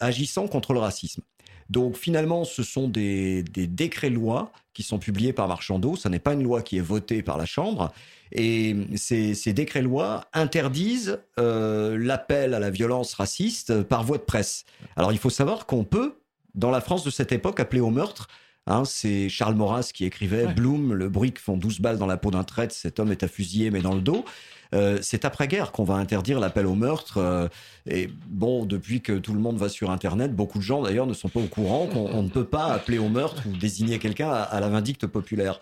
agissant 0.00 0.48
contre 0.48 0.72
le 0.72 0.78
racisme 0.78 1.22
donc 1.70 1.96
finalement, 1.96 2.44
ce 2.44 2.62
sont 2.62 2.88
des, 2.88 3.42
des 3.42 3.66
décrets-lois 3.66 4.52
qui 4.72 4.82
sont 4.82 4.98
publiés 4.98 5.32
par 5.32 5.48
Marchandeau. 5.48 5.96
Ce 5.96 6.08
n'est 6.08 6.18
pas 6.18 6.32
une 6.32 6.42
loi 6.42 6.62
qui 6.62 6.78
est 6.78 6.82
votée 6.82 7.22
par 7.22 7.36
la 7.36 7.46
Chambre. 7.46 7.92
Et 8.32 8.76
ces, 8.96 9.34
ces 9.34 9.52
décrets-lois 9.52 10.26
interdisent 10.32 11.18
euh, 11.38 11.98
l'appel 11.98 12.54
à 12.54 12.58
la 12.58 12.70
violence 12.70 13.14
raciste 13.14 13.82
par 13.82 14.04
voie 14.04 14.18
de 14.18 14.22
presse. 14.22 14.64
Alors 14.96 15.12
il 15.12 15.18
faut 15.18 15.30
savoir 15.30 15.66
qu'on 15.66 15.84
peut, 15.84 16.18
dans 16.54 16.70
la 16.70 16.80
France 16.80 17.04
de 17.04 17.10
cette 17.10 17.32
époque, 17.32 17.60
appeler 17.60 17.80
au 17.80 17.90
meurtre. 17.90 18.28
Hein, 18.66 18.84
c'est 18.84 19.30
Charles 19.30 19.54
Maurras 19.54 19.90
qui 19.94 20.04
écrivait 20.04 20.46
Bloom, 20.52 20.92
le 20.92 21.08
bruit 21.08 21.32
que 21.32 21.40
font 21.40 21.56
12 21.56 21.80
balles 21.80 21.96
dans 21.96 22.06
la 22.06 22.18
peau 22.18 22.30
d'un 22.30 22.44
traître, 22.44 22.74
cet 22.74 23.00
homme 23.00 23.10
est 23.10 23.22
à 23.22 23.28
fusiller 23.28 23.70
mais 23.70 23.80
dans 23.80 23.94
le 23.94 24.02
dos. 24.02 24.26
Euh, 24.74 24.98
c'est 25.02 25.24
après-guerre 25.24 25.72
qu'on 25.72 25.84
va 25.84 25.94
interdire 25.94 26.40
l'appel 26.40 26.66
au 26.66 26.74
meurtre. 26.74 27.18
Euh, 27.18 27.48
et 27.86 28.08
bon, 28.26 28.66
depuis 28.66 29.00
que 29.00 29.12
tout 29.12 29.32
le 29.32 29.40
monde 29.40 29.56
va 29.56 29.68
sur 29.68 29.90
Internet, 29.90 30.34
beaucoup 30.34 30.58
de 30.58 30.64
gens 30.64 30.82
d'ailleurs 30.82 31.06
ne 31.06 31.14
sont 31.14 31.28
pas 31.28 31.40
au 31.40 31.46
courant 31.46 31.86
qu'on 31.86 32.22
ne 32.22 32.28
peut 32.28 32.44
pas 32.44 32.66
appeler 32.66 32.98
au 32.98 33.08
meurtre 33.08 33.42
ou 33.46 33.56
désigner 33.56 33.98
quelqu'un 33.98 34.30
à 34.30 34.60
la 34.60 34.68
vindicte 34.68 35.06
populaire. 35.06 35.60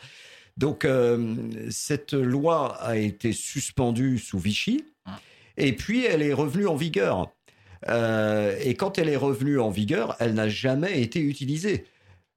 Donc, 0.57 0.85
euh, 0.85 1.35
cette 1.71 2.15
loi 2.15 2.77
a 2.83 2.97
été 2.97 3.33
suspendue 3.33 4.19
sous 4.19 4.39
Vichy, 4.39 4.85
et 5.59 5.75
puis 5.75 6.05
elle 6.05 6.23
est 6.23 6.33
revenue 6.33 6.67
en 6.67 6.77
vigueur. 6.77 7.31
Et 7.89 8.75
quand 8.75 8.99
elle 8.99 9.09
est 9.09 9.17
revenue 9.17 9.61
en 9.61 9.71
vigueur, 9.71 10.17
elle 10.19 10.35
n'a 10.35 10.49
jamais 10.49 11.03
été 11.03 11.21
utilisée. 11.21 11.85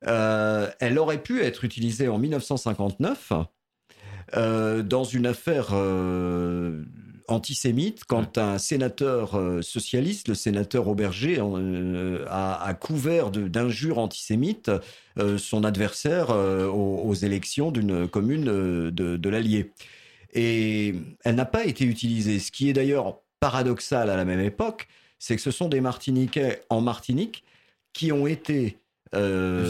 Elle 0.01 0.99
aurait 0.99 1.23
pu 1.23 1.41
être 1.41 1.63
utilisée 1.63 2.07
en 2.07 2.19
1959 2.19 3.31
dans 4.33 5.03
une 5.03 5.25
affaire 5.25 5.73
antisémite 7.27 8.03
quand 8.05 8.37
un 8.37 8.57
sénateur 8.57 9.39
socialiste, 9.61 10.27
le 10.27 10.35
sénateur 10.35 10.87
Auberger, 10.87 11.41
a, 12.29 12.73
couvert 12.79 13.31
d'injures 13.31 13.97
antisémites 13.97 14.71
son 15.37 15.63
adversaire 15.63 16.29
aux, 16.29 17.13
élections 17.13 17.71
d'une 17.71 18.07
commune 18.07 18.45
de, 18.45 19.17
de 19.17 19.29
l'Allier. 19.29 19.71
Et 20.33 20.95
elle 21.23 21.35
n'a 21.35 21.45
pas 21.45 21.65
été 21.65 21.85
utilisée, 21.85 22.39
ce 22.39 22.51
qui 22.51 22.69
est 22.69 22.73
d'ailleurs 22.73 23.19
paradoxal 23.39 24.09
à 24.09 24.15
la 24.15 24.25
même 24.25 24.41
époque, 24.41 24.87
c'est 25.17 25.35
que 25.35 25.41
ce 25.41 25.51
sont 25.51 25.69
des 25.69 25.81
Martiniquais 25.81 26.61
en 26.69 26.81
Martinique 26.81 27.43
qui 27.93 28.11
ont 28.11 28.27
été 28.27 28.77
euh, 29.15 29.65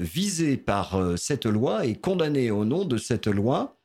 visés. 0.00 0.56
par 0.56 0.96
euh, 0.96 1.16
cette 1.16 1.46
loi 1.46 1.86
et 1.86 1.94
condamnés 1.94 2.50
au 2.50 2.64
nom 2.64 2.84
de 2.84 2.98
cette 2.98 3.28
loi 3.28 3.76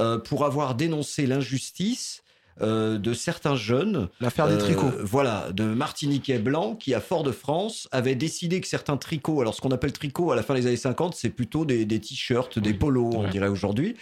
euh, 0.00 0.18
pour 0.18 0.44
avoir 0.44 0.74
dénoncé 0.74 1.26
l'injustice 1.26 2.22
de 2.58 3.12
certains 3.12 3.54
jeunes. 3.54 4.08
L'affaire 4.18 4.48
des 4.48 4.56
tricots. 4.56 4.90
Voilà, 5.02 5.48
de 5.52 5.64
Martiniquais 5.64 6.38
blancs 6.38 6.78
qui, 6.78 6.94
à 6.94 7.00
Fort-de-France, 7.00 7.86
avaient 7.92 8.14
décidé 8.14 8.62
que 8.62 8.66
certains 8.66 8.96
tricots, 8.96 9.42
alors 9.42 9.54
ce 9.54 9.60
qu'on 9.60 9.72
appelle 9.72 9.92
tricot 9.92 10.32
à 10.32 10.36
la 10.36 10.42
fin 10.42 10.54
des 10.54 10.66
années 10.66 10.78
50, 10.78 11.14
c'est 11.14 11.28
plutôt 11.28 11.66
des, 11.66 11.86
t-shirts, 11.86 12.58
des 12.58 12.72
polos, 12.72 13.14
on 13.14 13.28
dirait 13.28 13.48
aujourd'hui. 13.48 13.94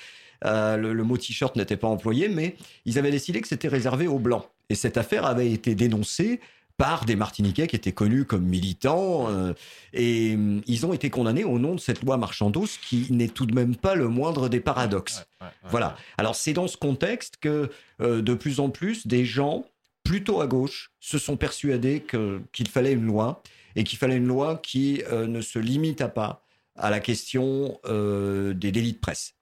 le, 0.44 1.02
mot 1.02 1.16
t-shirt 1.16 1.56
n'était 1.56 1.76
pas 1.76 1.88
employé, 1.88 2.28
mais 2.28 2.54
ils 2.84 2.96
avaient 2.96 3.10
décidé 3.10 3.40
que 3.40 3.48
c'était 3.48 3.66
réservé 3.66 4.06
aux 4.06 4.20
blancs. 4.20 4.44
Et 4.70 4.76
cette 4.76 4.98
affaire 4.98 5.26
avait 5.26 5.50
été 5.50 5.74
dénoncée 5.74 6.38
par 6.76 7.04
des 7.04 7.16
Martiniquais 7.16 7.66
qui 7.66 7.76
étaient 7.76 7.92
connus 7.92 8.24
comme 8.24 8.44
militants. 8.44 9.28
Euh, 9.28 9.52
et 9.92 10.36
mm, 10.36 10.62
ils 10.66 10.86
ont 10.86 10.92
été 10.92 11.10
condamnés 11.10 11.44
au 11.44 11.58
nom 11.58 11.74
de 11.74 11.80
cette 11.80 12.02
loi 12.02 12.16
Marchandos 12.16 12.78
qui 12.86 13.06
n'est 13.10 13.28
tout 13.28 13.46
de 13.46 13.54
même 13.54 13.76
pas 13.76 13.94
le 13.94 14.08
moindre 14.08 14.48
des 14.48 14.60
paradoxes. 14.60 15.26
voilà. 15.64 15.96
Alors 16.18 16.34
c'est 16.34 16.52
dans 16.52 16.68
ce 16.68 16.76
contexte 16.76 17.36
que 17.40 17.70
euh, 18.00 18.22
de 18.22 18.34
plus 18.34 18.60
en 18.60 18.70
plus 18.70 19.06
des 19.06 19.24
gens 19.24 19.64
plutôt 20.02 20.40
à 20.40 20.46
gauche 20.46 20.90
se 21.00 21.18
sont 21.18 21.36
persuadés 21.36 22.04
qu'il 22.52 22.68
fallait 22.68 22.92
une 22.92 23.06
loi 23.06 23.42
et 23.76 23.84
qu'il 23.84 23.98
fallait 23.98 24.16
une 24.16 24.26
loi 24.26 24.60
qui 24.62 25.02
euh, 25.10 25.26
ne 25.26 25.40
se 25.40 25.58
limite 25.58 26.06
pas 26.08 26.44
à 26.76 26.90
la 26.90 26.98
question 26.98 27.78
des 27.84 28.72
délits 28.72 28.94
de 28.94 28.98
presse. 28.98 29.34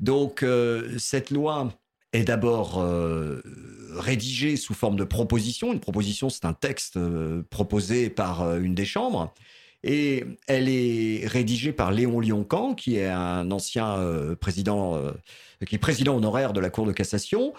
Donc 0.00 0.44
cette 0.98 1.30
loi 1.30 1.72
est 2.12 2.24
d'abord 2.24 2.80
euh, 2.80 3.40
rédigée 3.94 4.56
sous 4.56 4.74
forme 4.74 4.96
de 4.96 5.04
proposition. 5.04 5.72
Une 5.72 5.80
proposition, 5.80 6.28
c'est 6.28 6.44
un 6.44 6.52
texte 6.52 6.96
euh, 6.96 7.42
proposé 7.50 8.10
par 8.10 8.42
euh, 8.42 8.60
une 8.60 8.74
des 8.74 8.84
chambres. 8.84 9.32
Et 9.82 10.24
elle 10.46 10.68
est 10.68 11.26
rédigée 11.26 11.72
par 11.72 11.90
Léon 11.90 12.20
Lioncan, 12.20 12.74
qui 12.74 12.96
est 12.96 13.08
un 13.08 13.50
ancien 13.50 13.96
président, 14.38 15.02
qui 15.66 15.74
est 15.74 15.78
président 15.78 16.18
honoraire 16.18 16.52
de 16.52 16.60
la 16.60 16.68
Cour 16.68 16.84
de 16.84 16.92
cassation, 16.92 17.54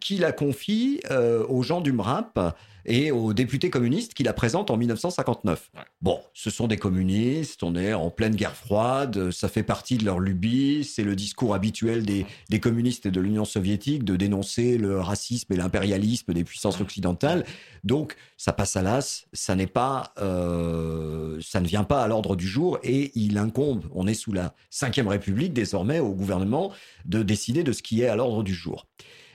qui 0.00 0.16
la 0.16 0.32
confie 0.32 1.00
aux 1.48 1.62
gens 1.62 1.80
du 1.80 1.92
MRAP 1.92 2.38
et 2.86 3.10
aux 3.10 3.32
députés 3.32 3.70
communistes 3.70 4.14
qui 4.14 4.22
la 4.22 4.32
présentent 4.32 4.70
en 4.70 4.76
1959. 4.76 5.70
Bon, 6.02 6.20
ce 6.34 6.50
sont 6.50 6.66
des 6.66 6.76
communistes, 6.76 7.62
on 7.62 7.76
est 7.76 7.94
en 7.94 8.10
pleine 8.10 8.34
guerre 8.34 8.56
froide, 8.56 9.30
ça 9.30 9.48
fait 9.48 9.62
partie 9.62 9.96
de 9.96 10.04
leur 10.04 10.20
lubie, 10.20 10.84
c'est 10.84 11.02
le 11.02 11.16
discours 11.16 11.54
habituel 11.54 12.04
des, 12.04 12.26
des 12.50 12.60
communistes 12.60 13.06
et 13.06 13.10
de 13.10 13.20
l'Union 13.20 13.44
soviétique 13.44 14.04
de 14.04 14.16
dénoncer 14.16 14.76
le 14.76 15.00
racisme 15.00 15.52
et 15.52 15.56
l'impérialisme 15.56 16.32
des 16.34 16.44
puissances 16.44 16.80
occidentales. 16.80 17.44
Donc, 17.84 18.16
ça 18.36 18.52
passe 18.52 18.76
à 18.76 18.82
l'as, 18.82 19.26
ça 19.32 19.54
n'est 19.54 19.66
pas, 19.66 20.12
euh, 20.18 21.38
ça 21.40 21.60
ne 21.60 21.66
vient 21.66 21.84
pas 21.84 22.02
à 22.02 22.08
l'ordre 22.08 22.36
du 22.36 22.46
jour 22.46 22.78
et 22.82 23.12
il 23.14 23.38
incombe, 23.38 23.86
on 23.92 24.06
est 24.06 24.14
sous 24.14 24.32
la 24.32 24.54
Ve 24.72 25.08
République 25.08 25.52
désormais, 25.52 26.00
au 26.00 26.12
gouvernement 26.12 26.72
de 27.06 27.22
décider 27.22 27.62
de 27.62 27.72
ce 27.72 27.82
qui 27.82 28.02
est 28.02 28.08
à 28.08 28.16
l'ordre 28.16 28.42
du 28.42 28.54
jour. 28.54 28.86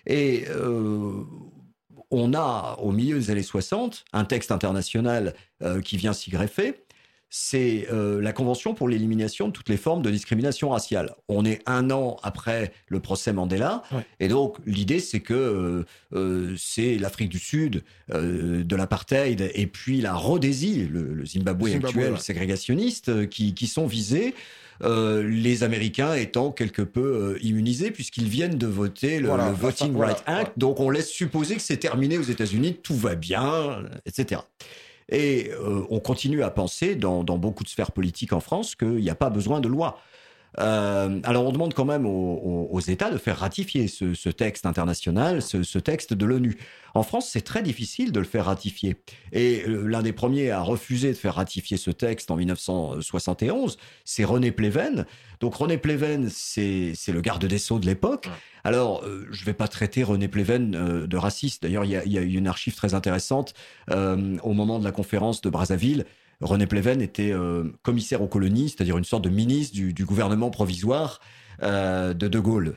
Et 0.10 0.46
euh, 0.50 1.24
on 2.10 2.34
a, 2.34 2.78
au 2.82 2.92
milieu 2.92 3.18
des 3.20 3.30
années 3.30 3.44
60, 3.44 4.06
un 4.12 4.26
texte 4.26 4.52
international 4.52 5.36
euh, 5.62 5.82
qui 5.82 5.98
vient 5.98 6.14
s'y 6.14 6.32
greffer. 6.32 6.84
C'est 7.30 7.88
euh, 7.92 8.22
la 8.22 8.34
Convention 8.34 8.74
pour 8.74 8.90
l'élimination 8.90 9.48
de 9.48 9.54
toutes 9.54 9.70
les 9.70 9.78
formes 9.78 10.02
de 10.02 10.10
discrimination 10.10 10.70
raciale. 10.70 11.16
On 11.28 11.46
est 11.46 11.62
un 11.66 11.92
an 11.92 12.18
après 12.24 12.74
le 12.88 13.00
procès 13.00 13.34
Mandela, 13.34 13.84
et 14.20 14.28
donc 14.28 14.58
l'idée 14.66 15.00
c'est 15.00 15.20
que 15.20 15.86
euh, 16.14 16.56
c'est 16.58 16.98
l'Afrique 16.98 17.30
du 17.30 17.40
Sud 17.40 17.84
de 18.10 18.76
l'apartheid 18.76 19.52
et 19.54 19.68
puis 19.68 20.02
la 20.02 20.14
Rhodésie, 20.14 20.88
le, 20.88 21.26
Zimbabwe, 21.26 21.76
actuel 21.76 22.20
ségrégationniste, 22.20 23.30
qui, 23.30 23.54
qui 23.54 23.68
sont 23.68 23.86
visés. 23.86 24.34
Euh, 24.82 25.28
les 25.28 25.64
Américains 25.64 26.14
étant 26.14 26.52
quelque 26.52 26.82
peu 26.82 27.02
euh, 27.02 27.40
immunisés 27.44 27.92
puisqu'ils 27.92 28.30
viennent 28.30 28.58
de 28.58 28.68
voter 28.68 29.20
le, 29.20 29.30
Voting 29.52 29.96
Rights 29.98 30.24
Act. 30.26 30.54
Donc 30.58 30.80
on 30.80 30.90
laisse 30.90 31.10
supposer 31.10 31.56
que 31.56 31.62
c'est 31.62 31.78
terminé 31.78 32.18
aux 32.18 32.24
États-Unis, 32.24 32.78
tout 32.82 32.96
va 32.96 33.16
bien, 33.16 33.84
etc. 34.06 34.42
Et 35.12 35.52
euh, 35.52 35.84
on 35.90 36.00
continue 36.00 36.44
à 36.44 36.52
penser 36.52 36.96
dans, 36.96 37.24
dans, 37.24 37.38
beaucoup 37.38 37.64
de 37.64 37.70
sphères 37.70 37.92
politiques 37.92 38.34
en 38.34 38.40
France 38.40 38.76
qu'il 38.76 38.96
n'y 38.96 39.10
a 39.10 39.16
pas 39.16 39.30
besoin 39.30 39.60
de 39.60 39.68
loi. 39.68 40.00
Euh, 40.58 41.20
alors 41.24 41.46
on 41.46 41.52
demande 41.52 41.74
quand 41.74 41.86
même 41.86 42.06
aux, 42.06 42.80
États 42.80 43.12
de 43.12 43.18
faire 43.18 43.38
ratifier 43.38 43.88
ce, 43.88 44.30
texte 44.30 44.66
international, 44.66 45.42
ce, 45.42 45.80
texte 45.80 46.14
de 46.14 46.26
l'ONU. 46.26 46.58
En 46.96 47.04
France, 47.04 47.30
c'est 47.30 47.42
très 47.42 47.62
difficile 47.62 48.12
de 48.12 48.20
le 48.20 48.26
faire 48.26 48.46
ratifier. 48.46 48.96
Et 49.32 49.64
euh, 49.68 49.86
l'un 49.86 50.02
des 50.02 50.14
premiers 50.14 50.50
à 50.50 50.62
refuser 50.62 51.10
de 51.10 51.18
faire 51.18 51.36
ratifier 51.36 51.78
ce 51.78 51.92
texte 51.92 52.32
en 52.32 52.36
1971, 52.36 53.78
c'est 54.06 54.24
René 54.24 54.52
Pleven. 54.52 55.06
Donc 55.40 55.56
René 55.56 55.78
Pleven, 55.78 56.30
c'est 56.30 56.94
le 57.08 57.22
garde 57.22 57.46
des 57.46 57.60
Sceaux 57.60 57.80
de 57.80 57.86
l'époque. 57.86 58.30
Alors, 58.64 59.04
euh, 59.04 59.28
je 59.30 59.42
ne 59.42 59.46
vais 59.46 59.54
pas 59.54 59.68
traiter 59.68 60.04
René 60.04 60.28
Pleven 60.28 60.72
de 61.06 61.18
raciste. 61.18 61.62
D'ailleurs, 61.64 61.86
il 61.86 61.92
y, 61.92 62.18
a, 62.18 62.22
une 62.22 62.48
archive 62.48 62.76
très 62.76 62.94
intéressante 62.94 63.54
au 63.90 64.54
moment 64.54 64.80
de 64.80 64.84
la 64.84 64.92
conférence 64.92 65.42
de 65.42 65.50
Brazzaville. 65.50 66.06
René 66.42 66.68
Pleven 66.68 67.02
était 67.02 67.32
euh, 67.32 67.66
commissaire 67.84 68.22
aux 68.22 68.28
colonies, 68.28 68.70
c'est-à-dire 68.70 68.98
une 68.98 69.04
sorte 69.04 69.24
de 69.24 69.30
ministre 69.30 69.76
du, 69.76 70.06
gouvernement 70.06 70.50
provisoire 70.50 71.20
euh, 71.64 72.14
de 72.14 72.28
De 72.28 72.40
Gaulle. 72.40 72.76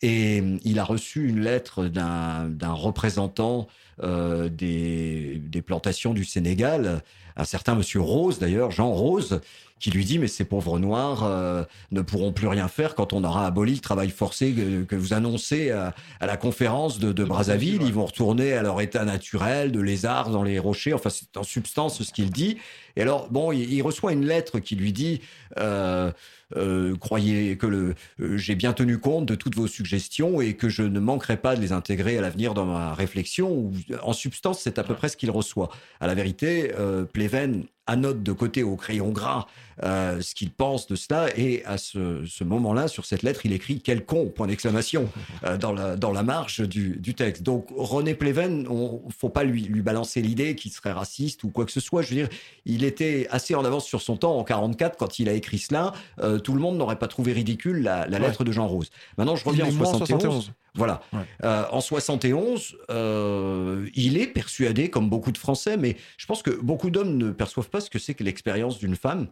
Et 0.00 0.40
euh, 0.40 0.56
il 0.64 0.78
a 0.78 0.84
reçu 0.84 1.28
une 1.28 1.40
lettre 1.40 1.86
d'un 1.86 2.72
représentant 2.72 3.68
des, 4.02 5.40
des, 5.44 5.62
plantations 5.62 6.12
du 6.12 6.24
Sénégal, 6.24 7.02
un 7.36 7.44
certain 7.44 7.76
monsieur 7.76 8.00
Rose 8.00 8.38
d'ailleurs, 8.40 8.72
Jean 8.72 8.90
Rose, 8.90 9.40
qui 9.82 9.90
lui 9.90 10.04
dit 10.04 10.20
mais 10.20 10.28
ces 10.28 10.44
pauvres 10.44 10.78
noirs 10.78 11.24
euh, 11.24 11.64
ne 11.90 12.02
pourront 12.02 12.32
plus 12.32 12.46
rien 12.46 12.68
faire 12.68 12.94
quand 12.94 13.12
on 13.12 13.24
aura 13.24 13.44
aboli 13.44 13.74
le 13.74 13.80
travail 13.80 14.10
forcé 14.10 14.54
que, 14.88 14.94
vous 14.94 15.12
annoncez 15.12 15.72
à, 15.72 15.92
la 16.20 16.36
conférence 16.36 17.00
de, 17.00 17.12
de 17.12 17.24
Brazzaville. 17.24 17.82
Ils 17.82 17.92
vont 17.92 18.06
retourner 18.06 18.52
à 18.52 18.62
leur 18.62 18.80
état 18.80 19.04
naturel 19.04 19.72
de 19.72 19.80
lézards 19.80 20.30
dans 20.30 20.44
les 20.44 20.60
rochers. 20.60 20.94
Enfin, 20.94 21.10
c'est 21.10 21.36
en 21.36 21.42
substance 21.42 22.00
ce 22.00 22.12
qu'il 22.12 22.30
dit. 22.30 22.58
Et 22.94 23.02
alors, 23.02 23.28
bon, 23.30 23.50
il, 23.50 23.82
reçoit 23.82 24.12
une 24.12 24.24
lettre 24.24 24.60
qui 24.60 24.76
lui 24.76 24.92
dit 24.92 25.20
euh, 25.58 26.12
euh, 26.56 26.94
croyez 26.96 27.56
que 27.56 27.66
le, 27.66 27.94
j'ai 28.36 28.54
bien 28.54 28.74
tenu 28.74 28.98
compte 28.98 29.26
de 29.26 29.34
toutes 29.34 29.56
vos 29.56 29.66
suggestions 29.66 30.40
et 30.40 30.54
que 30.54 30.68
je 30.68 30.84
ne 30.84 31.00
manquerai 31.00 31.38
pas 31.38 31.56
de 31.56 31.60
les 31.60 31.72
intégrer 31.72 32.18
à 32.18 32.20
l'avenir 32.20 32.54
dans 32.54 32.66
ma 32.66 32.94
réflexion. 32.94 33.72
En 34.02 34.12
substance, 34.12 34.60
c'est 34.60 34.78
à 34.78 34.84
peu 34.84 34.94
près 34.94 35.08
ce 35.08 35.16
qu'il 35.16 35.32
reçoit. 35.32 35.70
À 36.00 36.06
la 36.06 36.14
vérité, 36.14 36.70
Pleven 37.12 37.64
annote 37.86 38.22
de 38.22 38.32
côté 38.32 38.62
au 38.62 38.76
crayon 38.76 39.10
gras 39.10 39.46
euh, 39.82 40.20
ce 40.20 40.34
qu'il 40.34 40.50
pense 40.50 40.86
de 40.86 40.94
cela. 40.94 41.26
Et 41.36 41.64
à 41.64 41.78
ce, 41.78 42.44
moment-là 42.44 42.88
sur 42.88 43.04
cette 43.04 43.22
lettre 43.22 43.46
il 43.46 43.52
écrit 43.52 43.80
quel 43.80 44.04
con 44.04 44.26
point 44.26 44.46
d'exclamation 44.46 45.08
euh, 45.44 45.56
dans 45.56 45.72
la 45.72 45.96
dans 45.96 46.12
la 46.12 46.22
marge 46.22 46.60
du, 46.60 47.14
texte. 47.14 47.42
Donc 47.42 47.66
René 47.76 48.14
Pleven 48.14 48.66
on 48.68 49.02
faut 49.16 49.28
pas 49.28 49.44
lui 49.44 49.62
lui 49.62 49.82
balancer 49.82 50.22
l'idée 50.22 50.54
qu'il 50.54 50.72
serait 50.72 50.92
raciste 50.92 51.44
ou 51.44 51.50
quoi 51.50 51.64
que 51.64 51.72
ce 51.72 51.80
soit. 51.80 52.02
Je 52.02 52.10
veux 52.10 52.16
dire 52.16 52.28
il 52.64 52.84
était 52.84 53.26
assez 53.30 53.54
en 53.54 53.64
avance 53.64 53.84
sur 53.84 54.02
son 54.02 54.16
temps 54.16 54.36
en 54.36 54.44
44 54.44 54.96
quand 54.96 55.18
il 55.18 55.28
a 55.28 55.32
écrit 55.32 55.58
cela. 55.58 55.92
Euh, 56.20 56.38
tout 56.38 56.54
le 56.54 56.60
monde 56.60 56.76
n'aurait 56.76 56.98
pas 56.98 57.08
trouvé 57.08 57.32
ridicule 57.32 57.82
la, 57.82 58.06
lettre 58.06 58.44
de 58.44 58.52
Jean 58.52 58.68
Rose. 58.68 58.90
Maintenant 59.18 59.36
je 59.36 59.44
reviens 59.44 59.66
en 59.66 59.70
71 59.70 60.52
voilà. 60.74 61.02
Euh, 61.44 61.64
en 61.70 61.80
71, 61.80 62.76
euh, 62.90 63.86
il 63.94 64.16
est 64.16 64.26
persuadé, 64.26 64.88
comme 64.88 65.10
beaucoup 65.10 65.32
de 65.32 65.38
Français, 65.38 65.76
mais 65.76 65.96
je 66.16 66.26
pense 66.26 66.42
que 66.42 66.50
beaucoup 66.50 66.90
d'hommes 66.90 67.16
ne 67.16 67.30
perçoivent 67.30 67.68
pas 67.68 67.80
ce 67.80 67.90
que 67.90 67.98
c'est 67.98 68.14
que 68.14 68.24
l'expérience 68.24 68.78
d'une 68.78 68.96
femme. 68.96 69.28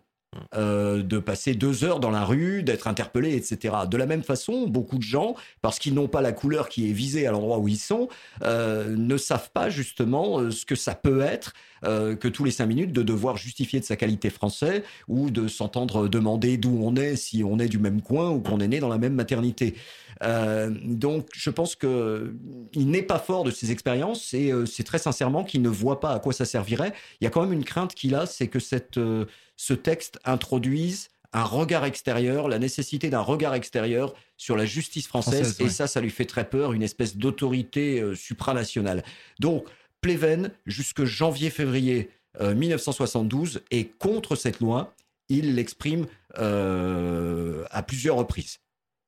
Euh, 0.55 1.03
de 1.03 1.19
passer 1.19 1.55
deux 1.55 1.83
heures 1.83 1.99
dans 1.99 2.13
la 2.13 2.25
rue, 2.25 2.63
d'être 2.63 2.87
interpellé, 2.87 3.35
etc. 3.35 3.75
De 3.91 3.97
la 3.97 4.07
même 4.07 4.23
façon, 4.23 4.69
beaucoup 4.69 4.97
de 4.97 5.03
gens, 5.03 5.35
parce 5.61 5.81
qu'ils 5.81 5.93
n'ont 5.93 6.07
pas 6.07 6.21
la 6.21 6.31
couleur 6.31 6.69
qui 6.69 6.89
est 6.89 6.93
visée 6.93 7.27
à 7.27 7.33
l'endroit 7.33 7.59
où 7.59 7.67
ils 7.67 7.81
sont, 7.81 8.09
ne 8.45 9.17
savent 9.17 9.51
pas 9.51 9.71
justement 9.71 10.49
ce 10.53 10.65
que 10.65 10.77
ça 10.77 10.95
peut 10.95 11.21
être 11.21 11.53
que 11.83 12.29
tous 12.29 12.45
les 12.45 12.53
cinq 12.53 12.67
minutes 12.67 12.93
de 12.93 13.03
devoir 13.03 13.39
justifier 13.39 13.81
de 13.81 13.85
sa 13.85 13.97
qualité 13.97 14.31
français 14.31 14.85
ou 15.09 15.33
de 15.33 15.49
s'entendre 15.49 16.07
demander 16.07 16.59
d'où 16.59 16.79
on 16.81 16.95
est, 16.95 17.17
si 17.17 17.43
on 17.43 17.59
est 17.59 17.69
du 17.69 17.81
même 17.81 18.01
coin 18.01 18.31
ou 18.31 18.39
qu'on 18.39 18.61
est 18.61 18.69
né 18.69 18.79
dans 18.79 18.89
la 18.89 18.99
même 18.99 19.15
maternité. 19.15 19.75
Euh, 20.23 20.71
donc, 20.85 21.29
je 21.33 21.51
pense 21.51 21.75
que 21.77 22.35
il 22.75 22.91
n'est 22.91 23.03
pas 23.03 23.19
fort 23.19 23.45
de 23.45 23.51
ses 23.51 23.71
expériences 23.71 24.35
et 24.35 24.53
euh, 24.53 24.67
c'est 24.67 24.85
très 24.85 24.99
sincèrement 24.99 25.45
qu'il 25.45 25.63
ne 25.63 25.69
voit 25.69 26.01
pas 26.01 26.13
à 26.13 26.19
quoi 26.19 26.33
ça 26.33 26.45
servirait. 26.45 26.93
Il 27.21 27.25
y 27.25 27.27
a 27.27 27.31
quand 27.31 27.43
même 27.43 27.53
une 27.53 27.65
crainte 27.65 27.95
qu'il 27.95 28.15
a, 28.15 28.27
c'est 28.27 28.49
que 28.49 28.59
cette, 28.59 28.99
euh, 28.99 29.25
ce 29.57 29.75
texte 29.75 30.19
introduise 30.25 31.09
un 31.33 31.45
regard 31.45 31.85
extérieur, 31.85 32.49
la 32.49 32.59
nécessité 32.59 33.09
d'un 33.09 33.21
regard 33.21 33.55
extérieur 33.55 34.15
sur 34.37 34.57
la 34.57 34.67
justice 34.67 35.07
française. 35.07 35.57
et 35.61 35.69
ça, 35.69 35.87
ça 35.87 36.01
lui 36.01 36.11
fait 36.11 36.25
très 36.25 36.49
peur, 36.49 36.73
une 36.73 36.83
espèce 36.83 37.17
d'autorité 37.17 38.03
supranationale. 38.17 39.05
Donc, 39.39 39.65
Pleven, 40.01 40.51
jusque 40.67 41.05
janvier-février 41.05 42.11
1972, 42.41 43.63
est 43.71 43.97
contre 43.99 44.35
cette 44.35 44.59
loi. 44.59 44.93
Il 45.29 45.55
l'exprime 45.55 46.07
à 46.35 47.83
plusieurs 47.87 48.17
reprises. 48.17 48.59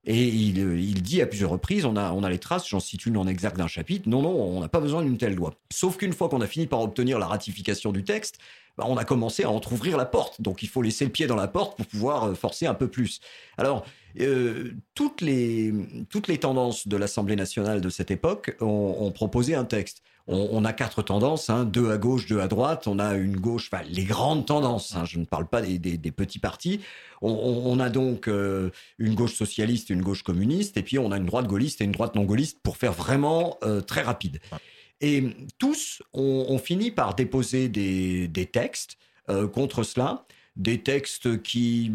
Et 0.04 0.24
il, 0.26 1.02
dit 1.02 1.22
à 1.22 1.26
plusieurs 1.26 1.50
reprises, 1.50 1.84
on 1.84 1.96
a, 1.96 2.12
on 2.12 2.24
a 2.24 2.30
les 2.30 2.38
traces, 2.38 2.68
j'en 2.68 2.80
cite 2.80 3.06
une 3.06 3.16
en 3.16 3.28
exact 3.28 3.56
d'un 3.56 3.68
chapitre, 3.68 4.08
non, 4.08 4.20
non, 4.20 4.30
on 4.30 4.60
n'a 4.60 4.68
pas 4.68 4.80
besoin 4.80 5.02
d'une 5.02 5.16
telle 5.16 5.36
loi. 5.36 5.54
Sauf 5.72 5.96
qu'une 5.96 6.12
fois 6.12 6.28
qu'on 6.28 6.40
a 6.40 6.48
fini 6.48 6.66
par 6.66 6.80
obtenir 6.80 7.20
la 7.20 7.28
ratification 7.28 7.92
du 7.92 8.02
texte, 8.02 8.38
bah, 8.76 8.84
on 8.88 8.96
a 8.96 9.04
commencé 9.04 9.44
à 9.44 9.50
entr'ouvrir 9.50 9.96
la 9.96 10.06
porte. 10.06 10.40
Donc 10.40 10.64
il 10.64 10.68
faut 10.68 10.82
laisser 10.82 11.04
le 11.04 11.12
pied 11.12 11.28
dans 11.28 11.36
la 11.36 11.46
porte 11.46 11.76
pour 11.76 11.86
pouvoir 11.86 12.24
euh, 12.24 12.34
forcer 12.34 12.66
un 12.66 12.74
peu 12.74 12.88
plus. 12.88 13.20
Alors, 13.58 13.84
euh, 14.20 14.72
toutes, 14.94 15.20
les, 15.20 15.72
toutes 16.10 16.26
les 16.26 16.38
tendances 16.38 16.88
de 16.88 16.96
l'Assemblée 16.96 17.36
nationale 17.36 17.80
de 17.80 17.88
cette 17.88 18.10
époque 18.10 18.56
ont 18.60 19.10
proposé 19.12 19.54
un 19.54 19.64
texte 19.64 20.02
on, 20.28 20.64
a 20.64 20.72
quatre 20.72 21.02
tendances, 21.02 21.50
hein, 21.50 21.64
deux 21.64 21.90
à 21.90 21.98
gauche, 21.98 22.26
deux 22.26 22.40
à 22.40 22.48
droite. 22.48 22.86
On 22.86 22.98
a 22.98 23.14
une 23.14 23.36
gauche, 23.36 23.68
enfin 23.72 23.82
les 23.88 24.04
grandes 24.04 24.46
tendances. 24.46 24.94
Hein, 24.94 25.04
je 25.04 25.18
ne 25.18 25.24
parle 25.24 25.48
pas 25.48 25.62
des, 25.62 25.98
petits 26.12 26.38
partis. 26.38 26.80
On, 27.20 27.78
a 27.80 27.90
donc 27.90 28.28
euh, 28.28 28.70
une 28.98 29.14
gauche 29.14 29.34
socialiste, 29.34 29.90
une 29.90 30.02
gauche 30.02 30.22
communiste, 30.22 30.76
et 30.76 30.82
puis 30.82 30.98
on 30.98 31.12
a 31.12 31.16
une 31.16 31.26
droite 31.26 31.46
gaulliste 31.46 31.80
et 31.80 31.84
une 31.84 31.92
droite 31.92 32.14
non 32.14 32.24
gaulliste 32.24 32.60
pour 32.62 32.76
faire 32.76 32.92
vraiment 32.92 33.58
euh, 33.64 33.80
très 33.80 34.02
rapide. 34.02 34.40
Et 35.00 35.24
tous 35.58 36.02
ont, 36.12 36.58
fini 36.58 36.92
par 36.92 37.14
déposer 37.14 37.68
des, 37.68 38.50
textes 38.52 38.96
euh, 39.28 39.48
contre 39.48 39.82
cela 39.82 40.24
des 40.56 40.82
textes 40.82 41.42
qui 41.42 41.90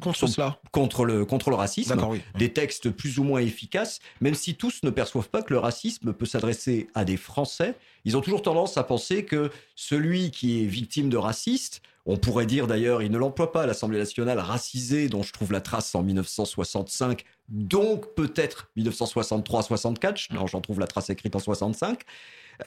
contre 0.00 0.26
cela. 0.26 0.58
contre 0.72 1.04
le 1.04 1.24
contre 1.24 1.50
le 1.50 1.56
racisme. 1.56 2.00
Des 2.36 2.52
textes 2.52 2.90
plus 2.90 3.18
ou 3.18 3.24
moins 3.24 3.40
efficaces 3.40 4.00
même 4.20 4.34
si 4.34 4.54
tous 4.54 4.80
ne 4.82 4.90
perçoivent 4.90 5.28
pas 5.28 5.42
que 5.42 5.52
le 5.52 5.58
racisme 5.58 6.12
peut 6.12 6.26
s'adresser 6.26 6.88
à 6.94 7.04
des 7.04 7.16
français. 7.16 7.76
Ils 8.04 8.16
ont 8.16 8.20
toujours 8.20 8.42
tendance 8.42 8.76
à 8.76 8.82
penser 8.82 9.24
que 9.24 9.50
celui 9.76 10.30
qui 10.30 10.62
est 10.62 10.66
victime 10.66 11.08
de 11.08 11.16
raciste 11.16 11.82
on 12.04 12.16
pourrait 12.16 12.46
dire 12.46 12.66
d'ailleurs 12.66 13.02
il 13.02 13.10
ne 13.10 13.18
l'emploie 13.18 13.52
pas 13.52 13.62
à 13.62 13.66
l'Assemblée 13.66 13.98
nationale 13.98 14.38
racisé 14.38 15.08
dont 15.08 15.22
je 15.22 15.32
trouve 15.32 15.52
la 15.52 15.60
trace 15.60 15.94
en 15.94 16.02
1965 16.02 17.24
donc 17.48 18.14
peut-être 18.14 18.70
1963-64 18.76 20.34
non 20.34 20.46
j'en 20.46 20.60
trouve 20.60 20.80
la 20.80 20.86
trace 20.86 21.10
écrite 21.10 21.36
en 21.36 21.38
65 21.38 22.00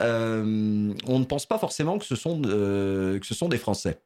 euh, 0.01 0.93
on 1.05 1.19
ne 1.19 1.25
pense 1.25 1.45
pas 1.45 1.57
forcément 1.57 1.97
que 1.97 2.05
ce 2.05 2.15
sont 2.15 2.41
euh, 2.45 3.19
que 3.19 3.25
ce 3.25 3.33
sont 3.33 3.49
des 3.49 3.57
français 3.57 3.99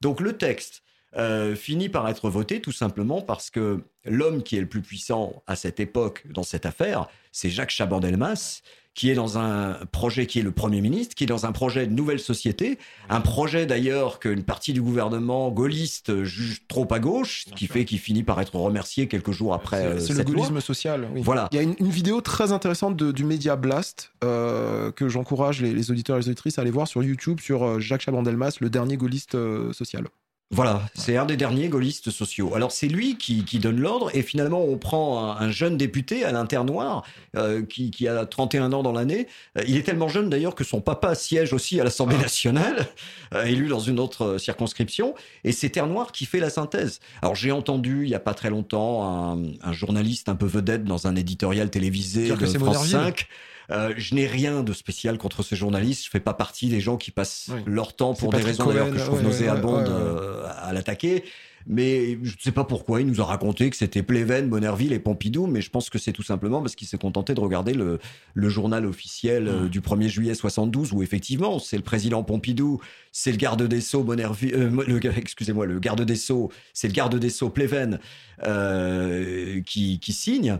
donc 0.00 0.20
le 0.20 0.36
texte 0.36 0.82
euh, 1.16 1.56
finit 1.56 1.88
par 1.88 2.08
être 2.08 2.30
voté 2.30 2.60
tout 2.60 2.70
simplement 2.70 3.20
parce 3.20 3.50
que 3.50 3.82
l'homme 4.04 4.44
qui 4.44 4.56
est 4.56 4.60
le 4.60 4.68
plus 4.68 4.80
puissant 4.82 5.42
à 5.48 5.56
cette 5.56 5.80
époque 5.80 6.22
dans 6.30 6.44
cette 6.44 6.66
affaire, 6.66 7.08
c'est 7.32 7.50
Jacques 7.50 7.70
Chaban-Delmas, 7.70 8.62
qui 8.94 9.10
est 9.10 9.14
dans 9.14 9.38
un 9.38 9.74
projet 9.90 10.26
qui 10.26 10.38
est 10.38 10.42
le 10.42 10.52
Premier 10.52 10.80
ministre, 10.80 11.16
qui 11.16 11.24
est 11.24 11.26
dans 11.26 11.46
un 11.46 11.52
projet 11.52 11.86
de 11.86 11.92
nouvelle 11.92 12.20
société, 12.20 12.78
un 13.08 13.20
projet 13.20 13.66
d'ailleurs 13.66 14.20
qu'une 14.20 14.44
partie 14.44 14.72
du 14.72 14.82
gouvernement 14.82 15.50
gaulliste 15.50 16.22
juge 16.22 16.66
trop 16.68 16.86
à 16.92 17.00
gauche, 17.00 17.44
ce 17.48 17.54
qui 17.54 17.66
fait 17.66 17.84
qu'il 17.84 17.98
finit 17.98 18.22
par 18.22 18.40
être 18.40 18.54
remercié 18.54 19.08
quelques 19.08 19.32
jours 19.32 19.54
après. 19.54 19.98
C'est 20.00 20.12
euh, 20.12 20.18
le 20.18 20.24
gaullisme 20.24 20.60
social. 20.60 21.08
Voilà. 21.16 21.48
Il 21.50 21.56
y 21.56 21.58
a 21.58 21.62
une, 21.62 21.74
vidéo 21.90 22.20
très 22.20 22.52
intéressante 22.52 22.96
du 22.96 23.24
Média 23.24 23.56
Blast 23.56 24.12
euh, 24.22 24.92
que 24.92 25.08
j'encourage 25.08 25.60
les, 25.60 25.90
auditeurs 25.90 26.16
et 26.16 26.20
les 26.20 26.28
auditrices 26.28 26.58
à 26.58 26.62
aller 26.62 26.70
voir 26.70 26.86
sur 26.86 27.02
YouTube 27.02 27.40
sur 27.40 27.80
Jacques 27.80 28.02
Chaban-Delmas, 28.02 28.58
le 28.60 28.70
dernier 28.70 28.96
gaulliste 28.96 29.36
social. 29.72 30.06
Voilà, 30.52 30.82
c'est 30.94 31.16
un 31.16 31.26
des 31.26 31.36
derniers 31.36 31.68
gaullistes 31.68 32.10
sociaux. 32.10 32.56
Alors 32.56 32.72
c'est 32.72 32.88
lui 32.88 33.16
qui, 33.16 33.44
donne 33.60 33.80
l'ordre 33.80 34.10
et 34.14 34.22
finalement 34.22 34.64
on 34.64 34.78
prend 34.78 35.30
un, 35.30 35.48
jeune 35.52 35.76
député, 35.76 36.24
à 36.24 36.44
Ternoir, 36.44 37.04
euh, 37.36 37.64
qui, 37.64 37.92
qui, 37.92 38.08
a 38.08 38.26
31 38.26 38.72
ans 38.72 38.82
dans 38.82 38.90
l'année. 38.90 39.28
Euh, 39.56 39.62
il 39.68 39.76
est 39.76 39.84
tellement 39.84 40.08
jeune 40.08 40.28
d'ailleurs 40.28 40.56
que 40.56 40.64
son 40.64 40.80
papa 40.80 41.14
siège 41.14 41.52
aussi 41.52 41.80
à 41.80 41.84
l'Assemblée 41.84 42.16
ah. 42.18 42.22
nationale, 42.22 42.88
euh, 43.34 43.44
élu 43.44 43.68
dans 43.68 43.78
une 43.78 44.00
autre 44.00 44.38
circonscription. 44.38 45.14
Et 45.44 45.52
c'est 45.52 45.70
Ternoir 45.70 46.10
qui 46.10 46.26
fait 46.26 46.40
la 46.40 46.50
synthèse. 46.50 46.98
Alors 47.22 47.36
j'ai 47.36 47.52
entendu 47.52 48.02
il 48.02 48.08
y 48.08 48.16
a 48.16 48.20
pas 48.20 48.34
très 48.34 48.50
longtemps 48.50 49.38
un, 49.62 49.72
journaliste 49.72 50.28
un 50.28 50.34
peu 50.34 50.46
vedette 50.46 50.82
dans 50.82 51.06
un 51.06 51.14
éditorial 51.14 51.70
télévisé 51.70 52.28
de 52.28 52.46
France 52.58 52.88
5 52.88 53.28
euh, 53.70 53.94
je 53.96 54.14
n'ai 54.14 54.26
rien 54.26 54.62
de 54.62 54.72
spécial 54.72 55.18
contre 55.18 55.42
ces 55.42 55.56
journalistes. 55.56 56.04
Je 56.04 56.10
fais 56.10 56.20
pas 56.20 56.34
partie 56.34 56.68
des 56.68 56.80
gens 56.80 56.96
qui 56.96 57.10
passent 57.10 57.50
leur 57.66 57.94
temps 57.94 58.14
pour 58.14 58.32
des 58.32 58.42
raisons 58.42 58.66
d'ailleurs 58.66 58.90
que 58.90 58.98
je 58.98 59.04
trouve 59.04 59.22
nauséabondes 59.22 59.88
euh, 59.88 60.46
à 60.60 60.72
l'attaquer. 60.72 61.24
Mais 61.66 62.18
je 62.22 62.34
ne 62.34 62.40
sais 62.40 62.52
pas 62.52 62.64
pourquoi, 62.64 63.00
il 63.00 63.06
nous 63.06 63.20
a 63.20 63.24
raconté 63.24 63.70
que 63.70 63.76
c'était 63.76 64.02
Pleven, 64.02 64.48
Monerville 64.48 64.92
et 64.92 64.98
Pompidou, 64.98 65.46
mais 65.46 65.60
je 65.60 65.70
pense 65.70 65.90
que 65.90 65.98
c'est 65.98 66.12
tout 66.12 66.22
simplement 66.22 66.60
parce 66.60 66.74
qu'il 66.74 66.88
s'est 66.88 66.98
contenté 66.98 67.34
de 67.34 67.40
regarder 67.40 67.74
le, 67.74 67.98
le 68.34 68.48
journal 68.48 68.86
officiel 68.86 69.48
euh, 69.48 69.68
du 69.68 69.80
1er 69.80 70.08
juillet 70.08 70.34
72, 70.34 70.92
où 70.92 71.02
effectivement, 71.02 71.58
c'est 71.58 71.76
le 71.76 71.82
président 71.82 72.22
Pompidou, 72.22 72.80
c'est 73.12 73.30
le 73.30 73.36
garde 73.36 73.62
des 73.62 73.80
Sceaux, 73.80 74.04
Monerville, 74.04 75.10
excusez-moi, 75.16 75.66
le 75.66 75.78
garde 75.78 76.02
des 76.02 76.16
Sceaux, 76.16 76.50
c'est 76.72 76.88
le 76.88 76.94
garde 76.94 77.16
des 77.16 77.30
Sceaux 77.30 77.50
Pleven 77.50 77.98
euh, 78.42 79.60
qui, 79.62 80.00
qui 80.00 80.12
signe. 80.12 80.58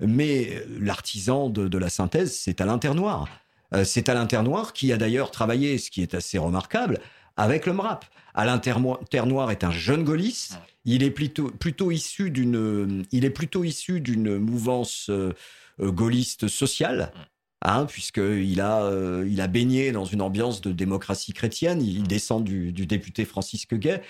Mais 0.00 0.62
l'artisan 0.80 1.50
de, 1.50 1.78
la 1.78 1.90
synthèse, 1.90 2.34
c'est 2.36 2.60
Alain 2.60 2.78
Ternoir. 2.78 3.28
Euh, 3.74 3.84
c'est 3.84 4.08
Alain 4.08 4.26
Ternoir 4.26 4.72
qui 4.72 4.92
a 4.92 4.96
d'ailleurs 4.96 5.30
travaillé, 5.30 5.78
ce 5.78 5.90
qui 5.90 6.02
est 6.02 6.14
assez 6.14 6.38
remarquable, 6.38 6.98
avec 7.36 7.66
le 7.66 7.72
MRAP. 7.72 8.04
Alain 8.34 8.58
Ternoir 8.58 9.50
est 9.50 9.64
un 9.64 9.70
jeune 9.70 10.04
gaulliste. 10.04 10.58
Il 10.84 11.02
est 11.02 11.10
plutôt, 11.10 11.50
plutôt 11.50 11.90
issu 11.90 12.30
d'une, 12.30 13.04
il 13.12 13.24
est 13.24 13.30
plutôt 13.30 13.64
issu 13.64 14.00
d'une 14.00 14.38
mouvance 14.38 15.08
euh, 15.10 15.32
euh, 15.80 15.90
gaulliste 15.90 16.48
sociale. 16.48 17.12
Hein, 17.62 17.84
puisqu'il 17.84 18.58
a, 18.62 18.90
il 19.26 19.38
a 19.38 19.46
baigné 19.46 19.92
dans 19.92 20.06
une 20.06 20.22
ambiance 20.22 20.62
de 20.62 20.72
démocratie 20.72 21.34
chrétienne. 21.34 21.82
Il 21.82 22.04
descend 22.04 22.42
du, 22.42 22.72
du 22.72 22.86
député 22.86 23.26
Francisque 23.26 23.74
Gay. 23.74 24.00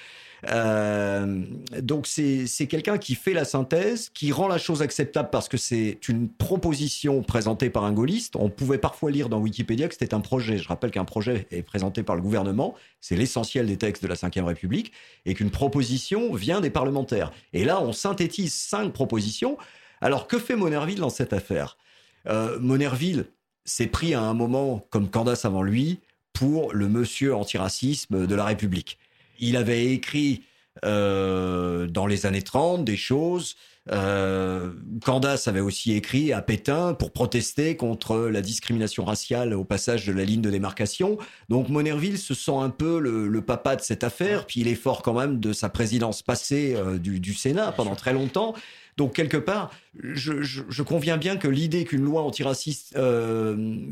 Euh, 0.48 1.42
donc 1.82 2.06
c'est 2.06 2.66
quelqu'un 2.68 2.98
qui 2.98 3.14
fait 3.14 3.32
la 3.32 3.44
synthèse, 3.44 4.10
qui 4.10 4.32
rend 4.32 4.48
la 4.48 4.58
chose 4.58 4.82
acceptable 4.82 5.28
parce 5.30 5.48
que 5.48 5.56
c'est 5.56 5.98
une 6.08 6.28
proposition 6.28 7.22
présentée 7.22 7.70
par 7.70 7.84
un 7.84 7.92
gaulliste. 7.92 8.36
On 8.36 8.48
pouvait 8.48 8.78
parfois 8.78 9.10
lire 9.10 9.28
dans 9.28 9.38
Wikipédia 9.38 9.88
que 9.88 9.94
c'était 9.94 10.14
un 10.14 10.20
projet. 10.20 10.58
Je 10.58 10.68
rappelle 10.68 10.90
qu'un 10.90 11.04
projet 11.04 11.46
est 11.50 11.62
présenté 11.62 12.02
par 12.02 12.16
le 12.16 12.22
gouvernement, 12.22 12.74
c'est 13.00 13.16
l'essentiel 13.16 13.66
des 13.66 13.76
textes 13.76 14.02
de 14.02 14.08
la 14.08 14.14
Ve 14.14 14.44
République, 14.44 14.92
et 15.26 15.34
qu'une 15.34 15.50
proposition 15.50 16.32
vient 16.34 16.60
des 16.60 16.70
parlementaires. 16.70 17.32
Et 17.52 17.64
là, 17.64 17.82
on 17.82 17.92
synthétise 17.92 18.54
cinq 18.54 18.92
propositions. 18.92 19.58
Alors 20.00 20.26
que 20.26 20.38
fait 20.38 20.56
Monerville 20.56 21.00
dans 21.00 21.10
cette 21.10 21.32
affaire? 21.32 21.76
Euh, 22.26 22.58
Monerville 22.60 23.26
s'est 23.64 23.86
pris 23.86 24.14
à 24.14 24.22
un 24.22 24.34
moment, 24.34 24.86
comme 24.90 25.10
Candace 25.10 25.44
avant 25.44 25.62
lui, 25.62 26.00
pour 26.32 26.72
le 26.72 26.88
monsieur 26.88 27.34
antiracisme 27.34 28.26
de 28.26 28.34
la 28.34 28.44
République. 28.44 28.98
Il 29.40 29.56
avait 29.56 29.86
écrit 29.86 30.42
euh, 30.84 31.88
dans 31.88 32.06
les 32.06 32.26
années 32.26 32.42
30 32.42 32.84
des 32.84 32.96
choses. 32.96 33.56
Euh, 33.90 34.70
Candace 35.04 35.48
avait 35.48 35.60
aussi 35.60 35.92
écrit 35.92 36.32
à 36.32 36.42
Pétain 36.42 36.94
pour 36.94 37.12
protester 37.12 37.76
contre 37.76 38.16
la 38.16 38.40
discrimination 38.40 39.04
raciale 39.04 39.52
au 39.52 39.64
passage 39.64 40.06
de 40.06 40.12
la 40.12 40.24
ligne 40.24 40.40
de 40.42 40.50
démarcation. 40.50 41.18
Donc 41.48 41.68
Monerville 41.68 42.18
se 42.18 42.34
sent 42.34 42.54
un 42.54 42.70
peu 42.70 43.00
le, 43.00 43.42
papa 43.42 43.74
de 43.74 43.80
cette 43.80 44.04
affaire, 44.04 44.46
puis 44.46 44.60
il 44.60 44.68
est 44.68 44.74
fort 44.74 45.02
quand 45.02 45.18
même 45.18 45.40
de 45.40 45.52
sa 45.52 45.68
présidence 45.68 46.22
passée 46.22 46.74
euh, 46.76 46.98
du, 46.98 47.34
Sénat 47.34 47.72
pendant 47.72 47.96
très 47.96 48.12
longtemps. 48.12 48.54
Donc 48.96 49.14
quelque 49.14 49.38
part, 49.38 49.70
je, 50.02 50.82
conviens 50.82 51.16
bien 51.16 51.36
que 51.36 51.48
l'idée 51.48 51.84
qu'une 51.84 52.04
loi 52.04 52.22
antiraciste 52.22 52.96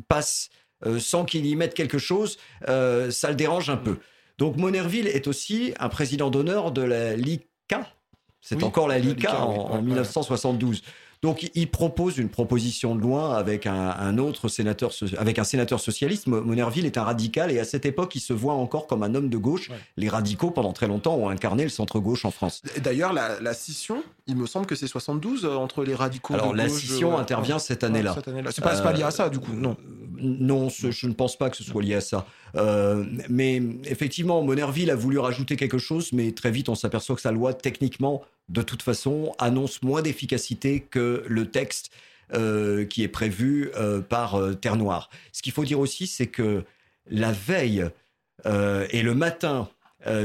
passe 0.06 0.50
sans 0.98 1.24
qu'il 1.24 1.46
y 1.46 1.56
mette 1.56 1.74
quelque 1.74 1.98
chose, 1.98 2.36
ça 2.66 3.30
le 3.30 3.34
dérange 3.34 3.70
un 3.70 3.78
peu. 3.78 3.96
Donc 4.38 4.56
Monerville 4.56 5.08
est 5.08 5.26
aussi 5.26 5.74
un 5.80 5.88
président 5.88 6.30
d'honneur 6.30 6.70
de 6.72 6.82
la 6.82 7.16
LICA. 7.16 7.92
C'est 8.40 8.62
encore 8.62 8.88
la 8.88 8.98
LICA, 8.98 9.40
en, 9.40 9.82
1972. 9.82 10.82
Donc, 11.20 11.50
il 11.54 11.68
propose 11.68 12.16
une 12.18 12.28
proposition 12.28 12.94
de 12.94 13.00
loi 13.00 13.36
avec 13.36 13.66
un, 13.66 14.18
autre 14.18 14.46
sénateur, 14.46 14.92
avec 15.18 15.40
un 15.40 15.44
sénateur 15.44 15.80
socialiste. 15.80 16.28
Monerville 16.28 16.86
est 16.86 16.96
un 16.96 17.02
radical 17.02 17.50
et 17.50 17.58
à 17.58 17.64
cette 17.64 17.84
époque, 17.84 18.14
il 18.14 18.20
se 18.20 18.32
voit 18.32 18.52
encore 18.52 18.86
comme 18.86 19.02
un 19.02 19.16
homme 19.16 19.28
de 19.28 19.36
gauche. 19.36 19.70
Les 19.96 20.08
radicaux, 20.08 20.52
pendant 20.52 20.72
très 20.72 20.86
longtemps, 20.86 21.16
ont 21.16 21.28
incarné 21.28 21.64
le 21.64 21.70
centre-gauche 21.70 22.24
en 22.24 22.30
France. 22.30 22.62
D'ailleurs, 22.82 23.12
la, 23.12 23.52
scission, 23.54 24.04
il 24.28 24.36
me 24.36 24.46
semble 24.46 24.66
que 24.66 24.76
c'est 24.76 24.86
72 24.86 25.44
euh, 25.44 25.56
entre 25.56 25.82
les 25.82 25.96
radicaux. 25.96 26.34
Alors, 26.34 26.54
la 26.54 26.68
scission 26.68 27.16
euh, 27.16 27.20
intervient 27.20 27.58
cette 27.58 27.82
année-là. 27.82 28.14
c'est 28.52 28.62
pas, 28.62 28.80
pas, 28.80 28.92
lié 28.92 29.02
à 29.02 29.10
ça, 29.10 29.28
du 29.28 29.40
coup, 29.40 29.52
non. 29.52 29.76
Euh, 29.80 30.08
non, 30.20 30.68
je 30.68 31.06
ne 31.06 31.12
pense 31.12 31.36
pas 31.36 31.50
que 31.50 31.56
ce 31.56 31.64
soit 31.64 31.82
lié 31.82 31.94
à 31.94 32.00
ça. 32.00 32.26
Mais 32.54 33.62
effectivement, 33.84 34.42
Monerville 34.42 34.90
a 34.90 34.96
voulu 34.96 35.18
rajouter 35.18 35.56
quelque 35.56 35.78
chose, 35.78 36.12
mais 36.12 36.32
très 36.32 36.50
vite, 36.50 36.68
on 36.68 36.74
s'aperçoit 36.74 37.16
que 37.16 37.22
sa 37.22 37.32
loi, 37.32 37.54
techniquement, 37.54 38.22
de 38.48 38.62
toute 38.62 38.82
façon, 38.82 39.34
annonce 39.38 39.82
moins 39.82 40.02
d'efficacité 40.02 40.80
que 40.80 41.24
le 41.26 41.50
texte 41.50 41.90
euh, 42.34 42.84
qui 42.84 43.02
est 43.02 43.08
prévu 43.08 43.70
euh, 43.74 44.02
par 44.02 44.34
euh, 44.34 44.52
Terre 44.52 44.76
Noire. 44.76 45.08
Ce 45.32 45.40
qu'il 45.40 45.52
faut 45.52 45.64
dire 45.64 45.80
aussi, 45.80 46.06
c'est 46.06 46.26
que 46.26 46.62
la 47.10 47.32
veille 47.32 47.86
et 48.44 49.02
le 49.02 49.14
matin 49.14 49.68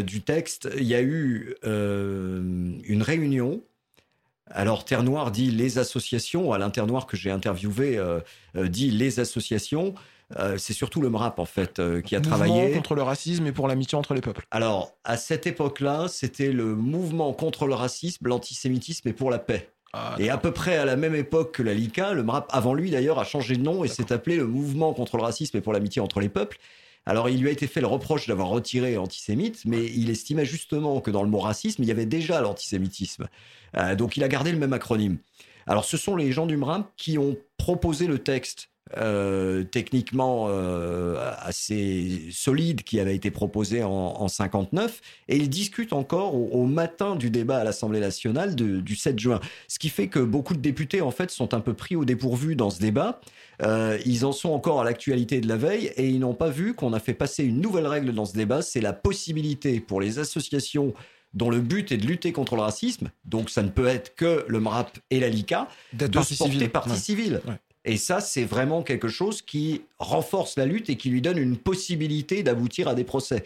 du 0.05 0.21
texte, 0.21 0.69
il 0.77 0.83
y 0.83 0.93
a 0.93 1.01
eu 1.01 1.55
une 1.63 3.01
réunion 3.01 3.63
alors, 4.47 4.85
Terre 4.85 5.01
Noire 5.01 5.31
dit 5.31 5.49
les 5.49 5.79
associations. 5.79 6.51
À 6.51 6.59
l'Inter 6.59 6.85
Noir 6.85 7.07
que 7.07 7.17
j'ai 7.17 7.31
interviewé 7.31 7.99
dit 8.55 8.91
les 8.91 9.19
associations. 9.19 9.95
C'est 10.57 10.73
surtout 10.73 11.01
le 11.01 11.09
MRAP, 11.09 11.39
en 11.39 11.45
fait, 11.45 11.81
qui 12.01 12.15
a 12.15 12.19
mouvement 12.19 12.37
travaillé. 12.37 12.71
contre 12.71 12.95
le 12.95 13.03
racisme 13.03 13.45
et 13.47 13.51
pour 13.51 13.67
l'amitié 13.67 13.97
entre 13.97 14.13
les 14.13 14.21
peuples. 14.21 14.45
Alors, 14.51 14.93
à 15.03 15.17
cette 15.17 15.47
époque-là, 15.47 16.07
c'était 16.07 16.51
le 16.51 16.75
mouvement 16.75 17.33
contre 17.33 17.67
le 17.67 17.73
racisme, 17.73 18.27
l'antisémitisme 18.27 19.07
et 19.07 19.13
pour 19.13 19.29
la 19.29 19.39
paix. 19.39 19.69
Ah, 19.93 20.15
et 20.17 20.29
à 20.29 20.37
peu 20.37 20.51
près 20.51 20.77
à 20.77 20.85
la 20.85 20.95
même 20.95 21.13
époque 21.13 21.53
que 21.53 21.63
la 21.63 21.75
LICA, 21.75 22.13
le 22.13 22.23
MRAP, 22.23 22.47
avant 22.51 22.73
lui 22.73 22.89
d'ailleurs, 22.89 23.19
a 23.19 23.23
changé 23.23 23.55
de 23.55 23.61
nom 23.61 23.83
et 23.83 23.87
s'est 23.87 24.11
appelé 24.11 24.37
le 24.37 24.47
Mouvement 24.47 24.91
contre 24.93 25.17
le 25.17 25.23
racisme 25.23 25.55
et 25.55 25.61
pour 25.61 25.71
l'amitié 25.71 26.01
entre 26.01 26.19
les 26.19 26.29
peuples. 26.29 26.57
Alors, 27.05 27.29
il 27.29 27.39
lui 27.39 27.49
a 27.49 27.51
été 27.51 27.67
fait 27.67 27.81
le 27.81 27.87
reproche 27.87 28.27
d'avoir 28.27 28.47
retiré 28.47 28.97
antisémite, 28.97 29.63
mais 29.65 29.85
il 29.85 30.09
estimait 30.09 30.45
justement 30.45 30.99
que 30.99 31.11
dans 31.11 31.21
le 31.21 31.29
mot 31.29 31.39
racisme, 31.39 31.83
il 31.83 31.87
y 31.87 31.91
avait 31.91 32.07
déjà 32.07 32.41
l'antisémitisme. 32.41 33.27
Euh, 33.77 33.95
donc, 33.95 34.17
il 34.17 34.23
a 34.23 34.27
gardé 34.27 34.51
le 34.51 34.57
même 34.57 34.73
acronyme. 34.73 35.17
Alors, 35.67 35.85
ce 35.85 35.97
sont 35.97 36.15
les 36.15 36.31
gens 36.31 36.47
du 36.47 36.57
MRAP 36.57 36.91
qui 36.97 37.19
ont 37.19 37.37
proposé 37.57 38.07
le 38.07 38.17
texte 38.17 38.69
euh, 38.97 39.63
techniquement 39.63 40.45
euh, 40.49 41.17
assez 41.39 42.21
solide 42.31 42.83
qui 42.83 42.99
avait 42.99 43.15
été 43.15 43.31
proposé 43.31 43.83
en, 43.83 43.89
en 43.89 44.27
59 44.27 45.01
et 45.29 45.37
ils 45.37 45.49
discutent 45.49 45.93
encore 45.93 46.35
au, 46.35 46.65
matin 46.65 47.15
du 47.15 47.29
débat 47.29 47.57
à 47.57 47.63
l'Assemblée 47.63 47.99
nationale 47.99 48.55
du 48.55 48.95
7 48.95 49.19
juin. 49.19 49.39
Ce 49.67 49.79
qui 49.79 49.89
fait 49.89 50.07
que 50.07 50.19
beaucoup 50.19 50.53
de 50.53 50.59
députés 50.59 51.01
en 51.01 51.11
fait 51.11 51.31
sont 51.31 51.53
un 51.53 51.59
peu 51.59 51.73
pris 51.73 51.95
au 51.95 52.05
dépourvu 52.05 52.55
dans 52.55 52.69
ce 52.69 52.79
débat. 52.79 53.19
Euh, 53.61 53.97
ils 54.05 54.25
en 54.25 54.31
sont 54.31 54.49
encore 54.49 54.81
à 54.81 54.83
l'actualité 54.83 55.41
de 55.41 55.47
la 55.47 55.57
veille 55.57 55.91
et 55.97 56.07
ils 56.09 56.19
n'ont 56.19 56.33
pas 56.33 56.49
vu 56.49 56.73
qu'on 56.73 56.93
a 56.93 56.99
fait 56.99 57.13
passer 57.13 57.43
une 57.43 57.61
nouvelle 57.61 57.87
règle 57.87 58.13
dans 58.13 58.25
ce 58.25 58.33
débat, 58.33 58.61
c'est 58.61 58.81
la 58.81 58.93
possibilité 58.93 59.79
pour 59.79 60.01
les 60.01 60.19
associations 60.19 60.93
dont 61.33 61.49
le 61.49 61.59
but 61.59 61.91
est 61.91 61.97
de 61.97 62.05
lutter 62.05 62.31
contre 62.31 62.55
le 62.55 62.61
racisme, 62.61 63.09
donc 63.25 63.49
ça 63.49 63.63
ne 63.63 63.69
peut 63.69 63.87
être 63.87 64.15
que 64.15 64.45
le 64.47 64.59
MRAP 64.59 64.99
et 65.09 65.19
la 65.19 65.29
LICA, 65.29 65.67
de 65.93 66.05
se 66.21 66.37
porter 66.37 66.67
partie 66.67 66.97
civile. 66.97 67.41
Et 67.85 67.97
ça, 67.97 68.21
c'est 68.21 68.45
vraiment 68.45 68.81
quelque 68.81 69.09
chose 69.09 69.41
qui 69.41 69.81
renforce 69.99 70.57
la 70.57 70.65
lutte 70.65 70.89
et 70.89 70.95
qui 70.95 71.09
lui 71.09 71.21
donne 71.21 71.37
une 71.37 71.57
possibilité 71.57 72.43
d'aboutir 72.43 72.87
à 72.87 72.95
des 72.95 73.03
procès. 73.03 73.43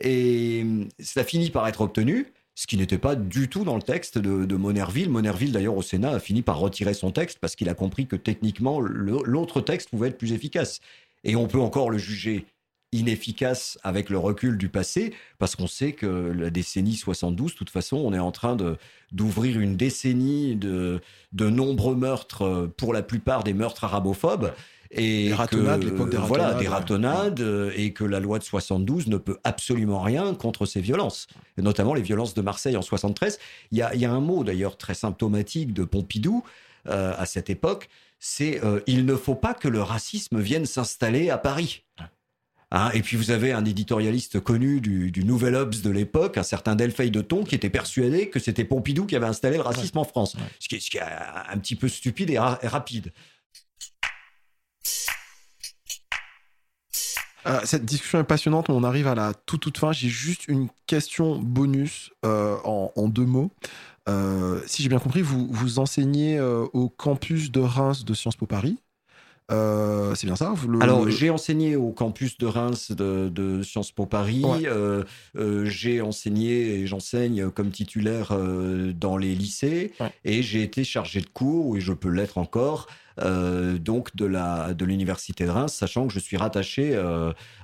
Et 0.00 0.64
ça 0.98 1.22
finit 1.22 1.50
par 1.50 1.68
être 1.68 1.82
obtenu, 1.82 2.32
ce 2.54 2.66
qui 2.66 2.76
n'était 2.76 2.98
pas 2.98 3.14
du 3.14 3.48
tout 3.48 3.64
dans 3.64 3.76
le 3.76 3.82
texte 3.82 4.16
de, 4.18 4.44
de 4.44 4.56
Monerville. 4.56 5.10
Monerville, 5.10 5.52
d'ailleurs, 5.52 5.76
au 5.76 5.82
Sénat, 5.82 6.12
a 6.12 6.20
fini 6.20 6.42
par 6.42 6.58
retirer 6.58 6.94
son 6.94 7.10
texte 7.10 7.38
parce 7.40 7.56
qu'il 7.56 7.68
a 7.68 7.74
compris 7.74 8.06
que 8.06 8.16
techniquement, 8.16 8.80
l'autre 8.80 9.60
texte 9.60 9.90
pouvait 9.90 10.08
être 10.08 10.18
plus 10.18 10.32
efficace. 10.32 10.80
Et 11.24 11.36
on 11.36 11.46
peut 11.46 11.60
encore 11.60 11.90
le 11.90 11.98
juger 11.98 12.46
inefficace 12.94 13.78
avec 13.82 14.08
le 14.08 14.18
recul 14.18 14.56
du 14.56 14.68
passé, 14.68 15.12
parce 15.38 15.56
qu'on 15.56 15.66
sait 15.66 15.92
que 15.92 16.06
la 16.06 16.50
décennie 16.50 16.94
72, 16.94 17.52
de 17.52 17.56
toute 17.56 17.70
façon, 17.70 17.96
on 17.96 18.12
est 18.12 18.18
en 18.18 18.30
train 18.30 18.56
d'ouvrir 19.12 19.58
une 19.60 19.76
décennie 19.76 20.54
de, 20.56 21.00
de 21.32 21.50
nombreux 21.50 21.96
meurtres, 21.96 22.42
euh, 22.42 22.72
pour 22.74 22.92
la 22.92 23.02
plupart 23.02 23.42
des 23.42 23.52
meurtres 23.52 23.84
arabophobes. 23.84 24.52
Et 24.96 25.28
des 25.28 25.34
ratonnades, 25.34 25.82
l'époque 25.82 26.10
des 26.10 26.16
ratonnades. 26.16 26.28
Voilà, 26.28 26.54
des 26.54 26.68
ratonnades, 26.68 27.40
euh, 27.40 27.72
et 27.74 27.92
que 27.92 28.04
la 28.04 28.20
loi 28.20 28.38
de 28.38 28.44
72 28.44 29.08
ne 29.08 29.16
peut 29.16 29.38
absolument 29.42 30.00
rien 30.00 30.34
contre 30.34 30.66
ces 30.66 30.80
violences, 30.80 31.26
notamment 31.58 31.94
les 31.94 32.02
violences 32.02 32.34
de 32.34 32.42
Marseille 32.42 32.76
en 32.76 32.82
73. 32.82 33.40
Il 33.72 33.78
y 33.78 33.82
a, 33.82 33.92
y 33.96 34.04
a 34.04 34.12
un 34.12 34.20
mot 34.20 34.44
d'ailleurs 34.44 34.76
très 34.76 34.94
symptomatique 34.94 35.72
de 35.72 35.82
Pompidou 35.82 36.44
euh, 36.86 37.12
à 37.18 37.26
cette 37.26 37.50
époque, 37.50 37.88
c'est 38.20 38.60
il 38.86 39.04
ne 39.04 39.16
faut 39.16 39.34
pas 39.34 39.52
que 39.52 39.68
le 39.68 39.82
racisme 39.82 40.40
vienne 40.40 40.64
s'installer 40.64 41.28
à 41.28 41.36
Paris. 41.36 41.82
Hein, 42.76 42.90
et 42.92 43.02
puis 43.02 43.16
vous 43.16 43.30
avez 43.30 43.52
un 43.52 43.64
éditorialiste 43.64 44.40
connu 44.40 44.80
du, 44.80 45.24
Nouvel 45.24 45.54
Obs 45.54 45.80
de 45.80 45.90
l'époque, 45.90 46.38
un 46.38 46.42
certain 46.42 46.74
Delphi 46.74 47.12
de 47.12 47.20
Ton, 47.20 47.44
qui 47.44 47.54
était 47.54 47.70
persuadé 47.70 48.28
que 48.30 48.40
c'était 48.40 48.64
Pompidou 48.64 49.06
qui 49.06 49.14
avait 49.14 49.28
installé 49.28 49.58
le 49.58 49.62
racisme 49.62 49.96
en 49.98 50.04
France. 50.04 50.36
Ce, 50.58 50.66
qui 50.66 50.74
est, 50.96 51.00
un 51.00 51.56
petit 51.58 51.76
peu 51.76 51.86
stupide 51.86 52.30
et, 52.30 52.38
rapide. 52.38 53.12
Euh, 57.46 57.60
cette 57.62 57.84
discussion 57.84 58.18
est 58.18 58.24
passionnante, 58.24 58.68
mais 58.68 58.74
on 58.74 58.82
arrive 58.82 59.06
à 59.06 59.14
la 59.14 59.34
toute 59.34 59.60
toute 59.60 59.78
fin. 59.78 59.92
J'ai 59.92 60.08
juste 60.08 60.48
une 60.48 60.68
question 60.88 61.38
bonus 61.38 62.10
euh, 62.24 62.56
en, 62.64 63.06
deux 63.06 63.24
mots. 63.24 63.52
Euh, 64.08 64.60
si 64.66 64.82
j'ai 64.82 64.88
bien 64.88 64.98
compris, 64.98 65.22
vous, 65.22 65.46
vous 65.48 65.78
enseignez 65.78 66.40
au 66.40 66.88
campus 66.88 67.52
de 67.52 67.60
Reims 67.60 68.04
de 68.04 68.14
Sciences 68.14 68.34
Po 68.34 68.46
Paris. 68.46 68.78
Euh, 69.50 70.14
c'est 70.14 70.26
bien 70.26 70.36
ça 70.36 70.54
Alors, 70.80 71.08
j'ai 71.10 71.28
enseigné 71.28 71.76
au 71.76 71.90
campus 71.90 72.38
de 72.38 72.46
Reims 72.46 72.92
de, 72.92 73.62
Sciences 73.62 73.92
Po 73.92 74.06
Paris. 74.06 74.44
Euh, 74.64 75.04
euh, 75.36 75.64
j'ai 75.66 76.00
enseigné 76.00 76.80
et 76.80 76.86
j'enseigne 76.86 77.50
comme 77.50 77.70
titulaire 77.70 78.36
dans 78.94 79.16
les 79.16 79.34
lycées. 79.34 79.92
Et 80.24 80.42
j'ai 80.42 80.62
été 80.62 80.84
chargé 80.84 81.20
de 81.20 81.26
cours, 81.26 81.76
et 81.76 81.80
je 81.80 81.92
peux 81.92 82.08
l'être 82.08 82.38
encore, 82.38 82.86
donc 83.18 84.14
de 84.16 84.24
la 84.24 84.74
de 84.74 84.84
l'université 84.84 85.44
de 85.44 85.50
Reims, 85.50 85.72
sachant 85.72 86.06
que 86.06 86.12
je 86.12 86.18
suis 86.18 86.36
rattaché 86.36 86.98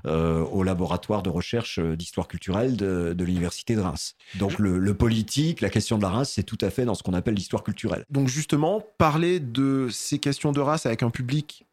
au 0.04 0.62
laboratoire 0.62 1.22
de 1.22 1.30
recherche 1.30 1.80
d'histoire 1.80 2.28
culturelle 2.28 2.76
de, 2.76 3.24
l'université 3.24 3.74
de 3.74 3.80
Reims. 3.80 4.14
Donc 4.38 4.58
le, 4.58 4.78
le, 4.78 4.94
politique, 4.94 5.60
la 5.60 5.70
question 5.70 5.98
de 5.98 6.02
la 6.02 6.10
race, 6.10 6.32
c'est 6.32 6.42
tout 6.42 6.58
à 6.60 6.70
fait 6.70 6.84
dans 6.84 6.94
ce 6.94 7.02
qu'on 7.02 7.14
appelle 7.14 7.34
l'histoire 7.34 7.62
culturelle. 7.62 8.04
Donc 8.10 8.28
justement, 8.28 8.84
parler 8.98 9.40
de 9.40 9.88
ces 9.90 10.18
questions 10.18 10.52
de 10.52 10.60
race 10.60 10.86
avec 10.86 11.02
un 11.02 11.10
public 11.10 11.66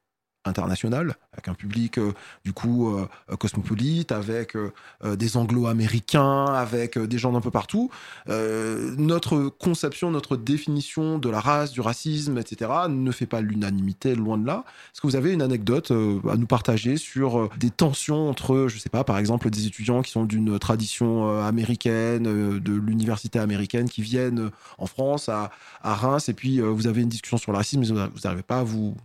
international, 0.47 1.15
avec 1.33 1.47
un 1.47 1.53
public 1.53 1.97
euh, 1.97 2.13
du 2.43 2.53
coup 2.53 2.89
euh, 2.89 3.07
euh, 3.31 3.35
cosmopolite, 3.35 4.11
avec 4.11 4.55
des 5.03 5.37
anglo-américains, 5.37 6.45
avec 6.45 6.97
des 6.97 7.17
gens 7.17 7.31
d'un 7.31 7.41
peu 7.41 7.51
partout. 7.51 7.89
notre 8.27 9.49
conception, 9.49 10.11
notre 10.11 10.37
définition 10.37 11.19
de 11.19 11.29
la 11.29 11.39
race, 11.39 11.71
du 11.71 11.81
racisme, 11.81 12.37
etc., 12.37 12.71
ne 12.89 13.11
fait 13.11 13.25
pas 13.25 13.41
l'unanimité, 13.41 14.15
loin 14.15 14.37
de 14.37 14.45
là. 14.45 14.63
Est-ce 14.93 15.01
que 15.01 15.07
vous 15.07 15.15
avez 15.15 15.33
une 15.33 15.41
anecdote 15.41 15.91
à 15.91 16.37
nous 16.37 16.47
partager 16.47 16.97
sur 16.97 17.49
des 17.57 17.69
tensions 17.69 18.29
entre, 18.29 18.67
je 18.67 18.77
sais 18.79 18.89
pas, 18.89 19.03
par 19.03 19.17
exemple, 19.17 19.49
des 19.49 19.67
étudiants 19.67 20.01
qui 20.01 20.11
sont 20.11 20.25
d'une 20.25 20.57
tradition 20.59 21.39
américaine, 21.41 22.23
de 22.23 22.73
l'université 22.73 23.39
américaine, 23.39 23.89
qui 23.89 24.01
viennent 24.01 24.51
en 24.77 24.85
France, 24.87 25.29
à, 25.29 25.51
à 25.81 25.93
Reims, 25.93 26.29
et 26.29 26.33
puis 26.33 26.59
vous 26.59 26.87
avez 26.87 27.01
une 27.01 27.09
discussion 27.09 27.37
sur 27.37 27.51
le 27.51 27.57
racisme, 27.57 27.81
mais 27.81 27.87
vous 27.87 28.21
n'arrivez 28.23 28.43
pas 28.43 28.59
à 28.59 28.63
vous 28.63 28.95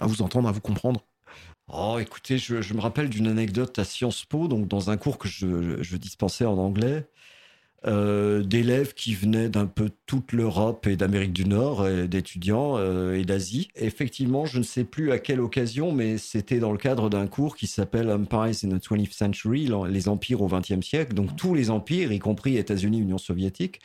à 0.00 0.06
vous 0.06 0.22
entendre, 0.22 0.48
à 0.48 0.52
vous 0.52 0.60
comprendre 0.60 1.04
Oh, 1.72 1.98
écoutez, 2.00 2.38
je, 2.38 2.74
me 2.74 2.80
rappelle 2.80 3.08
d'une 3.08 3.26
anecdote 3.26 3.76
à 3.78 3.84
Sciences 3.84 4.24
Po, 4.24 4.46
donc 4.46 4.68
dans 4.68 4.90
un 4.90 4.96
cours 4.96 5.18
que 5.18 5.28
je, 5.28 5.96
dispensais 5.96 6.44
en 6.44 6.58
anglais, 6.58 7.08
euh, 7.86 8.44
d'élèves 8.44 8.94
qui 8.94 9.14
venaient 9.16 9.48
d'un 9.48 9.66
peu 9.66 9.90
toute 10.06 10.32
l'Europe 10.32 10.86
et 10.86 10.96
d'Amérique 10.96 11.32
du 11.32 11.44
Nord, 11.44 11.84
d'étudiants 12.06 12.78
euh, 12.78 13.14
et 13.14 13.24
d'Asie. 13.24 13.68
Effectivement, 13.74 14.46
je 14.46 14.58
ne 14.58 14.62
sais 14.62 14.84
plus 14.84 15.10
à 15.10 15.18
quelle 15.18 15.40
occasion, 15.40 15.90
mais 15.90 16.18
c'était 16.18 16.60
dans 16.60 16.70
le 16.70 16.78
cadre 16.78 17.10
d'un 17.10 17.26
cours 17.26 17.56
qui 17.56 17.66
s'appelle 17.66 18.10
Empires 18.10 18.64
in 18.64 18.78
the 18.78 18.82
20th 18.82 19.12
Century, 19.12 19.68
les 19.88 20.08
empires 20.08 20.42
au 20.42 20.46
XXe 20.46 20.86
siècle, 20.86 21.14
donc 21.14 21.34
tous 21.34 21.54
les 21.54 21.70
empires, 21.70 22.12
y 22.12 22.20
compris 22.20 22.56
États-Unis, 22.58 23.00
Union 23.00 23.18
soviétique. 23.18 23.80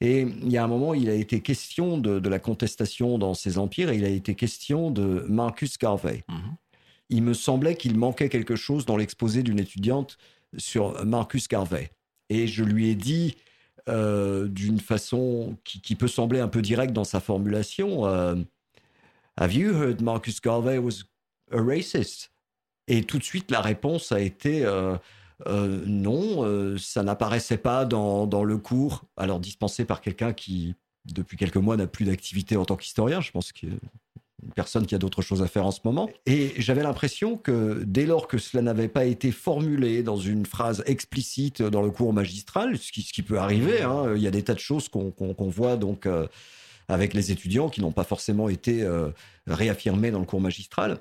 Et 0.00 0.20
il 0.20 0.50
y 0.50 0.58
a 0.58 0.64
un 0.64 0.68
moment, 0.68 0.92
il 0.94 1.08
a 1.08 1.14
été 1.14 1.40
question 1.40 1.98
de, 1.98 2.28
la 2.28 2.38
contestation 2.38 3.18
dans 3.18 3.34
ces 3.34 3.58
empires 3.58 3.90
et 3.90 3.96
il 3.96 4.04
a 4.04 4.08
été 4.08 4.34
question 4.34 4.90
de 4.90 5.24
Marcus 5.28 5.78
Garvey. 5.78 6.24
Mhm. 6.28 6.56
Il 7.08 7.22
me 7.22 7.34
semblait 7.34 7.76
qu'il 7.76 7.96
manquait 7.96 8.28
quelque 8.28 8.56
chose 8.56 8.84
dans 8.84 8.96
l'exposé 8.96 9.42
d'une 9.42 9.60
étudiante 9.60 10.18
sur 10.58 11.04
Marcus 11.04 11.48
Garvey. 11.48 11.90
Et 12.28 12.46
je 12.46 12.64
lui 12.64 12.88
ai 12.88 12.94
dit, 12.94 13.36
euh, 13.88 14.48
d'une 14.48 14.80
façon 14.80 15.56
qui, 15.62 15.94
peut 15.94 16.08
sembler 16.08 16.40
un 16.40 16.48
peu 16.48 16.60
directe 16.60 16.92
dans 16.92 17.04
sa 17.04 17.20
formulation, 17.20 18.04
euh, 18.06 18.34
Have 19.36 19.54
you 19.54 19.70
heard 19.70 20.02
Marcus 20.02 20.40
Garvey 20.40 20.78
was 20.78 21.04
a 21.52 21.62
racist? 21.62 22.32
Et 22.88 23.04
tout 23.04 23.18
de 23.18 23.22
suite, 23.22 23.50
la 23.50 23.60
réponse 23.60 24.10
a 24.10 24.18
été 24.18 24.64
euh, 24.64 24.96
euh, 25.46 25.82
non, 25.86 26.44
euh, 26.44 26.78
ça 26.78 27.02
n'apparaissait 27.02 27.58
pas 27.58 27.84
dans, 27.84 28.26
dans, 28.26 28.44
le 28.44 28.56
cours, 28.56 29.04
alors 29.16 29.38
dispensé 29.38 29.84
par 29.84 30.00
quelqu'un 30.00 30.32
qui, 30.32 30.74
depuis 31.04 31.36
quelques 31.36 31.56
mois, 31.56 31.76
n'a 31.76 31.86
plus 31.86 32.06
d'activité 32.06 32.56
en 32.56 32.64
tant 32.64 32.76
qu'historien. 32.76 33.20
Je 33.20 33.30
pense 33.32 33.52
qu'il 33.52 33.78
une 34.42 34.52
personne 34.52 34.86
qui 34.86 34.94
a 34.94 34.98
d'autres 34.98 35.22
choses 35.22 35.42
à 35.42 35.48
faire 35.48 35.66
en 35.66 35.70
ce 35.70 35.80
moment. 35.84 36.08
Et 36.26 36.52
j'avais 36.58 36.82
l'impression 36.82 37.36
que 37.36 37.82
dès 37.84 38.06
lors 38.06 38.28
que 38.28 38.38
cela 38.38 38.62
n'avait 38.62 38.88
pas 38.88 39.06
été 39.06 39.32
formulé 39.32 40.02
dans 40.02 40.18
une 40.18 40.46
phrase 40.46 40.84
explicite 40.86 41.62
dans 41.62 41.82
le 41.82 41.90
cours 41.90 42.12
magistral, 42.12 42.78
ce 42.78 42.92
qui, 42.92 43.02
ce 43.02 43.12
qui 43.12 43.22
peut 43.22 43.38
arriver, 43.38 43.82
hein, 43.82 44.12
il 44.14 44.22
y 44.22 44.26
a 44.26 44.30
des 44.30 44.44
tas 44.44 44.54
de 44.54 44.60
choses 44.60 44.88
qu'on 44.88 45.34
voit 45.48 45.76
donc 45.76 46.06
euh, 46.06 46.28
avec 46.86 47.14
les 47.14 47.32
étudiants 47.32 47.68
qui 47.68 47.80
n'ont 47.80 47.92
pas 47.92 48.04
forcément 48.04 48.48
été 48.48 48.86
réaffirmées 49.46 50.10
dans 50.10 50.20
le 50.20 50.26
cours 50.26 50.40
magistral. 50.40 50.98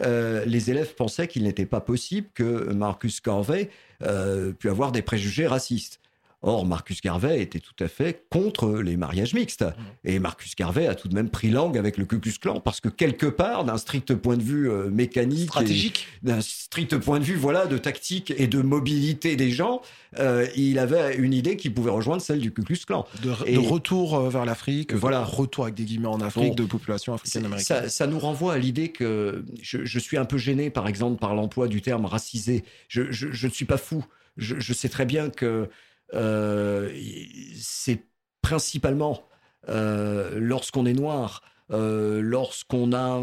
Euh, 0.00 0.44
les 0.44 0.70
élèves 0.70 0.94
pensaient 0.94 1.28
qu'il 1.28 1.44
n'était 1.44 1.66
pas 1.66 1.80
possible 1.80 2.28
que 2.34 2.72
Marcus 2.72 3.22
Garvey 3.22 3.70
euh, 4.02 4.52
puisse 4.52 4.70
avoir 4.70 4.92
des 4.92 5.02
préjugés 5.02 5.46
racistes. 5.46 6.00
Or, 6.42 6.66
Marcus 6.66 7.00
Garvey 7.00 7.40
était 7.40 7.60
tout 7.60 7.74
à 7.82 7.88
fait 7.88 8.26
contre 8.30 8.80
les 8.80 8.96
mariages 8.96 9.34
mixtes. 9.34 9.62
Mmh. 9.62 10.08
Et 10.08 10.18
Marcus 10.18 10.54
Garvey 10.54 10.86
a 10.86 10.94
tout 10.94 11.08
de 11.08 11.14
même 11.14 11.30
pris 11.30 11.48
langue 11.48 11.78
avec 11.78 11.96
le 11.96 12.04
Ku 12.04 12.20
Klux 12.20 12.34
Klan 12.40 12.60
parce 12.60 12.80
que 12.80 12.88
quelque 12.88 13.26
part, 13.26 13.64
d'un 13.64 13.78
strict 13.78 14.14
point 14.14 14.36
de 14.36 14.42
vue 14.42 14.70
euh, 14.70 14.90
mécanique, 14.90 15.48
stratégique, 15.48 16.06
d'un 16.22 16.40
strict 16.40 16.98
point 16.98 17.18
de 17.18 17.24
vue, 17.24 17.36
voilà, 17.36 17.66
de 17.66 17.78
tactique 17.78 18.32
et 18.36 18.46
de 18.46 18.60
mobilité 18.60 19.34
des 19.36 19.50
gens, 19.50 19.80
euh, 20.18 20.46
il 20.56 20.78
avait 20.78 21.16
une 21.16 21.32
idée 21.32 21.56
qui 21.56 21.70
pouvait 21.70 21.90
rejoindre 21.90 22.22
celle 22.22 22.40
du 22.40 22.52
Ku 22.52 22.62
Klux 22.62 22.78
Klan. 22.86 23.06
De, 23.22 23.30
retour 23.58 24.14
euh, 24.14 24.28
vers 24.28 24.44
l'Afrique, 24.44 24.92
voilà, 24.92 25.24
retour 25.24 25.64
avec 25.64 25.74
des 25.74 25.84
guillemets 25.84 26.06
en 26.06 26.20
Afrique, 26.20 26.54
de 26.54 26.64
population 26.64 27.14
africaine-américaine. 27.14 27.82
Ça, 27.82 27.88
ça, 27.88 28.06
nous 28.06 28.18
renvoie 28.18 28.54
à 28.54 28.58
l'idée 28.58 28.90
que 28.90 29.44
je, 29.62 29.84
je, 29.84 29.98
suis 29.98 30.16
un 30.16 30.24
peu 30.24 30.38
gêné, 30.38 30.70
par 30.70 30.86
exemple, 30.86 31.18
par 31.18 31.34
l'emploi 31.34 31.66
du 31.66 31.82
terme 31.82 32.04
racisé. 32.04 32.62
Je, 32.88 33.10
je, 33.10 33.32
je 33.32 33.46
ne 33.46 33.52
suis 33.52 33.64
pas 33.64 33.78
fou. 33.78 34.04
Je, 34.36 34.56
je, 34.58 34.72
sais 34.74 34.90
très 34.90 35.06
bien 35.06 35.30
que 35.30 35.68
c'est 36.12 38.04
principalement 38.42 39.26
euh, 39.68 40.38
lorsqu'on 40.38 40.86
est 40.86 40.92
noir, 40.92 41.42
euh, 41.72 42.20
lorsqu'on 42.20 42.92
a 42.92 43.22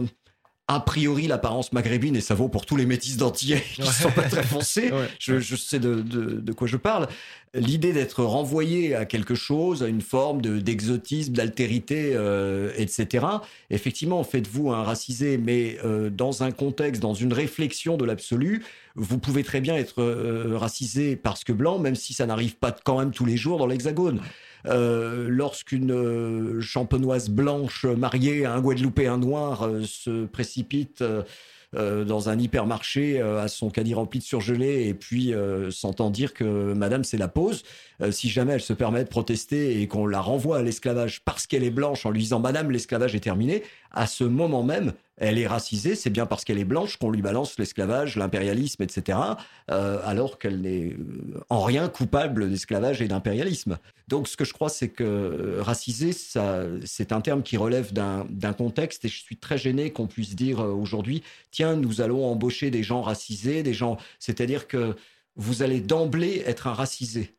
a 0.67 0.79
priori 0.79 1.27
l'apparence 1.27 1.73
maghrébine, 1.73 2.15
et 2.15 2.21
ça 2.21 2.35
vaut 2.35 2.47
pour 2.47 2.65
tous 2.65 2.75
les 2.75 2.85
métis 2.85 3.17
d'Antillais 3.17 3.61
qui 3.75 3.81
ne 3.81 3.85
sont 3.87 4.11
pas 4.11 4.23
très 4.23 4.43
foncés, 4.43 4.91
je, 5.19 5.55
sais 5.55 5.79
de, 5.79 6.51
quoi 6.53 6.67
je 6.67 6.77
parle, 6.77 7.07
l'idée 7.53 7.91
d'être 7.91 8.23
renvoyé 8.23 8.95
à 8.95 9.05
quelque 9.05 9.35
chose, 9.35 9.83
à 9.83 9.87
une 9.87 10.01
forme 10.01 10.41
d'exotisme, 10.41 11.33
d'altérité, 11.33 12.17
etc. 12.77 13.25
Effectivement, 13.69 14.23
faites-vous 14.23 14.71
un 14.71 14.83
racisé, 14.83 15.37
mais 15.37 15.77
dans 16.11 16.43
un 16.43 16.51
contexte, 16.51 17.01
dans 17.01 17.13
une 17.13 17.33
réflexion 17.33 17.97
de 17.97 18.05
l'absolu, 18.05 18.63
vous 18.95 19.17
pouvez 19.17 19.43
très 19.43 19.61
bien 19.61 19.75
être 19.75 20.01
euh, 20.01 20.57
racisé 20.57 21.15
parce 21.15 21.43
que 21.43 21.51
blanc, 21.51 21.79
même 21.79 21.95
si 21.95 22.13
ça 22.13 22.25
n'arrive 22.25 22.55
pas 22.55 22.71
quand 22.71 22.99
même 22.99 23.11
tous 23.11 23.25
les 23.25 23.37
jours 23.37 23.57
dans 23.57 23.65
l'Hexagone. 23.65 24.21
Euh, 24.65 25.27
lorsqu'une 25.29 25.91
euh, 25.91 26.61
champenoise 26.61 27.29
blanche 27.29 27.85
mariée 27.85 28.45
à 28.45 28.53
un 28.53 28.61
Guadeloupéen 28.61 29.17
noir 29.17 29.69
se 29.85 30.25
précipite 30.25 31.03
dans 31.75 32.29
un 32.29 32.37
hypermarché 32.37 33.19
à 33.19 33.47
son 33.47 33.71
caddie 33.71 33.95
rempli 33.95 34.19
de 34.19 34.23
surgelés 34.23 34.87
et 34.87 34.93
puis 34.93 35.33
s'entend 35.71 36.11
dire 36.11 36.35
que 36.35 36.73
madame 36.73 37.03
c'est 37.03 37.17
la 37.17 37.27
pause, 37.27 37.63
si 38.11 38.29
jamais 38.29 38.53
elle 38.53 38.61
se 38.61 38.73
permet 38.73 39.03
de 39.03 39.09
protester 39.09 39.81
et 39.81 39.87
qu'on 39.87 40.05
la 40.05 40.21
renvoie 40.21 40.59
à 40.59 40.61
l'esclavage 40.61 41.21
parce 41.25 41.47
qu'elle 41.47 41.63
est 41.63 41.71
blanche 41.71 42.05
en 42.05 42.11
lui 42.11 42.21
disant 42.21 42.39
madame 42.39 42.69
l'esclavage 42.69 43.15
est 43.15 43.21
terminé, 43.21 43.63
à 43.89 44.05
ce 44.05 44.23
moment 44.23 44.61
même 44.61 44.93
elle 45.17 45.37
est 45.37 45.47
racisée, 45.47 45.95
c'est 45.95 46.09
bien 46.09 46.25
parce 46.25 46.43
qu'elle 46.43 46.57
est 46.57 46.65
blanche 46.65 46.97
qu'on 46.97 47.11
lui 47.11 47.21
balance 47.21 47.59
l'esclavage, 47.59 48.15
l'impérialisme, 48.15 48.81
etc., 48.81 49.19
euh, 49.69 49.99
alors 50.03 50.39
qu'elle 50.39 50.61
n'est 50.61 50.93
euh, 50.93 51.43
en 51.49 51.61
rien 51.61 51.87
coupable 51.87 52.49
d'esclavage 52.49 53.01
et 53.01 53.07
d'impérialisme. 53.07 53.77
Donc 54.07 54.27
ce 54.27 54.35
que 54.35 54.43
je 54.43 54.53
crois, 54.53 54.69
c'est 54.69 54.89
que 54.89 55.03
euh, 55.03 55.61
racisé, 55.61 56.13
c'est 56.13 57.11
un 57.11 57.21
terme 57.21 57.43
qui 57.43 57.57
relève 57.57 57.93
d'un 57.93 58.53
contexte, 58.53 59.05
et 59.05 59.07
je 59.07 59.21
suis 59.21 59.37
très 59.37 59.57
gêné 59.57 59.91
qu'on 59.91 60.07
puisse 60.07 60.35
dire 60.35 60.59
aujourd'hui, 60.59 61.21
tiens, 61.51 61.75
nous 61.75 62.01
allons 62.01 62.25
embaucher 62.25 62.71
des 62.71 62.83
gens 62.83 63.01
racisés, 63.01 63.61
des 63.61 63.73
gens, 63.73 63.97
c'est-à-dire 64.19 64.67
que 64.67 64.95
vous 65.35 65.61
allez 65.61 65.79
d'emblée 65.79 66.43
être 66.45 66.67
un 66.67 66.73
racisé. 66.73 67.33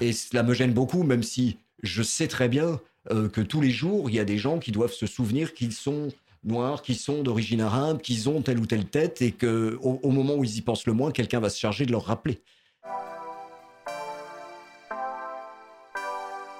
Et 0.00 0.12
cela 0.12 0.42
me 0.42 0.54
gêne 0.54 0.72
beaucoup, 0.72 1.02
même 1.02 1.22
si 1.22 1.58
je 1.82 2.02
sais 2.02 2.26
très 2.26 2.48
bien 2.48 2.80
que 3.08 3.40
tous 3.40 3.60
les 3.60 3.70
jours, 3.70 4.10
il 4.10 4.16
y 4.16 4.18
a 4.18 4.24
des 4.24 4.38
gens 4.38 4.58
qui 4.58 4.72
doivent 4.72 4.92
se 4.92 5.06
souvenir 5.06 5.54
qu'ils 5.54 5.72
sont 5.72 6.08
noirs 6.46 6.82
qui 6.82 6.94
sont 6.94 7.22
d'origine 7.22 7.60
arabe, 7.60 8.00
qui 8.00 8.26
ont 8.28 8.42
telle 8.42 8.58
ou 8.58 8.66
telle 8.66 8.86
tête, 8.86 9.22
et 9.22 9.32
que 9.32 9.78
au, 9.82 10.10
moment 10.10 10.34
où 10.34 10.44
ils 10.44 10.58
y 10.58 10.62
pensent 10.62 10.86
le 10.86 10.92
moins, 10.92 11.10
quelqu'un 11.10 11.40
va 11.40 11.50
se 11.50 11.58
charger 11.58 11.86
de 11.86 11.92
leur 11.92 12.04
rappeler. 12.04 12.40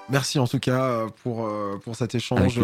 Merci 0.08 0.38
en 0.38 0.46
tout 0.46 0.60
cas 0.60 1.06
pour, 1.22 1.46
euh, 1.46 1.80
pour 1.82 1.96
cet 1.96 2.14
échange 2.14 2.60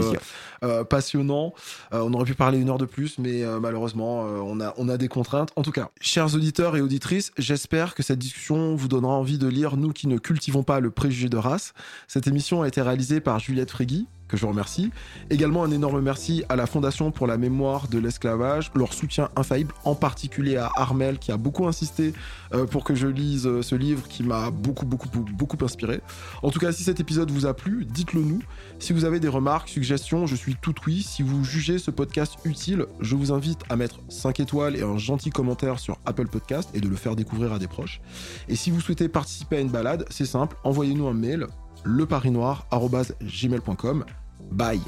euh, 0.62 0.84
passionnant. 0.84 1.54
Euh, 1.92 2.00
on 2.00 2.12
aurait 2.14 2.24
pu 2.24 2.34
parler 2.34 2.58
une 2.58 2.70
heure 2.70 2.78
de 2.78 2.84
plus, 2.84 3.18
mais 3.18 3.42
malheureusement, 3.60 4.20
on, 4.20 4.60
a, 4.60 4.72
on 4.76 4.88
a 4.88 4.96
des 4.96 5.08
contraintes. 5.08 5.50
En 5.56 5.62
tout 5.62 5.72
cas, 5.72 5.90
chers 6.00 6.34
auditeurs 6.34 6.76
et 6.76 6.80
auditrices, 6.80 7.32
j'espère 7.38 7.94
que 7.94 8.02
cette 8.02 8.18
discussion 8.18 8.76
vous 8.76 8.88
donnera 8.88 9.14
envie 9.14 9.38
de 9.38 9.48
lire 9.48 9.76
Nous 9.76 9.92
qui 9.92 10.06
ne 10.06 10.18
cultivons 10.18 10.62
pas 10.62 10.80
le 10.80 10.90
préjugé 10.90 11.28
de 11.28 11.36
race. 11.36 11.72
Cette 12.06 12.26
émission 12.26 12.62
a 12.62 12.68
été 12.68 12.80
réalisée 12.80 13.20
par 13.20 13.40
Juliette 13.40 13.70
Frégui, 13.70 14.06
que 14.32 14.38
je 14.38 14.46
remercie. 14.46 14.90
Également 15.28 15.62
un 15.62 15.70
énorme 15.70 16.00
merci 16.00 16.42
à 16.48 16.56
la 16.56 16.66
Fondation 16.66 17.10
pour 17.10 17.26
la 17.26 17.36
mémoire 17.36 17.86
de 17.88 17.98
l'esclavage, 17.98 18.70
leur 18.74 18.94
soutien 18.94 19.28
infaillible, 19.36 19.74
en 19.84 19.94
particulier 19.94 20.56
à 20.56 20.70
Armel 20.74 21.18
qui 21.18 21.32
a 21.32 21.36
beaucoup 21.36 21.66
insisté 21.66 22.14
euh, 22.54 22.64
pour 22.64 22.82
que 22.82 22.94
je 22.94 23.08
lise 23.08 23.46
euh, 23.46 23.60
ce 23.60 23.74
livre 23.74 24.08
qui 24.08 24.22
m'a 24.22 24.50
beaucoup, 24.50 24.86
beaucoup, 24.86 25.10
beaucoup 25.10 25.62
inspiré. 25.62 26.00
En 26.42 26.50
tout 26.50 26.60
cas, 26.60 26.72
si 26.72 26.82
cet 26.82 26.98
épisode 26.98 27.30
vous 27.30 27.44
a 27.44 27.52
plu, 27.52 27.84
dites-le 27.84 28.22
nous. 28.22 28.40
Si 28.78 28.94
vous 28.94 29.04
avez 29.04 29.20
des 29.20 29.28
remarques, 29.28 29.68
suggestions, 29.68 30.26
je 30.26 30.34
suis 30.34 30.56
tout 30.56 30.74
oui. 30.86 31.02
Si 31.02 31.22
vous 31.22 31.44
jugez 31.44 31.78
ce 31.78 31.90
podcast 31.90 32.36
utile, 32.44 32.86
je 33.00 33.14
vous 33.14 33.32
invite 33.32 33.60
à 33.68 33.76
mettre 33.76 34.00
5 34.08 34.40
étoiles 34.40 34.76
et 34.76 34.82
un 34.82 34.96
gentil 34.96 35.28
commentaire 35.28 35.78
sur 35.78 35.98
Apple 36.06 36.28
Podcast 36.28 36.70
et 36.72 36.80
de 36.80 36.88
le 36.88 36.96
faire 36.96 37.16
découvrir 37.16 37.52
à 37.52 37.58
des 37.58 37.68
proches. 37.68 38.00
Et 38.48 38.56
si 38.56 38.70
vous 38.70 38.80
souhaitez 38.80 39.10
participer 39.10 39.58
à 39.58 39.60
une 39.60 39.68
balade, 39.68 40.06
c'est 40.08 40.24
simple, 40.24 40.56
envoyez-nous 40.64 41.06
un 41.06 41.12
mail 41.12 41.48
leparinoir.gmail.com 41.84 44.06
Bye. 44.52 44.80